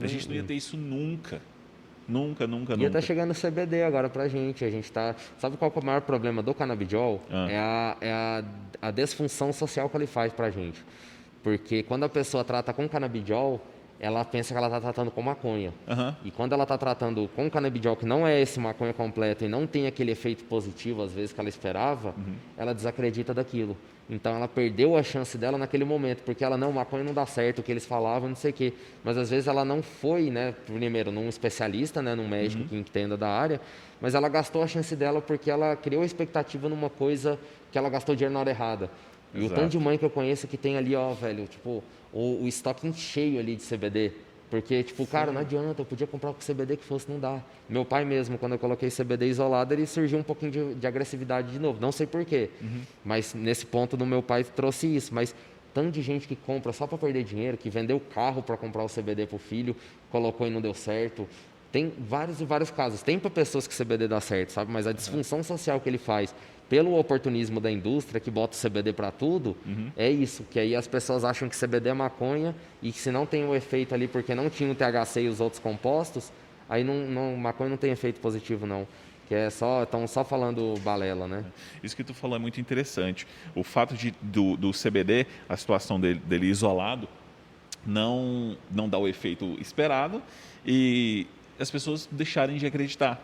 a 0.00 0.06
gente 0.06 0.28
não 0.28 0.34
ia 0.34 0.42
ter 0.42 0.54
isso 0.54 0.76
nunca. 0.76 1.40
Nunca, 2.08 2.44
nunca, 2.44 2.72
nunca. 2.72 2.82
Ia 2.82 2.90
tá 2.90 3.00
chegando 3.00 3.30
o 3.30 3.34
CBD 3.34 3.84
agora 3.84 4.08
pra 4.08 4.26
gente. 4.26 4.64
A 4.64 4.70
gente 4.70 4.90
tá. 4.90 5.14
Sabe 5.38 5.56
qual 5.56 5.72
é 5.74 5.78
o 5.78 5.84
maior 5.84 6.00
problema 6.00 6.42
do 6.42 6.52
canabidiol? 6.52 7.22
Ah. 7.30 7.46
É, 7.48 7.58
a, 7.58 7.96
é 8.00 8.12
a, 8.12 8.44
a 8.82 8.90
desfunção 8.90 9.52
social 9.52 9.88
que 9.88 9.96
ele 9.96 10.08
faz 10.08 10.32
pra 10.32 10.50
gente. 10.50 10.84
Porque 11.42 11.82
quando 11.82 12.04
a 12.04 12.08
pessoa 12.08 12.44
trata 12.44 12.72
com 12.72 12.88
canabidiol, 12.88 13.60
ela 14.00 14.24
pensa 14.24 14.54
que 14.54 14.58
ela 14.58 14.66
está 14.66 14.80
tratando 14.80 15.10
com 15.10 15.20
maconha. 15.20 15.74
Uhum. 15.86 16.14
E 16.24 16.30
quando 16.30 16.54
ela 16.54 16.62
está 16.62 16.78
tratando 16.78 17.28
com 17.36 17.50
canabidiol, 17.50 17.94
que 17.96 18.06
não 18.06 18.26
é 18.26 18.40
esse 18.40 18.58
maconha 18.58 18.94
completo 18.94 19.44
e 19.44 19.48
não 19.48 19.66
tem 19.66 19.86
aquele 19.86 20.10
efeito 20.10 20.42
positivo, 20.44 21.02
às 21.02 21.12
vezes, 21.12 21.32
que 21.32 21.40
ela 21.40 21.50
esperava, 21.50 22.14
uhum. 22.16 22.34
ela 22.56 22.74
desacredita 22.74 23.34
daquilo. 23.34 23.76
Então, 24.08 24.34
ela 24.34 24.48
perdeu 24.48 24.96
a 24.96 25.02
chance 25.02 25.38
dela 25.38 25.56
naquele 25.56 25.84
momento, 25.84 26.22
porque 26.24 26.42
ela, 26.42 26.56
não, 26.56 26.72
maconha 26.72 27.04
não 27.04 27.14
dá 27.14 27.24
certo, 27.26 27.60
o 27.60 27.62
que 27.62 27.70
eles 27.70 27.86
falavam, 27.86 28.30
não 28.30 28.34
sei 28.34 28.50
o 28.50 28.54
quê. 28.54 28.72
Mas, 29.04 29.16
às 29.16 29.30
vezes, 29.30 29.46
ela 29.46 29.64
não 29.64 29.82
foi, 29.82 30.30
né, 30.30 30.52
primeiro, 30.66 31.12
num 31.12 31.28
especialista, 31.28 32.02
né, 32.02 32.14
num 32.14 32.26
médico 32.26 32.62
uhum. 32.62 32.68
que 32.68 32.76
entenda 32.76 33.16
da 33.16 33.28
área, 33.28 33.60
mas 34.00 34.14
ela 34.14 34.28
gastou 34.28 34.62
a 34.62 34.66
chance 34.66 34.96
dela 34.96 35.20
porque 35.20 35.50
ela 35.50 35.76
criou 35.76 36.02
a 36.02 36.06
expectativa 36.06 36.68
numa 36.68 36.88
coisa 36.88 37.38
que 37.70 37.78
ela 37.78 37.88
gastou 37.88 38.16
dinheiro 38.16 38.32
na 38.32 38.40
hora 38.40 38.50
errada. 38.50 38.90
E 39.34 39.38
Exato. 39.38 39.52
o 39.52 39.56
tanto 39.56 39.70
de 39.70 39.78
mãe 39.78 39.96
que 39.96 40.04
eu 40.04 40.10
conheço 40.10 40.46
que 40.46 40.56
tem 40.56 40.76
ali, 40.76 40.94
ó, 40.94 41.12
velho, 41.12 41.46
tipo, 41.46 41.82
o, 42.12 42.42
o 42.42 42.48
estoque 42.48 42.92
cheio 42.94 43.38
ali 43.38 43.56
de 43.56 43.62
CBD. 43.62 44.12
Porque, 44.50 44.82
tipo, 44.82 45.04
Sim. 45.04 45.10
cara, 45.10 45.30
não 45.30 45.40
adianta, 45.40 45.80
eu 45.80 45.86
podia 45.86 46.08
comprar 46.08 46.32
com 46.32 46.40
CBD 46.40 46.76
que 46.76 46.84
fosse, 46.84 47.08
não 47.08 47.20
dá. 47.20 47.40
Meu 47.68 47.84
pai 47.84 48.04
mesmo, 48.04 48.36
quando 48.36 48.52
eu 48.52 48.58
coloquei 48.58 48.90
CBD 48.90 49.28
isolado, 49.28 49.72
ele 49.72 49.86
surgiu 49.86 50.18
um 50.18 50.24
pouquinho 50.24 50.50
de, 50.50 50.74
de 50.74 50.86
agressividade 50.88 51.52
de 51.52 51.58
novo. 51.60 51.80
Não 51.80 51.92
sei 51.92 52.04
porquê, 52.04 52.50
uhum. 52.60 52.80
mas 53.04 53.32
nesse 53.32 53.64
ponto 53.64 53.96
do 53.96 54.04
meu 54.04 54.20
pai 54.20 54.42
trouxe 54.42 54.88
isso. 54.88 55.14
Mas 55.14 55.32
tanto 55.72 55.92
de 55.92 56.02
gente 56.02 56.26
que 56.26 56.34
compra 56.34 56.72
só 56.72 56.84
para 56.84 56.98
perder 56.98 57.22
dinheiro, 57.22 57.56
que 57.56 57.70
vendeu 57.70 57.98
o 57.98 58.00
carro 58.00 58.42
para 58.42 58.56
comprar 58.56 58.82
o 58.82 58.88
CBD 58.88 59.24
para 59.26 59.36
o 59.36 59.38
filho, 59.38 59.76
colocou 60.10 60.44
e 60.48 60.50
não 60.50 60.60
deu 60.60 60.74
certo. 60.74 61.28
Tem 61.70 61.92
vários 61.96 62.40
e 62.40 62.44
vários 62.44 62.72
casos. 62.72 63.02
Tem 63.02 63.20
para 63.20 63.30
pessoas 63.30 63.68
que 63.68 63.76
CBD 63.76 64.08
dá 64.08 64.20
certo, 64.20 64.50
sabe? 64.50 64.72
Mas 64.72 64.88
a 64.88 64.92
disfunção 64.92 65.44
social 65.44 65.78
que 65.78 65.88
ele 65.88 65.98
faz 65.98 66.34
pelo 66.70 66.96
oportunismo 66.96 67.60
da 67.60 67.68
indústria 67.68 68.20
que 68.20 68.30
bota 68.30 68.56
o 68.56 68.60
CBD 68.60 68.92
para 68.92 69.10
tudo, 69.10 69.56
uhum. 69.66 69.90
é 69.96 70.08
isso, 70.08 70.44
que 70.44 70.58
aí 70.58 70.76
as 70.76 70.86
pessoas 70.86 71.24
acham 71.24 71.48
que 71.48 71.58
CBD 71.58 71.88
é 71.88 71.92
maconha 71.92 72.54
e 72.80 72.92
que 72.92 72.98
se 72.98 73.10
não 73.10 73.26
tem 73.26 73.44
o 73.44 73.56
efeito 73.56 73.92
ali 73.92 74.06
porque 74.06 74.36
não 74.36 74.48
tinha 74.48 74.70
o 74.70 74.74
THC 74.74 75.22
e 75.22 75.28
os 75.28 75.40
outros 75.40 75.60
compostos, 75.60 76.32
aí 76.68 76.84
não, 76.84 76.94
não 77.08 77.36
maconha 77.36 77.70
não 77.70 77.76
tem 77.76 77.90
efeito 77.90 78.20
positivo 78.20 78.68
não. 78.68 78.86
Que 79.26 79.34
é 79.34 79.50
só, 79.50 79.82
estão 79.82 80.06
só 80.06 80.24
falando 80.24 80.74
balela, 80.80 81.26
né? 81.26 81.44
Isso 81.82 81.96
que 81.96 82.04
tu 82.04 82.14
falou 82.14 82.36
é 82.36 82.38
muito 82.38 82.60
interessante. 82.60 83.26
O 83.54 83.64
fato 83.64 83.94
de, 83.94 84.14
do, 84.22 84.56
do 84.56 84.70
CBD, 84.70 85.26
a 85.48 85.56
situação 85.56 86.00
dele, 86.00 86.20
dele 86.24 86.46
isolado, 86.46 87.08
não, 87.84 88.56
não 88.70 88.88
dá 88.88 88.96
o 88.96 89.08
efeito 89.08 89.56
esperado 89.60 90.22
e 90.64 91.26
as 91.58 91.70
pessoas 91.70 92.08
deixarem 92.10 92.58
de 92.58 92.66
acreditar. 92.66 93.20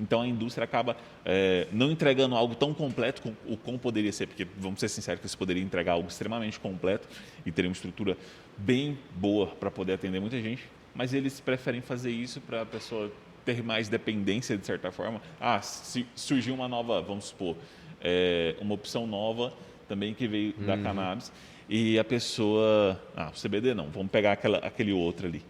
Então 0.00 0.22
a 0.22 0.26
indústria 0.26 0.64
acaba 0.64 0.96
é, 1.24 1.66
não 1.70 1.90
entregando 1.90 2.34
algo 2.34 2.54
tão 2.54 2.72
completo 2.72 3.22
como, 3.22 3.56
como 3.58 3.78
poderia 3.78 4.12
ser, 4.12 4.26
porque 4.26 4.46
vamos 4.56 4.80
ser 4.80 4.88
sinceros 4.88 5.20
que 5.20 5.28
você 5.28 5.36
poderia 5.36 5.62
entregar 5.62 5.92
algo 5.92 6.08
extremamente 6.08 6.58
completo 6.58 7.06
e 7.44 7.52
ter 7.52 7.66
uma 7.66 7.72
estrutura 7.72 8.16
bem 8.56 8.98
boa 9.14 9.46
para 9.46 9.70
poder 9.70 9.92
atender 9.92 10.20
muita 10.20 10.40
gente, 10.40 10.64
mas 10.94 11.12
eles 11.12 11.38
preferem 11.38 11.80
fazer 11.80 12.10
isso 12.10 12.40
para 12.40 12.62
a 12.62 12.66
pessoa 12.66 13.12
ter 13.44 13.62
mais 13.62 13.88
dependência 13.88 14.56
de 14.56 14.66
certa 14.66 14.90
forma. 14.90 15.20
Ah, 15.40 15.60
se 15.60 16.06
surgiu 16.14 16.54
uma 16.54 16.68
nova, 16.68 17.00
vamos 17.02 17.26
supor, 17.26 17.56
é, 18.00 18.56
uma 18.60 18.74
opção 18.74 19.06
nova 19.06 19.52
também 19.88 20.14
que 20.14 20.26
veio 20.26 20.52
da 20.54 20.78
cannabis. 20.78 21.32
E 21.68 21.98
a 21.98 22.04
pessoa, 22.04 23.00
ah, 23.16 23.30
o 23.34 23.40
CBD 23.40 23.74
não, 23.74 23.88
vamos 23.90 24.10
pegar 24.10 24.32
aquela, 24.32 24.58
aquele 24.58 24.92
outro 24.92 25.26
ali. 25.26 25.42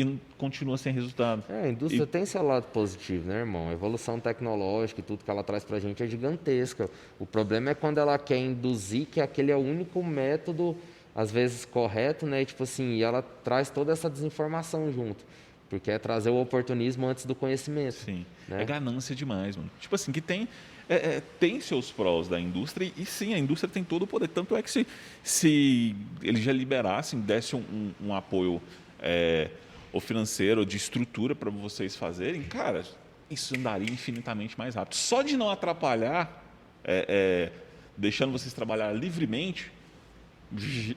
E 0.00 0.18
continua 0.38 0.76
sem 0.78 0.92
resultado. 0.92 1.42
É, 1.48 1.66
a 1.66 1.68
indústria 1.68 2.02
E- 2.04 2.06
tem 2.06 2.24
seu 2.24 2.42
lado 2.42 2.64
positivo, 2.72 3.28
né, 3.28 3.40
irmão? 3.40 3.68
A 3.68 3.72
evolução 3.72 4.18
tecnológica 4.18 5.00
e 5.00 5.02
tudo 5.02 5.24
que 5.24 5.30
ela 5.30 5.42
traz 5.42 5.64
pra 5.64 5.78
gente 5.78 6.02
é 6.02 6.06
gigantesca. 6.06 6.88
O 7.18 7.26
problema 7.26 7.70
é 7.70 7.74
quando 7.74 7.98
ela 7.98 8.18
quer 8.18 8.38
induzir 8.38 9.06
que 9.06 9.20
aquele 9.20 9.50
é 9.52 9.56
o 9.56 9.60
único 9.60 10.02
método, 10.02 10.76
às 11.14 11.30
vezes 11.30 11.64
correto, 11.64 12.24
né? 12.26 12.42
E, 12.42 12.46
tipo 12.46 12.62
assim, 12.62 12.94
e 12.94 13.02
ela 13.02 13.22
traz 13.22 13.68
toda 13.70 13.92
essa 13.92 14.08
desinformação 14.08 14.92
junto. 14.92 15.24
Porque 15.68 15.90
é 15.90 15.98
trazer 15.98 16.30
o 16.30 16.40
oportunismo 16.40 17.06
antes 17.06 17.24
do 17.24 17.34
conhecimento. 17.34 17.94
Sim. 17.94 18.24
né? 18.48 18.62
É 18.62 18.64
ganância 18.64 19.14
demais, 19.14 19.56
mano. 19.56 19.70
Tipo 19.80 19.94
assim, 19.94 20.10
que 20.10 20.20
tem, 20.20 20.48
é, 20.88 20.94
é, 20.96 21.22
tem 21.38 21.60
seus 21.60 21.92
prós 21.92 22.26
da 22.26 22.40
indústria 22.40 22.90
e 22.96 23.06
sim, 23.06 23.34
a 23.34 23.38
indústria 23.38 23.70
tem 23.72 23.84
todo 23.84 24.02
o 24.02 24.06
poder. 24.06 24.26
Tanto 24.28 24.56
é 24.56 24.62
que 24.62 24.70
se, 24.70 24.84
se 25.22 25.94
eles 26.22 26.42
já 26.42 26.52
liberassem, 26.52 27.20
dessem 27.20 27.60
um, 27.60 27.92
um 28.08 28.14
apoio 28.14 28.60
é, 28.98 29.48
ou 29.92 30.00
financeiro, 30.00 30.60
ou 30.60 30.66
de 30.66 30.76
estrutura 30.76 31.34
para 31.34 31.50
vocês 31.50 31.96
fazerem, 31.96 32.42
cara, 32.42 32.84
isso 33.30 33.56
andaria 33.56 33.90
infinitamente 33.90 34.58
mais 34.58 34.74
rápido. 34.74 34.94
Só 34.94 35.22
de 35.22 35.36
não 35.36 35.50
atrapalhar, 35.50 36.44
é, 36.84 37.06
é, 37.08 37.52
deixando 37.96 38.32
vocês 38.32 38.52
trabalhar 38.52 38.92
livremente, 38.92 39.70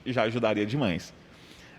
já 0.06 0.22
ajudaria 0.24 0.66
demais. 0.66 1.12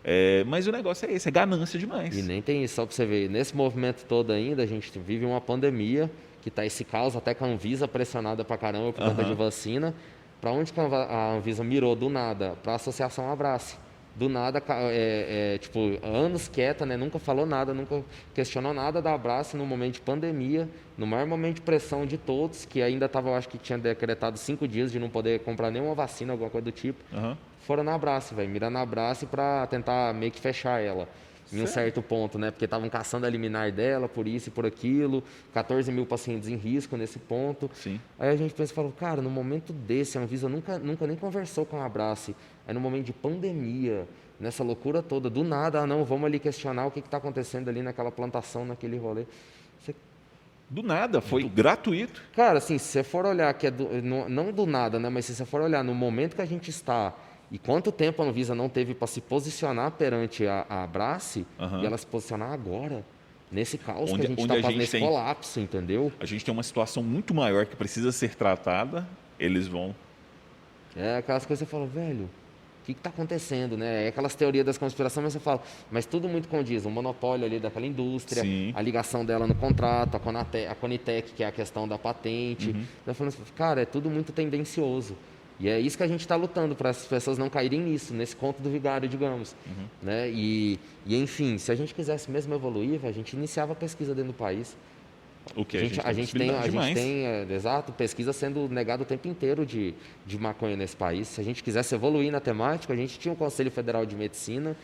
É, 0.07 0.43
mas 0.43 0.67
o 0.67 0.71
negócio 0.71 1.09
é 1.09 1.13
esse, 1.13 1.27
é 1.27 1.31
ganância 1.31 1.79
demais. 1.79 2.15
E 2.15 2.21
nem 2.21 2.41
tem 2.41 2.63
isso, 2.63 2.75
só 2.75 2.85
para 2.85 2.95
você 2.95 3.05
ver. 3.05 3.27
Nesse 3.29 3.55
movimento 3.55 4.05
todo 4.05 4.31
ainda, 4.31 4.61
a 4.61 4.65
gente 4.65 4.97
vive 4.99 5.25
uma 5.25 5.41
pandemia, 5.41 6.11
que 6.43 6.49
está 6.49 6.63
esse 6.63 6.83
caos, 6.83 7.15
até 7.15 7.33
com 7.33 7.43
a 7.43 7.47
Anvisa 7.47 7.87
pressionada 7.87 8.45
pra 8.45 8.55
caramba 8.55 8.93
por 8.93 9.03
conta 9.03 9.21
Aham. 9.23 9.31
de 9.31 9.35
vacina. 9.35 9.95
Para 10.39 10.51
onde 10.51 10.71
que 10.71 10.79
a 10.79 11.31
Anvisa 11.33 11.63
mirou 11.63 11.95
do 11.95 12.07
nada? 12.07 12.55
Para 12.61 12.73
a 12.73 12.75
Associação 12.75 13.31
Abrace. 13.31 13.77
Do 14.15 14.29
nada, 14.29 14.63
é, 14.69 15.55
é, 15.55 15.57
tipo, 15.57 15.79
anos 16.01 16.47
quieta, 16.47 16.85
né? 16.85 16.95
Nunca 16.95 17.19
falou 17.19 17.45
nada, 17.45 17.73
nunca 17.73 18.01
questionou 18.33 18.73
nada 18.73 19.01
da 19.01 19.13
Abrace 19.13 19.57
no 19.57 19.65
momento 19.65 19.95
de 19.95 20.01
pandemia, 20.01 20.69
no 20.97 21.05
maior 21.05 21.27
momento 21.27 21.55
de 21.55 21.61
pressão 21.61 22.05
de 22.05 22.17
todos, 22.17 22.63
que 22.65 22.81
ainda 22.81 23.07
estava, 23.07 23.29
eu 23.29 23.35
acho 23.35 23.49
que 23.49 23.57
tinha 23.57 23.77
decretado 23.77 24.37
cinco 24.37 24.67
dias 24.67 24.89
de 24.89 24.99
não 24.99 25.09
poder 25.09 25.41
comprar 25.41 25.69
nenhuma 25.69 25.93
vacina, 25.93 26.31
alguma 26.31 26.49
coisa 26.49 26.63
do 26.63 26.71
tipo 26.71 27.03
Aham. 27.13 27.37
foram 27.59 27.83
na 27.83 27.93
Abrace, 27.93 28.33
velho. 28.33 28.49
Mirar 28.49 28.71
na 28.71 28.81
Abrace 28.81 29.25
pra 29.25 29.67
tentar 29.67 30.13
meio 30.13 30.31
que 30.31 30.39
fechar 30.39 30.81
ela. 30.81 31.09
Em 31.53 31.61
um 31.61 31.67
certo 31.67 32.01
ponto, 32.01 32.39
né? 32.39 32.49
Porque 32.49 32.65
estavam 32.65 32.89
caçando 32.89 33.25
a 33.25 33.29
liminar 33.29 33.71
dela, 33.71 34.09
por 34.09 34.27
isso 34.27 34.49
e 34.49 34.51
por 34.51 34.65
aquilo. 34.65 35.23
14 35.53 35.91
mil 35.91 36.05
pacientes 36.05 36.49
em 36.49 36.55
risco 36.55 36.97
nesse 36.97 37.19
ponto. 37.19 37.69
Sim. 37.73 37.99
Aí 38.19 38.29
a 38.29 38.35
gente 38.35 38.53
pensa 38.53 38.71
e 38.71 38.75
falou, 38.75 38.91
cara, 38.91 39.21
no 39.21 39.29
momento 39.29 39.71
desse, 39.71 40.17
a 40.17 40.21
Anvisa 40.21 40.49
nunca, 40.49 40.79
nunca 40.79 41.05
nem 41.05 41.15
conversou 41.15 41.63
com 41.65 41.77
a 41.77 41.85
Abrace. 41.85 42.35
Aí 42.67 42.73
no 42.73 42.79
momento 42.79 43.05
de 43.05 43.13
pandemia, 43.13 44.07
nessa 44.39 44.63
loucura 44.63 45.03
toda, 45.03 45.29
do 45.29 45.43
nada, 45.43 45.81
ah 45.81 45.87
não, 45.87 46.03
vamos 46.03 46.25
ali 46.25 46.39
questionar 46.39 46.87
o 46.87 46.91
que 46.91 46.99
está 46.99 47.17
acontecendo 47.17 47.69
ali 47.69 47.81
naquela 47.83 48.11
plantação, 48.11 48.65
naquele 48.65 48.97
rolê. 48.97 49.25
Você 49.79 49.93
Do 50.67 50.81
nada, 50.81 51.21
foi 51.21 51.43
gratuito. 51.43 52.23
Cara, 52.35 52.57
assim, 52.57 52.79
se 52.79 52.85
você 52.87 53.03
for 53.03 53.23
olhar 53.23 53.53
que 53.53 53.67
é 53.67 53.71
do- 53.71 53.87
não 54.01 54.51
do 54.51 54.65
nada, 54.65 54.97
né? 54.99 55.09
Mas 55.09 55.25
se 55.25 55.35
você 55.35 55.45
for 55.45 55.61
olhar 55.61 55.83
no 55.83 55.93
momento 55.93 56.35
que 56.35 56.41
a 56.41 56.45
gente 56.45 56.71
está 56.71 57.13
e 57.51 57.57
quanto 57.59 57.91
tempo 57.91 58.21
a 58.21 58.25
Anvisa 58.25 58.55
não 58.55 58.67
teve 58.67 58.93
para 58.93 59.07
se 59.07 59.21
posicionar 59.21 59.91
perante 59.91 60.45
a, 60.47 60.65
a 60.69 60.83
Abrace 60.83 61.45
Aham. 61.59 61.81
e 61.81 61.85
ela 61.85 61.97
se 61.97 62.05
posicionar 62.05 62.51
agora, 62.51 63.05
nesse 63.51 63.77
caos 63.77 64.11
Onde- 64.11 64.21
que 64.21 64.25
a 64.25 64.29
gente 64.29 64.41
está 64.55 64.71
nesse 64.71 64.91
tem- 64.93 65.01
colapso, 65.07 65.59
entendeu? 65.59 66.11
A 66.19 66.25
gente 66.25 66.43
tem 66.43 66.51
uma 66.53 66.63
situação 66.63 67.03
muito 67.03 67.33
maior 67.33 67.65
que 67.65 67.75
precisa 67.75 68.11
ser 68.11 68.35
tratada, 68.35 69.07
eles 69.39 69.67
vão. 69.67 69.95
É 70.95 71.17
aquelas 71.17 71.45
coisas 71.45 71.65
que 71.67 71.69
você 71.69 71.77
fala, 71.77 71.85
velho, 71.87 72.23
o 72.25 72.85
que 72.85 72.93
está 72.93 73.09
acontecendo, 73.09 73.75
né? 73.77 74.05
É 74.05 74.07
aquelas 74.09 74.33
teorias 74.35 74.65
das 74.65 74.77
conspirações, 74.77 75.23
mas 75.25 75.33
você 75.33 75.39
fala, 75.39 75.61
mas 75.91 76.05
tudo 76.05 76.27
muito 76.29 76.47
condiz, 76.47 76.85
o 76.85 76.89
monopólio 76.89 77.45
ali 77.45 77.59
daquela 77.59 77.85
indústria, 77.85 78.43
Sim. 78.43 78.71
a 78.75 78.81
ligação 78.81 79.25
dela 79.25 79.45
no 79.47 79.55
contrato, 79.55 80.15
a, 80.15 80.19
Conate, 80.19 80.65
a 80.65 80.75
Conitec, 80.75 81.33
que 81.33 81.43
é 81.43 81.47
a 81.47 81.51
questão 81.51 81.87
da 81.87 81.97
patente. 81.97 82.69
Uhum. 82.69 82.83
Eu 83.05 83.11
assim, 83.27 83.41
cara, 83.55 83.81
é 83.81 83.85
tudo 83.85 84.09
muito 84.09 84.31
tendencioso. 84.31 85.15
E 85.59 85.69
é 85.69 85.79
isso 85.79 85.95
que 85.97 86.03
a 86.03 86.07
gente 86.07 86.21
está 86.21 86.35
lutando, 86.35 86.75
para 86.75 86.89
as 86.89 87.05
pessoas 87.05 87.37
não 87.37 87.49
caírem 87.49 87.79
nisso, 87.79 88.13
nesse 88.13 88.35
conto 88.35 88.61
do 88.61 88.69
vigário, 88.69 89.07
digamos. 89.07 89.55
Uhum. 89.65 89.85
Né? 90.03 90.29
E, 90.29 90.79
e, 91.05 91.15
enfim, 91.15 91.57
se 91.57 91.71
a 91.71 91.75
gente 91.75 91.93
quisesse 91.93 92.29
mesmo 92.29 92.53
evoluir, 92.53 92.99
a 93.05 93.11
gente 93.11 93.35
iniciava 93.35 93.71
a 93.71 93.75
pesquisa 93.75 94.13
dentro 94.13 94.33
do 94.33 94.37
país. 94.37 94.75
O 95.55 95.63
que 95.63 95.77
A 95.77 95.79
gente, 95.79 96.01
a 96.01 96.11
gente 96.11 96.35
tem, 96.35 96.49
a 96.49 96.61
gente 96.61 96.71
demais. 96.71 96.93
tem 96.95 97.25
é, 97.25 97.45
exato, 97.51 97.91
pesquisa 97.91 98.33
sendo 98.33 98.67
negada 98.67 99.03
o 99.03 99.05
tempo 99.05 99.27
inteiro 99.27 99.65
de, 99.65 99.93
de 100.25 100.37
maconha 100.39 100.75
nesse 100.75 100.95
país. 100.95 101.27
Se 101.27 101.39
a 101.39 101.43
gente 101.43 101.63
quisesse 101.63 101.93
evoluir 101.93 102.31
na 102.31 102.39
temática, 102.39 102.91
a 102.91 102.95
gente 102.95 103.19
tinha 103.19 103.31
o 103.31 103.37
Conselho 103.37 103.69
Federal 103.69 104.05
de 104.05 104.15
Medicina 104.15 104.75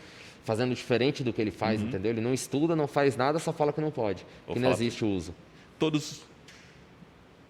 fazendo 0.44 0.74
diferente 0.74 1.22
do 1.22 1.32
que 1.32 1.40
ele 1.40 1.50
faz, 1.50 1.80
entendeu? 1.80 2.10
Ele 2.10 2.20
não 2.20 2.34
estuda, 2.34 2.74
não 2.74 2.86
faz 2.86 3.16
nada, 3.16 3.38
só 3.38 3.52
fala 3.52 3.72
que 3.72 3.80
não 3.80 3.90
pode, 3.90 4.24
Vou 4.46 4.54
que 4.54 4.60
não 4.60 4.70
existe 4.70 5.04
o 5.04 5.08
uso. 5.08 5.34
Todos. 5.78 6.22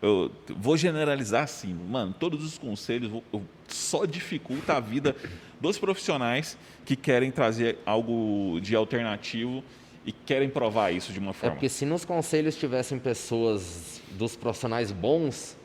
Eu 0.02 0.32
vou 0.56 0.76
generalizar 0.76 1.44
assim, 1.44 1.72
mano. 1.72 2.12
Todos 2.18 2.44
os 2.44 2.58
conselhos 2.58 3.22
só 3.68 4.04
dificulta 4.04 4.74
a 4.74 4.80
vida 4.80 5.14
dos 5.60 5.78
profissionais 5.78 6.58
que 6.84 6.96
querem 6.96 7.30
trazer 7.30 7.78
algo 7.86 8.58
de 8.60 8.74
alternativo 8.74 9.62
e 10.04 10.10
querem 10.10 10.48
provar 10.50 10.90
isso 10.90 11.12
de 11.12 11.20
uma 11.20 11.30
É 11.30 11.34
forma. 11.34 11.54
porque 11.54 11.68
se 11.68 11.86
nos 11.86 12.04
conselhos 12.04 12.56
tivessem 12.56 12.98
pessoas 12.98 14.02
dos 14.18 14.34
profissionais 14.34 14.90
bons, 14.90 15.56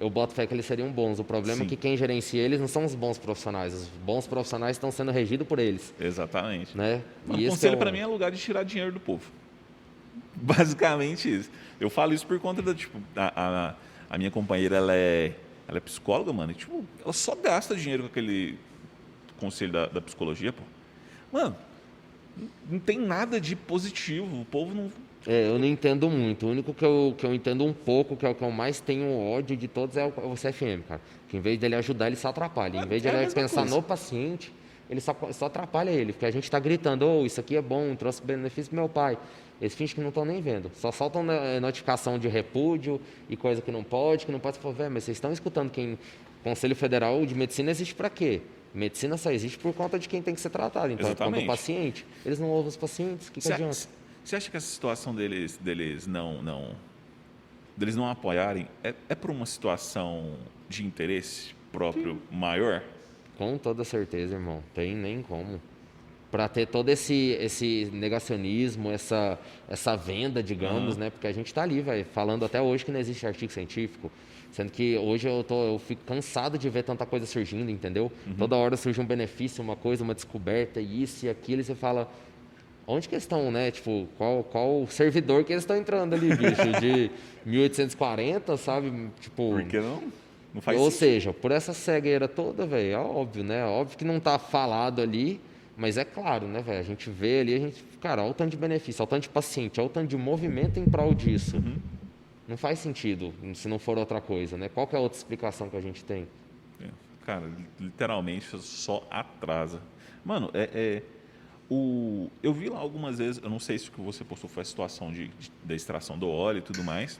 eu 0.00 0.08
boto 0.08 0.32
fé 0.32 0.46
que 0.46 0.54
eles 0.54 0.64
seriam 0.64 0.90
bons. 0.90 1.18
O 1.18 1.24
problema 1.24 1.58
Sim. 1.58 1.64
é 1.64 1.68
que 1.68 1.76
quem 1.76 1.94
gerencia 1.94 2.40
eles 2.40 2.58
não 2.58 2.66
são 2.68 2.86
os 2.86 2.94
bons 2.94 3.18
profissionais. 3.18 3.74
Os 3.74 3.88
bons 4.06 4.26
profissionais 4.26 4.76
estão 4.76 4.90
sendo 4.90 5.12
regidos 5.12 5.46
por 5.46 5.58
eles, 5.58 5.92
Exatamente. 6.00 6.74
né? 6.74 7.02
Mano, 7.26 7.38
esse 7.42 7.50
conselho 7.50 7.74
é 7.74 7.76
o- 7.76 7.78
para 7.78 7.92
mim 7.92 7.98
é 7.98 8.06
lugar 8.06 8.30
de 8.32 8.38
tirar 8.38 8.62
dinheiro 8.62 8.92
do 8.92 9.00
povo. 9.00 9.30
Basicamente 10.34 11.28
isso. 11.32 11.50
Eu 11.82 11.90
falo 11.90 12.14
isso 12.14 12.24
por 12.26 12.38
conta 12.38 12.62
da, 12.62 12.72
tipo, 12.72 12.96
a, 13.16 13.32
a, 13.70 13.74
a 14.08 14.16
minha 14.18 14.30
companheira, 14.30 14.76
ela 14.76 14.94
é, 14.94 15.32
ela 15.66 15.78
é 15.78 15.80
psicóloga, 15.80 16.32
mano, 16.32 16.52
e, 16.52 16.54
tipo, 16.54 16.84
ela 17.02 17.12
só 17.12 17.34
gasta 17.34 17.74
dinheiro 17.74 18.04
com 18.04 18.08
aquele 18.08 18.56
conselho 19.38 19.72
da, 19.72 19.86
da 19.86 20.00
psicologia, 20.00 20.52
pô. 20.52 20.62
Mano, 21.32 21.56
não- 22.70 22.78
tem 22.78 22.98
nada 22.98 23.40
de 23.40 23.56
positivo, 23.56 24.40
o 24.42 24.44
povo 24.44 24.72
não... 24.74 24.92
É, 25.26 25.48
eu 25.48 25.58
não 25.58 25.66
entendo 25.66 26.08
muito. 26.10 26.46
O 26.46 26.50
único 26.50 26.74
que 26.74 26.84
eu, 26.84 27.14
que 27.16 27.24
eu 27.24 27.32
entendo 27.34 27.64
um 27.64 27.72
pouco, 27.72 28.16
que 28.16 28.26
é 28.26 28.28
o 28.28 28.34
que 28.34 28.42
eu 28.42 28.50
mais 28.50 28.80
tenho 28.80 29.08
ódio 29.20 29.56
de 29.56 29.66
todos, 29.68 29.96
é 29.96 30.04
o, 30.04 30.12
é 30.16 30.26
o 30.26 30.34
CFM, 30.34 30.82
cara. 30.86 31.00
Que 31.28 31.36
em 31.36 31.40
vez 31.40 31.58
dele 31.58 31.76
ajudar, 31.76 32.08
ele 32.08 32.16
só 32.16 32.28
atrapalha. 32.28 32.78
Em 32.78 32.86
vez 32.86 33.02
de 33.02 33.08
é 33.08 33.12
a 33.12 33.22
ele 33.22 33.32
pensar 33.32 33.60
coisa. 33.62 33.76
no 33.76 33.82
paciente, 33.82 34.52
ele 34.90 35.00
só, 35.00 35.16
só 35.32 35.46
atrapalha 35.46 35.90
ele. 35.90 36.12
Porque 36.12 36.26
a 36.26 36.30
gente 36.32 36.42
está 36.42 36.58
gritando, 36.58 37.06
oh, 37.06 37.24
isso 37.24 37.38
aqui 37.38 37.54
é 37.56 37.62
bom, 37.62 37.94
trouxe 37.94 38.20
benefício 38.20 38.70
pro 38.70 38.80
meu 38.80 38.88
pai. 38.88 39.16
Eles 39.62 39.76
fingem 39.76 39.94
que 39.94 40.00
não 40.00 40.08
estão 40.08 40.24
nem 40.24 40.42
vendo. 40.42 40.72
Só 40.74 40.90
soltam 40.90 41.22
né, 41.22 41.60
notificação 41.60 42.18
de 42.18 42.26
repúdio 42.26 43.00
e 43.30 43.36
coisa 43.36 43.62
que 43.62 43.70
não 43.70 43.84
pode, 43.84 44.26
que 44.26 44.32
não 44.32 44.40
pode. 44.40 44.56
Você 44.56 44.62
fala, 44.62 44.74
velho, 44.74 44.90
mas 44.90 45.04
vocês 45.04 45.16
estão 45.16 45.32
escutando 45.32 45.70
quem... 45.70 45.96
Conselho 46.42 46.74
Federal 46.74 47.24
de 47.24 47.32
Medicina 47.36 47.70
existe 47.70 47.94
para 47.94 48.10
quê? 48.10 48.42
Medicina 48.74 49.16
só 49.16 49.30
existe 49.30 49.56
por 49.58 49.72
conta 49.72 50.00
de 50.00 50.08
quem 50.08 50.20
tem 50.20 50.34
que 50.34 50.40
ser 50.40 50.50
tratado. 50.50 50.92
Então, 50.92 51.06
é 51.06 51.14
por 51.14 51.18
conta 51.18 51.30
do 51.30 51.36
Exatamente. 51.36 51.46
paciente. 51.46 52.06
Eles 52.26 52.40
não 52.40 52.48
ouvem 52.48 52.70
os 52.70 52.76
pacientes, 52.76 53.28
o 53.28 53.32
que, 53.32 53.40
que 53.40 53.52
adianta? 53.52 53.88
você 54.24 54.34
acha 54.34 54.50
que 54.50 54.56
essa 54.56 54.66
situação 54.66 55.14
deles, 55.14 55.56
deles 55.58 56.08
não, 56.08 56.42
não, 56.42 56.74
deles 57.76 57.94
não 57.94 58.08
apoiarem 58.08 58.66
é, 58.82 58.92
é 59.08 59.14
por 59.14 59.30
uma 59.30 59.46
situação 59.46 60.36
de 60.68 60.84
interesse 60.84 61.54
próprio 61.70 62.20
maior? 62.32 62.82
Com 63.38 63.56
toda 63.56 63.84
certeza, 63.84 64.34
irmão. 64.34 64.60
Tem 64.74 64.96
nem 64.96 65.22
como. 65.22 65.60
Para 66.32 66.48
ter 66.48 66.66
todo 66.66 66.88
esse, 66.88 67.36
esse 67.38 67.88
negacionismo, 67.92 68.90
essa, 68.90 69.38
essa 69.68 69.94
venda, 69.94 70.42
digamos, 70.42 70.96
né? 70.96 71.10
Porque 71.10 71.26
a 71.28 71.32
gente 71.32 71.46
está 71.46 71.62
ali, 71.62 71.80
velho, 71.82 72.04
falando 72.06 72.44
até 72.44 72.60
hoje 72.60 72.84
que 72.84 72.90
não 72.90 72.98
existe 72.98 73.24
artigo 73.26 73.52
científico. 73.52 74.10
Sendo 74.50 74.72
que 74.72 74.96
hoje 74.96 75.28
eu, 75.28 75.44
tô, 75.44 75.74
eu 75.74 75.78
fico 75.78 76.02
cansado 76.04 76.56
de 76.58 76.68
ver 76.70 76.82
tanta 76.84 77.06
coisa 77.06 77.26
surgindo, 77.26 77.70
entendeu? 77.70 78.10
Toda 78.38 78.56
hora 78.56 78.76
surge 78.76 79.00
um 79.00 79.04
benefício, 79.04 79.62
uma 79.62 79.76
coisa, 79.76 80.02
uma 80.02 80.14
descoberta, 80.14 80.80
isso 80.80 81.26
e 81.26 81.28
aquilo, 81.28 81.60
e 81.60 81.64
você 81.64 81.74
fala. 81.74 82.10
Onde 82.86 83.08
que 83.08 83.14
eles 83.14 83.22
estão, 83.24 83.50
né? 83.52 83.70
Tipo, 83.70 84.08
qual, 84.18 84.42
qual 84.42 84.86
servidor 84.88 85.44
que 85.44 85.52
eles 85.52 85.62
estão 85.62 85.76
entrando 85.76 86.14
ali, 86.14 86.34
bicho? 86.34 86.80
De 86.80 87.10
1840, 87.46 88.56
sabe? 88.56 89.10
Tipo, 89.20 89.50
Porque 89.52 89.78
não, 89.80 90.02
não 90.52 90.60
faz 90.60 90.78
ou 90.78 90.90
sentido. 90.90 90.98
seja, 90.98 91.32
por 91.32 91.50
essa 91.52 91.72
cegueira 91.72 92.26
toda, 92.26 92.66
velho, 92.66 92.92
é 92.92 92.98
óbvio, 92.98 93.44
né? 93.44 93.64
Óbvio 93.64 93.96
que 93.96 94.04
não 94.04 94.18
tá 94.18 94.38
falado 94.38 95.00
ali, 95.00 95.40
mas 95.76 95.96
é 95.96 96.04
claro, 96.04 96.46
né, 96.46 96.60
velho? 96.62 96.78
A 96.78 96.82
gente 96.82 97.08
vê 97.10 97.40
ali, 97.40 97.54
a 97.54 97.58
gente, 97.58 97.82
cara, 98.00 98.22
olha 98.22 98.30
o 98.30 98.34
tanto 98.34 98.50
de 98.50 98.56
benefício, 98.56 99.00
olha 99.02 99.06
o 99.06 99.10
tanto 99.10 99.22
de 99.24 99.28
paciente, 99.30 99.80
olha 99.80 99.86
o 99.86 99.90
tanto 99.90 100.08
de 100.08 100.16
movimento 100.16 100.78
em 100.78 100.86
prol 100.86 101.14
disso. 101.14 101.56
Uhum. 101.56 101.76
Não 102.46 102.56
faz 102.56 102.78
sentido 102.80 103.32
se 103.54 103.68
não 103.68 103.78
for 103.78 103.96
outra 103.96 104.20
coisa, 104.20 104.56
né? 104.56 104.68
Qual 104.68 104.86
que 104.86 104.94
é 104.94 104.98
a 104.98 105.02
outra 105.02 105.16
explicação 105.16 105.68
que 105.70 105.76
a 105.76 105.80
gente 105.80 106.04
tem? 106.04 106.26
É, 106.80 106.88
Cara, 107.24 107.50
literalmente 107.80 108.58
só 108.58 109.06
atrasa. 109.10 109.80
Mano, 110.24 110.50
é, 110.52 110.68
é, 110.74 111.02
o, 111.70 112.28
eu 112.42 112.52
vi 112.52 112.68
lá 112.68 112.78
algumas 112.78 113.18
vezes, 113.18 113.40
eu 113.42 113.48
não 113.48 113.58
sei 113.60 113.78
se 113.78 113.88
o 113.88 113.92
que 113.92 114.00
você 114.00 114.24
postou 114.24 114.50
foi 114.50 114.62
a 114.62 114.64
situação 114.64 115.12
de, 115.12 115.28
de- 115.28 115.50
da 115.64 115.74
extração 115.74 116.18
do 116.18 116.28
óleo 116.28 116.58
e 116.58 116.62
tudo 116.62 116.82
mais. 116.82 117.18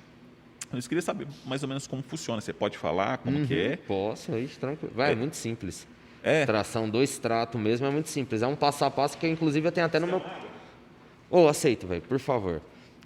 Eu 0.73 0.81
queria 0.81 1.03
saber 1.03 1.27
mais 1.47 1.63
ou 1.63 1.69
menos 1.69 1.87
como 1.87 2.03
funciona. 2.03 2.41
Você 2.41 2.53
pode 2.53 2.79
falar 2.79 3.19
como 3.19 3.39
uhum, 3.39 3.47
que 3.47 3.55
é? 3.59 3.77
Posso, 3.77 4.37
isso, 4.39 4.59
tranquilo. 4.59 4.93
Vai, 4.95 5.11
é. 5.11 5.13
é 5.13 5.17
muito 5.17 5.37
simples. 5.37 5.87
É. 6.23 6.47
Tração 6.47 6.89
do 6.89 7.03
extrato 7.03 7.59
mesmo 7.59 7.87
é 7.87 7.91
muito 7.91 8.09
simples. 8.09 8.43
É 8.43 8.47
um 8.47 8.55
passo 8.55 8.85
a 8.85 8.91
passo 8.91 9.19
que, 9.19 9.27
inclusive, 9.27 9.67
eu 9.67 9.73
tenho 9.73 9.87
até 9.87 9.99
no 9.99 10.07
meu. 10.07 10.19
Ô, 11.31 11.45
oh, 11.45 11.49
aceito, 11.49 11.87
velho, 11.87 12.03
por 12.03 12.19
favor. 12.19 12.61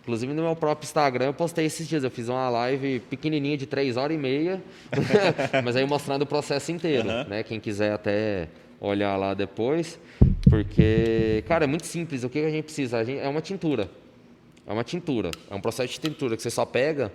Inclusive 0.06 0.32
no 0.32 0.42
meu 0.42 0.54
próprio 0.54 0.86
Instagram 0.86 1.26
eu 1.26 1.34
postei 1.34 1.66
esses 1.66 1.88
dias. 1.88 2.04
Eu 2.04 2.10
fiz 2.12 2.28
uma 2.28 2.48
live 2.48 3.00
pequenininha 3.10 3.56
de 3.56 3.66
3 3.66 3.96
horas 3.96 4.16
e 4.16 4.20
meia, 4.20 4.62
mas 5.64 5.74
aí 5.74 5.84
mostrando 5.84 6.22
o 6.22 6.26
processo 6.26 6.70
inteiro, 6.70 7.08
uhum. 7.08 7.24
né? 7.24 7.42
Quem 7.42 7.58
quiser 7.58 7.92
até 7.92 8.48
olhar 8.80 9.16
lá 9.16 9.34
depois, 9.34 9.98
porque, 10.48 11.42
cara, 11.48 11.64
é 11.64 11.66
muito 11.66 11.86
simples. 11.86 12.22
O 12.22 12.30
que 12.30 12.38
a 12.38 12.50
gente 12.50 12.66
precisa? 12.66 12.98
A 12.98 13.04
gente, 13.04 13.18
é 13.18 13.28
uma 13.28 13.40
tintura. 13.40 13.90
É 14.64 14.72
uma 14.72 14.84
tintura. 14.84 15.32
É 15.50 15.54
um 15.56 15.60
processo 15.60 15.92
de 15.92 15.98
tintura 15.98 16.36
que 16.36 16.42
você 16.42 16.50
só 16.50 16.64
pega 16.64 17.10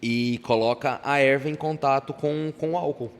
e 0.00 0.38
coloca 0.44 1.00
a 1.02 1.18
erva 1.18 1.50
em 1.50 1.56
contato 1.56 2.12
com, 2.12 2.52
com 2.56 2.72
o 2.72 2.76
álcool. 2.76 3.10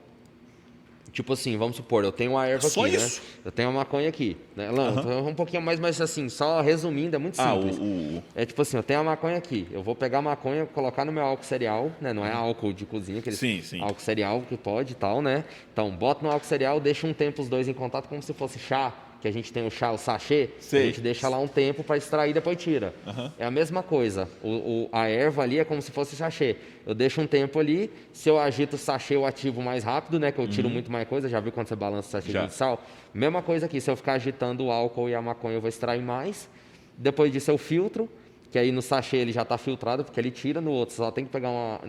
Tipo 1.13 1.33
assim, 1.33 1.57
vamos 1.57 1.77
supor, 1.77 2.05
eu 2.05 2.13
tenho 2.13 2.33
uma 2.33 2.47
erva 2.47 2.69
só 2.69 2.83
aqui, 2.83 2.97
né? 2.97 3.05
isso? 3.05 3.21
né? 3.21 3.41
Eu 3.45 3.53
tenho 3.53 3.69
uma 3.69 3.81
maconha 3.81 4.09
aqui, 4.09 4.37
né? 4.55 4.71
Uhum. 4.71 5.29
Um 5.29 5.35
pouquinho 5.35 5.63
mais, 5.63 5.81
mas 5.81 6.01
assim, 6.01 6.29
só 6.29 6.61
resumindo, 6.61 7.17
é 7.17 7.19
muito 7.19 7.41
ah, 7.41 7.53
simples. 7.53 7.79
Ah, 7.79 7.83
o, 7.83 8.17
o... 8.19 8.23
É 8.35 8.47
tipo 8.47 8.63
assim, 8.63 8.77
eu 8.77 8.83
tenho 8.83 9.01
a 9.01 9.05
maconha 9.05 9.37
aqui, 9.37 9.67
eu 9.73 9.83
vou 9.83 9.95
pegar 9.95 10.19
a 10.19 10.23
maconha, 10.23 10.67
colocar 10.67 11.05
no 11.05 11.13
meu 11.13 11.25
álcool 11.25 11.45
cereal, 11.45 11.91
né? 12.01 12.13
Não 12.13 12.25
é 12.25 12.33
álcool 12.33 12.73
de 12.73 12.87
cozinha, 12.87 13.19
aquele 13.19 13.37
sim, 13.37 13.61
sim. 13.63 13.81
álcool 13.81 14.01
cereal 14.01 14.43
que 14.49 14.57
pode 14.57 14.93
e 14.93 14.97
tal, 14.97 15.21
né? 15.21 15.45
Então, 15.73 15.91
boto 15.91 16.25
no 16.25 16.31
álcool 16.31 16.47
cereal, 16.47 16.81
deixo 16.81 17.07
um 17.07 17.13
tempo 17.13 17.43
os 17.43 17.49
dois 17.49 17.69
em 17.69 17.75
contato 17.75 18.09
como 18.09 18.23
se 18.23 18.33
fosse 18.33 18.59
chá, 18.59 18.93
que 19.21 19.29
a 19.29 19.33
gente 19.33 19.53
tem 19.53 19.67
o 19.67 19.71
chá, 19.71 19.93
o 19.93 19.99
sachê, 19.99 20.51
Sei. 20.59 20.83
a 20.83 20.87
gente 20.87 21.01
deixa 21.01 21.29
lá 21.29 21.39
um 21.39 21.47
tempo 21.47 21.85
para 21.85 21.97
extrair 21.97 22.31
e 22.31 22.35
depois 22.35 22.57
tira. 22.57 22.95
Uhum. 23.07 23.31
É 23.39 23.45
a 23.45 23.51
mesma 23.51 23.83
coisa. 23.83 24.29
O, 24.43 24.49
o, 24.49 24.89
a 24.91 25.09
erva 25.09 25.43
ali 25.43 25.59
é 25.59 25.65
como 25.65 25.83
se 25.83 25.91
fosse 25.91 26.17
sachê. 26.17 26.57
Eu 26.87 26.95
deixo 26.95 27.21
um 27.21 27.27
tempo 27.27 27.59
ali, 27.59 27.91
se 28.13 28.29
eu 28.29 28.39
agito 28.39 28.77
o 28.77 28.79
sachê, 28.79 29.17
eu 29.17 29.27
ativo 29.27 29.61
mais 29.63 29.85
rápido, 29.85 30.19
né? 30.19 30.33
Que 30.33 30.41
eu 30.41 30.49
tiro 30.49 30.69
uhum. 30.69 30.75
muito 30.75 30.91
mais 30.91 31.07
coisa. 31.07 31.29
Já 31.29 31.39
viu 31.39 31.53
quando 31.53 31.69
você 31.69 31.77
balança 31.77 32.09
o 32.09 32.11
sachê 32.11 32.33
Já. 32.33 32.47
de 32.47 32.55
sal? 32.55 32.83
Mesma 33.13 33.43
coisa 33.43 33.67
aqui, 33.67 33.81
se 33.81 33.91
eu 33.91 33.97
ficar 33.97 34.15
agitando 34.15 34.65
o 34.65 34.71
álcool 34.71 35.09
e 35.09 35.15
a 35.15 35.21
maconha, 35.21 35.57
eu 35.57 35.61
vou 35.61 35.69
extrair 35.69 36.03
mais. 36.03 36.49
Depois 36.97 37.31
disso 37.31 37.51
eu 37.51 37.59
filtro, 37.59 38.09
que 38.51 38.59
aí 38.59 38.73
no 38.73 38.83
sachê 38.83 39.19
ele 39.19 39.33
já 39.33 39.43
está 39.43 39.59
filtrado, 39.59 40.05
porque 40.05 40.19
ele 40.19 40.31
tira, 40.31 40.61
no 40.61 40.71
outro 40.71 40.95
só 40.95 41.11
tem 41.11 41.25
que 41.25 41.31
pegar 41.31 41.51
uma 41.51 41.81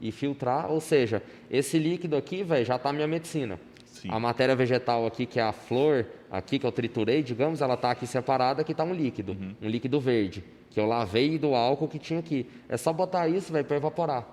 e 0.00 0.10
filtrar. 0.10 0.70
Ou 0.70 0.80
seja, 0.80 1.22
esse 1.50 1.78
líquido 1.78 2.16
aqui, 2.16 2.42
velho, 2.42 2.64
já 2.64 2.76
está 2.76 2.92
minha 2.92 3.06
medicina. 3.06 3.60
Sim. 3.86 4.08
A 4.10 4.18
matéria 4.18 4.56
vegetal 4.56 5.06
aqui, 5.06 5.26
que 5.26 5.38
é 5.38 5.42
a 5.42 5.52
flor, 5.52 6.06
aqui 6.30 6.58
que 6.58 6.66
eu 6.66 6.72
triturei, 6.72 7.22
digamos, 7.22 7.60
ela 7.60 7.74
está 7.74 7.90
aqui 7.90 8.06
separada, 8.06 8.62
aqui 8.62 8.72
está 8.72 8.84
um 8.84 8.94
líquido, 8.94 9.32
uhum. 9.32 9.54
um 9.60 9.68
líquido 9.68 9.98
verde, 10.00 10.44
que 10.70 10.78
eu 10.78 10.86
lavei 10.86 11.38
do 11.38 11.54
álcool 11.54 11.88
que 11.88 11.98
tinha 11.98 12.20
aqui. 12.20 12.48
É 12.68 12.76
só 12.76 12.92
botar 12.92 13.28
isso, 13.28 13.52
vai 13.52 13.64
para 13.64 13.76
evaporar. 13.76 14.26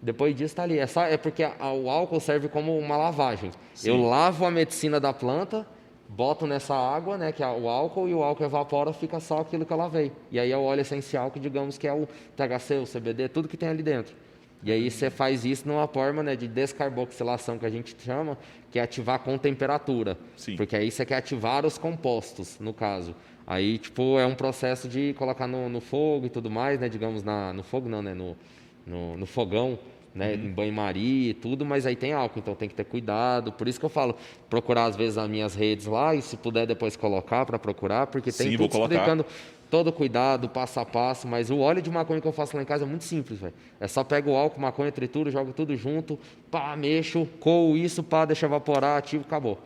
Depois 0.00 0.34
disso 0.34 0.52
está 0.52 0.62
ali. 0.62 0.78
É, 0.78 0.86
só, 0.86 1.04
é 1.04 1.16
porque 1.16 1.42
a, 1.42 1.72
o 1.72 1.90
álcool 1.90 2.20
serve 2.20 2.48
como 2.48 2.78
uma 2.78 2.96
lavagem. 2.96 3.50
Sim. 3.74 3.90
Eu 3.90 4.00
lavo 4.00 4.46
a 4.46 4.50
medicina 4.50 4.98
da 4.98 5.12
planta, 5.12 5.66
boto 6.08 6.46
nessa 6.46 6.74
água, 6.74 7.18
né, 7.18 7.32
que 7.32 7.42
é 7.42 7.46
o 7.46 7.68
álcool, 7.68 8.08
e 8.08 8.14
o 8.14 8.22
álcool 8.22 8.44
evapora, 8.44 8.92
fica 8.92 9.20
só 9.20 9.38
aquilo 9.38 9.66
que 9.66 9.72
eu 9.72 9.76
lavei. 9.76 10.12
E 10.30 10.38
aí 10.38 10.50
é 10.50 10.56
o 10.56 10.62
óleo 10.62 10.80
essencial, 10.80 11.30
que 11.30 11.38
digamos 11.38 11.76
que 11.76 11.86
é 11.86 11.92
o 11.92 12.08
THC, 12.36 12.78
o 12.78 12.86
CBD, 12.86 13.28
tudo 13.28 13.48
que 13.48 13.56
tem 13.56 13.68
ali 13.68 13.82
dentro. 13.82 14.14
E 14.62 14.72
aí 14.72 14.90
você 14.90 15.08
faz 15.08 15.44
isso 15.44 15.68
numa 15.68 15.86
forma 15.86 16.22
né, 16.22 16.34
de 16.34 16.48
descarboxilação 16.48 17.58
que 17.58 17.66
a 17.66 17.70
gente 17.70 17.94
chama, 17.98 18.36
que 18.70 18.78
é 18.78 18.82
ativar 18.82 19.20
com 19.20 19.38
temperatura. 19.38 20.18
Sim. 20.36 20.56
Porque 20.56 20.76
aí 20.76 20.90
você 20.90 21.04
quer 21.06 21.16
ativar 21.16 21.64
os 21.64 21.78
compostos, 21.78 22.58
no 22.58 22.72
caso. 22.72 23.14
Aí, 23.46 23.78
tipo, 23.78 24.18
é 24.18 24.26
um 24.26 24.34
processo 24.34 24.88
de 24.88 25.14
colocar 25.14 25.46
no, 25.46 25.68
no 25.68 25.80
fogo 25.80 26.26
e 26.26 26.28
tudo 26.28 26.50
mais, 26.50 26.78
né? 26.78 26.88
Digamos, 26.88 27.22
na, 27.22 27.52
no 27.52 27.62
fogo 27.62 27.88
não, 27.88 28.02
né? 28.02 28.12
No, 28.12 28.36
no, 28.84 29.16
no 29.16 29.26
fogão, 29.26 29.78
né? 30.14 30.34
Uhum. 30.34 30.44
Em 30.44 30.52
banho-maria 30.52 31.30
e 31.30 31.34
tudo, 31.34 31.64
mas 31.64 31.86
aí 31.86 31.94
tem 31.96 32.12
álcool, 32.12 32.40
então 32.40 32.54
tem 32.54 32.68
que 32.68 32.74
ter 32.74 32.84
cuidado. 32.84 33.52
Por 33.52 33.68
isso 33.68 33.78
que 33.78 33.86
eu 33.86 33.90
falo, 33.90 34.16
procurar 34.50 34.86
às 34.86 34.96
vezes 34.96 35.16
as 35.16 35.28
minhas 35.30 35.54
redes 35.54 35.86
lá 35.86 36.14
e 36.14 36.20
se 36.20 36.36
puder 36.36 36.66
depois 36.66 36.96
colocar 36.96 37.46
para 37.46 37.58
procurar, 37.58 38.08
porque 38.08 38.32
tem 38.32 38.50
Sim, 38.50 38.56
tudo 38.56 38.82
explicando 38.82 39.24
todo 39.70 39.92
cuidado, 39.92 40.48
passo 40.48 40.80
a 40.80 40.84
passo, 40.84 41.26
mas 41.26 41.50
o 41.50 41.58
óleo 41.58 41.82
de 41.82 41.90
maconha 41.90 42.20
que 42.20 42.26
eu 42.26 42.32
faço 42.32 42.56
lá 42.56 42.62
em 42.62 42.66
casa 42.66 42.84
é 42.84 42.86
muito 42.86 43.04
simples, 43.04 43.38
velho. 43.38 43.54
É 43.78 43.86
só 43.86 44.02
pego 44.02 44.30
o 44.30 44.36
álcool, 44.36 44.60
maconha, 44.60 44.90
tritura, 44.90 45.30
jogo 45.30 45.52
tudo 45.52 45.76
junto, 45.76 46.18
pá, 46.50 46.76
mexo, 46.76 47.26
coo 47.40 47.76
isso, 47.76 48.02
pá, 48.02 48.24
deixa 48.24 48.46
evaporar, 48.46 48.98
ativo, 48.98 49.24
acabou. 49.26 49.58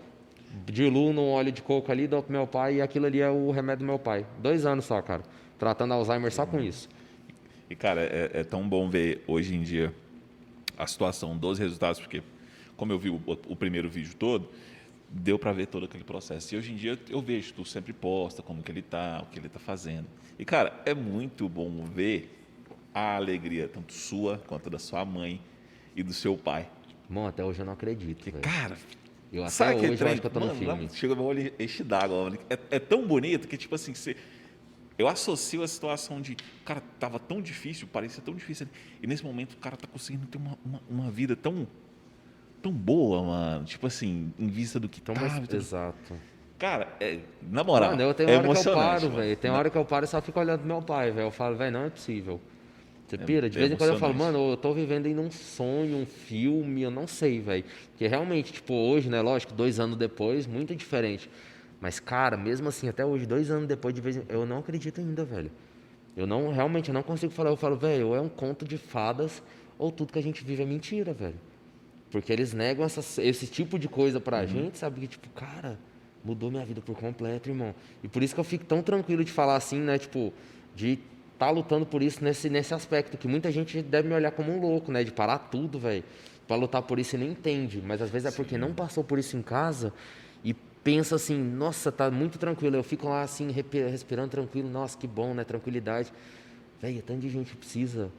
Diluo 0.67 1.13
no 1.13 1.29
óleo 1.29 1.51
de 1.51 1.63
coco 1.63 1.91
ali, 1.91 2.07
dou 2.07 2.23
pro 2.23 2.33
meu 2.33 2.47
pai 2.47 2.77
e 2.77 2.83
aquilo 2.83 3.07
ali 3.07 3.21
é 3.21 3.31
o 3.31 3.51
remédio 3.51 3.81
do 3.81 3.87
meu 3.87 3.99
pai. 3.99 4.27
Dois 4.39 4.67
anos 4.67 4.85
só, 4.85 5.01
cara. 5.01 5.23
Tratando 5.59 5.95
Alzheimer 5.95 6.33
só 6.33 6.45
com 6.45 6.61
isso. 6.61 6.89
E, 7.71 7.75
cara, 7.75 8.03
é, 8.03 8.31
é 8.35 8.45
tão 8.45 8.69
bom 8.69 8.91
ver 8.91 9.23
hoje 9.27 9.55
em 9.55 9.63
dia 9.63 9.95
a 10.77 10.87
situação 10.87 11.37
dos 11.37 11.59
resultados, 11.59 12.01
porque 12.01 12.23
como 12.77 12.93
eu 12.93 12.99
vi 12.99 13.09
o, 13.09 13.21
o 13.49 13.57
primeiro 13.57 13.89
vídeo 13.89 14.15
todo, 14.19 14.49
deu 15.13 15.39
para 15.39 15.53
ver 15.53 15.67
todo 15.67 15.85
aquele 15.85 16.05
processo. 16.05 16.55
E 16.55 16.59
hoje 16.59 16.73
em 16.73 16.77
dia 16.77 16.99
eu 17.09 17.21
vejo, 17.21 17.53
tu 17.53 17.65
sempre 17.65 17.93
posta 17.93 18.43
como 18.43 18.63
que 18.63 18.73
ele 18.73 18.81
está, 18.81 19.23
o 19.23 19.27
que 19.27 19.39
ele 19.39 19.47
está 19.47 19.59
fazendo. 19.59 20.07
E, 20.39 20.45
cara, 20.45 20.81
é 20.87 20.95
muito 20.95 21.49
bom 21.49 21.85
ver 21.85 22.39
a 22.95 23.17
alegria, 23.17 23.69
tanto 23.69 23.93
sua 23.93 24.39
quanto 24.47 24.71
da 24.71 24.79
sua 24.79 25.05
mãe 25.05 25.41
e 25.95 26.03
do 26.03 26.13
seu 26.13 26.37
pai. 26.37 26.69
Bom, 27.09 27.27
até 27.27 27.45
hoje 27.45 27.61
eu 27.61 27.67
não 27.67 27.75
acredito. 27.75 28.33
Cara, 28.41 28.77
eu 29.31 29.43
até 29.43 29.51
sabe 29.51 29.87
hoje 29.87 30.03
eu 30.03 30.09
acho 30.09 30.21
que 30.21 30.27
eu 30.27 30.31
tô 30.31 30.41
mano, 30.41 30.53
no 30.55 30.59
filme. 30.59 30.89
Chega 30.95 31.15
meu 31.15 31.25
olho 31.25 31.53
enche 31.59 31.85
d'água. 31.85 32.39
É, 32.49 32.59
é 32.71 32.79
tão 32.79 33.07
bonito 33.07 33.47
que, 33.47 33.57
tipo 33.57 33.75
assim, 33.75 33.95
você... 33.95 34.17
Eu 34.99 35.09
associo 35.09 35.63
a 35.63 35.69
situação 35.69 36.21
de, 36.21 36.37
cara, 36.65 36.83
tava 37.01 37.19
tão 37.19 37.41
difícil, 37.41 37.89
parecia 37.89 38.23
tão 38.23 38.35
difícil. 38.35 38.69
E 39.03 39.07
nesse 39.07 39.25
momento 39.25 39.55
o 39.55 39.57
cara 39.57 39.77
tá 39.77 39.87
conseguindo 39.87 40.27
ter 40.27 40.39
uma, 40.39 40.59
uma, 40.65 40.83
uma 40.89 41.11
vida 41.11 41.35
tão 41.35 41.67
tão 42.63 42.73
boa, 42.73 43.23
mano. 43.23 43.65
Tipo 43.65 43.87
assim, 43.87 44.33
em 44.39 44.47
vista 44.47 44.79
do 44.79 44.89
que 44.89 45.01
tão 45.01 45.15
tá. 45.15 45.21
Mais... 45.21 45.53
Exato. 45.53 46.15
Cara, 46.59 46.89
é, 47.01 47.19
na 47.51 47.65
moral, 47.65 47.91
mano, 47.91 48.03
eu 48.03 48.15
tenho 48.15 48.31
é 48.31 48.39
hora 48.39 48.55
que 48.55 48.69
eu 48.69 48.75
paro, 48.75 49.11
velho. 49.11 49.37
Tem 49.37 49.51
hora 49.51 49.69
que 49.69 49.77
eu 49.77 49.85
paro 49.85 50.05
e 50.05 50.09
só 50.09 50.23
fico 50.23 50.39
olhando 50.39 50.65
meu 50.65 50.81
pai, 50.81 51.11
velho. 51.11 51.27
Eu 51.27 51.31
falo, 51.33 51.57
velho, 51.57 51.73
não 51.73 51.87
é 51.87 51.91
possível. 51.91 52.41
Você 53.05 53.17
é, 53.17 53.19
pira? 53.19 53.51
De 53.51 53.59
é 53.59 53.61
vez 53.61 53.73
em 53.73 53.77
quando 53.77 53.91
eu 53.91 53.99
falo, 53.99 54.15
mano, 54.15 54.53
eu 54.53 54.57
tô 54.57 54.73
vivendo 54.73 55.07
em 55.07 55.19
um 55.19 55.29
sonho, 55.29 55.97
um 55.97 56.07
filme, 56.07 56.83
eu 56.83 56.91
não 56.91 57.07
sei, 57.07 57.41
velho. 57.41 57.65
Porque 57.91 58.07
realmente, 58.07 58.53
tipo, 58.53 58.75
hoje, 58.75 59.11
né, 59.11 59.21
lógico, 59.21 59.53
dois 59.53 59.81
anos 59.81 59.97
depois, 59.97 60.47
muito 60.47 60.75
diferente. 60.75 61.29
Mas, 61.81 61.99
cara, 61.99 62.37
mesmo 62.37 62.69
assim, 62.69 62.89
até 62.89 63.05
hoje, 63.05 63.27
dois 63.27 63.51
anos 63.51 63.67
depois, 63.67 63.93
de 63.93 64.01
vez 64.01 64.17
em... 64.17 64.23
eu 64.29 64.47
não 64.47 64.59
acredito 64.59 65.01
ainda, 65.01 65.25
velho. 65.25 65.51
Eu 66.17 66.29
não, 66.29 66.53
realmente, 66.53 66.91
eu 66.91 66.95
não 66.95 67.03
consigo 67.03 67.33
falar. 67.33 67.51
Eu 67.51 67.57
falo, 67.57 67.77
velho, 67.77 68.09
ou 68.09 68.17
é 68.17 68.21
um 68.21 68.29
conto 68.29 68.65
de 68.65 68.79
fadas, 68.79 69.43
ou 69.77 69.91
tudo 69.91 70.13
que 70.13 70.19
a 70.21 70.23
gente 70.23 70.45
vive 70.45 70.63
é 70.63 70.67
mentira, 70.67 71.13
velho. 71.13 71.41
Porque 72.13 72.31
eles 72.31 72.53
negam 72.53 72.87
esse 72.87 73.47
tipo 73.47 73.79
de 73.79 73.89
coisa 73.89 74.21
pra 74.21 74.41
uhum. 74.41 74.47
gente, 74.47 74.79
sabe? 74.79 75.01
Que, 75.01 75.09
tipo, 75.09 75.31
cara, 75.31 75.79
mudou 76.23 76.51
minha 76.51 76.65
vida 76.65 76.83
por 76.83 76.95
completo, 76.95 77.49
irmão. 77.49 77.75
E 78.05 78.07
por 78.07 78.23
isso 78.23 78.35
que 78.35 78.41
eu 78.41 78.45
fico 78.45 78.67
tão 78.67 78.83
tranquilo 78.83 79.25
de 79.25 79.33
falar 79.33 79.57
assim, 79.57 79.81
né? 79.81 79.97
Tipo, 79.97 80.31
de 80.77 80.93
estar 81.33 81.47
tá 81.47 81.51
lutando 81.51 81.87
por 81.87 82.03
isso 82.03 82.23
nesse, 82.23 82.51
nesse 82.51 82.75
aspecto. 82.75 83.17
Que 83.17 83.27
muita 83.27 83.51
gente 83.51 83.81
deve 83.81 84.09
me 84.09 84.15
olhar 84.15 84.31
como 84.31 84.53
um 84.53 84.61
louco, 84.61 84.93
né? 84.93 85.03
De 85.03 85.11
parar 85.11 85.39
tudo, 85.39 85.79
velho. 85.79 86.05
Pra 86.47 86.55
lutar 86.55 86.83
por 86.83 86.99
isso 86.99 87.17
e 87.17 87.19
nem 87.19 87.31
entende. 87.31 87.83
Mas 87.83 88.03
às 88.03 88.11
vezes 88.11 88.27
é 88.27 88.31
Sim. 88.31 88.37
porque 88.37 88.59
não 88.59 88.75
passou 88.75 89.03
por 89.03 89.19
isso 89.19 89.35
em 89.39 89.43
casa 89.43 89.91
e 90.45 90.53
pensa 90.53 91.17
assim, 91.17 91.39
nossa, 91.39 91.91
tá 91.91 92.11
muito 92.11 92.39
tranquilo. 92.39 92.77
Eu 92.77 92.85
fico 92.85 93.09
lá 93.09 93.23
assim, 93.23 93.51
respirando 93.51 94.29
tranquilo. 94.29 94.69
Nossa, 94.69 94.99
que 94.99 95.07
bom, 95.07 95.33
né? 95.33 95.45
Tranquilidade. 95.45 96.13
Velho, 96.79 97.01
tanto 97.01 97.21
de 97.21 97.31
gente 97.31 97.57
precisa 97.57 98.13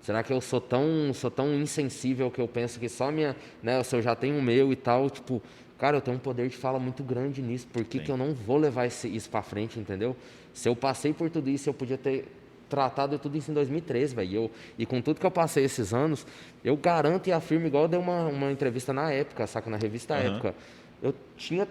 Será 0.00 0.22
que 0.22 0.32
eu 0.32 0.40
sou 0.40 0.60
tão, 0.60 1.12
sou 1.12 1.30
tão 1.30 1.52
insensível 1.54 2.30
que 2.30 2.40
eu 2.40 2.48
penso 2.48 2.78
que 2.78 2.88
só 2.88 3.10
minha, 3.10 3.36
né, 3.62 3.82
se 3.82 3.94
eu 3.94 4.00
já 4.00 4.14
tenho 4.14 4.38
o 4.38 4.42
meu 4.42 4.72
e 4.72 4.76
tal, 4.76 5.10
tipo, 5.10 5.42
cara, 5.76 5.96
eu 5.96 6.00
tenho 6.00 6.16
um 6.16 6.20
poder 6.20 6.48
de 6.48 6.56
fala 6.56 6.78
muito 6.78 7.02
grande 7.02 7.42
nisso, 7.42 7.66
por 7.66 7.84
que, 7.84 7.98
que 7.98 8.10
eu 8.10 8.16
não 8.16 8.32
vou 8.32 8.56
levar 8.56 8.86
esse, 8.86 9.08
isso 9.08 9.28
para 9.28 9.42
frente, 9.42 9.78
entendeu? 9.78 10.16
Se 10.54 10.68
eu 10.68 10.74
passei 10.74 11.12
por 11.12 11.28
tudo 11.30 11.50
isso, 11.50 11.68
eu 11.68 11.74
podia 11.74 11.98
ter 11.98 12.26
tratado 12.68 13.18
tudo 13.18 13.36
isso 13.36 13.50
em 13.50 13.54
2013, 13.54 14.14
velho. 14.14 14.50
E 14.78 14.84
com 14.84 15.00
tudo 15.00 15.18
que 15.18 15.26
eu 15.26 15.30
passei 15.30 15.64
esses 15.64 15.94
anos, 15.94 16.26
eu 16.62 16.76
garanto 16.76 17.28
e 17.28 17.32
afirmo, 17.32 17.66
igual 17.66 17.84
eu 17.84 17.88
dei 17.88 17.98
uma, 17.98 18.26
uma 18.26 18.52
entrevista 18.52 18.92
na 18.92 19.10
época, 19.10 19.46
saca, 19.46 19.70
na 19.70 19.76
revista 19.76 20.14
uhum. 20.14 20.20
época, 20.20 20.54
eu 21.02 21.14
tinha 21.36 21.66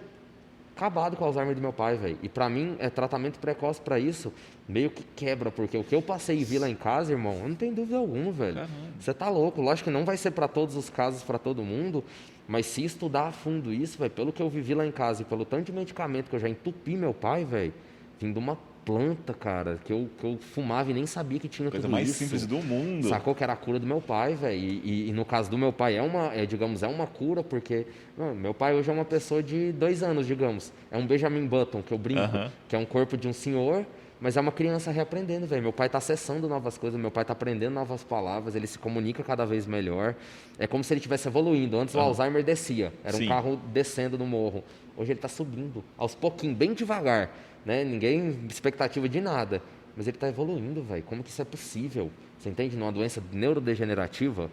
acabado 0.77 1.17
com 1.17 1.23
o 1.23 1.27
Alzheimer 1.27 1.55
do 1.55 1.61
meu 1.61 1.73
pai, 1.73 1.97
velho. 1.97 2.17
E 2.21 2.29
para 2.29 2.47
mim, 2.47 2.75
é 2.77 2.89
tratamento 2.89 3.39
precoce 3.39 3.81
para 3.81 3.99
isso 3.99 4.31
meio 4.69 4.91
que 4.91 5.03
quebra, 5.15 5.49
porque 5.49 5.75
o 5.75 5.83
que 5.83 5.95
eu 5.95 6.01
passei 6.01 6.39
e 6.39 6.43
vi 6.43 6.59
lá 6.59 6.69
em 6.69 6.75
casa, 6.75 7.11
irmão, 7.11 7.33
eu 7.33 7.47
não 7.49 7.55
tenho 7.55 7.73
dúvida 7.73 7.97
alguma, 7.97 8.31
velho. 8.31 8.57
Você 8.99 9.13
tá 9.13 9.27
louco. 9.27 9.59
Lógico 9.61 9.89
que 9.89 9.93
não 9.93 10.05
vai 10.05 10.15
ser 10.15 10.31
para 10.31 10.47
todos 10.47 10.75
os 10.75 10.89
casos, 10.89 11.23
para 11.23 11.39
todo 11.39 11.63
mundo, 11.63 12.03
mas 12.47 12.67
se 12.67 12.83
estudar 12.83 13.27
a 13.27 13.31
fundo 13.31 13.73
isso, 13.73 13.97
velho, 13.97 14.11
pelo 14.11 14.31
que 14.31 14.41
eu 14.41 14.49
vivi 14.49 14.75
lá 14.75 14.85
em 14.85 14.91
casa 14.91 15.23
e 15.23 15.25
pelo 15.25 15.43
tanto 15.43 15.65
de 15.65 15.71
medicamento 15.71 16.29
que 16.29 16.35
eu 16.35 16.39
já 16.39 16.47
entupi 16.47 16.95
meu 16.95 17.13
pai, 17.13 17.43
velho, 17.43 17.73
vindo 18.19 18.37
uma 18.37 18.57
planta, 18.87 19.33
cara, 19.33 19.77
que 19.83 19.91
eu, 19.91 20.09
que 20.17 20.25
eu 20.25 20.37
fumava 20.37 20.89
e 20.89 20.93
nem 20.93 21.05
sabia 21.05 21.37
que 21.37 21.49
tinha 21.49 21.69
Coisa 21.69 21.85
tudo 21.85 21.91
mais 21.91 22.07
isso. 22.07 22.19
simples 22.19 22.45
do 22.45 22.59
mundo. 22.59 23.09
Sacou 23.09 23.35
que 23.35 23.43
era 23.43 23.51
a 23.51 23.57
cura 23.57 23.77
do 23.77 23.85
meu 23.85 23.99
pai, 23.99 24.33
velho. 24.35 24.57
E, 24.57 25.09
e, 25.09 25.11
no 25.11 25.25
caso 25.25 25.51
do 25.51 25.57
meu 25.57 25.73
pai 25.73 25.97
é 25.97 26.01
uma, 26.01 26.33
é, 26.33 26.45
digamos, 26.45 26.83
é 26.83 26.87
uma 26.87 27.05
cura, 27.05 27.43
porque 27.43 27.85
não, 28.17 28.33
meu 28.33 28.53
pai 28.53 28.73
hoje 28.73 28.89
é 28.89 28.93
uma 28.93 29.03
pessoa 29.03 29.43
de 29.43 29.73
dois 29.73 30.01
anos, 30.01 30.25
digamos. 30.25 30.71
É 30.89 30.97
um 30.97 31.05
Benjamin 31.05 31.45
Button, 31.45 31.81
que 31.81 31.91
eu 31.91 31.97
brinco, 31.97 32.21
uh 32.21 32.45
-huh. 32.45 32.51
que 32.69 32.77
é 32.77 32.79
um 32.79 32.85
corpo 32.85 33.17
de 33.17 33.27
um 33.27 33.33
senhor, 33.33 33.85
Mas 34.19 34.35
é 34.35 34.41
uma 34.41 34.51
criança 34.51 34.89
reaprendendo, 34.89 35.45
velho. 35.45 35.61
Meu 35.61 35.73
pai 35.73 35.87
está 35.87 35.99
acessando 35.99 36.49
novas 36.49 36.75
coisas, 36.75 36.99
meu 36.99 37.11
pai 37.11 37.21
está 37.21 37.33
aprendendo 37.33 37.73
novas 37.73 38.03
palavras, 38.03 38.55
ele 38.55 38.65
se 38.65 38.79
comunica 38.79 39.23
cada 39.23 39.45
vez 39.45 39.67
melhor. 39.67 40.15
É 40.57 40.65
como 40.65 40.83
se 40.83 40.91
ele 40.91 40.97
estivesse 40.99 41.27
evoluindo. 41.27 41.77
Antes 41.77 41.93
o 41.93 41.99
Alzheimer 41.99 42.43
descia, 42.43 42.91
era 43.03 43.15
Sim. 43.15 43.25
um 43.25 43.27
carro 43.27 43.61
descendo 43.71 44.17
no 44.17 44.25
morro. 44.25 44.63
Hoje 44.95 45.11
ele 45.11 45.19
está 45.19 45.27
subindo, 45.27 45.83
aos 45.95 46.15
pouquinhos, 46.15 46.57
bem 46.57 46.73
devagar. 46.73 47.29
Né? 47.67 47.83
Ninguém 47.83 48.39
expectativa 48.49 49.09
de 49.09 49.19
nada. 49.19 49.61
Mas 49.93 50.07
ele 50.07 50.15
está 50.15 50.29
evoluindo, 50.29 50.81
velho. 50.83 51.03
Como 51.03 51.21
que 51.21 51.29
isso 51.29 51.41
é 51.41 51.45
possível? 51.45 52.09
Você 52.39 52.47
entende? 52.47 52.77
Numa 52.77 52.93
doença 52.93 53.21
neurodegenerativa, 53.29 54.49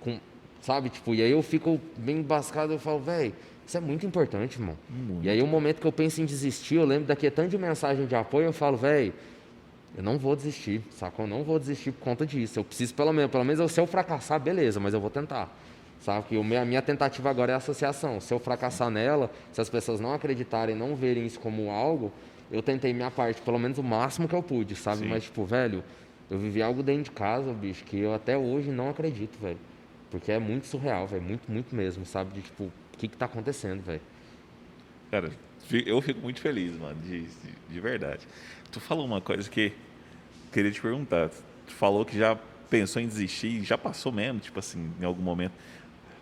com, 0.00 0.18
sabe? 0.60 0.88
Tipo, 0.88 1.14
e 1.14 1.22
aí 1.22 1.30
eu 1.30 1.40
fico 1.40 1.80
bem 1.96 2.16
embascado, 2.16 2.72
eu 2.72 2.80
falo, 2.80 2.98
velho, 2.98 3.32
isso 3.64 3.76
é 3.76 3.80
muito 3.80 4.04
importante, 4.04 4.56
irmão. 4.56 4.76
E 5.22 5.28
aí 5.28 5.40
o 5.40 5.46
momento 5.46 5.80
que 5.80 5.86
eu 5.86 5.92
penso 5.92 6.20
em 6.20 6.24
desistir, 6.24 6.74
eu 6.74 6.84
lembro 6.84 7.06
daqui 7.06 7.30
tanto 7.30 7.50
de 7.50 7.58
mensagem 7.58 8.06
de 8.06 8.16
apoio, 8.16 8.46
eu 8.46 8.52
falo, 8.52 8.76
velho, 8.76 9.14
eu 9.96 10.02
não 10.02 10.18
vou 10.18 10.34
desistir, 10.34 10.82
sacou? 10.90 11.26
Eu 11.26 11.28
não 11.28 11.44
vou 11.44 11.60
desistir 11.60 11.92
por 11.92 12.02
conta 12.02 12.26
disso. 12.26 12.58
Eu 12.58 12.64
preciso 12.64 12.92
pelo 12.92 13.12
menos, 13.12 13.30
pelo 13.30 13.44
menos 13.44 13.70
se 13.70 13.80
eu 13.80 13.86
fracassar, 13.86 14.40
beleza, 14.40 14.80
mas 14.80 14.94
eu 14.94 15.00
vou 15.00 15.10
tentar. 15.10 15.48
Sabe? 16.00 16.26
Que 16.26 16.36
a 16.36 16.64
minha 16.64 16.82
tentativa 16.82 17.30
agora 17.30 17.52
é 17.52 17.54
a 17.54 17.58
associação. 17.58 18.18
Se 18.18 18.34
eu 18.34 18.40
fracassar 18.40 18.90
nela, 18.90 19.30
se 19.52 19.60
as 19.60 19.68
pessoas 19.68 20.00
não 20.00 20.12
acreditarem, 20.12 20.74
não 20.74 20.96
verem 20.96 21.24
isso 21.24 21.38
como 21.38 21.70
algo, 21.70 22.10
eu 22.52 22.62
tentei 22.62 22.92
minha 22.92 23.10
parte, 23.10 23.40
pelo 23.40 23.58
menos 23.58 23.78
o 23.78 23.82
máximo 23.82 24.28
que 24.28 24.34
eu 24.34 24.42
pude, 24.42 24.76
sabe? 24.76 24.98
Sim. 24.98 25.08
Mas, 25.08 25.24
tipo, 25.24 25.44
velho, 25.44 25.82
eu 26.30 26.38
vivi 26.38 26.62
algo 26.62 26.82
dentro 26.82 27.04
de 27.04 27.10
casa, 27.10 27.52
bicho, 27.52 27.82
que 27.84 27.98
eu 27.98 28.12
até 28.12 28.36
hoje 28.36 28.70
não 28.70 28.90
acredito, 28.90 29.38
velho. 29.40 29.58
Porque 30.10 30.30
é 30.30 30.38
muito 30.38 30.66
surreal, 30.66 31.06
velho. 31.06 31.22
Muito, 31.22 31.50
muito 31.50 31.74
mesmo, 31.74 32.04
sabe? 32.04 32.34
De, 32.34 32.42
tipo, 32.42 32.64
o 32.64 32.72
que 32.98 33.08
que 33.08 33.16
tá 33.16 33.24
acontecendo, 33.24 33.82
velho? 33.82 34.02
Cara, 35.10 35.30
eu 35.86 36.00
fico 36.02 36.20
muito 36.20 36.40
feliz, 36.40 36.78
mano, 36.78 37.00
de, 37.00 37.22
de, 37.22 37.52
de 37.70 37.80
verdade. 37.80 38.28
Tu 38.70 38.78
falou 38.78 39.06
uma 39.06 39.20
coisa 39.20 39.48
que 39.48 39.72
queria 40.52 40.70
te 40.70 40.80
perguntar. 40.80 41.30
Tu 41.66 41.72
falou 41.72 42.04
que 42.04 42.18
já 42.18 42.38
pensou 42.68 43.00
em 43.00 43.06
desistir, 43.06 43.62
já 43.62 43.78
passou 43.78 44.12
mesmo, 44.12 44.40
tipo 44.40 44.58
assim, 44.58 44.90
em 45.00 45.04
algum 45.04 45.22
momento. 45.22 45.52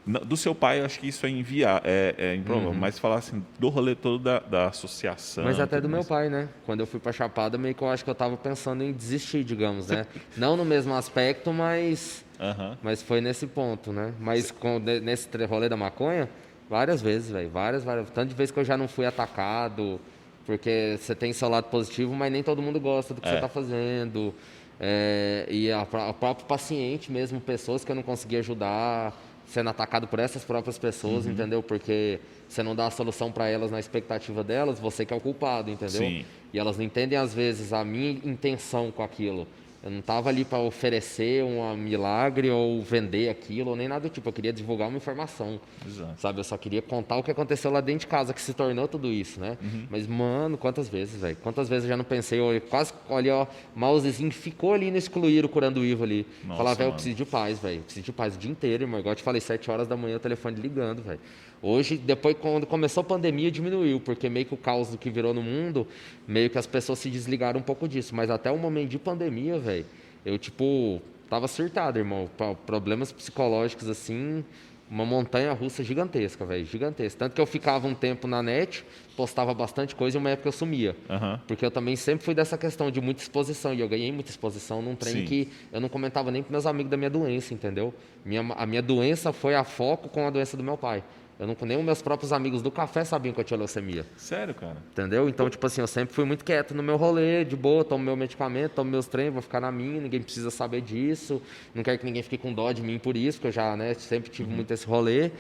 Do 0.06 0.36
seu 0.36 0.55
pai, 0.55 0.81
eu 0.81 0.86
acho 0.86 0.98
que 0.98 1.06
isso 1.09 1.24
é 1.27 1.28
enviar, 1.28 1.82
é, 1.85 2.14
é 2.16 2.35
improvável, 2.35 2.72
mas 2.72 2.98
falar 2.98 3.16
assim, 3.16 3.44
do 3.59 3.68
rolê 3.68 3.94
todo 3.94 4.18
da, 4.18 4.39
da 4.40 4.68
associação. 4.68 5.44
Uhum. 5.44 5.51
Mas 5.51 5.60
até 5.60 5.78
do 5.81 5.89
meu 5.90 6.02
pai, 6.05 6.31
né? 6.31 6.48
Quando 6.64 6.81
eu 6.81 6.86
fui 6.86 6.98
pra 6.98 7.12
Chapada, 7.12 7.59
meio 7.59 7.74
que 7.74 7.82
eu 7.82 7.89
acho 7.89 8.02
que 8.02 8.09
eu 8.10 8.14
tava 8.14 8.36
pensando 8.36 8.82
em 8.82 8.93
desistir, 8.93 9.44
digamos, 9.44 9.89
né? 9.89 10.06
Não 10.39 10.56
no 10.56 10.64
mesmo 10.64 10.94
aspecto, 10.94 11.52
mas, 11.52 12.24
Aham. 12.40 12.78
mas 12.82 13.02
foi 13.02 13.20
nesse 13.20 13.47
ponto, 13.47 13.93
né? 13.93 14.14
Mas 14.18 14.51
com, 14.51 14.78
ne- 14.78 15.01
nesse 15.01 15.28
rolê 15.44 15.68
da 15.68 15.77
maconha, 15.77 16.31
várias 16.68 17.02
vezes, 17.02 17.31
velho. 17.31 17.51
Várias, 17.51 17.85
várias. 17.85 18.09
Tanto 18.10 18.31
de 18.31 18.35
vezes 18.35 18.51
que 18.51 18.59
eu 18.59 18.64
já 18.64 18.78
não 18.78 18.89
fui 18.89 19.05
atacado, 19.05 20.01
porque 20.47 20.97
você 20.98 21.14
tem 21.14 21.32
seu 21.35 21.48
lado 21.51 21.64
positivo, 21.64 22.14
mas 22.14 22.32
nem 22.32 22.43
todo 22.43 22.62
mundo 22.62 22.81
gosta 22.81 23.12
do 23.12 23.20
que 23.20 23.28
É. 23.28 23.32
você 23.35 23.40
tá 23.40 23.48
fazendo. 23.48 24.35
É, 24.82 25.47
e 25.51 25.70
o 25.70 26.14
próprio 26.14 26.47
paciente 26.47 27.12
mesmo, 27.12 27.39
pessoas 27.39 27.85
que 27.85 27.93
eu 27.93 27.94
não 27.97 28.02
consegui 28.02 28.39
ajudar, 28.39 29.12
sendo 29.51 29.68
atacado 29.68 30.06
por 30.06 30.18
essas 30.20 30.44
próprias 30.44 30.78
pessoas, 30.78 31.27
Uhum. 31.27 31.32
entendeu? 31.32 31.60
Porque 31.62 32.20
você 32.48 32.62
não 32.62 32.74
dá 32.74 32.86
a 32.86 32.90
solução 32.90 33.32
para 33.32 33.48
elas 33.48 33.70
na 33.70 33.81
expectativa 33.81 34.44
delas, 34.44 34.78
você 34.78 35.05
que 35.05 35.12
é 35.12 35.16
o 35.16 35.20
culpado, 35.20 35.70
entendeu? 35.70 36.01
Sim. 36.01 36.24
E 36.52 36.59
elas 36.59 36.77
não 36.78 36.85
entendem 36.85 37.18
às 37.18 37.35
vezes 37.35 37.72
a 37.72 37.85
minha 37.85 38.10
intenção 38.24 38.90
com 38.93 39.02
aquilo. 39.02 39.47
Eu 39.82 39.90
não 39.90 40.01
estava 40.01 40.28
ali 40.28 40.44
para 40.44 40.59
oferecer 40.59 41.43
um 41.43 41.74
milagre 41.74 42.51
ou 42.51 42.82
vender 42.82 43.31
aquilo, 43.31 43.70
ou 43.70 43.77
nem 43.77 43.89
nada 43.89 44.09
do 44.09 44.12
tipo. 44.12 44.28
Eu 44.28 44.32
queria 44.32 44.52
divulgar 44.52 44.89
uma 44.89 44.98
informação. 44.98 45.59
Exato. 45.86 46.20
Sabe, 46.20 46.40
eu 46.40 46.44
só 46.44 46.59
queria 46.59 46.82
contar 46.82 47.16
o 47.16 47.23
que 47.23 47.31
aconteceu 47.31 47.70
lá 47.70 47.81
dentro 47.81 48.01
de 48.01 48.07
casa, 48.07 48.35
que 48.35 48.43
se 48.43 48.52
tornou 48.52 48.86
tudo 48.86 49.09
isso, 49.09 49.40
né? 49.40 49.57
Uhum. 49.62 49.86
Mas, 49.89 50.07
mano, 50.07 50.59
quantas 50.59 50.86
vezes, 50.86 51.20
velho? 51.23 51.36
Quantas 51.43 51.66
vezes 51.66 51.85
eu 51.85 51.89
já 51.89 51.97
não 51.97 52.05
pensei, 52.05 52.39
eu 52.39 52.61
quase, 52.69 52.93
olha, 53.09 53.35
ó, 53.35 53.47
mousezinho 53.74 54.31
ficou 54.31 54.74
ali 54.74 54.90
no 54.90 54.98
excluir 54.98 55.47
o 55.47 55.48
curando 55.48 55.81
o 55.81 55.85
Ivo 55.85 56.05
ali. 56.05 56.27
Nossa, 56.44 56.59
Falar, 56.59 56.74
velho, 56.74 56.82
eu 56.82 56.86
mano. 56.89 56.94
preciso 56.97 57.16
de 57.16 57.24
paz, 57.24 57.59
velho. 57.59 57.77
Eu 57.78 57.82
Preciso 57.85 58.05
de 58.05 58.12
paz 58.12 58.36
o 58.36 58.39
dia 58.39 58.51
inteiro, 58.51 58.85
irmão. 58.85 59.01
Igual 59.01 59.12
eu 59.12 59.16
te 59.16 59.23
falei, 59.23 59.40
sete 59.40 59.70
horas 59.70 59.89
da 59.89 59.97
manhã 59.97 60.16
o 60.16 60.20
telefone 60.20 60.61
ligando, 60.61 61.02
velho. 61.02 61.20
Hoje, 61.62 61.97
depois, 61.99 62.37
quando 62.41 62.66
começou 62.66 63.03
a 63.03 63.05
pandemia, 63.05 63.51
diminuiu, 63.51 64.01
porque 64.01 64.28
meio 64.31 64.47
que 64.47 64.55
o 64.55 64.57
caos 64.57 64.89
do 64.89 64.97
que 64.99 65.11
virou 65.11 65.35
no 65.35 65.43
mundo, 65.43 65.87
meio 66.27 66.49
que 66.49 66.57
as 66.57 66.66
pessoas 66.66 66.99
se 66.99 67.11
desligaram 67.11 67.61
um 67.61 67.62
pouco 67.62 67.87
disso. 67.87 68.15
Mas 68.15 68.31
até 68.31 68.51
o 68.51 68.57
momento 68.59 68.89
de 68.89 68.99
pandemia, 68.99 69.59
velho, 69.59 69.85
eu, 70.24 70.39
tipo, 70.39 71.03
tava 71.28 71.47
surtado, 71.47 71.99
irmão. 71.99 72.31
Pro- 72.37 72.55
Problemas 72.65 73.12
psicológicos, 73.12 73.89
assim, 73.91 74.43
uma 74.91 75.05
montanha 75.05 75.53
russa 75.53 75.85
gigantesca, 75.85 76.47
velho, 76.47 76.65
gigantesca. 76.65 77.19
Tanto 77.19 77.35
que 77.35 77.41
eu 77.43 77.47
ficava 77.47 77.87
um 77.87 77.95
tempo 77.95 78.27
na 78.27 78.43
net, 78.43 78.82
postava 79.15 79.53
bastante 79.53 79.95
coisa 79.95 80.16
e 80.16 80.19
uma 80.19 80.31
época 80.31 80.49
eu 80.49 80.53
sumia. 80.53 80.97
Aham. 81.11 81.41
Porque 81.47 81.65
eu 81.65 81.70
também 81.70 81.95
sempre 81.95 82.24
fui 82.24 82.35
dessa 82.35 82.57
questão 82.57 82.91
de 82.91 83.03
muita 83.03 83.20
exposição. 83.23 83.74
E 83.74 83.81
eu 83.81 83.89
ganhei 83.89 84.11
muita 84.11 84.31
exposição 84.31 84.81
num 84.81 84.95
trem 84.97 85.12
Sim. 85.12 85.24
que 85.27 85.49
eu 85.70 85.78
não 85.81 85.91
comentava 85.91 86.31
nem 86.31 86.43
com 86.43 86.51
meus 86.51 86.65
amigos 86.65 86.91
da 86.91 86.97
minha 86.97 87.11
doença, 87.11 87.53
entendeu? 87.53 87.93
Minha, 88.24 88.41
a 88.57 88.65
minha 88.65 88.81
doença 88.82 89.31
foi 89.32 89.55
a 89.55 89.62
foco 89.62 90.09
com 90.09 90.27
a 90.27 90.31
doença 90.31 90.57
do 90.57 90.65
meu 90.65 90.78
pai. 90.78 91.05
Eu 91.40 91.46
não, 91.46 91.56
nem 91.62 91.78
os 91.78 91.82
meus 91.82 92.02
próprios 92.02 92.34
amigos 92.34 92.60
do 92.60 92.70
café 92.70 93.02
sabiam 93.02 93.32
que 93.32 93.40
eu 93.40 93.44
tinha 93.44 93.56
leucemia. 93.56 94.04
Sério, 94.14 94.54
cara? 94.54 94.76
Entendeu? 94.92 95.26
Então, 95.26 95.48
tipo 95.48 95.66
assim, 95.66 95.80
eu 95.80 95.86
sempre 95.86 96.14
fui 96.14 96.26
muito 96.26 96.44
quieto 96.44 96.74
no 96.74 96.82
meu 96.82 96.98
rolê, 96.98 97.46
de 97.46 97.56
boa, 97.56 97.82
tomo 97.82 98.04
meu 98.04 98.14
medicamento, 98.14 98.72
tomo 98.72 98.90
meus 98.90 99.06
treinos, 99.06 99.32
vou 99.32 99.42
ficar 99.42 99.58
na 99.58 99.72
minha, 99.72 100.02
ninguém 100.02 100.20
precisa 100.20 100.50
saber 100.50 100.82
disso. 100.82 101.40
Não 101.74 101.82
quero 101.82 101.98
que 101.98 102.04
ninguém 102.04 102.22
fique 102.22 102.36
com 102.36 102.52
dó 102.52 102.70
de 102.72 102.82
mim 102.82 102.98
por 102.98 103.16
isso, 103.16 103.38
porque 103.38 103.48
eu 103.48 103.52
já, 103.52 103.74
né, 103.74 103.94
sempre 103.94 104.30
tive 104.30 104.52
muito 104.52 104.70
esse 104.70 104.84
rolê. 104.86 105.30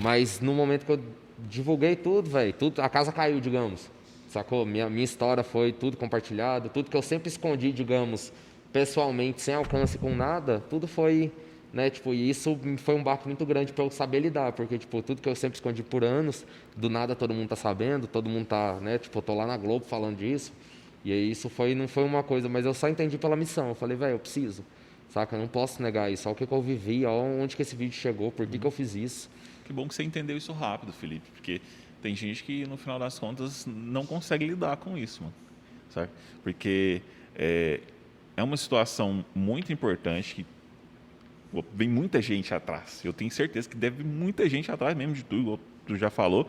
Mas 0.00 0.38
no 0.38 0.52
momento 0.52 0.84
que 0.84 0.92
eu 0.92 1.00
divulguei 1.48 1.96
tudo, 1.96 2.28
velho, 2.28 2.52
tudo, 2.52 2.82
a 2.82 2.88
casa 2.90 3.10
caiu, 3.10 3.40
digamos. 3.40 3.90
Sacou? 4.28 4.66
Minha, 4.66 4.90
minha 4.90 5.04
história 5.04 5.42
foi 5.42 5.72
tudo 5.72 5.96
compartilhado, 5.96 6.68
tudo 6.68 6.90
que 6.90 6.96
eu 6.96 7.00
sempre 7.00 7.28
escondi, 7.28 7.72
digamos, 7.72 8.30
pessoalmente, 8.70 9.40
sem 9.40 9.54
alcance 9.54 9.96
com 9.96 10.14
nada, 10.14 10.62
tudo 10.68 10.86
foi, 10.86 11.32
né, 11.72 11.90
tipo, 11.90 12.14
e 12.14 12.30
isso 12.30 12.58
foi 12.78 12.94
um 12.94 13.02
baque 13.02 13.26
muito 13.26 13.44
grande 13.44 13.72
para 13.72 13.84
eu 13.84 13.90
saber 13.90 14.20
lidar, 14.20 14.52
porque, 14.52 14.78
tipo, 14.78 15.02
tudo 15.02 15.20
que 15.20 15.28
eu 15.28 15.34
sempre 15.34 15.56
escondi 15.56 15.82
por 15.82 16.02
anos, 16.02 16.46
do 16.76 16.88
nada 16.88 17.14
todo 17.14 17.34
mundo 17.34 17.48
tá 17.48 17.56
sabendo, 17.56 18.06
todo 18.06 18.28
mundo 18.28 18.46
tá, 18.46 18.78
né, 18.80 18.98
tipo, 18.98 19.18
eu 19.18 19.22
tô 19.22 19.34
lá 19.34 19.46
na 19.46 19.56
Globo 19.56 19.84
falando 19.84 20.16
disso, 20.16 20.52
e 21.04 21.12
aí 21.12 21.30
isso 21.30 21.48
foi, 21.48 21.74
não 21.74 21.86
foi 21.86 22.04
uma 22.04 22.22
coisa, 22.22 22.48
mas 22.48 22.64
eu 22.64 22.72
só 22.72 22.88
entendi 22.88 23.18
pela 23.18 23.36
missão, 23.36 23.68
eu 23.68 23.74
falei, 23.74 23.96
velho, 23.96 24.14
eu 24.14 24.18
preciso, 24.18 24.64
saca, 25.10 25.36
eu 25.36 25.40
não 25.40 25.48
posso 25.48 25.82
negar 25.82 26.10
isso, 26.10 26.28
olha 26.28 26.34
o 26.34 26.36
que, 26.36 26.46
que 26.46 26.52
eu 26.52 26.62
vivi, 26.62 27.04
olha 27.04 27.42
onde 27.42 27.54
que 27.54 27.62
esse 27.62 27.76
vídeo 27.76 27.94
chegou, 27.94 28.32
por 28.32 28.46
que, 28.46 28.58
que 28.58 28.66
eu 28.66 28.70
fiz 28.70 28.94
isso, 28.94 29.30
Que 29.64 29.72
bom 29.74 29.86
que 29.86 29.94
você 29.94 30.02
entendeu 30.02 30.34
isso 30.34 30.50
rápido, 30.52 30.94
Felipe, 30.94 31.30
porque 31.32 31.60
tem 32.00 32.14
gente 32.14 32.42
que, 32.42 32.66
no 32.66 32.76
final 32.78 32.98
das 32.98 33.18
contas, 33.18 33.66
não 33.66 34.06
consegue 34.06 34.46
lidar 34.46 34.76
com 34.78 34.96
isso, 34.96 35.22
mano. 35.22 35.34
Sabe? 35.90 36.10
Porque 36.42 37.02
é, 37.34 37.80
é 38.36 38.42
uma 38.42 38.56
situação 38.56 39.24
muito 39.34 39.72
importante 39.72 40.36
que 40.36 40.46
vem 41.74 41.88
muita 41.88 42.20
gente 42.20 42.52
atrás. 42.54 43.04
Eu 43.04 43.12
tenho 43.12 43.30
certeza 43.30 43.68
que 43.68 43.76
deve 43.76 44.04
muita 44.04 44.48
gente 44.48 44.70
atrás 44.70 44.96
mesmo 44.96 45.14
de 45.14 45.24
tudo, 45.24 45.40
igual 45.42 45.60
tu 45.86 45.96
já 45.96 46.10
falou. 46.10 46.48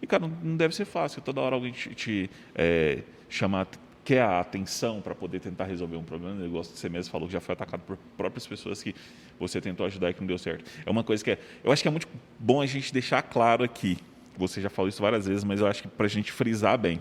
E, 0.00 0.06
cara, 0.06 0.26
não- 0.28 0.56
deve 0.56 0.74
ser 0.74 0.84
fácil. 0.84 1.22
Toda 1.22 1.40
hora 1.40 1.54
alguém 1.54 1.72
te, 1.72 1.94
te, 1.94 2.30
é, 2.54 3.02
chamar, 3.28 3.66
quer 4.04 4.20
a 4.20 4.40
atenção 4.40 5.00
para 5.00 5.14
poder 5.14 5.40
tentar 5.40 5.64
resolver 5.64 5.96
um 5.96 6.02
problema. 6.04 6.40
Eu 6.42 6.50
gosto 6.50 6.74
de 6.74 6.78
você 6.78 6.88
mesmo 6.88 7.10
falou 7.10 7.26
que 7.26 7.32
já 7.32 7.40
foi 7.40 7.54
atacado 7.54 7.80
por 7.80 7.96
próprias 8.16 8.46
pessoas 8.46 8.82
que 8.82 8.94
você 9.38 9.60
tentou 9.60 9.86
ajudar 9.86 10.10
e 10.10 10.14
que 10.14 10.20
não 10.20 10.26
deu 10.26 10.38
certo. 10.38 10.70
É 10.84 10.90
uma 10.90 11.02
coisa 11.02 11.24
que 11.24 11.30
é, 11.32 11.38
eu 11.64 11.72
acho 11.72 11.82
que 11.82 11.88
é 11.88 11.90
muito 11.90 12.08
bom 12.38 12.60
a 12.60 12.66
gente 12.66 12.92
deixar 12.92 13.22
claro 13.22 13.64
aqui. 13.64 13.98
Você 14.36 14.60
já 14.60 14.68
falou 14.68 14.88
isso 14.88 15.00
várias 15.00 15.26
vezes, 15.26 15.44
mas 15.44 15.60
eu 15.60 15.66
acho 15.66 15.82
que 15.82 15.88
para 15.88 16.06
a 16.06 16.08
gente 16.08 16.30
frisar 16.30 16.76
bem. 16.78 17.00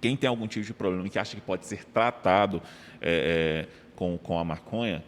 Quem 0.00 0.16
tem 0.16 0.28
algum 0.28 0.46
tipo 0.46 0.64
de 0.64 0.72
problema 0.74 1.08
que 1.08 1.18
acha 1.18 1.34
que 1.36 1.40
pode 1.42 1.66
ser 1.66 1.84
tratado 1.84 2.62
é, 3.00 3.66
é, 3.66 3.88
com, 3.96 4.16
com 4.18 4.38
a 4.38 4.44
maconha, 4.44 5.04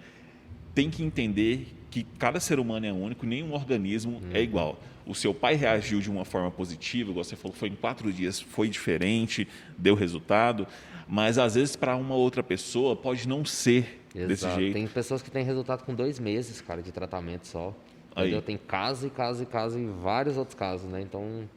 tem 0.74 0.90
que 0.90 1.02
entender 1.02 1.74
que 1.90 2.04
cada 2.18 2.38
ser 2.38 2.58
humano 2.58 2.86
é 2.86 2.92
único, 2.92 3.26
nenhum 3.26 3.52
organismo 3.52 4.20
é 4.32 4.40
igual. 4.40 4.78
O 5.04 5.14
seu 5.14 5.34
pai 5.34 5.54
reagiu 5.54 6.00
de 6.00 6.10
uma 6.10 6.24
forma 6.24 6.50
positiva, 6.50 7.10
igual 7.10 7.24
você 7.24 7.34
falou, 7.34 7.56
foi 7.56 7.68
em 7.68 7.74
quatro 7.74 8.12
dias, 8.12 8.40
foi 8.40 8.68
diferente, 8.68 9.48
deu 9.76 9.94
resultado, 9.94 10.66
mas 11.08 11.36
às 11.36 11.56
vezes 11.56 11.74
para 11.74 11.96
uma 11.96 12.14
outra 12.14 12.42
pessoa 12.42 12.94
pode 12.94 13.26
não 13.26 13.44
ser 13.44 14.00
desse 14.14 14.44
Exato. 14.44 14.60
jeito. 14.60 14.74
Tem 14.74 14.86
pessoas 14.86 15.22
que 15.22 15.30
têm 15.30 15.44
resultado 15.44 15.84
com 15.84 15.94
dois 15.94 16.20
meses, 16.20 16.60
cara, 16.60 16.82
de 16.82 16.92
tratamento 16.92 17.46
só. 17.46 17.74
Aí. 18.14 18.24
Entendeu? 18.24 18.42
Tem 18.42 18.56
casos 18.56 19.04
e 19.04 19.10
casos 19.10 19.42
e 19.42 19.46
casos 19.46 19.80
e 19.80 19.86
vários 19.86 20.36
outros 20.36 20.54
casos, 20.54 20.88
né? 20.90 21.00
Então, 21.00 21.48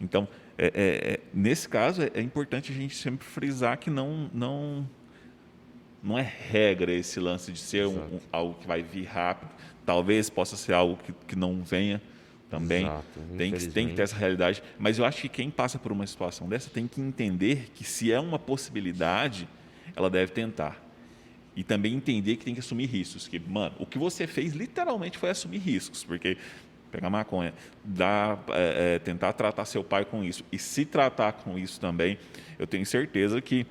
Então, 0.00 0.28
é, 0.56 0.66
é, 0.66 1.12
é, 1.12 1.20
nesse 1.32 1.68
caso, 1.68 2.02
é, 2.02 2.10
é 2.14 2.20
importante 2.20 2.72
a 2.72 2.74
gente 2.74 2.96
sempre 2.96 3.26
frisar 3.26 3.78
que 3.78 3.90
não, 3.90 4.30
não, 4.32 4.88
não 6.02 6.18
é 6.18 6.22
regra 6.22 6.92
esse 6.92 7.20
lance 7.20 7.52
de 7.52 7.58
ser 7.58 7.86
um- 7.86 8.16
um- 8.16 8.20
algo 8.32 8.54
que 8.54 8.66
vai 8.66 8.82
vir 8.82 9.04
rápido. 9.04 9.50
Talvez 9.84 10.30
possa 10.30 10.56
ser 10.56 10.72
algo 10.72 10.96
que, 11.02 11.12
que 11.26 11.36
não 11.36 11.62
venha 11.62 12.00
também. 12.48 12.84
Exato, 12.84 13.20
tem, 13.36 13.52
que, 13.52 13.66
tem 13.68 13.88
que 13.88 13.94
ter 13.94 14.02
essa 14.02 14.16
realidade. 14.16 14.62
Mas 14.78 14.98
eu 14.98 15.04
acho 15.04 15.20
que 15.22 15.28
quem 15.28 15.50
passa 15.50 15.78
por 15.78 15.92
uma 15.92 16.06
situação 16.06 16.48
dessa 16.48 16.70
tem 16.70 16.86
que 16.88 17.00
entender 17.00 17.70
que 17.74 17.84
se 17.84 18.10
é 18.12 18.18
uma 18.20 18.38
possibilidade, 18.38 19.48
ela 19.94 20.08
deve 20.08 20.32
tentar. 20.32 20.80
E 21.56 21.62
também 21.64 21.94
entender 21.94 22.36
que 22.36 22.44
tem 22.44 22.54
que 22.54 22.60
assumir 22.60 22.86
riscos. 22.86 23.26
Que, 23.28 23.38
mano, 23.38 23.74
o 23.78 23.84
que 23.86 23.98
você 23.98 24.26
fez 24.26 24.52
literalmente 24.52 25.18
foi 25.18 25.30
assumir 25.30 25.58
riscos. 25.58 26.04
Porque 26.04 26.36
pegar 26.90 27.10
maconha, 27.10 27.52
dar, 27.84 28.42
é, 28.50 28.94
é, 28.94 28.98
tentar 28.98 29.32
tratar 29.32 29.64
seu 29.64 29.84
pai 29.84 30.04
com 30.04 30.24
isso 30.24 30.44
e 30.50 30.58
se 30.58 30.84
tratar 30.84 31.32
com 31.32 31.58
isso 31.58 31.78
também, 31.80 32.18
eu 32.58 32.66
tenho 32.66 32.84
certeza 32.86 33.40
que 33.40 33.64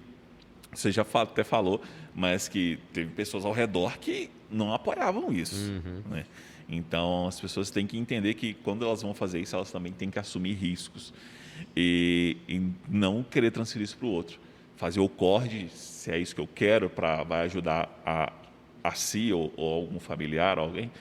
você 0.74 0.92
já 0.92 1.06
até 1.16 1.44
falou, 1.44 1.82
mas 2.14 2.48
que 2.48 2.80
teve 2.94 3.12
pessoas 3.12 3.46
ao 3.46 3.52
redor 3.52 3.98
que 3.98 4.30
não 4.50 4.74
apoiavam 4.74 5.32
isso. 5.32 5.72
Uhum. 5.72 6.02
Né? 6.10 6.26
Então, 6.68 7.28
as 7.28 7.40
pessoas 7.40 7.72
têm 7.72 7.88
que 7.88 7.98
entender 7.98 8.36
que 8.36 8.54
quando 8.54 8.86
elas 8.86 9.02
vão 9.02 9.14
fazer 9.14 9.40
isso, 9.40 9.56
elas 9.56 9.72
também 9.72 9.92
têm 9.92 10.10
que 10.10 10.20
assumir 10.20 10.54
riscos 10.54 11.14
e, 11.76 12.38
e 12.48 12.62
não 12.88 13.24
querer 13.24 13.52
transferir 13.52 13.86
isso 13.86 13.98
para 13.98 14.08
o 14.08 14.12
outro. 14.12 14.40
Fazer 14.76 15.00
o 15.00 15.10
CORD, 15.10 15.70
se 15.70 16.12
é 16.12 16.18
isso 16.18 16.34
que 16.34 16.42
eu 16.42 16.48
quero, 16.48 16.90
para 16.90 17.24
vai 17.24 17.42
ajudar 17.42 18.02
a, 18.06 18.32
a 18.84 18.92
si 18.92 19.34
ou, 19.34 19.52
ou 19.58 19.74
algum 19.74 20.00
familiar, 20.00 20.58
alguém, 20.58 20.92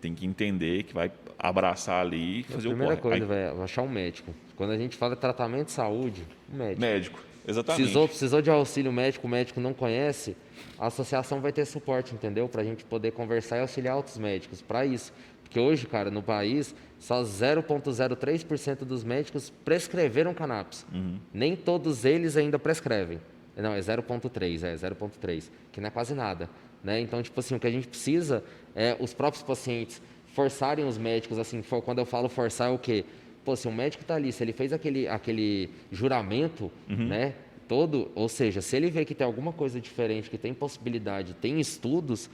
tem 0.00 0.14
que 0.14 0.26
entender 0.26 0.84
que 0.84 0.94
vai 0.94 1.12
abraçar 1.38 2.00
ali 2.00 2.40
e 2.40 2.42
fazer 2.42 2.68
o 2.68 2.72
corre. 2.72 2.92
A 2.92 2.96
primeira 2.96 2.96
coisa, 2.96 3.24
Aí... 3.24 3.54
vai 3.54 3.64
achar 3.64 3.82
um 3.82 3.88
médico. 3.88 4.34
Quando 4.56 4.70
a 4.70 4.78
gente 4.78 4.96
fala 4.96 5.14
de 5.14 5.20
tratamento 5.20 5.66
de 5.66 5.72
saúde, 5.72 6.26
um 6.52 6.56
médico. 6.56 6.80
Médico, 6.80 7.24
exatamente. 7.46 7.82
Precisou, 7.82 8.08
precisou 8.08 8.42
de 8.42 8.50
auxílio 8.50 8.92
médico, 8.92 9.26
o 9.26 9.30
médico 9.30 9.60
não 9.60 9.72
conhece, 9.72 10.36
a 10.78 10.86
associação 10.86 11.40
vai 11.40 11.52
ter 11.52 11.64
suporte, 11.64 12.14
entendeu? 12.14 12.48
Para 12.48 12.62
a 12.62 12.64
gente 12.64 12.84
poder 12.84 13.12
conversar 13.12 13.58
e 13.58 13.60
auxiliar 13.60 13.96
outros 13.96 14.18
médicos 14.18 14.62
para 14.62 14.84
isso. 14.84 15.12
Porque 15.42 15.58
hoje, 15.58 15.86
cara, 15.86 16.10
no 16.10 16.22
país, 16.22 16.74
só 16.98 17.22
0,03% 17.22 18.84
dos 18.84 19.02
médicos 19.02 19.50
prescreveram 19.64 20.32
cannabis. 20.32 20.86
Uhum. 20.92 21.18
Nem 21.34 21.56
todos 21.56 22.04
eles 22.04 22.36
ainda 22.36 22.58
prescrevem. 22.58 23.20
Não, 23.56 23.74
é 23.74 23.80
0,3, 23.80 24.62
é 24.62 24.74
0,3, 24.74 25.50
que 25.72 25.80
não 25.80 25.88
é 25.88 25.90
quase 25.90 26.14
nada. 26.14 26.48
Né? 26.82 27.00
Então, 27.00 27.20
tipo 27.22 27.38
assim, 27.40 27.54
o 27.54 27.60
que 27.60 27.66
a 27.66 27.70
gente 27.70 27.88
precisa 27.88 28.44
é 28.74 28.96
os 29.00 29.12
próprios 29.12 29.42
pacientes 29.42 30.00
forçarem 30.34 30.84
os 30.84 30.96
médicos, 30.96 31.38
assim, 31.38 31.62
for, 31.62 31.82
quando 31.82 31.98
eu 31.98 32.06
falo 32.06 32.28
forçar 32.28 32.70
é 32.70 32.72
o 32.72 32.78
quê? 32.78 33.04
Pô, 33.44 33.56
se 33.56 33.66
o 33.66 33.72
médico 33.72 34.02
está 34.02 34.14
ali, 34.14 34.32
se 34.32 34.42
ele 34.44 34.52
fez 34.52 34.72
aquele, 34.72 35.08
aquele 35.08 35.70
juramento, 35.90 36.70
uhum. 36.88 37.08
né, 37.08 37.34
todo, 37.66 38.10
ou 38.14 38.28
seja, 38.28 38.60
se 38.60 38.76
ele 38.76 38.90
vê 38.90 39.04
que 39.04 39.14
tem 39.14 39.24
alguma 39.24 39.52
coisa 39.52 39.80
diferente, 39.80 40.28
que 40.28 40.36
tem 40.36 40.52
possibilidade, 40.52 41.34
tem 41.34 41.60
estudos, 41.60 42.28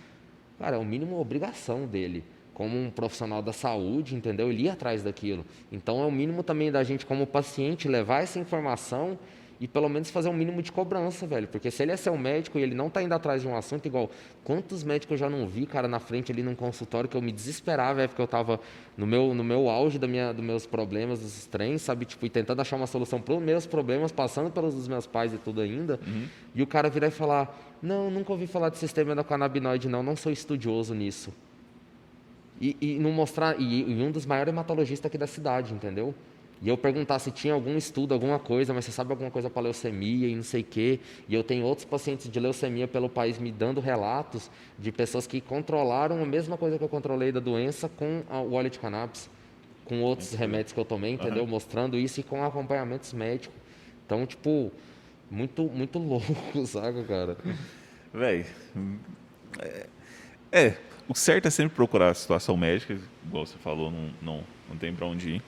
cara, 0.59 0.77
é 0.77 0.79
o 0.79 0.85
mínimo 0.85 1.21
obrigação 1.21 1.87
dele, 1.87 2.25
como 2.55 2.77
um 2.77 2.91
profissional 2.91 3.43
da 3.43 3.53
saúde, 3.53 4.15
entendeu? 4.15 4.51
Ele 4.51 4.65
ir 4.65 4.71
atrás 4.71 5.03
daquilo. 5.03 5.45
Então, 5.71 6.03
é 6.03 6.07
o 6.07 6.11
mínimo 6.11 6.43
também 6.43 6.73
da 6.73 6.83
gente, 6.83 7.05
como 7.05 7.27
paciente, 7.27 7.87
levar 7.87 8.23
essa 8.23 8.39
informação 8.39 9.19
e 9.59 9.67
pelo 9.67 9.89
menos 9.89 10.11
fazer 10.11 10.29
um 10.29 10.33
mínimo 10.35 10.61
de 10.61 10.71
cobrança, 10.71 11.27
velho. 11.27 11.49
Porque 11.49 11.71
se 11.71 11.83
ele 11.83 11.93
é 11.93 11.97
seu 11.97 12.17
médico 12.17 12.59
e 12.59 12.63
ele 12.63 12.75
não 12.75 12.89
está 12.89 13.03
indo 13.03 13.15
atrás 13.15 13.43
de 13.43 13.49
um 13.49 13.57
assunto, 13.57 13.87
igual 13.87 14.11
quantos 14.45 14.85
médicos 14.85 15.13
eu 15.13 15.17
já 15.19 15.31
não 15.31 15.47
vi, 15.49 15.65
cara, 15.65 15.89
na 15.89 15.99
frente 15.99 16.31
ali 16.31 16.43
num 16.43 16.55
consultório 16.55 17.09
que 17.09 17.17
eu 17.17 17.23
me 17.23 17.33
desesperava, 17.33 18.03
é 18.03 18.07
porque 18.07 18.21
eu 18.21 18.27
estava 18.27 18.61
no 18.97 19.07
meu, 19.07 19.33
no 19.35 19.43
meu 19.43 19.69
auge 19.71 19.99
da 19.99 20.07
minha, 20.07 20.33
dos 20.33 20.45
meus 20.45 20.67
problemas, 20.67 21.21
dos 21.21 21.39
estranhos, 21.39 21.83
sabe? 21.83 22.05
Tipo, 22.05 22.27
e 22.27 22.31
tentando 22.31 22.61
achar 22.61 22.77
uma 22.77 22.87
solução 22.87 23.21
para 23.21 23.35
os 23.35 23.43
meus 23.43 23.67
problemas, 23.67 24.13
passando 24.13 24.51
pelos 24.51 24.75
dos 24.75 24.89
meus 24.89 25.07
pais 25.07 25.33
e 25.33 25.39
tudo 25.39 25.61
ainda. 25.63 25.99
Uhum. 26.07 26.27
E 26.55 26.63
o 26.63 26.67
cara 26.67 26.91
virar 26.91 27.09
e 27.09 27.11
falar: 27.11 27.59
Não, 27.81 28.11
nunca 28.11 28.33
ouvi 28.33 28.47
falar 28.47 28.69
de 28.69 28.77
sistema 28.77 29.13
endocannabinoide, 29.13 29.89
não, 29.89 30.03
não 30.03 30.17
sou 30.17 30.31
estudioso 30.31 30.95
nisso. 30.95 31.33
E, 32.61 32.77
e 32.81 32.99
não 32.99 33.11
mostrar. 33.11 33.59
E, 33.59 33.91
e 33.91 34.03
um 34.03 34.11
dos 34.11 34.27
maiores 34.27 34.53
hematologistas 34.53 35.07
aqui 35.07 35.19
da 35.19 35.27
cidade, 35.27 35.73
entendeu? 35.73 36.15
E 36.63 36.69
eu 36.69 36.77
perguntar 36.77 37.19
se 37.19 37.31
tinha 37.31 37.53
algum 37.53 37.77
estudo, 37.77 38.15
alguma 38.15 38.39
coisa, 38.39 38.73
mas 38.73 38.85
você 38.85 38.91
sabe 38.91 39.11
alguma 39.11 39.31
coisa 39.31 39.51
para 39.51 39.63
leucemia 39.63 40.29
e 40.29 40.35
não 40.35 40.43
sei 40.43 40.63
o 40.63 40.65
quê, 40.65 41.01
e 41.29 41.35
eu 41.35 41.45
tenho 41.45 41.65
outros 41.65 41.85
pacientes 41.85 42.31
de 42.31 42.41
leucemia 42.41 42.89
pelo 42.89 43.09
país 43.09 43.39
me 43.39 43.53
dando 43.53 43.81
relatos 43.81 44.51
de 44.79 44.91
pessoas 44.91 45.27
que 45.27 45.41
controlaram 45.41 46.23
a 46.23 46.27
mesma 46.27 46.57
coisa 46.57 46.79
que 46.79 46.85
eu 46.85 46.89
controlei 46.89 47.31
da 47.31 47.41
doença 47.41 47.89
com 47.89 48.23
o 48.31 48.55
óleo 48.55 48.71
de 48.71 48.79
cannabis, 48.79 49.29
com 49.85 50.01
outros 50.01 50.29
Entendi. 50.29 50.41
remédios 50.41 50.73
que 50.73 50.81
eu 50.81 50.85
tomei, 50.85 51.13
entendeu? 51.13 51.45
Uhum. 51.45 51.51
Mostrando 51.51 51.99
isso 51.99 52.21
e 52.21 52.23
com 52.23 52.43
acompanhamentos 52.43 53.13
médicos. 53.13 53.55
Então, 54.05 54.25
tipo, 54.27 54.73
muito, 55.31 55.65
muito 55.65 55.99
louco, 56.01 56.67
saca, 56.67 57.05
cara? 57.05 57.37
Véi, 58.13 58.47
é, 59.59 59.87
é, 60.51 60.77
o 61.07 61.15
certo 61.15 61.47
é 61.47 61.51
sempre 61.51 61.77
procurar 61.77 62.11
a 62.11 62.15
situação 62.15 62.57
médica, 62.57 62.99
igual 63.27 63.45
você 63.45 63.59
falou, 63.59 63.91
não, 63.91 64.11
não, 64.23 64.45
não 64.71 64.77
tem 64.77 64.95
para 64.95 65.07
onde 65.07 65.37
ir. 65.37 65.43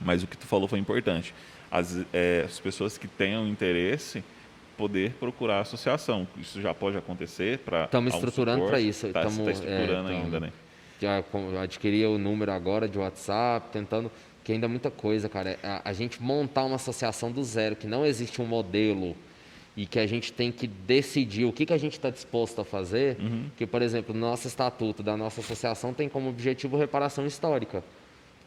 Mas 0.00 0.22
o 0.22 0.26
que 0.26 0.36
tu 0.36 0.46
falou 0.46 0.68
foi 0.68 0.78
importante. 0.78 1.34
As, 1.70 2.04
é, 2.12 2.44
as 2.46 2.58
pessoas 2.58 2.96
que 2.96 3.06
tenham 3.06 3.46
interesse 3.46 4.22
poder 4.78 5.10
procurar 5.14 5.56
a 5.56 5.60
associação. 5.60 6.26
Isso 6.40 6.62
já 6.62 6.72
pode 6.72 6.96
acontecer 6.96 7.58
para. 7.58 7.84
Estamos 7.84 8.14
estruturando 8.14 8.66
para 8.66 8.80
isso. 8.80 9.08
Está 9.08 9.22
tá 9.22 9.28
estruturando 9.28 10.08
é, 10.08 10.16
ainda, 10.16 10.40
né? 10.40 10.52
Já 11.00 11.22
adquiri 11.62 12.06
o 12.06 12.16
número 12.16 12.52
agora 12.52 12.88
de 12.88 12.96
WhatsApp, 12.96 13.70
tentando. 13.72 14.10
Que 14.44 14.52
ainda 14.52 14.66
é 14.66 14.68
muita 14.68 14.90
coisa, 14.90 15.28
cara. 15.28 15.58
A, 15.62 15.90
a 15.90 15.92
gente 15.92 16.22
montar 16.22 16.64
uma 16.64 16.76
associação 16.76 17.30
do 17.30 17.42
zero, 17.44 17.76
que 17.76 17.86
não 17.86 18.06
existe 18.06 18.40
um 18.40 18.46
modelo 18.46 19.14
e 19.76 19.84
que 19.84 19.98
a 19.98 20.06
gente 20.06 20.32
tem 20.32 20.50
que 20.50 20.66
decidir 20.66 21.44
o 21.44 21.52
que, 21.52 21.66
que 21.66 21.72
a 21.72 21.78
gente 21.78 21.92
está 21.92 22.08
disposto 22.08 22.60
a 22.60 22.64
fazer. 22.64 23.18
Uhum. 23.20 23.50
Que, 23.56 23.66
por 23.66 23.82
exemplo, 23.82 24.14
no 24.14 24.20
nosso 24.20 24.48
estatuto 24.48 25.02
da 25.02 25.16
nossa 25.16 25.40
associação 25.40 25.92
tem 25.92 26.08
como 26.08 26.30
objetivo 26.30 26.76
reparação 26.76 27.26
histórica 27.26 27.84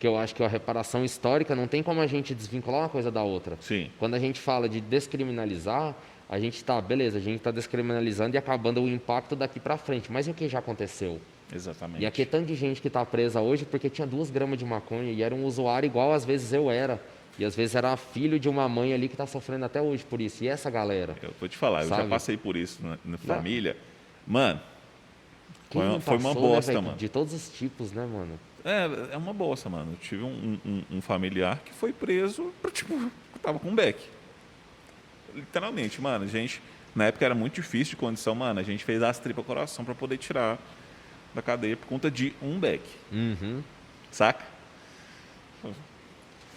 que 0.02 0.08
eu 0.08 0.18
acho 0.18 0.34
que 0.34 0.44
a 0.44 0.48
reparação 0.48 1.06
histórica 1.06 1.56
não 1.56 1.68
tem 1.68 1.84
como 1.84 2.02
a 2.02 2.08
gente 2.08 2.34
desvincular 2.34 2.82
uma 2.82 2.90
coisa 2.90 3.12
da 3.12 3.22
outra. 3.22 3.56
Sim. 3.62 3.92
Quando 4.00 4.16
a 4.16 4.20
gente 4.20 4.40
fala 4.40 4.68
de 4.68 4.82
descriminalizar, 4.82 5.96
a 6.28 6.40
gente 6.40 6.56
está, 6.56 6.82
beleza, 6.82 7.20
a 7.20 7.22
gente 7.22 7.38
está 7.38 7.52
descriminalizando 7.52 8.36
e 8.36 8.38
acabando 8.40 8.82
o 8.82 8.90
impacto 8.90 9.36
daqui 9.36 9.60
para 9.60 9.78
frente. 9.78 10.12
Mas 10.12 10.28
e 10.28 10.32
o 10.32 10.34
que 10.34 10.50
já 10.50 10.58
aconteceu? 10.58 11.22
Exatamente. 11.54 12.02
E 12.02 12.08
aqui 12.08 12.24
é 12.24 12.26
tanto 12.26 12.48
de 12.48 12.56
gente 12.56 12.82
que 12.82 12.88
está 12.88 13.06
presa 13.06 13.42
hoje 13.42 13.64
porque 13.64 13.92
tinha 13.92 14.08
duas 14.08 14.32
gramas 14.32 14.58
de 14.58 14.66
maconha 14.66 15.12
e 15.12 15.22
era 15.22 15.36
um 15.36 15.46
usuário 15.46 15.86
igual 15.86 16.12
às 16.14 16.26
vezes 16.26 16.52
eu 16.52 16.72
era. 16.72 17.00
E 17.38 17.46
às 17.46 17.56
vezes 17.56 17.76
era 17.76 17.96
filho 17.96 18.40
de 18.40 18.50
uma 18.50 18.68
mãe 18.68 18.94
ali 18.96 19.08
que 19.08 19.14
está 19.14 19.28
sofrendo 19.28 19.66
até 19.66 19.80
hoje 19.84 20.04
por 20.04 20.20
isso. 20.20 20.44
E 20.44 20.48
essa 20.48 20.72
galera? 20.72 21.16
Eu 21.22 21.30
vou 21.40 21.48
te 21.48 21.58
falar, 21.58 21.84
sabe? 21.84 22.02
eu 22.02 22.06
já 22.06 22.10
passei 22.10 22.38
por 22.38 22.58
isso 22.58 22.80
na, 22.82 22.98
na 23.06 23.18
família. 23.20 23.78
Mano, 24.26 24.60
foi, 25.70 26.00
foi, 26.00 26.18
uma 26.18 26.34
né, 26.34 26.42
bosta, 26.42 26.74
né, 26.74 26.82
mano. 26.82 26.98
De 26.98 27.08
todos 27.08 27.36
os 27.36 27.50
tipos, 27.50 27.92
né, 27.92 28.04
mano? 28.12 28.40
É, 28.64 29.14
é 29.14 29.18
uma 29.18 29.34
bosta, 29.34 29.70
mano. 29.70 29.94
Eu 29.94 29.98
tive 29.98 30.24
um, 30.24 30.60
um, 30.66 30.84
um 30.98 31.02
familiar 31.02 31.60
que 31.64 31.74
foi 31.74 31.92
preso, 31.92 32.54
tipo, 32.72 33.12
tava 33.42 33.60
com 33.60 33.70
um 33.70 33.76
beck. 33.76 34.00
Literalmente, 35.34 36.02
mano, 36.02 36.26
a 36.26 36.28
gente, 36.28 36.62
na 36.96 37.06
época 37.06 37.26
era 37.26 37.36
muito 37.36 37.56
difícil 37.56 37.92
de 37.92 37.96
condição, 37.98 38.36
mano, 38.36 38.60
a 38.60 38.64
gente 38.64 38.84
fez 38.84 39.02
as 39.02 39.18
tripas 39.18 39.46
coração 39.46 39.84
para 39.86 39.96
poder 39.96 40.18
tirar 40.18 40.58
da 41.34 41.42
cadeia 41.42 41.78
por 41.78 41.88
conta 41.88 42.12
de 42.12 42.34
um 42.42 42.60
beck. 42.60 42.84
Uhum. 43.12 43.64
Saca? 44.12 44.46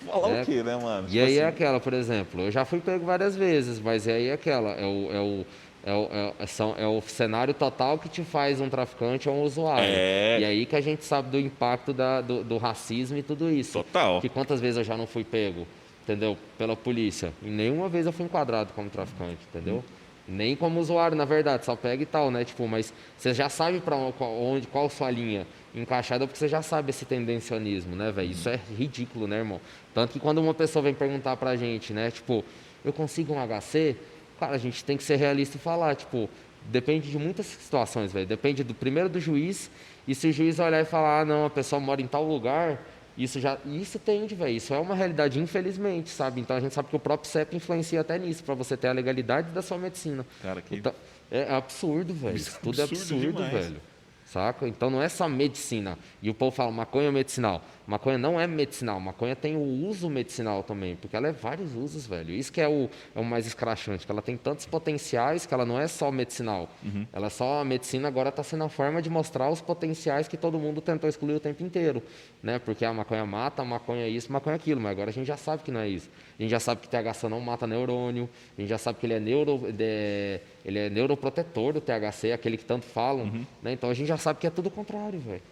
Falar 0.04 0.30
é, 0.30 0.42
o 0.42 0.44
quê, 0.44 0.62
né, 0.62 0.76
mano? 0.76 1.08
E 1.08 1.12
tipo 1.12 1.24
aí 1.24 1.38
é 1.38 1.38
assim... 1.38 1.38
é 1.38 1.46
aquela, 1.46 1.80
por 1.80 1.92
exemplo, 1.92 2.42
eu 2.42 2.50
já 2.50 2.64
fui 2.64 2.80
pego 2.80 3.06
várias 3.06 3.34
vezes, 3.34 3.80
mas 3.80 4.06
aí 4.06 4.26
é 4.26 4.32
aquela, 4.32 4.70
é 4.70 4.84
o, 4.84 5.12
é 5.12 5.20
o 5.20 5.46
é 5.84 5.92
o, 5.92 6.08
é, 6.38 6.46
são, 6.46 6.74
é 6.78 6.86
o 6.86 7.00
cenário 7.02 7.52
total 7.52 7.98
que 7.98 8.08
te 8.08 8.22
faz 8.22 8.58
um 8.58 8.70
traficante 8.70 9.28
ou 9.28 9.36
um 9.36 9.42
usuário. 9.42 9.84
É... 9.86 10.38
E 10.40 10.44
aí 10.44 10.66
que 10.66 10.74
a 10.74 10.80
gente 10.80 11.04
sabe 11.04 11.28
do 11.28 11.38
impacto 11.38 11.92
da, 11.92 12.22
do, 12.22 12.42
do, 12.42 12.56
racismo 12.56 13.18
e 13.18 13.22
tudo 13.22 13.50
isso. 13.50 13.84
Total. 13.84 14.20
Que 14.20 14.30
quantas 14.30 14.60
vezes 14.60 14.78
eu 14.78 14.84
já 14.84 14.96
não 14.96 15.06
fui 15.06 15.24
pego, 15.24 15.66
entendeu? 16.02 16.38
Pela 16.56 16.74
polícia. 16.74 17.34
E 17.42 17.50
nenhuma 17.50 17.88
vez 17.88 18.06
eu 18.06 18.12
fui 18.12 18.24
enquadrado 18.24 18.72
como 18.72 18.88
traficante, 18.88 19.40
entendeu? 19.50 19.84
Nem 20.26 20.56
como 20.56 20.80
usuário, 20.80 21.14
na 21.14 21.26
verdade, 21.26 21.66
só 21.66 21.76
pega 21.76 22.02
e 22.02 22.06
tal, 22.06 22.30
né? 22.30 22.46
Tipo, 22.46 22.66
mas 22.66 22.94
você 23.18 23.34
já 23.34 23.50
sabe 23.50 23.80
para 23.80 23.94
onde, 23.94 24.66
qual 24.66 24.88
sua 24.88 25.10
linha 25.10 25.46
encaixada, 25.74 26.26
porque 26.26 26.38
você 26.38 26.48
já 26.48 26.62
sabe 26.62 26.90
esse 26.90 27.04
tendencionismo, 27.04 27.94
né, 27.94 28.10
velho? 28.10 28.30
Isso 28.30 28.48
é 28.48 28.58
ridículo, 28.74 29.26
né, 29.26 29.36
irmão? 29.38 29.60
Tanto 29.92 30.14
que 30.14 30.20
quando 30.20 30.38
uma 30.38 30.54
pessoa 30.54 30.82
vem 30.82 30.94
perguntar 30.94 31.36
pra 31.36 31.56
gente, 31.56 31.92
né, 31.92 32.10
tipo, 32.10 32.42
eu 32.82 32.92
consigo 32.92 33.34
um 33.34 33.38
HC? 33.38 33.96
Cara, 34.38 34.54
a 34.54 34.58
gente 34.58 34.84
tem 34.84 34.96
que 34.96 35.02
ser 35.02 35.16
realista 35.16 35.56
e 35.56 35.60
falar, 35.60 35.94
tipo, 35.94 36.28
depende 36.64 37.10
de 37.10 37.18
muitas 37.18 37.46
situações, 37.46 38.12
velho. 38.12 38.26
Depende 38.26 38.64
do 38.64 38.74
primeiro 38.74 39.08
do 39.08 39.20
juiz, 39.20 39.70
e 40.06 40.14
se 40.14 40.28
o 40.28 40.32
juiz 40.32 40.58
olhar 40.58 40.80
e 40.80 40.84
falar, 40.84 41.20
ah, 41.20 41.24
não, 41.24 41.46
a 41.46 41.50
pessoa 41.50 41.80
mora 41.80 42.02
em 42.02 42.06
tal 42.06 42.24
lugar, 42.24 42.80
isso 43.16 43.38
já, 43.40 43.58
isso 43.64 43.98
tende, 43.98 44.34
velho. 44.34 44.56
Isso 44.56 44.74
é 44.74 44.78
uma 44.78 44.94
realidade, 44.94 45.38
infelizmente, 45.38 46.10
sabe? 46.10 46.40
Então 46.40 46.56
a 46.56 46.60
gente 46.60 46.74
sabe 46.74 46.88
que 46.88 46.96
o 46.96 46.98
próprio 46.98 47.30
CEP 47.30 47.56
influencia 47.56 48.00
até 48.00 48.18
nisso, 48.18 48.42
para 48.42 48.54
você 48.54 48.76
ter 48.76 48.88
a 48.88 48.92
legalidade 48.92 49.50
da 49.50 49.62
sua 49.62 49.78
medicina. 49.78 50.26
Cara, 50.42 50.60
que 50.60 50.76
então, 50.76 50.92
é 51.30 51.52
absurdo, 51.54 52.12
velho. 52.12 52.36
Isso 52.36 52.58
tudo 52.62 52.80
é 52.80 52.84
absurdo, 52.84 53.42
velho. 53.44 53.80
Saca? 54.26 54.66
Então 54.66 54.90
não 54.90 55.00
é 55.00 55.08
só 55.08 55.28
medicina. 55.28 55.96
E 56.20 56.28
o 56.28 56.34
povo 56.34 56.54
fala 56.54 56.72
maconha 56.72 57.12
medicinal. 57.12 57.62
Maconha 57.86 58.16
não 58.16 58.40
é 58.40 58.46
medicinal, 58.46 58.98
maconha 58.98 59.36
tem 59.36 59.56
o 59.56 59.86
uso 59.86 60.08
medicinal 60.08 60.62
também, 60.62 60.96
porque 60.96 61.14
ela 61.14 61.28
é 61.28 61.32
vários 61.32 61.74
usos, 61.74 62.06
velho. 62.06 62.30
Isso 62.32 62.50
que 62.50 62.60
é 62.60 62.68
o, 62.68 62.88
é 63.14 63.20
o 63.20 63.24
mais 63.24 63.46
escrachante, 63.46 64.06
que 64.06 64.10
ela 64.10 64.22
tem 64.22 64.38
tantos 64.38 64.64
potenciais 64.64 65.44
que 65.44 65.52
ela 65.52 65.66
não 65.66 65.78
é 65.78 65.86
só 65.86 66.10
medicinal. 66.10 66.70
Uhum. 66.82 67.06
Ela 67.12 67.26
é 67.26 67.30
só 67.30 67.60
a 67.60 67.64
medicina 67.64 68.08
agora 68.08 68.30
está 68.30 68.42
sendo 68.42 68.64
a 68.64 68.70
forma 68.70 69.02
de 69.02 69.10
mostrar 69.10 69.50
os 69.50 69.60
potenciais 69.60 70.26
que 70.26 70.36
todo 70.36 70.58
mundo 70.58 70.80
tentou 70.80 71.08
excluir 71.10 71.34
o 71.34 71.40
tempo 71.40 71.62
inteiro, 71.62 72.02
né? 72.42 72.58
Porque 72.58 72.86
a 72.86 72.92
maconha 72.92 73.26
mata, 73.26 73.60
a 73.60 73.64
maconha 73.66 74.04
é 74.04 74.08
isso, 74.08 74.28
a 74.30 74.32
maconha 74.32 74.54
é 74.54 74.56
aquilo, 74.56 74.80
mas 74.80 74.92
agora 74.92 75.10
a 75.10 75.12
gente 75.12 75.26
já 75.26 75.36
sabe 75.36 75.62
que 75.62 75.70
não 75.70 75.80
é 75.80 75.88
isso. 75.88 76.08
A 76.38 76.42
gente 76.42 76.50
já 76.50 76.60
sabe 76.60 76.80
que 76.80 76.88
THC 76.88 77.28
não 77.28 77.40
mata 77.40 77.66
neurônio, 77.66 78.30
a 78.56 78.60
gente 78.62 78.70
já 78.70 78.78
sabe 78.78 78.98
que 78.98 79.04
ele 79.04 79.14
é 79.14 79.20
neuro, 79.20 79.58
de, 79.70 80.40
ele 80.64 80.78
é 80.78 80.88
neuroprotetor 80.88 81.74
do 81.74 81.82
THC, 81.82 82.32
aquele 82.32 82.56
que 82.56 82.64
tanto 82.64 82.86
falam, 82.86 83.26
uhum. 83.26 83.46
né? 83.62 83.72
Então 83.72 83.90
a 83.90 83.94
gente 83.94 84.06
já 84.06 84.16
sabe 84.16 84.40
que 84.40 84.46
é 84.46 84.50
tudo 84.50 84.68
o 84.68 84.70
contrário, 84.70 85.20
velho. 85.20 85.42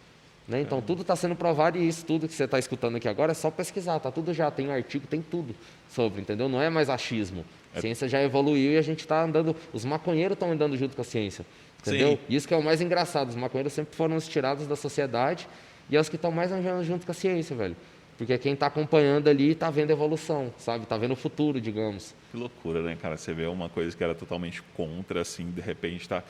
Né? 0.46 0.60
Então, 0.60 0.80
tudo 0.80 1.02
está 1.02 1.14
sendo 1.14 1.36
provado 1.36 1.78
e 1.78 1.86
isso 1.86 2.04
tudo 2.04 2.26
que 2.26 2.34
você 2.34 2.44
está 2.44 2.58
escutando 2.58 2.96
aqui 2.96 3.08
agora 3.08 3.30
é 3.30 3.34
só 3.34 3.50
pesquisar, 3.50 4.00
tá 4.00 4.10
tudo 4.10 4.34
já, 4.34 4.50
tem 4.50 4.70
artigo, 4.72 5.06
tem 5.06 5.22
tudo 5.22 5.54
sobre, 5.88 6.20
entendeu? 6.20 6.48
Não 6.48 6.60
é 6.60 6.68
mais 6.68 6.90
achismo. 6.90 7.44
A 7.74 7.80
ciência 7.80 8.08
já 8.08 8.20
evoluiu 8.22 8.72
e 8.72 8.76
a 8.76 8.82
gente 8.82 9.00
está 9.00 9.22
andando, 9.22 9.54
os 9.72 9.84
maconheiros 9.84 10.34
estão 10.34 10.50
andando 10.50 10.76
junto 10.76 10.96
com 10.96 11.00
a 11.00 11.04
ciência, 11.04 11.46
entendeu? 11.80 12.12
Sim. 12.12 12.18
Isso 12.28 12.48
que 12.48 12.52
é 12.52 12.56
o 12.56 12.62
mais 12.62 12.80
engraçado, 12.80 13.28
os 13.28 13.36
maconheiros 13.36 13.72
sempre 13.72 13.94
foram 13.96 14.16
os 14.16 14.26
tirados 14.26 14.66
da 14.66 14.76
sociedade 14.76 15.48
e 15.88 15.96
é 15.96 16.00
os 16.00 16.08
que 16.08 16.16
estão 16.16 16.30
mais 16.30 16.50
andando 16.50 16.84
junto 16.84 17.06
com 17.06 17.12
a 17.12 17.14
ciência, 17.14 17.54
velho. 17.54 17.76
Porque 18.18 18.36
quem 18.38 18.52
está 18.52 18.66
acompanhando 18.66 19.28
ali 19.28 19.52
está 19.52 19.70
vendo 19.70 19.90
evolução, 19.90 20.52
sabe? 20.58 20.84
Está 20.84 20.96
vendo 20.96 21.12
o 21.12 21.16
futuro, 21.16 21.60
digamos. 21.60 22.14
Que 22.30 22.36
loucura, 22.36 22.82
né, 22.82 22.96
cara? 23.00 23.16
Você 23.16 23.32
vê 23.32 23.46
uma 23.46 23.68
coisa 23.68 23.96
que 23.96 24.04
era 24.04 24.14
totalmente 24.14 24.62
contra, 24.76 25.22
assim, 25.22 25.50
de 25.50 25.60
repente 25.60 26.02
está 26.02 26.22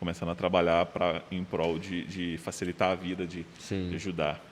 começando 0.00 0.30
a 0.30 0.34
trabalhar 0.34 0.86
para 0.86 1.22
em 1.30 1.44
prol 1.44 1.78
de, 1.78 2.04
de 2.04 2.38
facilitar 2.38 2.90
a 2.90 2.94
vida, 2.94 3.26
de, 3.26 3.44
de 3.68 3.94
ajudar. 3.96 4.42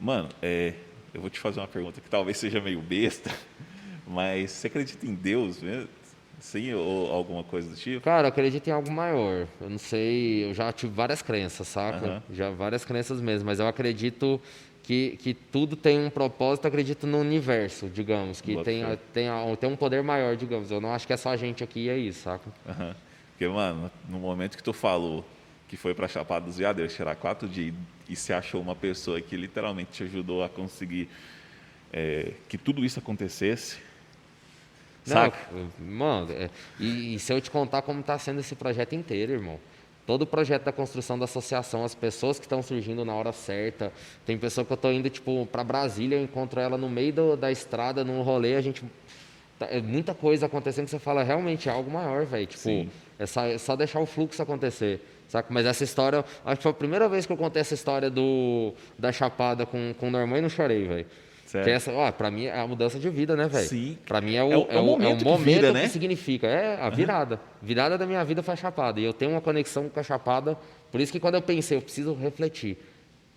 Mano, 0.00 0.30
é, 0.40 0.72
eu 1.12 1.20
vou 1.20 1.28
te 1.28 1.38
fazer 1.38 1.60
uma 1.60 1.68
pergunta 1.68 2.00
que 2.00 2.08
talvez 2.08 2.38
seja 2.38 2.62
meio 2.62 2.80
besta, 2.80 3.30
mas 4.08 4.50
você 4.50 4.66
acredita 4.68 5.06
em 5.06 5.14
Deus 5.14 5.60
mesmo? 5.60 5.88
Sim, 6.40 6.74
ou 6.74 7.12
alguma 7.12 7.44
coisa 7.44 7.68
do 7.70 7.76
tipo? 7.76 8.02
Cara, 8.02 8.26
eu 8.26 8.28
acredito 8.28 8.66
em 8.66 8.70
algo 8.70 8.90
maior. 8.90 9.46
Eu 9.60 9.70
não 9.70 9.78
sei, 9.78 10.44
eu 10.44 10.54
já 10.54 10.72
tive 10.72 10.92
várias 10.92 11.22
crenças, 11.22 11.68
saca? 11.68 12.06
Aham. 12.06 12.22
Já 12.32 12.50
várias 12.50 12.84
crenças 12.84 13.20
mesmo, 13.20 13.46
mas 13.46 13.60
eu 13.60 13.68
acredito 13.68 14.40
que, 14.82 15.16
que 15.18 15.32
tudo 15.32 15.76
tem 15.76 15.98
um 15.98 16.10
propósito, 16.10 16.66
acredito 16.66 17.06
no 17.06 17.18
universo, 17.18 17.88
digamos, 17.88 18.40
que 18.40 18.56
tem, 18.62 18.82
tem, 19.12 19.28
tem 19.58 19.70
um 19.70 19.76
poder 19.76 20.02
maior, 20.02 20.36
digamos. 20.36 20.70
Eu 20.70 20.80
não 20.80 20.92
acho 20.92 21.06
que 21.06 21.12
é 21.12 21.16
só 21.16 21.30
a 21.30 21.36
gente 21.36 21.62
aqui 21.64 21.80
e 21.80 21.88
é 21.88 21.96
isso, 21.96 22.22
saca? 22.22 22.50
Aham. 22.68 22.94
Porque, 23.34 23.48
mano, 23.48 23.90
no 24.08 24.18
momento 24.18 24.56
que 24.56 24.62
tu 24.62 24.72
falou 24.72 25.24
que 25.68 25.76
foi 25.76 25.92
para 25.92 26.06
Chapada 26.06 26.46
dos 26.46 26.56
Veadeiros 26.58 26.94
tirar 26.94 27.16
quatro 27.16 27.48
dias 27.48 27.74
e 28.08 28.14
se 28.14 28.32
achou 28.32 28.60
uma 28.60 28.76
pessoa 28.76 29.20
que 29.20 29.36
literalmente 29.36 29.90
te 29.92 30.02
ajudou 30.04 30.44
a 30.44 30.48
conseguir 30.48 31.08
é, 31.92 32.32
que 32.48 32.56
tudo 32.56 32.84
isso 32.84 32.98
acontecesse, 32.98 33.78
Não, 35.06 35.14
saca? 35.14 35.38
mano, 35.80 36.32
é- 36.32 36.50
e, 36.78 37.14
e 37.14 37.18
se 37.18 37.32
eu 37.32 37.40
te 37.40 37.50
contar 37.50 37.82
como 37.82 38.00
está 38.00 38.18
sendo 38.18 38.40
esse 38.40 38.54
projeto 38.54 38.94
inteiro, 38.94 39.32
irmão? 39.32 39.58
Todo 40.06 40.22
o 40.22 40.26
projeto 40.26 40.64
da 40.64 40.72
construção 40.72 41.18
da 41.18 41.24
associação, 41.24 41.82
as 41.84 41.94
pessoas 41.94 42.38
que 42.38 42.44
estão 42.44 42.62
surgindo 42.62 43.04
na 43.06 43.14
hora 43.14 43.32
certa. 43.32 43.90
Tem 44.26 44.36
pessoa 44.36 44.64
que 44.64 44.70
eu 44.72 44.74
estou 44.74 44.92
indo, 44.92 45.08
tipo, 45.08 45.46
para 45.46 45.64
Brasília, 45.64 46.16
eu 46.18 46.22
encontro 46.22 46.60
ela 46.60 46.76
no 46.76 46.90
meio 46.90 47.12
do- 47.12 47.36
da 47.36 47.50
estrada, 47.50 48.04
num 48.04 48.22
rolê, 48.22 48.54
a 48.56 48.60
gente. 48.60 48.84
tá- 49.58 49.66
é 49.70 49.80
muita 49.80 50.12
coisa 50.14 50.46
acontecendo 50.46 50.84
que 50.86 50.90
você 50.90 50.98
fala, 50.98 51.22
realmente 51.22 51.68
é 51.68 51.72
algo 51.72 51.90
maior, 51.90 52.26
velho. 52.26 52.44
Tipo, 52.46 52.60
Sim. 52.62 52.90
É 53.18 53.26
só, 53.26 53.44
é 53.46 53.58
só 53.58 53.76
deixar 53.76 54.00
o 54.00 54.06
fluxo 54.06 54.42
acontecer. 54.42 55.00
Saca? 55.28 55.48
Mas 55.52 55.66
essa 55.66 55.82
história, 55.82 56.24
acho 56.44 56.56
que 56.58 56.62
foi 56.62 56.70
a 56.70 56.74
primeira 56.74 57.08
vez 57.08 57.24
que 57.26 57.32
eu 57.32 57.36
contei 57.36 57.60
essa 57.60 57.74
história 57.74 58.10
do, 58.10 58.72
da 58.98 59.10
Chapada 59.10 59.64
com, 59.66 59.94
com 59.98 60.08
o 60.08 60.10
Normand 60.10 60.38
e 60.38 60.42
não 60.42 60.48
chorei, 60.48 60.84
velho. 60.86 61.06
Que 61.50 61.70
essa, 61.70 61.92
ó, 61.92 62.10
pra 62.10 62.32
mim 62.32 62.46
é 62.46 62.58
a 62.58 62.66
mudança 62.66 62.98
de 62.98 63.08
vida, 63.08 63.36
né, 63.36 63.46
velho? 63.46 63.68
Sim. 63.68 63.96
Pra 64.06 64.20
mim 64.20 64.34
é 64.34 64.42
o, 64.42 64.52
É 64.52 64.56
o- 64.56 64.60
é 64.60 64.74
o, 64.74 64.76
é 64.76 64.80
o 64.80 64.84
momento, 64.84 65.24
que 65.24 65.36
vira, 65.44 65.68
que 65.68 65.72
né? 65.72 65.88
significa. 65.88 66.48
É 66.48 66.82
a 66.82 66.90
virada. 66.90 67.40
Virada 67.62 67.96
da 67.96 68.04
minha 68.06 68.24
vida 68.24 68.42
foi 68.42 68.54
a 68.54 68.56
Chapada. 68.56 68.98
E 68.98 69.04
eu 69.04 69.12
tenho 69.12 69.30
uma 69.30 69.40
conexão 69.40 69.88
com 69.88 70.00
a 70.00 70.02
Chapada. 70.02 70.58
Por 70.90 71.00
isso 71.00 71.12
que 71.12 71.20
quando 71.20 71.36
eu 71.36 71.42
pensei, 71.42 71.78
eu 71.78 71.82
preciso 71.82 72.12
refletir. 72.14 72.76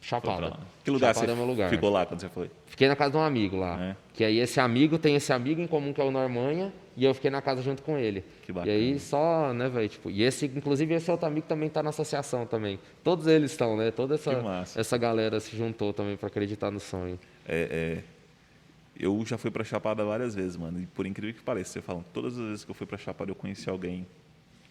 Chapada. 0.02 0.58
Que 0.84 0.90
lugar 0.91 1.14
Chapada 1.14 1.28
você 1.28 1.34
é 1.34 1.36
meu 1.36 1.45
lugar. 1.45 1.70
ficou 1.70 1.90
lá 1.91 2.06
quando 2.06 2.20
você 2.22 2.30
foi? 2.30 2.49
Fiquei 2.66 2.88
na 2.88 2.95
casa 2.95 3.12
de 3.12 3.18
um 3.18 3.22
amigo 3.22 3.56
lá. 3.58 3.82
É. 3.84 3.95
Que 4.14 4.24
aí 4.24 4.40
esse 4.40 4.60
amigo 4.60 4.98
tem 4.98 5.16
esse 5.16 5.32
amigo 5.32 5.62
em 5.62 5.68
comum 5.68 5.94
que 5.94 6.02
é 6.02 6.04
o 6.04 6.12
Normanha. 6.12 6.74
E 6.98 7.06
eu 7.06 7.14
fiquei 7.14 7.30
na 7.30 7.44
casa 7.44 7.61
junto 7.61 7.84
com 7.84 7.95
ele. 7.95 8.24
Que 8.41 8.52
E 8.52 8.53
bacana. 8.53 8.74
aí 8.74 8.99
só, 8.99 9.53
né, 9.53 9.69
velho? 9.69 9.88
Tipo, 9.88 10.10
e 10.10 10.24
esse, 10.24 10.48
inclusive, 10.48 10.95
esse 10.95 11.11
outro 11.11 11.28
amigo 11.28 11.45
também 11.48 11.69
tá 11.69 11.84
na 11.84 11.91
associação 11.91 12.48
também. 12.48 12.80
Todos 13.03 13.28
eles 13.28 13.52
estão, 13.52 13.78
né? 13.78 13.91
Toda 13.91 14.15
essa, 14.15 14.32
Que 14.74 14.80
essa 14.80 14.98
galera 14.98 15.40
se 15.40 15.56
juntou 15.56 15.94
também 15.94 16.18
para 16.18 16.26
acreditar 16.26 16.72
no 16.72 16.80
sonho. 16.80 17.19
É, 17.48 18.02
é, 18.02 18.03
eu 18.99 19.24
já 19.28 19.38
fui 19.38 19.52
para 19.52 19.64
Chapada 19.64 20.03
várias 20.03 20.34
vezes, 20.34 20.57
mano. 20.57 20.82
E 20.82 20.88
por 20.88 21.06
incrível 21.06 21.36
que 21.36 21.44
pareça, 21.44 21.74
você 21.74 21.82
fala, 21.82 22.03
todas 22.11 22.34
as 22.34 22.48
vezes 22.48 22.65
que 22.65 22.72
eu 22.72 22.76
fui 22.76 22.88
para 22.88 22.98
Chapada 22.98 23.30
eu 23.30 23.36
conheci 23.36 23.69
alguém 23.69 24.07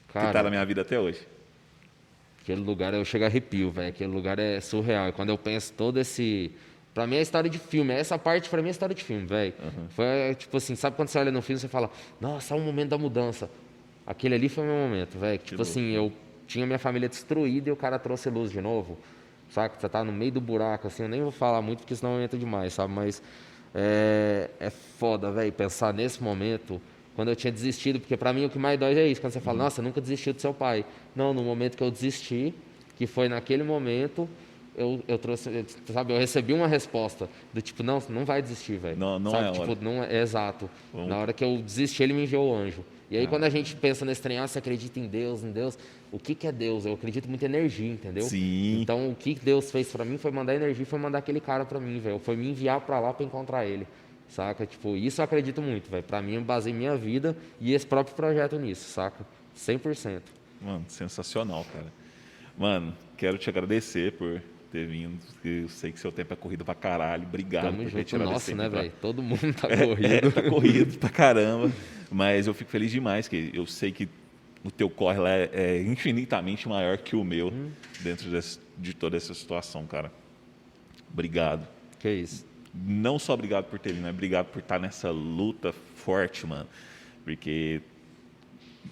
que 0.08 0.14
Cara, 0.14 0.32
tá 0.32 0.42
na 0.42 0.50
minha 0.50 0.64
vida 0.66 0.82
até 0.82 0.98
hoje. 0.98 1.20
Aquele 2.42 2.60
lugar 2.60 2.92
eu 2.92 3.04
chego 3.04 3.24
a 3.24 3.28
arrepio, 3.28 3.70
velho. 3.70 3.88
Aquele 3.88 4.12
lugar 4.12 4.38
é 4.40 4.60
surreal. 4.60 5.08
E 5.08 5.12
quando 5.12 5.28
eu 5.28 5.38
penso 5.38 5.72
todo 5.72 6.00
esse. 6.00 6.50
Pra 6.96 7.06
mim 7.06 7.16
é 7.16 7.20
história 7.20 7.50
de 7.50 7.58
filme. 7.58 7.92
Essa 7.92 8.18
parte 8.18 8.48
pra 8.48 8.62
mim 8.62 8.68
é 8.68 8.70
história 8.70 8.94
de 8.94 9.04
filme, 9.04 9.26
velho. 9.26 9.52
Foi 9.90 10.06
é, 10.06 10.32
tipo 10.32 10.56
assim, 10.56 10.74
sabe 10.74 10.96
quando 10.96 11.08
você 11.08 11.18
olha 11.18 11.30
no 11.30 11.42
filme 11.42 11.60
você 11.60 11.68
fala, 11.68 11.90
nossa, 12.18 12.54
é 12.54 12.56
um 12.56 12.64
momento 12.64 12.88
da 12.88 12.96
mudança. 12.96 13.50
Aquele 14.06 14.34
ali 14.34 14.48
foi 14.48 14.64
o 14.64 14.66
meu 14.66 14.76
momento, 14.76 15.18
velho. 15.18 15.38
Tipo 15.38 15.56
louco. 15.56 15.70
assim, 15.70 15.90
eu 15.90 16.10
tinha 16.46 16.64
minha 16.64 16.78
família 16.78 17.06
destruída 17.06 17.68
e 17.68 17.72
o 17.72 17.76
cara 17.76 17.98
trouxe 17.98 18.30
luz 18.30 18.50
de 18.50 18.62
novo. 18.62 18.96
Saca? 19.50 19.78
Você 19.78 19.86
tá 19.90 20.02
no 20.02 20.10
meio 20.10 20.32
do 20.32 20.40
buraco, 20.40 20.86
assim, 20.86 21.02
eu 21.02 21.08
nem 21.10 21.20
vou 21.20 21.30
falar 21.30 21.60
muito 21.60 21.80
porque 21.80 21.94
senão 21.94 22.18
entro 22.18 22.38
demais, 22.38 22.72
sabe? 22.72 22.94
Mas 22.94 23.22
é, 23.74 24.48
é 24.58 24.70
foda, 24.70 25.30
velho, 25.30 25.52
pensar 25.52 25.92
nesse 25.92 26.22
momento, 26.22 26.80
quando 27.14 27.28
eu 27.28 27.36
tinha 27.36 27.52
desistido, 27.52 28.00
porque 28.00 28.16
pra 28.16 28.32
mim 28.32 28.46
o 28.46 28.48
que 28.48 28.58
mais 28.58 28.80
dói 28.80 28.98
é 28.98 29.06
isso, 29.06 29.20
quando 29.20 29.34
você 29.34 29.40
fala, 29.42 29.58
nossa, 29.58 29.82
nunca 29.82 30.00
desistiu 30.00 30.32
do 30.32 30.40
seu 30.40 30.54
pai. 30.54 30.82
Não, 31.14 31.34
no 31.34 31.44
momento 31.44 31.76
que 31.76 31.84
eu 31.84 31.90
desisti, 31.90 32.54
que 32.96 33.06
foi 33.06 33.28
naquele 33.28 33.62
momento, 33.62 34.26
eu, 34.76 35.02
eu 35.08 35.18
trouxe, 35.18 35.64
sabe, 35.92 36.12
eu 36.12 36.18
recebi 36.18 36.52
uma 36.52 36.66
resposta 36.68 37.28
do 37.52 37.62
tipo, 37.62 37.82
não, 37.82 38.02
não 38.08 38.24
vai 38.24 38.42
desistir, 38.42 38.76
velho. 38.78 38.96
Não- 38.96 39.18
não 39.18 39.30
Sabe, 39.30 39.48
é 39.48 39.52
tipo, 39.52 39.70
hora. 39.70 39.78
não 39.80 40.04
é, 40.04 40.16
é 40.16 40.22
exato. 40.22 40.68
Vamos- 40.92 41.08
Na 41.08 41.16
hora 41.18 41.32
que 41.32 41.42
eu 41.44 41.58
desisti, 41.58 42.02
ele 42.02 42.12
me 42.12 42.22
enviou 42.24 42.50
o 42.50 42.54
anjo. 42.54 42.84
E 43.10 43.16
aí, 43.16 43.26
quando 43.28 43.44
a 43.44 43.48
gente 43.48 43.76
pensa 43.76 44.04
nesse 44.04 44.20
trem, 44.20 44.36
ah, 44.38 44.46
você 44.48 44.58
acredita 44.58 44.98
em 44.98 45.06
Deus, 45.06 45.44
em 45.44 45.52
Deus, 45.52 45.78
o 46.10 46.18
que, 46.18 46.34
que 46.34 46.44
é 46.46 46.50
Deus? 46.50 46.84
Eu 46.84 46.94
acredito 46.94 47.28
muito 47.28 47.40
em 47.42 47.44
energia, 47.46 47.88
entendeu? 47.92 48.24
Sim. 48.24 48.80
Então, 48.82 49.08
o 49.10 49.14
que 49.14 49.34
Deus 49.34 49.70
fez 49.70 49.88
pra 49.92 50.04
mim 50.04 50.18
foi 50.18 50.32
mandar 50.32 50.56
energia, 50.56 50.84
foi 50.84 50.98
mandar 50.98 51.18
aquele 51.18 51.38
cara 51.40 51.64
pra 51.64 51.78
mim, 51.78 52.00
velho. 52.00 52.18
Foi 52.18 52.34
me 52.36 52.48
enviar 52.50 52.80
pra 52.80 52.98
lá 52.98 53.12
pra 53.14 53.24
encontrar 53.24 53.64
ele. 53.64 53.86
Saca? 54.28 54.66
Tipo, 54.66 54.96
isso 54.96 55.20
eu 55.20 55.24
acredito 55.24 55.62
muito, 55.62 55.88
velho. 55.88 56.02
Pra 56.02 56.20
mim, 56.20 56.34
eu 56.34 56.42
basei 56.42 56.72
minha 56.72 56.96
vida 56.96 57.36
e 57.60 57.72
esse 57.74 57.86
próprio 57.86 58.16
projeto 58.16 58.58
nisso, 58.58 58.90
saca? 58.90 59.24
100%. 59.54 60.22
Mano, 60.60 60.84
sensacional, 60.88 61.64
cara. 61.72 61.86
Mano, 62.58 62.92
quero 63.16 63.38
te 63.38 63.48
agradecer 63.48 64.14
por 64.14 64.42
ter 64.76 64.86
vindo. 64.86 65.18
Eu 65.44 65.68
sei 65.68 65.90
que 65.92 65.98
seu 65.98 66.12
tempo 66.12 66.32
é 66.32 66.36
corrido 66.36 66.64
pra 66.64 66.74
caralho. 66.74 67.24
Obrigado 67.24 67.64
Tamo 67.64 67.82
por 67.84 67.92
ter 67.92 68.04
tirado 68.04 68.30
Nossa, 68.30 68.54
né, 68.54 68.68
pra- 68.68 68.80
velho? 68.82 68.92
Todo 69.00 69.22
mundo 69.22 69.40
tá 69.54 69.68
É, 69.70 69.86
corrido. 69.86 70.32
tá 70.32 70.42
corrido 70.42 70.98
pra 70.98 71.08
caramba. 71.08 71.72
Mas 72.10 72.46
eu 72.46 72.54
fico 72.54 72.70
feliz 72.70 72.90
demais, 72.90 73.26
que 73.28 73.50
eu 73.54 73.66
sei 73.66 73.90
que 73.90 74.08
o 74.62 74.70
teu 74.70 74.90
corre 74.90 75.18
lá 75.18 75.30
é, 75.30 75.50
é 75.52 75.82
infinitamente 75.82 76.68
maior 76.68 76.98
que 76.98 77.16
o 77.16 77.24
meu 77.24 77.48
Hum. 77.48 77.70
dentro 78.00 78.28
desse- 78.30 78.58
de 78.76 78.92
toda 78.94 79.16
essa 79.16 79.32
situação, 79.32 79.86
cara. 79.86 80.12
Obrigado. 81.12 81.66
Que 81.98 82.10
isso. 82.10 82.44
Não 82.74 83.18
só 83.18 83.32
obrigado 83.34 83.64
por 83.64 83.78
ter 83.78 83.92
vindo, 83.92 84.02
mas 84.02 84.12
obrigado 84.12 84.46
por 84.46 84.58
estar 84.58 84.78
nessa 84.78 85.10
luta 85.10 85.72
forte, 85.94 86.46
mano. 86.46 86.68
Porque 87.24 87.80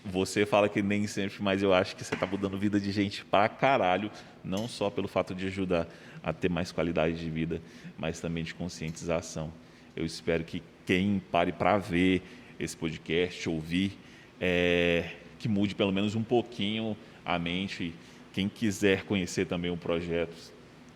você 0.05 0.44
fala 0.47 0.69
que 0.69 0.82
nem 0.82 1.06
sempre, 1.06 1.43
mas 1.43 1.62
eu 1.62 1.73
acho 1.74 1.94
que 1.94 2.02
você 2.02 2.16
tá 2.16 2.27
mudando 2.27 2.59
vida 2.59 2.81
de 2.81 2.90
gente 2.90 3.24
pra 3.24 3.48
caralho, 3.48 4.11
não 4.44 4.68
só 4.68 4.90
pelo 4.90 5.08
fato 5.08 5.34
de 5.34 5.46
ajudar 5.46 5.88
a 6.22 6.32
ter 6.32 6.50
mais 6.50 6.70
qualidade 6.70 7.18
de 7.18 7.30
vida, 7.30 7.60
mas 7.98 8.20
também 8.20 8.44
de 8.44 8.54
conscientização. 8.54 9.52
Eu 9.96 10.04
espero 10.04 10.44
que 10.44 10.62
quem 10.86 11.22
pare 11.30 11.52
para 11.52 11.78
ver 11.78 12.22
esse 12.58 12.76
podcast, 12.76 13.48
ouvir, 13.48 13.98
é, 14.40 15.10
que 15.38 15.48
mude 15.48 15.74
pelo 15.74 15.92
menos 15.92 16.14
um 16.14 16.22
pouquinho 16.22 16.96
a 17.24 17.38
mente. 17.38 17.94
Quem 18.32 18.48
quiser 18.48 19.04
conhecer 19.04 19.46
também 19.46 19.70
o 19.70 19.76
projeto, 19.76 20.34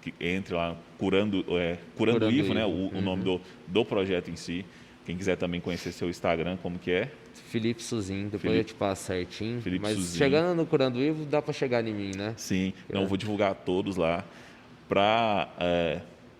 que 0.03 0.13
entre 0.21 0.55
lá, 0.55 0.77
Curando, 0.99 1.45
é, 1.59 1.79
Curando, 1.97 2.21
Curando 2.21 2.37
Ivo, 2.37 2.55
né? 2.55 2.63
Ivo. 2.63 2.95
O, 2.95 2.99
o 2.99 3.01
nome 3.01 3.23
do, 3.23 3.41
do 3.67 3.85
projeto 3.85 4.31
em 4.31 4.37
si. 4.37 4.65
Quem 5.07 5.17
quiser 5.17 5.37
também 5.37 5.61
conhecer 5.61 5.93
seu 5.93 6.11
Instagram, 6.11 6.59
como 6.59 6.79
que 6.79 6.91
é? 6.91 7.11
Felipe 7.49 7.83
Suzin, 7.83 8.25
depois 8.25 8.43
Felipe- 8.43 8.59
eu 8.61 8.65
te 8.65 8.75
passo 8.75 9.05
certinho. 9.05 9.61
Felipe 9.63 9.83
Mas 9.83 9.95
Suzin. 9.97 10.19
chegando 10.19 10.57
no 10.57 10.67
Curando 10.67 11.01
Ivo, 11.01 11.25
dá 11.25 11.41
pra 11.43 11.53
chegar 11.53 11.87
em 11.87 11.93
mim, 11.93 12.13
né? 12.17 12.35
Sim, 12.37 12.73
não 12.93 13.03
É. 13.03 13.07
vou 13.07 13.17
divulgar 13.17 13.55
todos 13.55 13.97
lá. 13.97 14.25
Para 14.89 15.49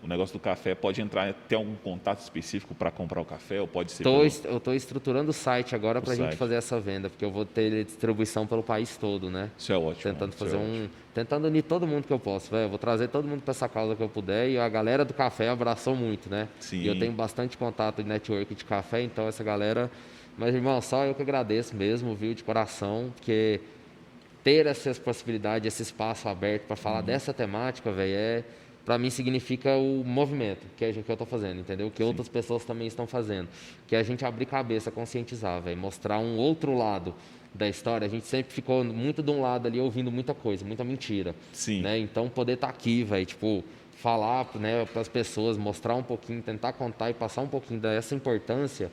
o 0.01 0.07
negócio 0.07 0.33
do 0.33 0.39
café, 0.39 0.73
pode 0.73 1.01
entrar, 1.01 1.31
ter 1.47 1.55
algum 1.55 1.75
contato 1.75 2.19
específico 2.21 2.73
para 2.73 2.89
comprar 2.89 3.21
o 3.21 3.25
café 3.25 3.59
ou 3.61 3.67
pode 3.67 3.91
ser 3.91 4.01
Tô, 4.03 4.21
pelo- 4.21 4.31
eu 4.55 4.59
tô 4.59 4.73
estruturando 4.73 5.29
o 5.29 5.33
site 5.33 5.75
agora 5.75 5.99
O 5.99 6.01
pra 6.01 6.15
gente 6.15 6.35
fazer 6.35 6.55
essa 6.55 6.79
venda, 6.79 7.09
porque 7.09 7.23
eu 7.23 7.29
vou 7.29 7.45
ter 7.45 7.83
distribuição 7.85 8.47
pelo 8.47 8.63
país 8.63 8.95
todo, 8.97 9.29
né? 9.29 9.51
Isso 9.57 9.71
é 9.73 9.77
ótimo. 9.77 10.13
Tentando 10.13 10.33
é 10.33 10.37
fazer 10.37 10.55
ótimo. 10.55 10.71
um. 10.85 10.89
Tentando 11.13 11.47
unir 11.47 11.63
todo 11.63 11.85
mundo 11.85 12.05
que 12.07 12.13
eu 12.13 12.19
posso, 12.19 12.49
velho. 12.49 12.63
Eu 12.63 12.69
Vou 12.69 12.77
trazer 12.79 13.09
todo 13.09 13.27
mundo 13.27 13.41
pra 13.41 13.51
essa 13.51 13.67
causa 13.67 13.95
que 13.95 14.01
eu 14.01 14.07
puder. 14.09 14.49
E 14.49 14.57
a 14.57 14.69
galera 14.69 15.03
do 15.03 15.13
café 15.13 15.49
abraçou 15.49 15.95
muito, 15.95 16.29
né? 16.29 16.47
Sim. 16.59 16.77
E 16.81 16.87
eu 16.87 16.97
tenho 16.97 17.11
bastante 17.11 17.57
contato 17.57 18.01
de 18.01 18.07
network 18.09 18.55
de 18.55 18.63
café, 18.65 19.01
então 19.03 19.27
essa 19.27 19.43
galera. 19.43 19.91
Mas, 20.39 20.55
irmão, 20.55 20.79
só 20.81 21.05
eu 21.05 21.13
que 21.13 21.21
agradeço 21.21 21.75
mesmo, 21.75 22.15
viu, 22.15 22.33
de 22.33 22.45
coração, 22.45 23.11
porque 23.13 23.59
ter 24.41 24.65
essas 24.65 24.97
possibilidades, 24.97 25.67
esse 25.67 25.83
espaço 25.83 26.29
aberto 26.29 26.63
para 26.63 26.75
Uhum. 26.77 26.81
falar 26.81 27.01
dessa 27.01 27.33
temática, 27.33 27.91
velho, 27.91 28.13
é. 28.15 28.43
Pra 28.85 28.97
mim 28.97 29.09
significa 29.09 29.75
o 29.75 30.01
movimento 30.05 30.65
que, 30.77 30.85
a 30.85 30.91
gente, 30.93 31.03
que 31.03 31.11
eu 31.11 31.17
tô 31.17 31.25
fazendo, 31.25 31.59
entendeu? 31.59 31.91
Que 31.91 32.01
outras 32.01 32.29
pessoas 32.29 32.63
também 32.63 32.87
estão 32.87 33.05
fazendo. 33.05 33.49
Que 33.85 33.95
é 33.97 33.99
a 33.99 34.03
gente 34.03 34.23
abrir 34.25 34.45
cabeça, 34.45 34.89
conscientizar, 34.89 35.61
velho. 35.61 35.77
Mostrar 35.77 36.17
um 36.19 36.37
outro 36.37 36.75
lado 36.75 37.13
da 37.53 37.67
história. 37.67 38.07
A 38.07 38.09
gente 38.09 38.25
sempre 38.25 38.51
ficou 38.53 38.81
muito 38.83 39.21
de 39.21 39.29
um 39.29 39.41
lado 39.41 39.67
ali 39.67 39.79
ouvindo 39.79 40.09
muita 40.09 40.33
coisa, 40.33 40.65
muita 40.65 40.83
mentira. 40.85 41.35
Sim. 41.51 41.81
Né? 41.81 41.99
Então 41.99 42.29
poder 42.29 42.53
estar 42.53 42.69
aqui, 42.69 43.03
velho, 43.03 43.25
tipo, 43.25 43.63
falar 43.97 44.47
né, 44.55 44.85
para 44.85 45.01
as 45.01 45.09
pessoas, 45.09 45.57
mostrar 45.57 45.93
um 45.95 46.01
pouquinho, 46.03 46.41
tentar 46.41 46.73
contar 46.73 47.09
e 47.11 47.13
passar 47.13 47.41
um 47.41 47.47
pouquinho 47.47 47.81
dessa 47.81 48.15
importância 48.15 48.89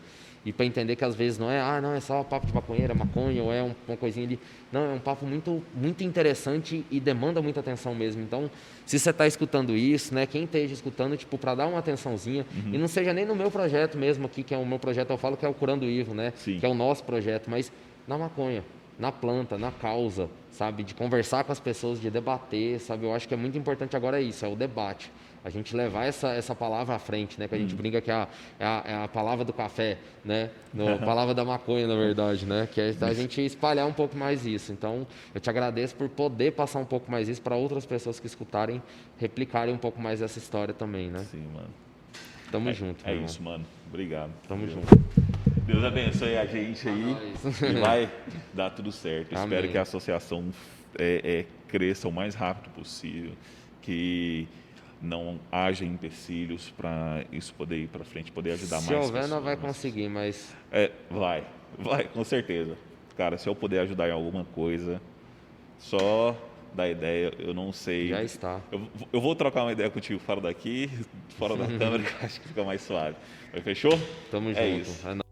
e 0.47 0.53
para 0.53 0.65
entender 0.65 0.95
que 0.95 1.05
às 1.05 1.17
vezes 1.17 1.41
não 1.41 1.51
é, 1.51 1.61
ah, 1.61 1.81
não, 1.81 1.93
é 1.93 1.99
só 1.99 2.23
papo 2.23 2.47
de 2.47 2.55
maconheira, 2.55 2.95
maconha, 2.95 3.43
ou 3.43 3.53
é 3.53 3.65
um, 3.65 3.75
uma 3.89 3.97
coisinha 3.97 4.29
de. 4.29 4.39
Não, 4.71 4.93
é 4.93 4.95
um 4.95 4.99
papo 5.01 5.27
muito, 5.27 5.61
muito 5.75 6.05
interessante 6.05 6.87
e 6.89 7.01
demanda 7.01 7.43
muita 7.43 7.59
atenção 7.59 7.97
mesmo. 7.97 8.23
Então, 8.23 8.49
se 8.87 8.97
você 8.97 9.11
está 9.11 9.27
escutando 9.27 9.77
isso, 9.77 10.15
né, 10.15 10.25
quem 10.25 10.45
esteja 10.45 10.73
escutando, 10.73 11.17
tipo, 11.17 11.37
para 11.37 11.57
dar 11.57 11.67
uma 11.67 11.81
atençãozinha, 11.81 12.47
uhum. 12.65 12.75
e 12.75 12.79
não 12.79 12.87
seja 12.87 13.13
nem 13.13 13.27
no 13.27 13.35
meu 13.35 13.51
projeto 13.51 13.99
mesmo 13.99 14.27
aqui, 14.27 14.45
que 14.45 14.55
é 14.55 14.57
o 14.57 14.65
meu 14.65 14.79
projeto, 14.79 15.11
eu 15.11 15.19
falo 15.19 15.37
que 15.37 15.45
é 15.45 15.49
o 15.49 15.55
Curando 15.55 15.85
Ivo, 15.85 16.15
né? 16.15 16.33
Sim. 16.37 16.61
Que 16.61 16.65
é 16.65 16.69
o 16.69 16.75
nosso 16.75 17.03
projeto, 17.03 17.51
mas 17.51 17.73
na 18.07 18.17
maconha, 18.17 18.63
na 19.01 19.11
planta, 19.11 19.59
na 19.59 19.73
causa, 19.73 20.31
sabe? 20.53 20.85
De 20.85 20.95
conversar 20.95 21.43
com 21.43 21.51
as 21.51 21.59
pessoas, 21.59 22.01
de 22.01 22.09
debater, 22.09 22.79
sabe? 22.79 23.05
Eu 23.05 23.13
acho 23.13 23.27
que 23.27 23.35
é 23.35 23.37
muito 23.37 23.59
importante 23.59 23.97
agora 23.97 24.21
isso, 24.21 24.47
é 24.47 24.49
o 24.49 24.55
debate 24.55 25.11
a 25.47 25.51
gente 25.51 25.77
levar 25.77 26.07
essa, 26.07 26.31
essa 26.31 26.57
palavra 26.57 26.97
à 26.97 26.99
frente, 26.99 27.39
né? 27.39 27.47
Que 27.47 27.55
a 27.55 27.59
gente 27.59 27.73
hum. 27.73 27.79
brinca 27.79 28.01
que 28.01 28.11
é 28.11 28.15
a, 28.15 28.29
é 28.59 28.67
a, 28.67 28.83
é 28.85 29.05
a, 29.05 29.07
palavra 29.07 29.45
do 29.45 29.53
café, 29.53 29.97
né? 30.25 30.51
No, 30.75 30.95
a 30.95 30.99
palavra 30.99 31.33
da 31.33 31.45
maconha, 31.45 31.87
na 31.87 31.95
verdade, 31.95 32.45
né? 32.45 32.67
Que 32.67 32.81
é 32.81 32.95
a 33.01 33.15
gente 33.15 33.41
espalhar 33.41 33.87
um 33.87 33.93
pouco 33.93 34.17
mais 34.17 34.45
isso. 34.45 34.73
Então, 34.73 35.07
eu 35.33 35.41
te 35.41 35.49
agradeço 35.49 35.95
por 35.95 36.09
poder 36.09 36.51
passar 36.51 36.81
um 36.81 36.85
pouco 36.85 37.09
mais 37.09 37.29
isso 37.29 37.41
para 37.41 37.55
outras 37.55 37.87
pessoas 37.87 38.19
que 38.19 38.27
escutarem, 38.27 38.83
replicarem 39.21 39.73
um 39.73 39.79
pouco 39.79 40.03
mais 40.03 40.21
essa 40.21 40.37
história 40.37 40.75
também, 40.75 41.13
né? 41.13 41.21
Sim, 41.31 41.47
mano. 41.55 41.69
Tamo 42.51 42.69
é, 42.69 42.73
junto. 42.73 43.09
É 43.09 43.15
isso, 43.15 43.41
mano. 43.41 43.65
Obrigado. 43.87 44.33
Tamo 44.49 44.67
junto. 44.67 44.89
Deus 45.65 45.85
abençoe 45.85 46.37
a 46.37 46.45
gente 46.45 46.89
aí 46.89 47.17
e 47.71 47.81
vai 47.81 48.11
dar 48.53 48.71
tudo 48.71 48.91
certo. 48.91 49.33
Amém. 49.33 49.45
Espero 49.45 49.69
que 49.69 49.79
a 49.79 49.83
associação 49.83 50.47
é, 50.99 51.21
é, 51.23 51.47
cresça 51.69 52.09
o 52.09 52.13
mais 52.13 52.35
rápido 52.35 52.73
possível, 52.73 53.31
que 53.81 54.49
não 55.01 55.39
haja 55.51 55.85
empecilhos 55.85 56.71
para 56.77 57.25
isso 57.31 57.55
poder 57.55 57.77
ir 57.77 57.89
para 57.89 58.05
frente, 58.05 58.33
poder 58.33 58.53
ajudar 58.53 58.81
se 58.81 58.93
mais 58.93 59.05
Se 59.05 59.13
houver, 59.13 59.29
não 59.29 59.41
vai 59.41 59.57
conseguir, 59.57 60.09
mas... 60.09 60.55
É, 60.73 60.91
vai, 61.11 61.45
vai, 61.79 62.05
com 62.05 62.25
certeza. 62.25 62.77
Cara, 63.17 63.39
se 63.39 63.49
eu 63.49 63.55
puder 63.55 63.81
ajudar 63.81 64.09
em 64.09 64.13
alguma 64.13 64.45
coisa, 64.45 65.01
só 65.79 66.37
da 66.75 66.89
ideia, 66.89 67.33
eu 67.39 67.55
não 67.55 67.73
sei. 67.73 68.09
Já 68.09 68.23
está. 68.23 68.61
Eu, 68.71 68.83
eu 69.13 69.21
vou 69.21 69.35
trocar 69.35 69.63
uma 69.63 69.73
ideia 69.73 69.89
contigo 69.89 70.21
fora 70.21 70.41
daqui, 70.41 70.91
fora 71.39 71.57
da 71.57 71.67
câmera, 71.79 72.03
que 72.03 72.25
acho 72.25 72.41
que 72.41 72.49
fica 72.49 72.63
mais 72.63 72.83
suave. 72.83 73.17
Fechou? 73.63 73.99
Tamo 74.31 74.51
é 74.51 74.55
junto. 74.55 74.83
Isso. 74.83 75.09
É 75.09 75.26